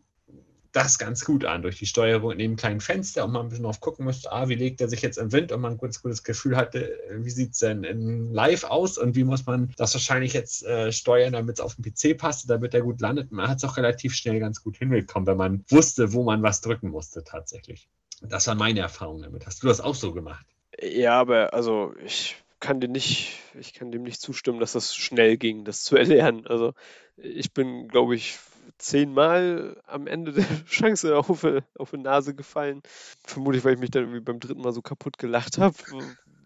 das 0.72 0.98
ganz 0.98 1.26
gut 1.26 1.44
an 1.44 1.62
durch 1.62 1.78
die 1.78 1.86
Steuerung 1.86 2.32
in 2.32 2.40
dem 2.40 2.56
kleinen 2.56 2.80
Fenster 2.80 3.26
und 3.26 3.32
man 3.32 3.46
ein 3.46 3.50
bisschen 3.50 3.66
drauf 3.66 3.82
gucken 3.82 4.06
musste, 4.06 4.32
ah, 4.32 4.48
wie 4.48 4.56
legt 4.56 4.80
er 4.80 4.88
sich 4.88 5.02
jetzt 5.02 5.18
im 5.18 5.32
Wind 5.32 5.52
und 5.52 5.62
man 5.62 5.74
ein 5.74 5.78
ganz 5.78 6.02
gutes 6.02 6.24
Gefühl 6.24 6.56
hatte, 6.56 6.98
wie 7.12 7.30
sieht 7.30 7.54
es 7.54 7.60
denn 7.60 7.84
in 7.84 8.32
live 8.32 8.64
aus 8.64 8.98
und 8.98 9.16
wie 9.16 9.24
muss 9.24 9.46
man 9.46 9.74
das 9.78 9.94
wahrscheinlich 9.94 10.34
jetzt 10.34 10.64
äh, 10.64 10.92
steuern, 10.92 11.34
damit 11.34 11.60
es 11.60 11.60
auf 11.60 11.76
den 11.76 11.84
PC 11.84 12.18
passt, 12.18 12.50
damit 12.50 12.74
er 12.74 12.82
gut 12.82 13.02
landet. 13.02 13.32
Man 13.32 13.50
hat 13.50 13.58
es 13.58 13.66
auch 13.66 13.78
relativ 13.78 14.14
schnell 14.14 14.40
ganz 14.40 14.64
gut 14.64 14.78
hinbekommen, 14.78 15.28
wenn 15.28 15.38
man 15.38 15.66
wusste, 15.70 16.14
wo 16.14 16.24
man 16.24 16.42
was 16.42 16.62
drücken 16.62 16.90
musste 16.90 17.24
tatsächlich. 17.24 17.90
Das 18.22 18.48
war 18.48 18.56
meine 18.56 18.80
Erfahrung 18.80 19.22
damit. 19.22 19.46
Hast 19.46 19.64
du 19.64 19.68
das 19.68 19.82
auch 19.82 19.96
so 19.96 20.14
gemacht? 20.14 20.46
Ja, 20.80 21.20
aber 21.20 21.54
also 21.54 21.94
ich 22.04 22.38
kann 22.60 22.80
dir 22.80 22.88
nicht, 22.88 23.40
ich 23.60 23.74
kann 23.74 23.92
dem 23.92 24.04
nicht 24.04 24.22
zustimmen, 24.22 24.60
dass 24.60 24.74
das 24.74 24.96
schnell 24.96 25.38
ging, 25.38 25.66
das 25.66 25.84
zu 25.84 25.96
erlernen. 25.98 26.48
Also 26.48 26.74
ich 27.18 27.54
bin, 27.54 27.88
glaube 27.88 28.16
ich, 28.16 28.38
zehnmal 28.78 29.82
am 29.86 30.08
Ende 30.08 30.32
der 30.34 30.46
Chance 30.66 31.18
auf, 31.18 31.46
auf 31.78 31.92
die 31.92 31.98
Nase 31.98 32.36
gefallen. 32.36 32.82
Vermutlich, 33.24 33.64
weil 33.64 33.74
ich 33.74 33.80
mich 33.80 33.92
dann 33.92 34.04
irgendwie 34.04 34.22
beim 34.22 34.40
dritten 34.40 34.62
Mal 34.62 34.74
so 34.74 34.82
kaputt 34.82 35.18
gelacht 35.18 35.58
habe, 35.58 35.76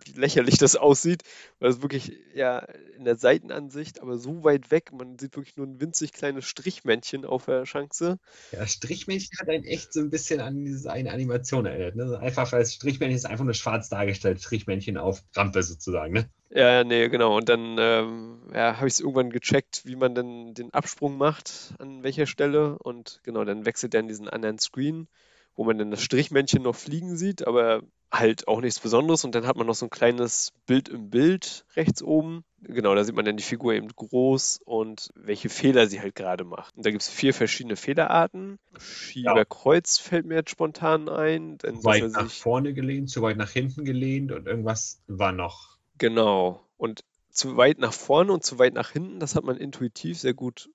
wie 0.05 0.19
lächerlich 0.19 0.57
das 0.57 0.75
aussieht, 0.75 1.23
weil 1.59 1.69
es 1.69 1.81
wirklich 1.81 2.13
ja 2.33 2.59
in 2.97 3.05
der 3.05 3.15
Seitenansicht, 3.15 4.01
aber 4.01 4.17
so 4.17 4.43
weit 4.43 4.71
weg, 4.71 4.91
man 4.93 5.17
sieht 5.17 5.35
wirklich 5.35 5.57
nur 5.57 5.67
ein 5.67 5.81
winzig 5.81 6.13
kleines 6.13 6.45
Strichmännchen 6.45 7.25
auf 7.25 7.45
der 7.45 7.63
Chance. 7.63 8.19
Ja, 8.51 8.65
Strichmännchen 8.65 9.37
hat 9.39 9.49
einen 9.49 9.63
echt 9.63 9.93
so 9.93 9.99
ein 9.99 10.09
bisschen 10.09 10.39
an 10.39 10.63
diese 10.63 10.91
eine 10.91 11.11
Animation 11.11 11.65
erinnert. 11.65 11.95
Ne? 11.95 12.19
Einfach 12.19 12.51
weil 12.51 12.65
Strichmännchen 12.65 13.17
ist 13.17 13.25
einfach 13.25 13.45
nur 13.45 13.53
schwarz 13.53 13.89
dargestellt, 13.89 14.39
Strichmännchen 14.41 14.97
auf 14.97 15.23
Rampe 15.35 15.63
sozusagen. 15.63 16.13
Ne? 16.13 16.29
Ja, 16.49 16.83
nee, 16.83 17.09
genau. 17.09 17.35
Und 17.37 17.49
dann 17.49 17.75
ähm, 17.79 18.41
ja, 18.53 18.77
habe 18.77 18.87
ich 18.87 18.93
es 18.93 18.99
irgendwann 18.99 19.29
gecheckt, 19.29 19.85
wie 19.85 19.95
man 19.95 20.15
denn 20.15 20.53
den 20.53 20.73
Absprung 20.73 21.17
macht, 21.17 21.73
an 21.79 22.03
welcher 22.03 22.27
Stelle. 22.27 22.77
Und 22.79 23.19
genau, 23.23 23.43
dann 23.43 23.65
wechselt 23.65 23.93
er 23.93 23.99
in 23.99 24.07
diesen 24.07 24.29
anderen 24.29 24.59
Screen, 24.59 25.07
wo 25.55 25.63
man 25.63 25.77
dann 25.77 25.91
das 25.91 26.01
Strichmännchen 26.01 26.63
noch 26.63 26.75
fliegen 26.75 27.15
sieht, 27.15 27.47
aber 27.47 27.81
halt 28.11 28.47
auch 28.47 28.61
nichts 28.61 28.79
Besonderes. 28.79 29.23
Und 29.23 29.35
dann 29.35 29.47
hat 29.47 29.55
man 29.55 29.67
noch 29.67 29.75
so 29.75 29.85
ein 29.85 29.89
kleines 29.89 30.51
Bild 30.65 30.89
im 30.89 31.09
Bild 31.09 31.65
rechts 31.75 32.01
oben, 32.03 32.43
genau, 32.67 32.95
da 32.95 33.03
sieht 33.03 33.15
man 33.15 33.25
dann 33.25 33.37
die 33.37 33.43
Figur 33.43 33.73
eben 33.73 33.89
groß 33.89 34.61
und 34.65 35.09
welche 35.15 35.49
Fehler 35.49 35.87
sie 35.87 36.01
halt 36.01 36.15
gerade 36.15 36.43
macht. 36.43 36.75
Und 36.75 36.85
da 36.85 36.91
gibt 36.91 37.03
es 37.03 37.09
vier 37.09 37.33
verschiedene 37.33 37.75
Fehlerarten. 37.75 38.59
Schieberkreuz 38.79 39.99
ja. 39.99 40.09
fällt 40.09 40.25
mir 40.25 40.35
jetzt 40.35 40.51
spontan 40.51 41.09
ein. 41.09 41.57
Denn 41.59 41.77
zu 41.77 41.85
weit 41.85 42.11
nach 42.11 42.29
vorne 42.29 42.73
gelehnt, 42.73 43.09
zu 43.09 43.21
weit 43.21 43.37
nach 43.37 43.51
hinten 43.51 43.85
gelehnt 43.85 44.31
und 44.31 44.47
irgendwas 44.47 45.01
war 45.07 45.31
noch. 45.31 45.77
Genau. 45.97 46.61
Und 46.77 47.03
zu 47.29 47.57
weit 47.57 47.79
nach 47.79 47.93
vorne 47.93 48.31
und 48.31 48.43
zu 48.43 48.59
weit 48.59 48.73
nach 48.73 48.91
hinten, 48.91 49.19
das 49.19 49.35
hat 49.35 49.43
man 49.43 49.57
intuitiv 49.57 50.19
sehr 50.19 50.33
gut 50.33 50.69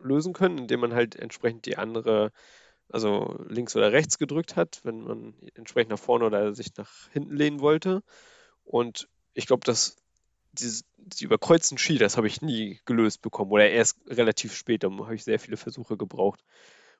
lösen 0.00 0.32
können, 0.32 0.58
indem 0.58 0.80
man 0.80 0.94
halt 0.94 1.16
entsprechend 1.16 1.66
die 1.66 1.78
andere, 1.78 2.32
also 2.90 3.44
links 3.48 3.74
oder 3.76 3.92
rechts 3.92 4.18
gedrückt 4.18 4.56
hat, 4.56 4.80
wenn 4.84 5.02
man 5.02 5.34
entsprechend 5.54 5.90
nach 5.90 5.98
vorne 5.98 6.24
oder 6.24 6.54
sich 6.54 6.76
nach 6.76 6.90
hinten 7.10 7.36
lehnen 7.36 7.60
wollte. 7.60 8.02
Und 8.64 9.08
ich 9.34 9.46
glaube, 9.46 9.64
dass 9.64 9.96
diese, 10.52 10.84
die 10.96 11.24
überkreuzten 11.24 11.78
Ski, 11.78 11.98
das 11.98 12.16
habe 12.16 12.26
ich 12.26 12.42
nie 12.42 12.80
gelöst 12.84 13.22
bekommen 13.22 13.50
oder 13.50 13.68
erst 13.68 13.98
relativ 14.06 14.54
spät, 14.54 14.82
da 14.82 14.90
habe 14.90 15.14
ich 15.14 15.24
sehr 15.24 15.38
viele 15.38 15.56
Versuche 15.56 15.96
gebraucht. 15.96 16.42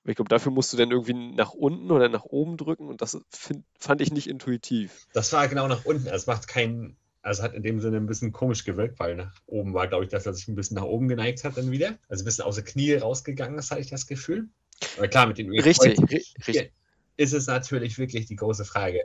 Und 0.05 0.11
ich 0.11 0.17
glaube, 0.17 0.29
dafür 0.29 0.53
musst 0.53 0.73
du 0.73 0.77
dann 0.77 0.91
irgendwie 0.91 1.15
nach 1.15 1.53
unten 1.53 1.91
oder 1.91 2.09
nach 2.09 2.25
oben 2.25 2.57
drücken 2.57 2.89
und 2.89 3.03
das 3.03 3.19
find, 3.31 3.65
fand 3.77 4.01
ich 4.01 4.13
nicht 4.13 4.29
intuitiv. 4.29 5.07
Das 5.13 5.33
war 5.33 5.49
genau 5.49 5.67
nach 5.67 5.85
unten, 5.85 6.07
also 6.07 6.17
es 6.17 6.27
macht 6.27 6.47
keinen, 6.47 6.97
also 7.23 7.43
hat 7.43 7.55
in 7.55 7.63
dem 7.63 7.81
Sinne 7.81 7.97
ein 7.97 8.07
bisschen 8.07 8.31
komisch 8.31 8.65
gewirkt, 8.65 9.01
weil 9.01 9.17
nach 9.17 9.35
oben 9.47 9.75
war, 9.75 9.89
glaube 9.89 10.05
ich, 10.05 10.11
dass 10.11 10.27
er 10.27 10.35
sich 10.35 10.47
ein 10.47 10.55
bisschen 10.55 10.77
nach 10.77 10.85
oben 10.85 11.09
geneigt 11.09 11.43
hat 11.43 11.57
dann 11.57 11.73
wieder. 11.73 11.99
Also 12.09 12.23
ein 12.23 12.27
bisschen 12.27 12.45
aus 12.45 12.55
der 12.55 12.65
Knie 12.65 12.95
rausgegangen 12.95 13.59
ist, 13.59 13.71
hatte 13.71 13.81
ich 13.81 13.91
das 13.91 14.07
Gefühl. 14.07 14.49
Aber 14.97 15.09
klar, 15.09 15.27
mit 15.27 15.39
den 15.39 15.51
Richtig, 15.51 15.99
richtig. 16.47 16.73
ist 17.17 17.33
es 17.33 17.47
natürlich 17.47 17.99
wirklich 17.99 18.27
die 18.27 18.37
große 18.37 18.65
Frage. 18.65 19.05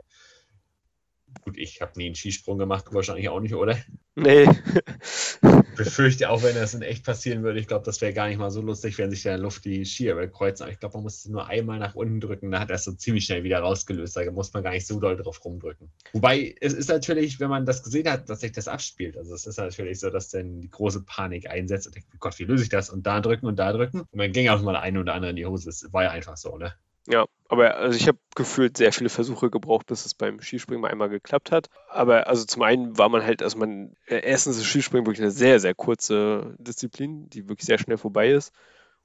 Gut, 1.44 1.56
ich 1.58 1.80
habe 1.80 1.92
nie 1.96 2.06
einen 2.06 2.14
Skisprung 2.14 2.58
gemacht, 2.58 2.86
wahrscheinlich 2.90 3.28
auch 3.28 3.40
nicht, 3.40 3.54
oder? 3.54 3.76
Nee. 4.14 4.46
Befürchte 5.76 6.28
auch, 6.28 6.42
wenn 6.42 6.54
das 6.54 6.74
in 6.74 6.82
echt 6.82 7.04
passieren 7.04 7.42
würde, 7.42 7.58
ich 7.58 7.66
glaube, 7.66 7.84
das 7.84 8.00
wäre 8.00 8.12
gar 8.12 8.28
nicht 8.28 8.38
mal 8.38 8.50
so 8.50 8.60
lustig, 8.60 8.98
wenn 8.98 9.10
sich 9.10 9.24
in 9.24 9.30
der 9.30 9.38
Luft 9.38 9.64
die 9.64 9.84
Skier 9.84 10.12
überkreuzen. 10.12 10.64
Aber 10.64 10.72
ich 10.72 10.78
glaube, 10.78 10.96
man 10.98 11.04
muss 11.04 11.18
es 11.18 11.28
nur 11.28 11.46
einmal 11.46 11.78
nach 11.78 11.94
unten 11.94 12.20
drücken, 12.20 12.50
da 12.50 12.60
hat 12.60 12.70
er 12.70 12.76
es 12.76 12.84
so 12.84 12.92
ziemlich 12.92 13.24
schnell 13.24 13.42
wieder 13.42 13.60
rausgelöst. 13.60 14.16
Da 14.16 14.30
muss 14.30 14.52
man 14.52 14.62
gar 14.62 14.72
nicht 14.72 14.86
so 14.86 15.00
doll 15.00 15.16
drauf 15.16 15.42
rumdrücken. 15.44 15.90
Wobei, 16.12 16.54
es 16.60 16.74
ist 16.74 16.88
natürlich, 16.88 17.40
wenn 17.40 17.50
man 17.50 17.64
das 17.64 17.82
gesehen 17.82 18.08
hat, 18.08 18.28
dass 18.28 18.40
sich 18.40 18.52
das 18.52 18.68
abspielt. 18.68 19.16
Also 19.16 19.34
es 19.34 19.46
ist 19.46 19.56
natürlich 19.56 19.98
so, 19.98 20.10
dass 20.10 20.28
dann 20.28 20.60
die 20.60 20.70
große 20.70 21.02
Panik 21.04 21.48
einsetzt 21.48 21.86
und 21.86 21.96
denkt, 21.96 22.08
Gott, 22.20 22.38
wie 22.38 22.44
löse 22.44 22.64
ich 22.64 22.68
das? 22.68 22.90
Und 22.90 23.06
da 23.06 23.20
drücken 23.20 23.46
und 23.46 23.58
da 23.58 23.72
drücken. 23.72 24.00
Und 24.00 24.18
dann 24.18 24.32
ging 24.32 24.48
auch 24.48 24.60
mal 24.62 24.76
ein 24.76 24.98
oder 24.98 25.14
andere 25.14 25.30
in 25.30 25.36
die 25.36 25.46
Hose. 25.46 25.66
Das 25.66 25.92
war 25.92 26.04
ja 26.04 26.10
einfach 26.10 26.36
so, 26.36 26.58
ne? 26.58 26.74
Ja, 27.08 27.26
aber 27.52 27.76
also 27.76 27.98
ich 27.98 28.08
habe 28.08 28.16
gefühlt 28.34 28.78
sehr 28.78 28.94
viele 28.94 29.10
Versuche 29.10 29.50
gebraucht, 29.50 29.84
bis 29.84 30.06
es 30.06 30.14
beim 30.14 30.40
Skispringen 30.40 30.80
mal 30.80 30.90
einmal 30.90 31.10
geklappt 31.10 31.52
hat. 31.52 31.68
Aber 31.86 32.26
also 32.26 32.46
zum 32.46 32.62
einen 32.62 32.96
war 32.96 33.10
man 33.10 33.22
halt, 33.22 33.42
also 33.42 33.58
man, 33.58 33.94
äh, 34.06 34.22
erstens 34.24 34.56
ist 34.56 34.64
Skispringen 34.64 35.04
wirklich 35.06 35.20
eine 35.20 35.30
sehr, 35.30 35.60
sehr 35.60 35.74
kurze 35.74 36.56
Disziplin, 36.58 37.28
die 37.28 37.50
wirklich 37.50 37.66
sehr 37.66 37.76
schnell 37.76 37.98
vorbei 37.98 38.30
ist. 38.30 38.54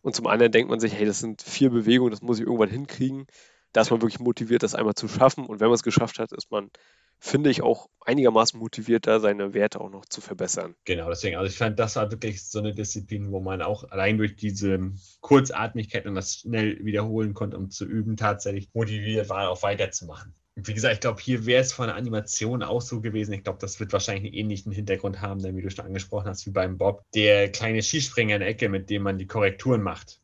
Und 0.02 0.16
zum 0.16 0.28
anderen 0.28 0.54
denkt 0.54 0.70
man 0.70 0.80
sich, 0.80 0.94
hey, 0.94 1.06
das 1.06 1.20
sind 1.20 1.42
vier 1.42 1.72
Bewegungen, 1.72 2.12
das 2.12 2.22
muss 2.22 2.40
ich 2.40 2.46
irgendwann 2.46 2.70
hinkriegen. 2.70 3.28
Da 3.74 3.82
ist 3.82 3.92
man 3.92 4.02
wirklich 4.02 4.22
motiviert, 4.22 4.64
das 4.64 4.76
einmal 4.76 4.96
zu 4.96 5.10
schaffen. 5.10 5.46
Und 5.46 5.60
wenn 5.60 5.68
man 5.68 5.76
es 5.76 5.84
geschafft 5.84 6.18
hat, 6.18 6.32
ist 6.32 6.50
man 6.50 6.72
finde 7.20 7.50
ich, 7.50 7.62
auch 7.62 7.90
einigermaßen 8.06 8.60
motiviert, 8.60 9.08
da 9.08 9.20
seine 9.20 9.54
Werte 9.54 9.82
auch 9.82 9.90
noch 9.90 10.06
zu 10.06 10.22
verbessern. 10.22 10.76
Genau, 10.86 11.10
deswegen, 11.10 11.38
also 11.38 11.50
ich 11.50 11.58
fand, 11.58 11.78
das 11.78 11.96
war 11.96 12.10
wirklich 12.12 12.44
so 12.44 12.60
eine 12.60 12.74
Disziplin, 12.74 13.32
wo 13.32 13.40
man 13.40 13.62
auch 13.62 13.90
allein 13.92 14.18
durch 14.18 14.36
diese 14.36 14.92
Kurzatmigkeit 15.22 16.06
und 16.06 16.16
das 16.16 16.38
schnell 16.38 16.84
wiederholen 16.86 17.34
konnte, 17.34 17.58
um 17.58 17.70
zu 17.70 17.86
üben, 17.86 18.16
tatsächlich 18.16 18.70
motiviert 18.74 19.30
war, 19.30 19.50
auch 19.50 19.62
weiterzumachen. 19.64 20.34
Wie 20.56 20.74
gesagt, 20.74 20.96
ich 20.96 21.00
glaube, 21.02 21.22
hier 21.22 21.46
wäre 21.46 21.62
es 21.62 21.72
von 21.72 21.86
der 21.86 21.96
Animation 21.96 22.64
auch 22.64 22.82
so 22.82 23.00
gewesen. 23.00 23.34
Ich 23.34 23.44
glaube, 23.44 23.60
das 23.60 23.80
wird 23.80 23.94
wahrscheinlich 23.94 24.26
einen 24.26 24.34
ähnlichen 24.34 24.72
Hintergrund 24.72 25.22
haben, 25.22 25.40
denn 25.40 25.56
wie 25.56 25.62
du 25.62 25.70
schon 25.70 25.86
angesprochen 25.86 26.28
hast, 26.28 26.48
wie 26.48 26.52
beim 26.52 26.80
Bob, 26.80 27.04
der 27.14 27.52
kleine 27.52 27.84
Skispringer 27.84 28.36
in 28.36 28.40
der 28.40 28.50
Ecke, 28.50 28.68
mit 28.68 28.90
dem 28.90 29.04
man 29.04 29.20
die 29.20 29.28
Korrekturen 29.28 29.84
macht. 29.84 30.20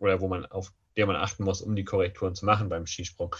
Oder 0.00 0.20
wo 0.20 0.26
man 0.26 0.46
auf 0.46 0.72
der 0.96 1.06
man 1.06 1.16
achten 1.16 1.44
muss, 1.44 1.60
um 1.60 1.76
die 1.76 1.84
Korrekturen 1.84 2.34
zu 2.34 2.44
machen 2.46 2.68
beim 2.68 2.86
Skisprung. 2.86 3.34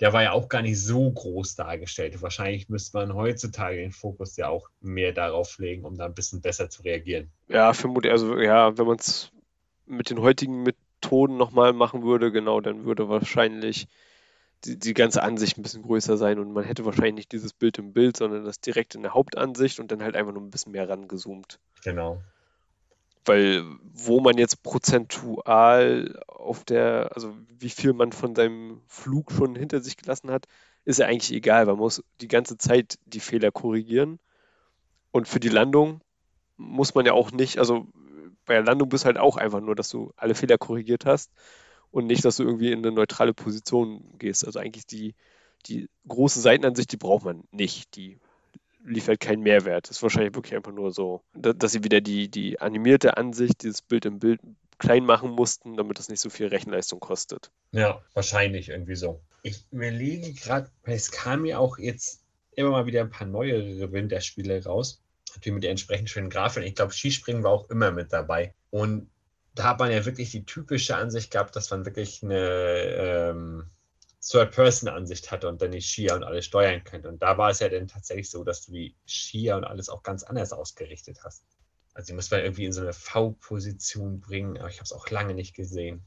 Der 0.00 0.12
war 0.12 0.22
ja 0.22 0.32
auch 0.32 0.48
gar 0.48 0.62
nicht 0.62 0.80
so 0.80 1.10
groß 1.10 1.56
dargestellt. 1.56 2.20
Wahrscheinlich 2.22 2.68
müsste 2.68 2.96
man 2.98 3.14
heutzutage 3.14 3.78
den 3.78 3.92
Fokus 3.92 4.36
ja 4.36 4.48
auch 4.48 4.68
mehr 4.80 5.12
darauf 5.12 5.58
legen, 5.58 5.84
um 5.84 5.96
da 5.96 6.06
ein 6.06 6.14
bisschen 6.14 6.40
besser 6.40 6.68
zu 6.68 6.82
reagieren. 6.82 7.30
Ja, 7.48 7.72
vermutlich. 7.72 8.12
Also 8.12 8.38
ja, 8.38 8.76
wenn 8.76 8.86
man 8.86 8.98
es 8.98 9.30
mit 9.86 10.10
den 10.10 10.20
heutigen 10.20 10.62
Methoden 10.62 11.36
nochmal 11.36 11.72
machen 11.72 12.02
würde, 12.02 12.30
genau, 12.30 12.60
dann 12.60 12.84
würde 12.84 13.08
wahrscheinlich 13.08 13.88
die, 14.64 14.78
die 14.78 14.94
ganze 14.94 15.22
Ansicht 15.22 15.56
ein 15.56 15.62
bisschen 15.62 15.82
größer 15.82 16.16
sein 16.16 16.38
und 16.38 16.52
man 16.52 16.64
hätte 16.64 16.84
wahrscheinlich 16.84 17.14
nicht 17.14 17.32
dieses 17.32 17.52
Bild 17.52 17.78
im 17.78 17.92
Bild, 17.92 18.16
sondern 18.16 18.44
das 18.44 18.60
direkt 18.60 18.94
in 18.94 19.02
der 19.02 19.14
Hauptansicht 19.14 19.80
und 19.80 19.90
dann 19.90 20.02
halt 20.02 20.16
einfach 20.16 20.32
nur 20.32 20.42
ein 20.42 20.50
bisschen 20.50 20.72
mehr 20.72 20.88
rangezoomt. 20.88 21.58
Genau 21.84 22.20
weil 23.28 23.64
wo 23.82 24.20
man 24.20 24.38
jetzt 24.38 24.62
prozentual 24.62 26.20
auf 26.26 26.64
der, 26.64 27.10
also 27.14 27.36
wie 27.58 27.68
viel 27.68 27.92
man 27.92 28.12
von 28.12 28.34
seinem 28.34 28.80
Flug 28.86 29.32
schon 29.32 29.56
hinter 29.56 29.80
sich 29.80 29.96
gelassen 29.96 30.30
hat, 30.30 30.46
ist 30.84 30.98
ja 30.98 31.06
eigentlich 31.06 31.32
egal. 31.32 31.66
Man 31.66 31.76
muss 31.76 32.02
die 32.20 32.28
ganze 32.28 32.56
Zeit 32.56 32.98
die 33.06 33.20
Fehler 33.20 33.50
korrigieren. 33.50 34.18
Und 35.10 35.26
für 35.26 35.40
die 35.40 35.48
Landung 35.48 36.00
muss 36.56 36.94
man 36.94 37.06
ja 37.06 37.12
auch 37.12 37.32
nicht, 37.32 37.58
also 37.58 37.86
bei 38.46 38.54
der 38.54 38.64
Landung 38.64 38.88
bist 38.88 39.04
halt 39.04 39.18
auch 39.18 39.36
einfach 39.36 39.60
nur, 39.60 39.74
dass 39.74 39.90
du 39.90 40.12
alle 40.16 40.34
Fehler 40.34 40.58
korrigiert 40.58 41.04
hast 41.04 41.30
und 41.90 42.06
nicht, 42.06 42.24
dass 42.24 42.36
du 42.36 42.44
irgendwie 42.44 42.72
in 42.72 42.78
eine 42.78 42.92
neutrale 42.92 43.34
Position 43.34 44.16
gehst. 44.18 44.46
Also 44.46 44.58
eigentlich 44.58 44.86
die, 44.86 45.14
die 45.66 45.88
große 46.06 46.40
Seitenansicht, 46.40 46.92
die 46.92 46.96
braucht 46.96 47.24
man 47.24 47.44
nicht. 47.50 47.96
Die 47.96 48.18
liefert 48.88 49.20
keinen 49.20 49.42
Mehrwert. 49.42 49.88
Das 49.88 49.98
ist 49.98 50.02
wahrscheinlich 50.02 50.34
wirklich 50.34 50.54
einfach 50.54 50.72
nur 50.72 50.92
so, 50.92 51.22
dass 51.34 51.72
sie 51.72 51.84
wieder 51.84 52.00
die, 52.00 52.30
die 52.30 52.60
animierte 52.60 53.16
Ansicht, 53.16 53.62
dieses 53.62 53.82
Bild 53.82 54.04
im 54.06 54.18
Bild 54.18 54.40
klein 54.78 55.04
machen 55.04 55.30
mussten, 55.30 55.76
damit 55.76 55.98
das 55.98 56.08
nicht 56.08 56.20
so 56.20 56.30
viel 56.30 56.46
Rechenleistung 56.46 57.00
kostet. 57.00 57.50
Ja, 57.72 58.02
wahrscheinlich 58.14 58.68
irgendwie 58.68 58.94
so. 58.94 59.20
Ich 59.42 59.64
überlege 59.70 60.32
gerade, 60.32 60.70
es 60.84 61.10
kam 61.10 61.44
ja 61.44 61.58
auch 61.58 61.78
jetzt 61.78 62.24
immer 62.54 62.70
mal 62.70 62.86
wieder 62.86 63.00
ein 63.00 63.10
paar 63.10 63.26
neuere 63.26 63.92
Winterspiele 63.92 64.64
raus. 64.64 65.02
Natürlich 65.34 65.54
mit 65.54 65.64
der 65.64 65.70
entsprechend 65.70 66.10
schönen 66.10 66.30
Grafik. 66.30 66.64
Ich 66.64 66.74
glaube, 66.74 66.92
Skispringen 66.92 67.42
war 67.42 67.52
auch 67.52 67.70
immer 67.70 67.90
mit 67.90 68.12
dabei. 68.12 68.54
Und 68.70 69.10
da 69.54 69.64
hat 69.64 69.78
man 69.78 69.90
ja 69.90 70.04
wirklich 70.04 70.30
die 70.30 70.44
typische 70.44 70.96
Ansicht 70.96 71.32
gehabt, 71.32 71.54
dass 71.56 71.70
man 71.70 71.84
wirklich 71.84 72.22
eine 72.22 72.38
ähm, 72.38 73.64
Third-Person-Ansicht 74.28 75.30
hatte 75.30 75.48
und 75.48 75.62
dann 75.62 75.72
die 75.72 75.80
Skier 75.80 76.14
und 76.14 76.24
alles 76.24 76.44
steuern 76.44 76.84
könnte. 76.84 77.08
Und 77.08 77.22
da 77.22 77.38
war 77.38 77.50
es 77.50 77.60
ja 77.60 77.68
dann 77.68 77.88
tatsächlich 77.88 78.30
so, 78.30 78.44
dass 78.44 78.66
du 78.66 78.72
die 78.72 78.94
Skier 79.06 79.56
und 79.56 79.64
alles 79.64 79.88
auch 79.88 80.02
ganz 80.02 80.22
anders 80.22 80.52
ausgerichtet 80.52 81.20
hast. 81.24 81.44
Also 81.94 82.08
die 82.08 82.14
muss 82.14 82.30
man 82.30 82.40
irgendwie 82.40 82.66
in 82.66 82.72
so 82.72 82.82
eine 82.82 82.92
V-Position 82.92 84.20
bringen, 84.20 84.58
aber 84.58 84.68
ich 84.68 84.76
habe 84.76 84.84
es 84.84 84.92
auch 84.92 85.08
lange 85.10 85.34
nicht 85.34 85.54
gesehen. 85.54 86.04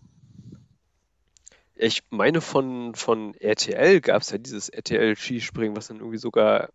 Ich 1.75 2.03
meine, 2.11 2.41
von, 2.41 2.93
von 2.95 3.33
RTL 3.33 4.01
gab 4.01 4.21
es 4.21 4.29
ja 4.29 4.37
dieses 4.37 4.69
RTL-Skispringen, 4.69 5.75
was 5.75 5.87
dann 5.87 5.97
irgendwie 5.97 6.19
sogar, 6.19 6.69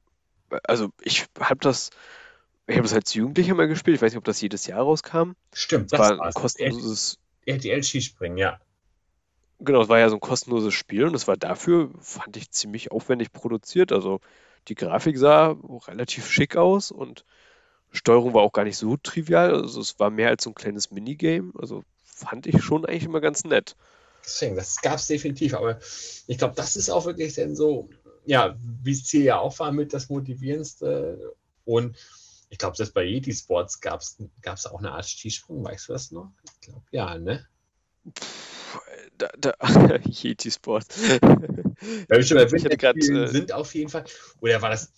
also 0.65 0.91
ich 1.01 1.27
habe 1.39 1.61
das, 1.61 1.91
ich 2.67 2.77
habe 2.77 2.83
das 2.83 2.93
als 2.93 3.15
Jugendlicher 3.15 3.55
mal 3.55 3.69
gespielt, 3.69 3.97
ich 3.97 4.03
weiß 4.03 4.13
nicht, 4.13 4.19
ob 4.19 4.25
das 4.25 4.41
jedes 4.41 4.67
Jahr 4.67 4.83
rauskam. 4.83 5.33
Stimmt, 5.55 5.93
das 5.93 6.01
war 6.01 6.21
ein 6.21 6.33
kostenloses 6.33 7.19
RTL-Skispringen, 7.47 8.37
ja. 8.37 8.61
Genau, 9.59 9.83
es 9.83 9.89
war 9.89 9.99
ja 9.99 10.09
so 10.09 10.17
ein 10.17 10.21
kostenloses 10.21 10.75
Spiel 10.75 11.05
und 11.05 11.15
es 11.15 11.27
war 11.27 11.37
dafür, 11.37 11.91
fand 12.01 12.37
ich, 12.37 12.51
ziemlich 12.51 12.93
aufwendig 12.93 13.33
produziert. 13.33 13.91
Also 13.91 14.21
die 14.69 14.75
Grafik 14.75 15.17
sah 15.17 15.57
relativ 15.87 16.31
schick 16.31 16.57
aus 16.57 16.91
und 16.91 17.25
Steuerung 17.91 18.35
war 18.35 18.43
auch 18.43 18.53
gar 18.53 18.65
nicht 18.65 18.77
so 18.77 18.97
trivial. 18.97 19.55
Also 19.55 19.81
es 19.81 19.99
war 19.99 20.11
mehr 20.11 20.29
als 20.29 20.45
so 20.45 20.51
ein 20.51 20.55
kleines 20.55 20.91
Minigame. 20.91 21.53
Also 21.59 21.85
fand 22.05 22.47
ich 22.47 22.63
schon 22.63 22.85
eigentlich 22.85 23.05
immer 23.05 23.21
ganz 23.21 23.45
nett. 23.45 23.77
Deswegen, 24.25 24.57
das 24.57 24.81
gab 24.83 24.97
es 24.97 25.07
definitiv. 25.07 25.55
Aber 25.55 25.79
ich 26.27 26.37
glaube, 26.37 26.55
das 26.55 26.77
ist 26.77 26.91
auch 26.91 27.07
wirklich 27.07 27.35
dann 27.35 27.57
so, 27.57 27.89
ja, 28.25 28.57
wie 28.83 28.93
es 28.93 29.05
Ziel 29.05 29.23
ja 29.23 29.39
auch 29.39 29.59
war, 29.59 29.73
mit 29.73 29.95
das 29.95 30.09
Motivierendste. 30.09 31.35
Und 31.65 31.97
ich 32.51 32.59
glaube, 32.59 32.77
selbst 32.77 32.93
bei 32.93 33.05
Yeti 33.05 33.33
Sports 33.33 33.81
gab 33.81 34.01
es 34.01 34.67
auch 34.67 34.79
eine 34.79 34.93
Art 34.93 35.07
Skisprung. 35.07 35.65
Weißt 35.65 35.89
du 35.89 35.93
das 35.93 36.11
noch? 36.11 36.33
Ich 36.45 36.61
glaube, 36.61 36.83
ja, 36.91 37.17
ne? 37.17 37.47
Da, 39.19 39.29
da, 39.39 39.55
Yeti 40.05 40.51
Sport. 40.51 40.87
Ja, 42.09 42.19
ich 42.19 42.33
hatte 42.33 42.77
grad, 42.77 42.97
äh, 42.97 43.27
sind 43.27 43.53
auf 43.53 43.75
jeden 43.75 43.91
Fall. 43.91 44.05
Oder 44.41 44.63
war 44.63 44.71
das. 44.71 44.93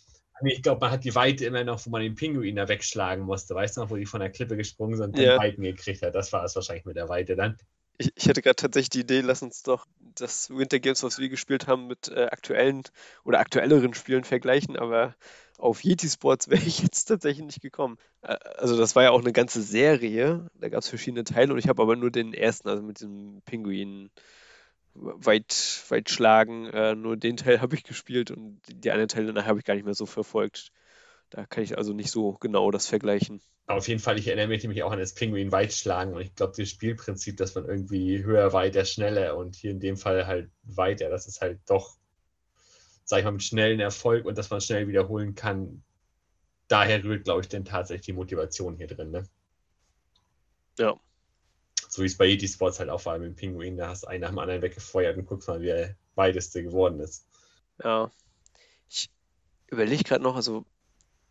Ich 0.45 0.63
glaube, 0.63 0.81
man 0.81 0.93
hat 0.93 1.05
die 1.05 1.15
Weite 1.17 1.45
immer 1.47 1.65
noch, 1.65 1.85
wo 1.85 1.91
man 1.91 2.01
den 2.01 2.15
Pinguin 2.15 2.55
da 2.55 2.69
wegschlagen 2.69 3.25
musste. 3.25 3.57
Weißt 3.57 3.77
du 3.77 3.81
noch, 3.81 3.91
wo 3.91 3.97
die 3.97 4.07
von 4.07 4.21
der 4.21 4.31
Klippe 4.31 4.57
gesprungen 4.57 4.97
sind 4.97 5.17
und 5.17 5.19
ja. 5.19 5.33
den 5.33 5.41
Weiten 5.41 5.63
gekriegt 5.63 6.03
hat? 6.03 6.15
Das 6.15 6.33
war 6.33 6.45
es 6.45 6.55
wahrscheinlich 6.55 6.85
mit 6.85 6.97
der 6.97 7.09
Weite 7.09 7.35
dann. 7.35 7.57
Ich, 7.99 8.13
ich 8.15 8.29
hatte 8.29 8.43
gerade 8.43 8.55
tatsächlich 8.55 8.91
die 8.91 9.01
Idee, 9.01 9.21
lass 9.21 9.43
uns 9.43 9.65
doch 9.65 9.87
das 10.15 10.51
Winter 10.51 10.79
Games, 10.79 11.03
was 11.03 11.19
wir 11.19 11.29
gespielt 11.29 11.67
haben, 11.67 11.89
mit 11.89 12.09
äh, 12.09 12.27
aktuellen 12.27 12.85
oder 13.25 13.41
aktuelleren 13.41 13.95
Spielen 13.95 14.23
vergleichen, 14.23 14.77
aber 14.77 15.17
auf 15.59 15.85
Yeti 15.85 16.09
Sports 16.09 16.49
wäre 16.49 16.63
ich 16.63 16.81
jetzt 16.81 17.05
tatsächlich 17.05 17.45
nicht 17.45 17.61
gekommen. 17.61 17.99
Also 18.23 18.79
das 18.79 18.97
war 18.97 19.03
ja 19.03 19.11
auch 19.11 19.21
eine 19.21 19.33
ganze 19.33 19.61
Serie, 19.61 20.49
da 20.55 20.69
gab 20.69 20.81
es 20.81 20.89
verschiedene 20.89 21.25
Teile 21.25 21.53
und 21.53 21.59
ich 21.59 21.69
habe 21.69 21.83
aber 21.83 21.97
nur 21.97 22.11
den 22.11 22.33
ersten, 22.33 22.69
also 22.69 22.83
mit 22.83 23.01
dem 23.01 23.43
Pinguin 23.45 24.11
weit, 24.95 25.85
weit 25.89 26.11
schlagen, 26.11 26.67
äh, 26.67 26.95
nur 26.95 27.17
den 27.17 27.37
Teil 27.37 27.61
habe 27.61 27.77
ich 27.77 27.85
gespielt 27.85 28.31
und 28.31 28.61
die 28.69 28.91
anderen 28.91 29.09
Teile 29.09 29.27
danach 29.27 29.47
habe 29.47 29.59
ich 29.59 29.65
gar 29.65 29.75
nicht 29.75 29.85
mehr 29.85 29.95
so 29.95 30.07
verfolgt. 30.07 30.73
Da 31.31 31.45
kann 31.45 31.63
ich 31.63 31.77
also 31.77 31.93
nicht 31.93 32.11
so 32.11 32.33
genau 32.33 32.71
das 32.71 32.87
vergleichen. 32.87 33.41
Auf 33.67 33.87
jeden 33.87 34.01
Fall, 34.01 34.19
ich 34.19 34.29
erinnere 34.29 34.49
mich 34.49 34.63
nämlich 34.63 34.83
auch 34.83 34.93
an 34.93 34.99
das 34.99 35.13
Pinguin 35.13 35.53
Weitschlagen 35.53 36.15
und 36.15 36.23
ich 36.23 36.35
glaube, 36.35 36.55
das 36.57 36.71
Spielprinzip, 36.71 37.37
dass 37.37 37.55
man 37.55 37.67
irgendwie 37.67 38.25
höher, 38.25 38.55
weiter, 38.55 38.87
schneller 38.87 39.37
und 39.37 39.57
hier 39.57 39.73
in 39.73 39.79
dem 39.79 39.99
Fall 39.99 40.27
halt 40.27 40.51
weiter, 40.63 41.11
das 41.11 41.27
ist 41.27 41.43
halt 41.43 41.61
doch, 41.69 41.99
sag 43.09 43.21
ich 43.21 43.25
mal, 43.25 43.33
mit 43.33 43.43
schnellen 43.43 43.81
Erfolg 43.81 44.27
und 44.27 44.37
dass 44.37 44.51
man 44.51 44.61
schnell 44.61 44.87
wiederholen 44.87 45.35
kann. 45.35 45.83
Daher 46.69 47.03
rührt, 47.03 47.25
glaube 47.25 47.41
ich, 47.41 47.49
denn 47.49 47.65
tatsächlich 47.65 48.05
die 48.05 48.13
Motivation 48.13 48.77
hier 48.77 48.87
drin. 48.87 49.11
Ne? 49.11 49.23
Ja. 50.79 50.95
So 51.89 52.03
wie 52.03 52.07
es 52.07 52.19
bei 52.19 52.27
Yeti 52.27 52.47
Sports 52.47 52.81
halt 52.81 52.91
auch 52.91 53.07
war 53.07 53.19
mit 53.19 53.29
dem 53.29 53.35
Pinguin, 53.35 53.79
da 53.79 53.89
hast 53.89 54.03
du 54.03 54.09
einen 54.09 54.21
nach 54.21 54.29
dem 54.29 54.39
anderen 54.39 54.61
weggefeuert 54.61 55.17
und 55.17 55.25
guckst 55.25 55.49
mal, 55.49 55.63
wie 55.63 55.67
der 55.67 55.97
weiteste 56.17 56.63
geworden 56.63 57.01
ist. 57.01 57.27
Ja. 57.83 58.11
Ich 58.91 59.09
überlege 59.69 60.05
gerade 60.05 60.23
noch, 60.23 60.37
also 60.37 60.67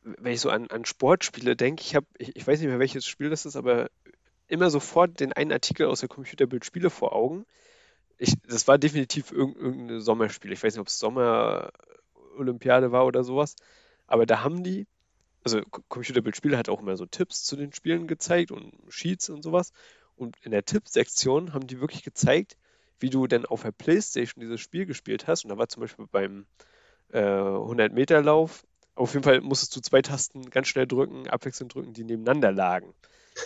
wenn 0.02 0.34
ich 0.34 0.42
so 0.42 0.50
an, 0.50 0.72
an 0.72 0.84
Sportspiele 0.84 1.56
denke, 1.56 1.84
ich 1.84 1.94
habe, 1.94 2.08
ich, 2.18 2.36
ich, 2.36 2.48
weiß 2.48 2.60
nicht 2.60 2.70
mehr 2.70 2.80
welches 2.80 3.06
Spiel 3.06 3.30
das 3.30 3.46
ist, 3.46 3.56
aber 3.56 3.92
immer 4.48 4.72
sofort 4.72 5.20
den 5.20 5.32
einen 5.32 5.52
Artikel 5.52 5.86
aus 5.86 6.00
der 6.00 6.10
Computerbildspiele 6.10 6.90
vor 6.90 7.14
Augen. 7.14 7.46
Ich, 8.18 8.34
das 8.48 8.68
war 8.68 8.78
definitiv 8.78 9.32
irgendein 9.32 10.00
Sommerspiel. 10.00 10.52
Ich 10.52 10.64
weiß 10.64 10.74
nicht, 10.74 10.82
ob 10.82 10.88
es 10.88 11.00
Sommer-Olympiade 11.00 12.92
war 12.92 13.06
oder 13.06 13.24
sowas. 13.24 13.56
Aber 14.08 14.26
da 14.26 14.44
haben 14.44 14.64
die, 14.64 14.88
also 15.44 15.62
Computerbildspiele 15.90 16.58
hat 16.58 16.70
auch 16.70 16.82
immer 16.82 16.98
so 16.98 17.06
Tipps 17.06 17.44
zu 17.44 17.56
den 17.56 17.74
Spielen 17.74 18.08
gezeigt 18.08 18.52
und 18.52 18.74
Sheets 18.90 19.30
und 19.30 19.44
sowas. 19.44 19.72
Und 20.16 20.36
in 20.42 20.52
der 20.52 20.66
Tippsektion 20.66 21.54
haben 21.54 21.68
die 21.68 21.80
wirklich 21.80 22.04
gezeigt, 22.04 22.58
wie 23.00 23.10
du 23.10 23.28
denn 23.28 23.46
auf 23.46 23.62
der 23.62 23.72
Playstation 23.72 24.42
dieses 24.42 24.60
Spiel 24.62 24.86
gespielt 24.86 25.28
hast. 25.28 25.46
Und 25.46 25.50
da 25.50 25.58
war 25.58 25.70
zum 25.70 25.82
Beispiel 25.82 26.08
beim 26.12 26.48
äh, 27.12 27.20
100-Meter-Lauf 27.20 28.64
auf 28.98 29.14
jeden 29.14 29.24
Fall 29.24 29.42
musstest 29.42 29.76
du 29.76 29.82
zwei 29.82 30.02
Tasten 30.02 30.50
ganz 30.50 30.68
schnell 30.68 30.88
drücken, 30.88 31.28
abwechselnd 31.28 31.74
drücken, 31.74 31.94
die 31.94 32.04
nebeneinander 32.04 32.52
lagen. 32.52 32.94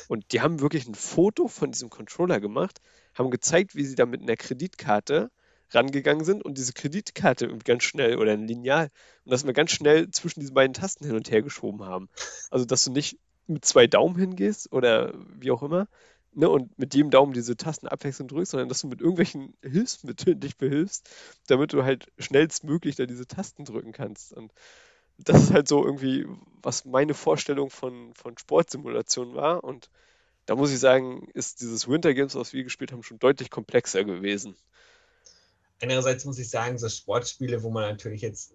Und 0.08 0.32
die 0.32 0.42
haben 0.42 0.62
wirklich 0.62 0.88
ein 0.88 0.96
Foto 0.96 1.48
von 1.48 1.72
diesem 1.72 1.90
Controller 1.90 2.40
gemacht, 2.40 2.80
haben 3.16 3.32
gezeigt, 3.32 3.76
wie 3.76 3.86
sie 3.86 3.96
da 3.96 4.06
mit 4.06 4.22
einer 4.22 4.36
Kreditkarte 4.36 5.32
rangegangen 5.72 6.26
sind 6.26 6.44
und 6.44 6.58
diese 6.58 6.74
Kreditkarte 6.74 7.48
ganz 7.64 7.84
schnell 7.84 8.18
oder 8.18 8.34
ein 8.34 8.48
Lineal 8.48 8.90
und 9.24 9.32
dass 9.32 9.46
wir 9.46 9.54
ganz 9.54 9.72
schnell 9.72 10.10
zwischen 10.12 10.42
diesen 10.42 10.54
beiden 10.54 10.74
Tasten 10.74 11.06
hin 11.06 11.16
und 11.16 11.32
her 11.32 11.42
geschoben 11.42 11.84
haben. 11.84 12.10
Also, 12.50 12.66
dass 12.66 12.84
du 12.84 12.92
nicht 12.92 13.18
mit 13.48 13.66
zwei 13.66 13.88
Daumen 13.88 14.18
hingehst 14.18 14.72
oder 14.72 15.14
wie 15.40 15.52
auch 15.52 15.64
immer 15.64 15.88
ne, 16.34 16.50
und 16.50 16.78
mit 16.78 16.94
jedem 16.94 17.12
Daumen 17.12 17.34
diese 17.34 17.56
Tasten 17.56 17.88
abwechselnd 17.88 18.32
drückst, 18.32 18.52
sondern 18.52 18.70
dass 18.70 18.82
du 18.82 18.88
mit 18.88 19.02
irgendwelchen 19.02 19.54
Hilfsmitteln 19.62 20.40
dich 20.40 20.58
behilfst, 20.58 21.10
damit 21.48 21.74
du 21.74 21.84
halt 21.84 22.12
schnellstmöglich 22.18 22.96
da 22.96 23.06
diese 23.06 23.28
Tasten 23.28 23.66
drücken 23.66 23.92
kannst. 23.92 24.34
Und 24.34 24.52
das 25.24 25.44
ist 25.44 25.52
halt 25.52 25.68
so 25.68 25.86
irgendwie, 25.86 26.26
was 26.62 26.86
meine 26.86 27.14
Vorstellung 27.14 27.70
von, 27.70 28.14
von 28.14 28.38
Sportsimulation 28.38 29.36
war. 29.36 29.64
Und 29.64 29.90
da 30.46 30.56
muss 30.56 30.72
ich 30.72 30.80
sagen, 30.80 31.28
ist 31.34 31.62
dieses 31.62 31.88
Winter 31.88 32.14
Games, 32.14 32.36
was 32.36 32.54
wir 32.54 32.64
gespielt 32.64 32.92
haben, 32.92 33.04
schon 33.04 33.20
deutlich 33.20 33.50
komplexer 33.50 34.04
gewesen. 34.04 34.56
Andererseits 35.82 36.26
muss 36.26 36.40
ich 36.40 36.50
sagen, 36.50 36.78
so 36.78 36.90
Sportspiele, 36.90 37.64
wo 37.64 37.72
man 37.72 37.84
natürlich 37.84 38.22
jetzt, 38.22 38.54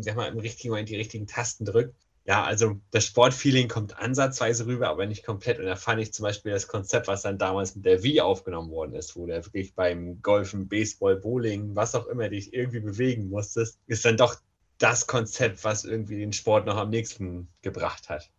sag 0.00 0.16
mal, 0.16 0.28
im 0.28 0.38
richtigen 0.38 0.70
Moment 0.70 0.88
die 0.88 0.96
richtigen 0.96 1.26
Tasten 1.26 1.64
drückt. 1.64 1.94
Ja, 2.26 2.42
also 2.42 2.80
das 2.90 3.04
Sportfeeling 3.04 3.68
kommt 3.68 3.98
ansatzweise 3.98 4.64
rüber, 4.66 4.88
aber 4.88 5.04
nicht 5.04 5.26
komplett. 5.26 5.58
Und 5.58 5.66
da 5.66 5.76
fand 5.76 6.00
ich 6.00 6.14
zum 6.14 6.22
Beispiel 6.22 6.52
das 6.52 6.68
Konzept, 6.68 7.06
was 7.06 7.20
dann 7.20 7.36
damals 7.36 7.76
mit 7.76 7.84
der 7.84 8.02
Wii 8.02 8.22
aufgenommen 8.22 8.70
worden 8.70 8.94
ist, 8.94 9.14
wo 9.14 9.26
du 9.26 9.34
wirklich 9.34 9.74
beim 9.74 10.22
Golfen, 10.22 10.66
Baseball, 10.66 11.16
Bowling, 11.16 11.76
was 11.76 11.94
auch 11.94 12.06
immer 12.06 12.30
dich 12.30 12.54
irgendwie 12.54 12.80
bewegen 12.80 13.28
musstest, 13.28 13.78
ist 13.86 14.06
dann 14.06 14.16
doch 14.16 14.36
das 14.78 15.06
Konzept, 15.06 15.64
was 15.64 15.84
irgendwie 15.84 16.18
den 16.18 16.32
Sport 16.32 16.66
noch 16.66 16.76
am 16.76 16.90
nächsten 16.90 17.48
gebracht 17.62 18.08
hat. 18.08 18.30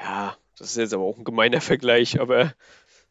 Ja, 0.00 0.36
das 0.58 0.70
ist 0.70 0.76
jetzt 0.76 0.94
aber 0.94 1.04
auch 1.04 1.18
ein 1.18 1.24
gemeiner 1.24 1.60
Vergleich, 1.60 2.20
aber 2.20 2.54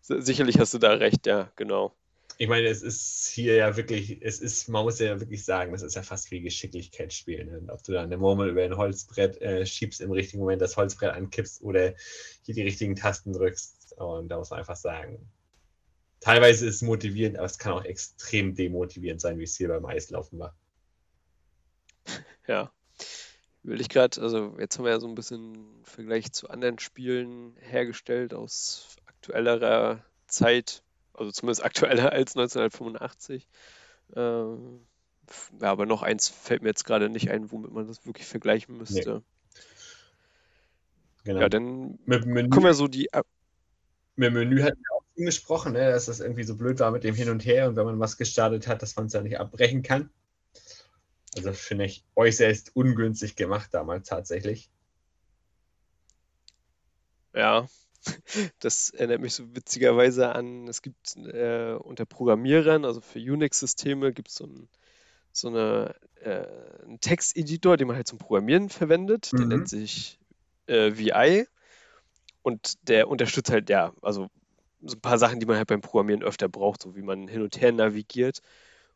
sicherlich 0.02 0.60
hast 0.60 0.74
du 0.74 0.80
da 0.80 0.94
recht, 0.94 1.26
ja, 1.28 1.52
genau. 1.56 1.96
Ich 2.40 2.48
meine, 2.48 2.68
es 2.68 2.82
ist 2.82 3.28
hier 3.28 3.56
ja 3.56 3.78
wirklich, 3.78 4.18
es 4.22 4.40
ist, 4.40 4.68
man 4.68 4.84
muss 4.84 5.00
ja 5.00 5.20
wirklich 5.20 5.46
sagen, 5.46 5.72
das 5.72 5.84
ist 5.84 5.96
ja 5.96 6.02
fast 6.02 6.32
wie 6.32 6.42
Geschicklichkeitsspielen. 6.42 7.48
Ne? 7.48 7.72
Ob 7.72 7.84
du 7.84 7.92
da 7.92 8.02
eine 8.02 8.18
Murmel 8.18 8.50
über 8.50 8.64
ein 8.64 8.76
Holzbrett 8.76 9.40
äh, 9.42 9.66
schiebst, 9.66 10.02
im 10.02 10.12
richtigen 10.12 10.40
Moment 10.40 10.62
das 10.62 10.76
Holzbrett 10.76 11.14
ankippst 11.14 11.62
oder 11.62 11.94
hier 12.42 12.56
die 12.56 12.64
richtigen 12.64 12.96
Tasten 12.96 13.34
drückst. 13.34 13.94
Und 13.98 14.30
da 14.30 14.38
muss 14.40 14.50
man 14.50 14.60
einfach 14.60 14.76
sagen, 14.76 15.30
teilweise 16.22 16.66
ist 16.66 16.76
es 16.76 16.82
motivierend, 16.82 17.38
aber 17.38 17.46
es 17.46 17.60
kann 17.60 17.74
auch 17.74 17.86
extrem 17.86 18.56
demotivierend 18.56 19.22
sein, 19.22 19.38
wie 19.38 19.44
es 19.44 19.56
hier 19.56 19.68
beim 19.68 19.86
Eislaufen 19.86 20.40
war. 20.40 20.56
Ja. 22.48 22.72
Will 23.64 23.80
ich 23.80 23.90
gerade, 23.90 24.22
also 24.22 24.56
jetzt 24.60 24.78
haben 24.78 24.86
wir 24.86 24.92
ja 24.92 25.00
so 25.00 25.08
ein 25.08 25.16
bisschen 25.16 25.66
Vergleich 25.84 26.34
zu 26.34 26.50
anderen 26.50 26.80
Spielen 26.80 27.56
hergestellt 27.62 28.34
aus 28.34 28.98
aktuellerer 29.06 30.04
Zeit, 30.28 30.84
also 31.14 31.32
zumindest 31.32 31.64
aktueller 31.64 32.12
als 32.12 32.36
1985. 32.36 33.48
Ähm, 34.16 34.82
ja, 35.62 35.72
aber 35.72 35.86
noch 35.86 36.04
eins 36.04 36.28
fällt 36.28 36.62
mir 36.62 36.70
jetzt 36.70 36.84
gerade 36.84 37.10
nicht 37.10 37.32
ein, 37.32 37.52
womit 37.52 37.72
man 37.72 37.88
das 37.88 38.06
wirklich 38.06 38.28
vergleichen 38.28 38.78
müsste. 38.78 39.16
Nee. 39.16 39.22
Genau. 41.24 41.40
Ja, 41.40 41.50
dann 41.50 42.00
mit 42.06 42.26
Menü, 42.26 42.50
kommen 42.50 42.66
wir 42.66 42.74
so 42.74 42.88
die. 42.88 43.10
Mit 44.16 44.34
Menü 44.34 44.62
hatten 44.62 44.80
wir 44.80 44.96
auch 44.98 45.04
schon 45.16 45.26
gesprochen, 45.26 45.74
ne, 45.74 45.92
dass 45.92 46.08
das 46.08 46.20
irgendwie 46.20 46.44
so 46.44 46.58
blöd 46.58 46.80
war 46.82 46.92
mit 46.92 47.06
dem 47.06 47.16
Hin 47.16 47.30
und 47.30 47.46
Her 47.46 47.70
und 47.70 47.78
wenn 47.78 47.86
man 47.86 48.00
was 48.00 48.18
gestartet 48.18 48.68
hat, 48.68 48.82
dass 48.82 48.96
man 48.98 49.06
es 49.06 49.14
ja 49.14 49.22
nicht 49.22 49.40
abbrechen 49.40 49.84
kann. 49.84 50.10
Also 51.36 51.54
finde 51.54 51.86
ich 51.86 52.04
äußerst 52.16 52.76
ungünstig 52.76 53.36
gemacht 53.36 53.74
damals 53.74 54.08
tatsächlich. 54.08 54.70
Ja, 57.34 57.68
das 58.60 58.90
erinnert 58.92 59.22
mich 59.22 59.34
so 59.34 59.56
witzigerweise 59.56 60.34
an, 60.34 60.68
es 60.68 60.82
gibt 60.82 61.16
äh, 61.18 61.74
unter 61.74 62.06
Programmierern, 62.06 62.86
also 62.86 63.02
für 63.02 63.20
Unix-Systeme, 63.20 64.14
gibt 64.14 64.30
so 64.30 64.46
es 64.46 64.52
ein, 64.52 64.70
so 65.32 65.48
eine, 65.48 65.96
äh, 66.22 66.84
einen 66.84 67.00
Texteditor, 67.00 67.78
den 67.78 67.88
man 67.88 67.96
halt 67.96 68.08
zum 68.08 68.20
Programmieren 68.20 68.70
verwendet. 68.70 69.32
Der 69.32 69.42
mhm. 69.42 69.48
nennt 69.48 69.70
sich 69.70 70.20
äh, 70.68 70.92
VI 70.96 71.48
und 72.44 72.88
der 72.88 73.08
unterstützt 73.08 73.52
halt, 73.52 73.70
ja, 73.70 73.94
also 74.02 74.30
so 74.86 74.96
ein 74.98 75.02
paar 75.02 75.18
Sachen, 75.18 75.40
die 75.40 75.46
man 75.46 75.58
halt 75.58 75.68
beim 75.68 75.82
Programmieren 75.82 76.24
öfter 76.24 76.50
braucht, 76.50 76.84
so 76.84 76.96
wie 76.96 77.02
man 77.02 77.28
hin 77.28 77.42
und 77.42 77.60
her 77.60 77.72
navigiert. 77.72 78.42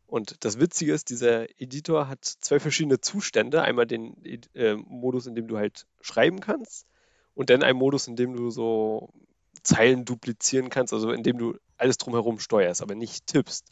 Und 0.08 0.46
das 0.46 0.60
Witzige 0.60 0.94
ist, 0.94 1.10
dieser 1.10 1.50
Editor 1.62 2.08
hat 2.08 2.24
zwei 2.24 2.60
verschiedene 2.60 3.02
Zustände. 3.02 3.62
Einmal 3.62 3.86
den 3.86 4.16
äh, 4.56 4.76
Modus, 4.76 5.28
in 5.28 5.36
dem 5.36 5.48
du 5.48 5.58
halt 5.58 5.86
schreiben 6.02 6.40
kannst 6.40 6.88
und 7.36 7.50
dann 7.50 7.62
einen 7.62 7.78
Modus, 7.78 8.08
in 8.08 8.16
dem 8.16 8.36
du 8.36 8.50
so 8.50 9.14
Zeilen 9.64 10.06
duplizieren 10.06 10.70
kannst, 10.70 10.94
also 10.94 11.12
in 11.12 11.24
dem 11.24 11.38
du 11.38 11.58
alles 11.78 11.98
drumherum 11.98 12.40
steuerst, 12.40 12.82
aber 12.82 12.96
nicht 12.96 13.28
tippst. 13.28 13.68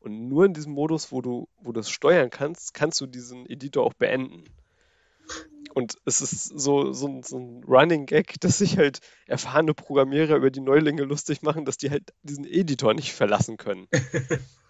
Und 0.00 0.28
nur 0.28 0.44
in 0.44 0.52
diesem 0.52 0.72
Modus, 0.72 1.12
wo 1.12 1.22
du, 1.22 1.48
wo 1.58 1.72
du 1.72 1.80
das 1.80 1.90
steuern 1.90 2.30
kannst, 2.30 2.74
kannst 2.74 3.00
du 3.00 3.06
diesen 3.06 3.46
Editor 3.48 3.84
auch 3.84 3.94
beenden. 3.94 4.44
Und 5.74 5.96
es 6.04 6.20
ist 6.20 6.58
so, 6.58 6.92
so, 6.92 7.20
so 7.22 7.38
ein 7.38 7.62
Running 7.64 8.06
Gag, 8.06 8.40
dass 8.40 8.58
sich 8.58 8.78
halt 8.78 9.00
erfahrene 9.26 9.74
Programmierer 9.74 10.36
über 10.36 10.50
die 10.50 10.60
Neulinge 10.60 11.02
lustig 11.02 11.42
machen, 11.42 11.64
dass 11.64 11.76
die 11.76 11.90
halt 11.90 12.12
diesen 12.22 12.44
Editor 12.44 12.94
nicht 12.94 13.12
verlassen 13.12 13.58
können. 13.58 13.86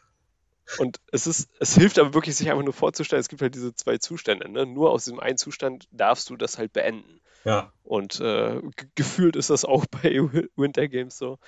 Und 0.77 1.01
es 1.13 1.27
ist, 1.27 1.49
es 1.61 1.75
hilft 1.75 1.99
aber 1.99 2.15
wirklich, 2.15 2.37
sich 2.37 2.51
einfach 2.51 2.65
nur 2.65 2.75
vorzustellen, 2.75 3.21
es 3.21 3.29
gibt 3.29 3.41
halt 3.41 3.55
diese 3.55 3.75
zwei 3.75 3.99
Zustände. 3.99 4.51
Ne? 4.51 4.67
Nur 4.67 4.91
aus 4.91 5.05
diesem 5.05 5.21
einen 5.21 5.39
Zustand 5.39 5.89
darfst 5.91 6.29
du 6.29 6.37
das 6.37 6.59
halt 6.59 6.73
beenden. 6.73 7.21
Ja. 7.45 7.73
Und 7.85 8.21
äh, 8.21 8.61
gefühlt 8.95 9.37
ist 9.37 9.51
das 9.51 9.65
auch 9.65 9.87
bei 9.91 10.21
Winter 10.57 10.89
Games 10.89 11.17
so. 11.17 11.39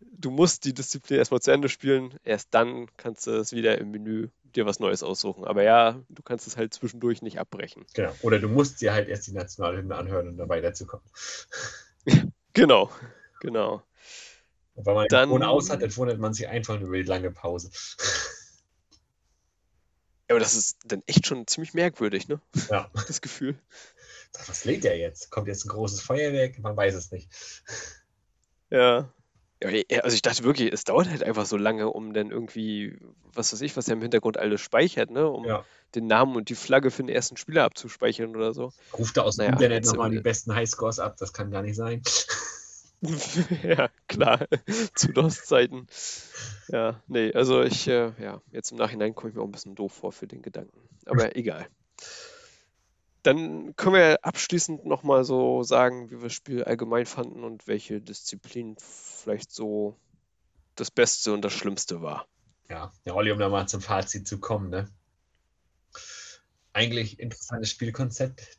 Du 0.00 0.30
musst 0.30 0.64
die 0.64 0.74
Disziplin 0.74 1.18
erstmal 1.18 1.40
zu 1.40 1.50
Ende 1.50 1.68
spielen, 1.68 2.14
erst 2.22 2.54
dann 2.54 2.86
kannst 2.96 3.26
du 3.26 3.32
es 3.32 3.52
wieder 3.52 3.78
im 3.78 3.90
Menü 3.90 4.28
dir 4.54 4.64
was 4.64 4.78
Neues 4.78 5.02
aussuchen. 5.02 5.44
Aber 5.44 5.62
ja, 5.62 6.00
du 6.08 6.22
kannst 6.22 6.46
es 6.46 6.56
halt 6.56 6.72
zwischendurch 6.72 7.20
nicht 7.22 7.40
abbrechen. 7.40 7.84
Genau. 7.94 8.12
Oder 8.22 8.38
du 8.38 8.48
musst 8.48 8.80
dir 8.80 8.92
halt 8.92 9.08
erst 9.08 9.26
die 9.26 9.32
Nationalhymne 9.32 9.96
anhören, 9.96 10.28
um 10.28 10.36
da 10.36 10.48
weiterzukommen. 10.48 11.04
genau, 12.52 12.90
genau. 13.40 13.82
Und 14.74 14.86
wenn 14.86 14.94
man 14.94 15.06
dann, 15.08 15.30
ohne 15.30 15.48
aus 15.48 15.70
hat, 15.70 15.82
dann 15.82 15.96
wundert 15.96 16.20
man 16.20 16.32
sich 16.32 16.46
einfach 16.46 16.80
über 16.80 16.96
die 16.96 17.02
lange 17.02 17.32
Pause. 17.32 17.70
Ja, 20.28 20.34
aber 20.34 20.40
das 20.40 20.54
ist 20.54 20.78
dann 20.84 21.02
echt 21.06 21.26
schon 21.26 21.46
ziemlich 21.46 21.74
merkwürdig, 21.74 22.28
ne? 22.28 22.40
Ja. 22.70 22.90
Das 23.06 23.20
Gefühl. 23.20 23.58
Was 24.46 24.64
lädt 24.64 24.84
der 24.84 24.98
jetzt? 24.98 25.30
Kommt 25.30 25.48
jetzt 25.48 25.64
ein 25.64 25.70
großes 25.70 26.02
Feuerwerk? 26.02 26.58
Man 26.58 26.76
weiß 26.76 26.94
es 26.94 27.10
nicht. 27.10 27.30
Ja. 28.68 29.10
ja. 29.62 30.00
Also 30.02 30.14
ich 30.14 30.20
dachte 30.20 30.44
wirklich, 30.44 30.70
es 30.70 30.84
dauert 30.84 31.08
halt 31.08 31.22
einfach 31.22 31.46
so 31.46 31.56
lange, 31.56 31.88
um 31.88 32.12
dann 32.12 32.30
irgendwie, 32.30 32.98
was 33.32 33.54
weiß 33.54 33.62
ich, 33.62 33.74
was 33.76 33.88
er 33.88 33.94
im 33.94 34.02
Hintergrund 34.02 34.36
alles 34.36 34.60
speichert, 34.60 35.10
ne? 35.10 35.26
Um 35.26 35.46
ja. 35.46 35.64
den 35.94 36.06
Namen 36.06 36.36
und 36.36 36.50
die 36.50 36.54
Flagge 36.54 36.90
für 36.90 37.02
den 37.02 37.08
ersten 37.08 37.38
Spieler 37.38 37.64
abzuspeichern 37.64 38.36
oder 38.36 38.52
so. 38.52 38.72
Ruft 38.92 39.16
er 39.16 39.24
aus 39.24 39.36
dem 39.36 39.46
naja, 39.46 39.54
Internet 39.54 39.86
nochmal 39.86 40.10
die 40.10 40.20
besten 40.20 40.54
Highscores 40.54 40.98
ab, 40.98 41.16
das 41.16 41.32
kann 41.32 41.50
gar 41.50 41.62
nicht 41.62 41.76
sein. 41.76 42.02
ja, 43.62 43.88
klar, 44.08 44.46
zu 44.94 45.12
DOS-Zeiten. 45.12 45.86
Ja, 46.68 47.02
nee, 47.06 47.32
also 47.32 47.62
ich, 47.62 47.86
äh, 47.86 48.12
ja, 48.20 48.40
jetzt 48.50 48.72
im 48.72 48.78
Nachhinein 48.78 49.14
komme 49.14 49.30
ich 49.30 49.36
mir 49.36 49.42
auch 49.42 49.46
ein 49.46 49.52
bisschen 49.52 49.74
doof 49.74 49.92
vor 49.92 50.12
für 50.12 50.26
den 50.26 50.42
Gedanken. 50.42 50.80
Aber 51.06 51.34
egal. 51.36 51.68
Dann 53.22 53.76
können 53.76 53.94
wir 53.94 54.24
abschließend 54.24 54.84
nochmal 54.84 55.24
so 55.24 55.62
sagen, 55.62 56.10
wie 56.10 56.16
wir 56.16 56.24
das 56.24 56.34
Spiel 56.34 56.64
allgemein 56.64 57.06
fanden 57.06 57.44
und 57.44 57.66
welche 57.66 58.00
Disziplin 58.00 58.76
vielleicht 58.78 59.52
so 59.52 59.96
das 60.76 60.90
Beste 60.90 61.32
und 61.32 61.42
das 61.42 61.52
Schlimmste 61.52 62.02
war. 62.02 62.26
Ja, 62.70 62.92
der 63.04 63.14
Olli, 63.14 63.32
um 63.32 63.38
da 63.38 63.48
mal 63.48 63.66
zum 63.66 63.80
Fazit 63.80 64.26
zu 64.26 64.38
kommen, 64.38 64.70
ne? 64.70 64.88
Eigentlich 66.72 67.18
interessantes 67.18 67.70
Spielkonzept, 67.70 68.57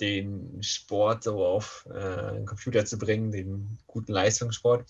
den 0.00 0.62
Sport 0.62 1.24
so 1.24 1.44
auf 1.44 1.86
äh, 1.92 2.34
den 2.34 2.46
Computer 2.46 2.84
zu 2.84 2.98
bringen, 2.98 3.30
den 3.32 3.78
guten 3.86 4.12
Leistungssport 4.12 4.86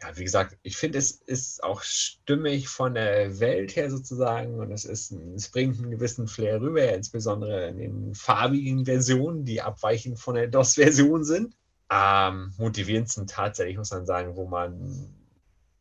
ja, 0.00 0.16
wie 0.16 0.24
gesagt, 0.24 0.56
ich 0.62 0.76
finde, 0.76 0.98
es 0.98 1.10
ist 1.10 1.62
auch 1.64 1.82
stimmig 1.82 2.68
von 2.68 2.94
der 2.94 3.40
Welt 3.40 3.74
her 3.74 3.90
sozusagen 3.90 4.60
und 4.60 4.70
es, 4.70 4.84
ist, 4.84 5.12
es 5.12 5.48
bringt 5.48 5.78
einen 5.78 5.90
gewissen 5.90 6.28
Flair 6.28 6.60
rüber, 6.60 6.92
insbesondere 6.92 7.68
in 7.68 7.78
den 7.78 8.14
farbigen 8.14 8.84
Versionen, 8.84 9.44
die 9.44 9.60
abweichend 9.60 10.18
von 10.20 10.36
der 10.36 10.46
DOS-Version 10.46 11.24
sind. 11.24 11.56
Ähm, 11.90 12.52
motivierend 12.58 13.08
sind 13.08 13.30
tatsächlich, 13.30 13.76
muss 13.76 13.90
man 13.90 14.06
sagen, 14.06 14.36
wo 14.36 14.46
man, 14.46 15.08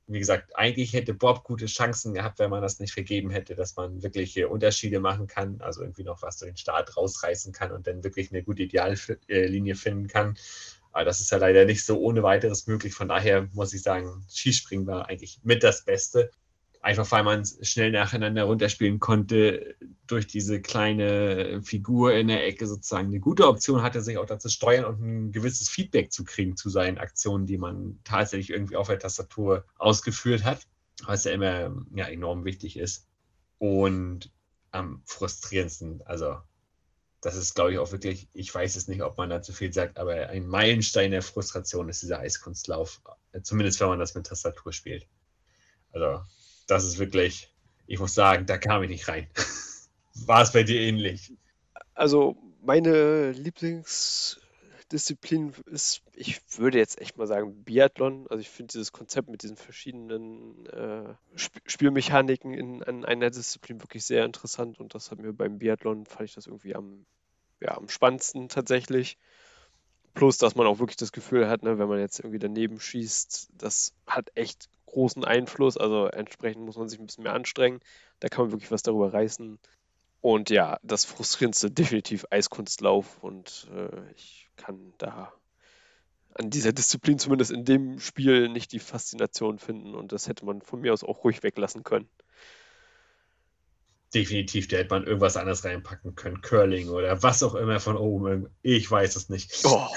wie 0.07 0.19
gesagt, 0.19 0.55
eigentlich 0.55 0.93
hätte 0.93 1.13
Bob 1.13 1.43
gute 1.43 1.65
Chancen 1.65 2.13
gehabt, 2.13 2.39
wenn 2.39 2.49
man 2.49 2.61
das 2.61 2.79
nicht 2.79 2.93
vergeben 2.93 3.29
hätte, 3.29 3.55
dass 3.55 3.75
man 3.75 4.01
wirkliche 4.01 4.47
Unterschiede 4.47 4.99
machen 5.01 5.27
kann, 5.27 5.59
also 5.61 5.81
irgendwie 5.81 6.03
noch 6.03 6.21
was 6.21 6.37
durch 6.37 6.51
den 6.51 6.57
Start 6.57 6.95
rausreißen 6.95 7.51
kann 7.51 7.71
und 7.71 7.87
dann 7.87 8.03
wirklich 8.03 8.31
eine 8.31 8.41
gute 8.41 8.63
Ideallinie 8.63 9.75
finden 9.75 10.07
kann. 10.07 10.37
Aber 10.93 11.03
das 11.05 11.19
ist 11.19 11.31
ja 11.31 11.37
leider 11.37 11.65
nicht 11.65 11.85
so 11.85 11.99
ohne 11.99 12.23
weiteres 12.23 12.67
möglich. 12.67 12.93
Von 12.93 13.09
daher 13.09 13.49
muss 13.53 13.73
ich 13.73 13.81
sagen, 13.81 14.25
Skispringen 14.29 14.87
war 14.87 15.09
eigentlich 15.09 15.39
mit 15.43 15.61
das 15.61 15.83
Beste. 15.83 16.31
Einfach 16.81 17.09
weil 17.11 17.23
man 17.23 17.41
es 17.41 17.59
schnell 17.67 17.91
nacheinander 17.91 18.43
runterspielen 18.43 18.99
konnte, 18.99 19.75
durch 20.05 20.27
diese 20.27 20.61
kleine 20.61 21.61
Figur 21.63 22.13
in 22.13 22.27
der 22.27 22.45
Ecke 22.45 22.67
sozusagen 22.67 23.07
eine 23.07 23.19
gute 23.19 23.47
Option 23.47 23.81
hatte, 23.81 24.01
sich 24.01 24.17
auch 24.17 24.25
dazu 24.25 24.49
steuern 24.49 24.85
und 24.85 25.01
ein 25.01 25.31
gewisses 25.31 25.69
Feedback 25.69 26.11
zu 26.11 26.23
kriegen 26.23 26.55
zu 26.55 26.69
seinen 26.69 26.97
Aktionen, 26.97 27.45
die 27.45 27.57
man 27.57 27.99
tatsächlich 28.03 28.51
irgendwie 28.51 28.75
auf 28.75 28.87
der 28.87 28.99
Tastatur 28.99 29.65
ausgeführt 29.77 30.43
hat, 30.43 30.67
was 31.05 31.23
ja 31.25 31.31
immer 31.31 31.75
ja, 31.95 32.05
enorm 32.05 32.45
wichtig 32.45 32.77
ist. 32.77 33.07
Und 33.57 34.31
am 34.71 35.01
frustrierendsten, 35.05 36.01
also 36.05 36.37
das 37.21 37.35
ist, 37.35 37.55
glaube 37.55 37.73
ich, 37.73 37.79
auch 37.79 37.91
wirklich, 37.91 38.29
ich 38.33 38.53
weiß 38.53 38.75
es 38.75 38.87
nicht, 38.87 39.01
ob 39.01 39.17
man 39.17 39.29
da 39.29 39.41
zu 39.41 39.51
viel 39.51 39.73
sagt, 39.73 39.97
aber 39.97 40.29
ein 40.29 40.47
Meilenstein 40.47 41.11
der 41.11 41.23
Frustration 41.23 41.89
ist 41.89 42.01
dieser 42.01 42.19
Eiskunstlauf. 42.19 43.01
Zumindest 43.43 43.79
wenn 43.79 43.89
man 43.89 43.99
das 43.99 44.13
mit 44.15 44.27
Tastatur 44.27 44.71
spielt. 44.71 45.07
Also, 45.91 46.21
das 46.67 46.85
ist 46.85 46.99
wirklich, 46.99 47.51
ich 47.87 47.99
muss 47.99 48.13
sagen, 48.13 48.45
da 48.45 48.57
kam 48.57 48.83
ich 48.83 48.89
nicht 48.89 49.07
rein. 49.07 49.27
War 50.25 50.41
es 50.41 50.51
bei 50.51 50.63
dir 50.63 50.79
ähnlich? 50.79 51.31
Also, 51.93 52.35
meine 52.61 53.31
Lieblingsdisziplin 53.31 55.53
ist, 55.65 56.01
ich 56.13 56.41
würde 56.57 56.77
jetzt 56.77 57.01
echt 57.01 57.17
mal 57.17 57.27
sagen, 57.27 57.63
Biathlon. 57.63 58.27
Also, 58.29 58.41
ich 58.41 58.49
finde 58.49 58.73
dieses 58.73 58.91
Konzept 58.91 59.29
mit 59.29 59.43
diesen 59.43 59.57
verschiedenen 59.57 60.65
äh, 60.67 61.13
Sp 61.37 61.61
Spielmechaniken 61.65 62.53
in, 62.53 62.81
in 62.81 63.05
einer 63.05 63.29
Disziplin 63.29 63.81
wirklich 63.81 64.05
sehr 64.05 64.25
interessant 64.25 64.79
und 64.79 64.95
das 64.95 65.11
hat 65.11 65.19
mir 65.19 65.33
beim 65.33 65.59
Biathlon, 65.59 66.05
fand 66.05 66.29
ich 66.29 66.35
das 66.35 66.47
irgendwie 66.47 66.75
am 66.75 67.05
ja, 67.59 67.77
am 67.77 67.89
spannendsten 67.89 68.49
tatsächlich. 68.49 69.17
Plus, 70.13 70.37
dass 70.37 70.55
man 70.55 70.67
auch 70.67 70.79
wirklich 70.79 70.97
das 70.97 71.11
Gefühl 71.11 71.47
hat, 71.47 71.63
ne, 71.63 71.77
wenn 71.77 71.87
man 71.87 71.99
jetzt 71.99 72.19
irgendwie 72.19 72.39
daneben 72.39 72.79
schießt, 72.79 73.49
das 73.57 73.93
hat 74.07 74.31
echt 74.35 74.69
großen 74.97 75.23
Einfluss. 75.23 75.77
Also 75.77 76.07
entsprechend 76.07 76.65
muss 76.65 76.75
man 76.75 76.89
sich 76.89 76.99
ein 76.99 77.05
bisschen 77.05 77.23
mehr 77.23 77.33
anstrengen. 77.33 77.79
Da 78.19 78.29
kann 78.29 78.45
man 78.45 78.51
wirklich 78.51 78.71
was 78.71 78.81
darüber 78.81 79.13
reißen. 79.13 79.59
Und 80.21 80.49
ja, 80.49 80.79
das 80.81 81.05
frustrierendste 81.05 81.69
definitiv 81.71 82.25
Eiskunstlauf. 82.31 83.23
Und 83.23 83.69
äh, 83.73 84.11
ich 84.15 84.49
kann 84.55 84.93
da 84.97 85.31
an 86.33 86.49
dieser 86.49 86.73
Disziplin 86.73 87.19
zumindest 87.19 87.51
in 87.51 87.63
dem 87.63 87.99
Spiel 87.99 88.49
nicht 88.49 88.71
die 88.71 88.79
Faszination 88.79 89.59
finden. 89.59 89.93
Und 89.93 90.11
das 90.11 90.27
hätte 90.27 90.45
man 90.45 90.63
von 90.63 90.81
mir 90.81 90.93
aus 90.93 91.03
auch 91.03 91.23
ruhig 91.23 91.43
weglassen 91.43 91.83
können 91.83 92.09
definitiv, 94.13 94.67
da 94.67 94.77
hätte 94.77 94.93
man 94.93 95.05
irgendwas 95.05 95.37
anderes 95.37 95.63
reinpacken 95.63 96.15
können. 96.15 96.41
Curling 96.41 96.89
oder 96.89 97.21
was 97.23 97.43
auch 97.43 97.55
immer 97.55 97.79
von 97.79 97.97
oben. 97.97 98.47
Ich 98.61 98.89
weiß 98.89 99.15
es 99.15 99.29
nicht. 99.29 99.51
Oh, 99.65 99.87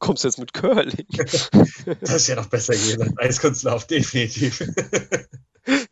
kommst 0.00 0.24
du 0.24 0.28
jetzt 0.28 0.38
mit 0.38 0.52
Curling? 0.52 1.06
das 2.00 2.10
ist 2.10 2.26
ja 2.26 2.34
noch 2.34 2.46
besser 2.46 2.72
gewesen 2.72 3.02
als 3.02 3.18
Eiskunstlauf, 3.18 3.86
definitiv. 3.86 4.64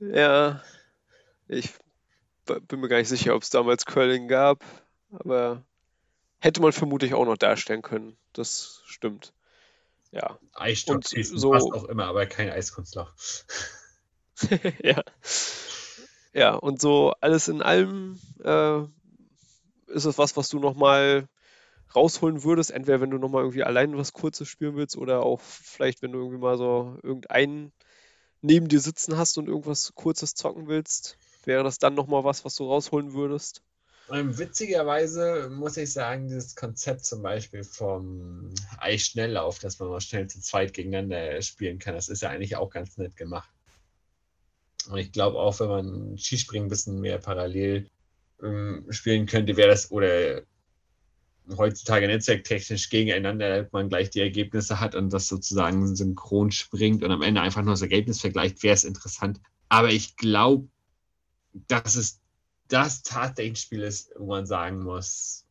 ja, 0.00 0.62
ich 1.48 1.70
bin 2.68 2.80
mir 2.80 2.88
gar 2.88 2.98
nicht 2.98 3.08
sicher, 3.08 3.34
ob 3.34 3.42
es 3.42 3.50
damals 3.50 3.84
Curling 3.84 4.28
gab, 4.28 4.64
aber 5.10 5.62
hätte 6.38 6.62
man 6.62 6.72
vermutlich 6.72 7.14
auch 7.14 7.26
noch 7.26 7.36
darstellen 7.36 7.82
können. 7.82 8.16
Das 8.32 8.82
stimmt. 8.86 9.34
Ja. 10.10 10.38
Eisstock 10.52 11.04
so, 11.04 11.50
passt 11.50 11.72
auch 11.72 11.84
immer, 11.84 12.06
aber 12.06 12.26
kein 12.26 12.48
Eiskunstlauf. 12.48 13.10
ja. 14.82 15.02
Ja, 16.32 16.54
und 16.54 16.80
so 16.80 17.12
alles 17.20 17.48
in 17.48 17.62
allem 17.62 18.20
äh, 18.42 18.80
ist 19.92 20.04
es 20.04 20.18
was, 20.18 20.36
was 20.36 20.48
du 20.48 20.58
nochmal 20.58 21.28
rausholen 21.94 22.42
würdest, 22.44 22.70
entweder 22.70 23.00
wenn 23.00 23.10
du 23.10 23.18
nochmal 23.18 23.42
irgendwie 23.42 23.64
allein 23.64 23.96
was 23.96 24.12
Kurzes 24.12 24.48
spielen 24.48 24.76
willst 24.76 24.96
oder 24.96 25.22
auch 25.22 25.40
vielleicht, 25.40 26.02
wenn 26.02 26.12
du 26.12 26.18
irgendwie 26.18 26.38
mal 26.38 26.56
so 26.56 26.98
irgendeinen 27.02 27.72
neben 28.42 28.68
dir 28.68 28.80
sitzen 28.80 29.16
hast 29.16 29.38
und 29.38 29.48
irgendwas 29.48 29.94
Kurzes 29.94 30.34
zocken 30.34 30.68
willst, 30.68 31.16
wäre 31.44 31.64
das 31.64 31.78
dann 31.78 31.94
nochmal 31.94 32.24
was, 32.24 32.44
was 32.44 32.54
du 32.56 32.66
rausholen 32.66 33.14
würdest? 33.14 33.62
Ähm, 34.10 34.36
witzigerweise 34.36 35.48
muss 35.50 35.78
ich 35.78 35.90
sagen, 35.92 36.28
dieses 36.28 36.54
Konzept 36.54 37.06
zum 37.06 37.22
Beispiel 37.22 37.64
vom 37.64 38.50
Eisschnelllauf, 38.76 39.58
dass 39.60 39.78
man 39.78 39.88
mal 39.88 40.00
schnell 40.00 40.26
zu 40.26 40.42
zweit 40.42 40.74
gegeneinander 40.74 41.40
spielen 41.40 41.78
kann, 41.78 41.94
das 41.94 42.08
ist 42.08 42.20
ja 42.20 42.28
eigentlich 42.28 42.56
auch 42.56 42.68
ganz 42.68 42.98
nett 42.98 43.16
gemacht. 43.16 43.48
Und 44.90 44.98
ich 44.98 45.12
glaube 45.12 45.38
auch, 45.38 45.58
wenn 45.60 45.68
man 45.68 46.18
Skispringen 46.18 46.66
ein 46.66 46.70
bisschen 46.70 47.00
mehr 47.00 47.16
parallel 47.18 47.88
ähm, 48.42 48.84
spielen 48.90 49.24
könnte, 49.24 49.56
wäre 49.56 49.68
das 49.68 49.90
oder 49.90 50.42
heutzutage 51.56 52.06
netzwerktechnisch 52.06 52.90
gegeneinander, 52.90 53.48
damit 53.48 53.72
man 53.72 53.88
gleich 53.88 54.10
die 54.10 54.20
Ergebnisse 54.20 54.80
hat 54.80 54.94
und 54.94 55.12
das 55.12 55.28
sozusagen 55.28 55.94
synchron 55.94 56.50
springt 56.50 57.02
und 57.02 57.10
am 57.10 57.22
Ende 57.22 57.40
einfach 57.40 57.62
nur 57.62 57.74
das 57.74 57.82
Ergebnis 57.82 58.20
vergleicht, 58.20 58.62
wäre 58.62 58.74
es 58.74 58.84
interessant. 58.84 59.40
Aber 59.68 59.90
ich 59.90 60.16
glaube, 60.16 60.68
dass 61.68 61.96
es 61.96 62.20
das 62.68 63.02
tatsächlich 63.02 63.52
ein 63.52 63.56
Spiel 63.56 63.82
ist, 63.82 64.12
wo 64.16 64.26
man 64.26 64.46
sagen 64.46 64.82
muss, 64.82 65.44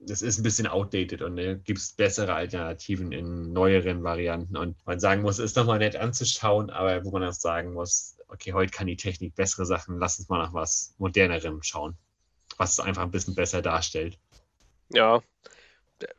das 0.00 0.22
ist 0.22 0.38
ein 0.38 0.42
bisschen 0.42 0.66
outdated 0.66 1.20
und 1.20 1.36
äh, 1.38 1.58
gibt 1.62 1.78
es 1.78 1.92
bessere 1.92 2.34
Alternativen 2.34 3.12
in 3.12 3.52
neueren 3.52 4.02
Varianten. 4.02 4.56
Und 4.56 4.76
man 4.86 4.98
sagen 4.98 5.22
muss, 5.22 5.38
ist 5.38 5.56
nochmal 5.56 5.78
nett 5.78 5.96
anzuschauen, 5.96 6.70
aber 6.70 7.04
wo 7.04 7.10
man 7.10 7.24
auch 7.24 7.34
sagen 7.34 7.74
muss, 7.74 8.16
okay, 8.28 8.52
heute 8.52 8.72
kann 8.72 8.86
die 8.86 8.96
Technik 8.96 9.34
bessere 9.34 9.66
Sachen, 9.66 9.98
lass 9.98 10.18
uns 10.18 10.28
mal 10.28 10.38
nach 10.38 10.54
was 10.54 10.94
modernerem 10.98 11.62
schauen, 11.62 11.96
was 12.56 12.72
es 12.72 12.80
einfach 12.80 13.02
ein 13.02 13.10
bisschen 13.10 13.34
besser 13.34 13.60
darstellt. 13.60 14.18
Ja, 14.92 15.22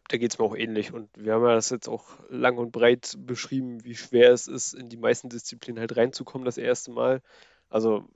da 0.10 0.18
geht 0.18 0.32
es 0.32 0.40
mir 0.40 0.46
auch 0.46 0.56
ähnlich. 0.56 0.94
Und 0.94 1.10
wir 1.16 1.34
haben 1.34 1.44
ja 1.46 1.56
das 1.56 1.70
jetzt 1.70 1.88
auch 1.88 2.06
lang 2.30 2.58
und 2.58 2.72
breit 2.72 3.16
beschrieben, 3.20 3.84
wie 3.84 3.96
schwer 3.96 4.32
es 4.32 4.48
ist, 4.48 4.74
in 4.74 4.90
die 4.90 4.98
meisten 4.98 5.30
Disziplinen 5.30 5.80
halt 5.80 5.98
reinzukommen 5.98 6.46
das 6.46 6.58
erste 6.58 6.92
Mal. 6.92 7.22
Also 7.70 8.08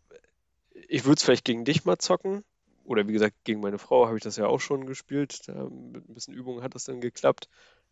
ich 0.88 1.06
würde 1.06 1.18
es 1.18 1.24
vielleicht 1.24 1.46
gegen 1.46 1.66
dich 1.66 1.86
mal 1.86 1.98
zocken, 1.98 2.44
oder 2.86 3.08
wie 3.08 3.14
gesagt, 3.14 3.36
gegen 3.44 3.62
meine 3.62 3.80
Frau 3.80 4.06
habe 4.06 4.18
ich 4.18 4.24
das 4.24 4.38
ja 4.38 4.48
auch 4.48 4.60
schon 4.62 4.86
gespielt. 4.86 5.48
Da 5.48 5.66
mit 5.70 6.08
ein 6.08 6.14
bisschen 6.14 6.34
Übung 6.36 6.62
hat 6.62 6.76
das 6.76 6.86
dann 6.86 7.02
geklappt. 7.02 7.50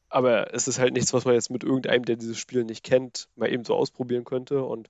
Aber 0.09 0.53
es 0.53 0.67
ist 0.67 0.79
halt 0.79 0.93
nichts, 0.93 1.13
was 1.13 1.25
man 1.25 1.33
jetzt 1.33 1.49
mit 1.49 1.63
irgendeinem, 1.63 2.05
der 2.05 2.15
dieses 2.15 2.37
Spiel 2.37 2.63
nicht 2.63 2.83
kennt, 2.83 3.27
mal 3.35 3.51
eben 3.51 3.65
so 3.65 3.75
ausprobieren 3.75 4.23
könnte. 4.25 4.63
Und 4.63 4.89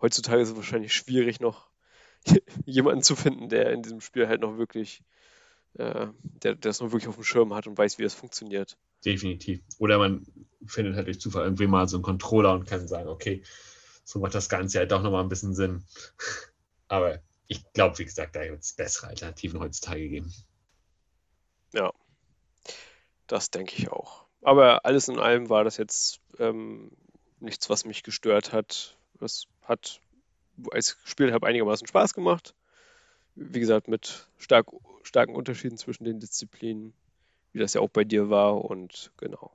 heutzutage 0.00 0.40
ist 0.42 0.50
es 0.50 0.56
wahrscheinlich 0.56 0.94
schwierig, 0.94 1.40
noch 1.40 1.68
jemanden 2.64 3.02
zu 3.02 3.16
finden, 3.16 3.50
der 3.50 3.72
in 3.72 3.82
diesem 3.82 4.00
Spiel 4.00 4.28
halt 4.28 4.40
noch 4.40 4.56
wirklich, 4.56 5.02
äh, 5.74 6.08
der, 6.22 6.54
der 6.54 6.54
das 6.56 6.80
noch 6.80 6.92
wirklich 6.92 7.08
auf 7.08 7.16
dem 7.16 7.24
Schirm 7.24 7.54
hat 7.54 7.66
und 7.66 7.78
weiß, 7.78 7.98
wie 7.98 8.04
es 8.04 8.14
funktioniert. 8.14 8.76
Definitiv. 9.04 9.60
Oder 9.78 9.98
man 9.98 10.26
findet 10.66 10.96
halt 10.96 11.06
durch 11.06 11.20
Zufall 11.20 11.44
irgendwie 11.44 11.66
mal 11.66 11.88
so 11.88 11.96
einen 11.96 12.04
Controller 12.04 12.52
und 12.52 12.66
kann 12.66 12.86
sagen, 12.86 13.08
okay, 13.08 13.42
so 14.04 14.18
macht 14.18 14.34
das 14.34 14.48
Ganze 14.48 14.78
halt 14.78 14.92
doch 14.92 15.02
nochmal 15.02 15.22
ein 15.22 15.28
bisschen 15.28 15.54
Sinn. 15.54 15.84
Aber 16.88 17.20
ich 17.46 17.72
glaube, 17.72 17.98
wie 17.98 18.04
gesagt, 18.04 18.36
da 18.36 18.40
wird 18.40 18.60
es 18.62 18.74
bessere 18.74 19.08
Alternativen 19.08 19.60
heutzutage 19.60 20.08
geben. 20.08 20.32
Ja, 21.72 21.92
das 23.26 23.50
denke 23.50 23.74
ich 23.76 23.90
auch. 23.90 24.26
Aber 24.42 24.84
alles 24.84 25.08
in 25.08 25.18
allem 25.18 25.48
war 25.48 25.64
das 25.64 25.76
jetzt 25.76 26.20
ähm, 26.38 26.90
nichts, 27.40 27.70
was 27.70 27.84
mich 27.84 28.02
gestört 28.02 28.52
hat. 28.52 28.96
Es 29.20 29.46
hat 29.62 30.00
als 30.70 30.96
Spiel 31.04 31.32
hat 31.32 31.44
einigermaßen 31.44 31.86
Spaß 31.86 32.14
gemacht. 32.14 32.54
Wie 33.34 33.60
gesagt, 33.60 33.88
mit 33.88 34.28
stark, 34.38 34.66
starken 35.02 35.34
Unterschieden 35.34 35.78
zwischen 35.78 36.04
den 36.04 36.20
Disziplinen, 36.20 36.92
wie 37.52 37.58
das 37.58 37.74
ja 37.74 37.80
auch 37.80 37.90
bei 37.90 38.04
dir 38.04 38.30
war. 38.30 38.64
Und 38.64 39.12
genau. 39.16 39.52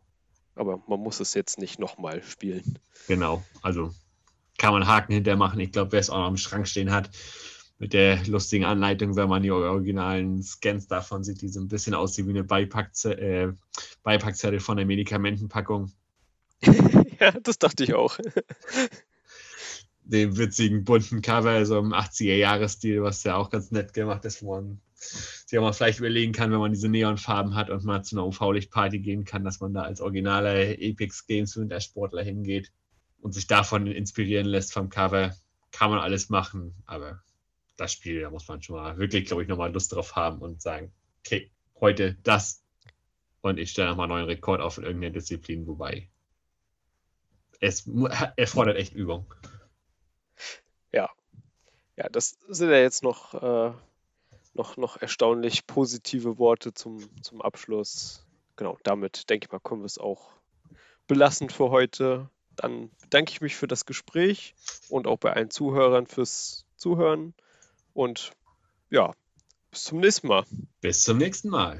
Aber 0.56 0.82
man 0.88 1.00
muss 1.00 1.20
es 1.20 1.34
jetzt 1.34 1.60
nicht 1.60 1.80
nochmal 1.80 2.24
spielen. 2.24 2.80
Genau, 3.08 3.44
also 3.62 3.94
kann 4.58 4.74
man 4.74 4.88
Haken 4.88 5.14
hintermachen. 5.14 5.60
Ich 5.60 5.72
glaube, 5.72 5.92
wer 5.92 6.00
es 6.00 6.10
auch 6.10 6.18
noch 6.18 6.30
im 6.30 6.38
Schrank 6.38 6.68
stehen 6.68 6.92
hat, 6.92 7.12
mit 7.80 7.94
der 7.94 8.26
lustigen 8.26 8.66
Anleitung, 8.66 9.16
wenn 9.16 9.30
man 9.30 9.44
die 9.44 9.52
originalen 9.52 10.42
Scans 10.42 10.88
davon 10.88 11.24
sieht, 11.24 11.42
die 11.42 11.48
so 11.48 11.60
ein 11.60 11.68
bisschen 11.68 11.94
aussehen 11.94 12.26
wie 12.28 12.32
eine 12.32 12.44
Beipackze 12.44 13.14
äh, 13.14 13.54
Beipackzettel 14.04 14.60
von 14.60 14.78
der 14.78 14.86
Medikamentenpackung. 14.88 15.92
ja, 17.20 17.32
das 17.44 17.60
dachte 17.60 17.84
ich 17.84 17.94
auch. 17.94 18.18
Den 20.10 20.38
witzigen 20.38 20.86
bunten 20.86 21.22
Cover, 21.22 21.66
so 21.66 21.80
im 21.80 21.94
80er-Jahres-Stil, 21.94 23.04
was 23.04 23.24
ja 23.24 23.36
auch 23.36 23.50
ganz 23.50 23.72
nett 23.72 23.94
gemacht 23.94 24.24
ist, 24.24 24.42
wo 24.42 24.56
man 24.56 24.80
sich 25.00 25.60
auch 25.60 25.64
mal 25.64 25.74
vielleicht 25.74 26.00
überlegen 26.00 26.32
kann, 26.32 26.52
wenn 26.52 26.60
man 26.60 26.72
diese 26.72 26.88
Neonfarben 26.88 27.56
hat 27.56 27.70
und 27.70 27.84
mal 27.84 28.04
zu 28.04 28.16
einer 28.16 28.26
UV-Lichtparty 28.26 29.00
gehen 29.00 29.26
kann, 29.26 29.44
dass 29.44 29.60
man 29.60 29.74
da 29.74 29.82
als 29.82 30.02
originaler 30.02 30.80
Epix 30.80 31.28
Games 31.28 31.58
Winter 31.58 31.82
Sportler 31.82 32.24
hingeht 32.24 32.72
und 33.22 33.34
sich 33.34 33.48
davon 33.48 33.86
inspirieren 33.88 34.48
lässt 34.48 34.74
vom 34.74 34.90
Cover. 34.90 35.36
Kann 35.72 35.90
man 35.90 36.00
alles 36.00 36.30
machen, 36.30 36.74
aber 36.86 37.22
das 37.76 37.94
Spiel, 37.94 38.22
da 38.22 38.30
muss 38.30 38.48
man 38.48 38.62
schon 38.62 38.78
mal 38.78 38.98
wirklich, 38.98 39.26
glaube 39.26 39.44
ich, 39.44 39.50
nochmal 39.50 39.72
Lust 39.74 39.94
drauf 39.94 40.16
haben 40.16 40.40
und 40.40 40.62
sagen, 40.62 40.92
okay, 41.20 41.52
heute 41.80 42.18
das 42.24 42.64
und 43.42 43.60
ich 43.60 43.72
stelle 43.72 43.90
nochmal 43.90 44.06
einen 44.06 44.20
neuen 44.20 44.26
Rekord 44.26 44.62
auf 44.62 44.78
in 44.78 44.84
irgendeiner 44.84 45.14
Disziplin, 45.14 45.68
wobei 45.68 46.10
es 47.60 47.90
erfordert 48.36 48.78
echt 48.78 48.94
Übung. 48.94 49.34
Ja. 51.98 52.08
Das 52.10 52.38
sind 52.48 52.70
ja 52.70 52.78
jetzt 52.78 53.04
noch, 53.04 53.34
äh, 53.34 53.74
noch, 54.54 54.78
noch 54.78 55.02
erstaunlich 55.02 55.68
positive 55.68 56.38
Worte 56.38 56.74
zum, 56.74 57.10
zum 57.22 57.42
Abschluss. 57.42 58.26
Genau, 58.56 58.78
damit 58.84 59.30
denke 59.30 59.48
ich 59.48 59.52
mal, 59.52 59.60
können 59.60 59.82
wir 59.82 59.88
es 59.88 59.98
auch 59.98 60.32
belassen 61.08 61.50
für 61.50 61.70
heute. 61.70 62.30
Dann 62.56 62.90
bedanke 63.02 63.32
ich 63.32 63.42
mich 63.42 63.56
für 63.56 63.68
das 63.68 63.86
Gespräch 63.86 64.56
und 64.90 65.06
auch 65.08 65.18
bei 65.18 65.34
allen 65.34 65.52
Zuhörern 65.52 66.08
fürs 66.08 66.66
Zuhören. 66.76 67.34
Und 67.94 68.32
ja, 68.90 69.14
bis 69.72 69.84
zum 69.84 70.00
nächsten 70.00 70.28
Mal. 70.28 70.46
Bis 70.82 71.04
zum 71.04 71.18
nächsten 71.18 71.50
Mal. 71.50 71.76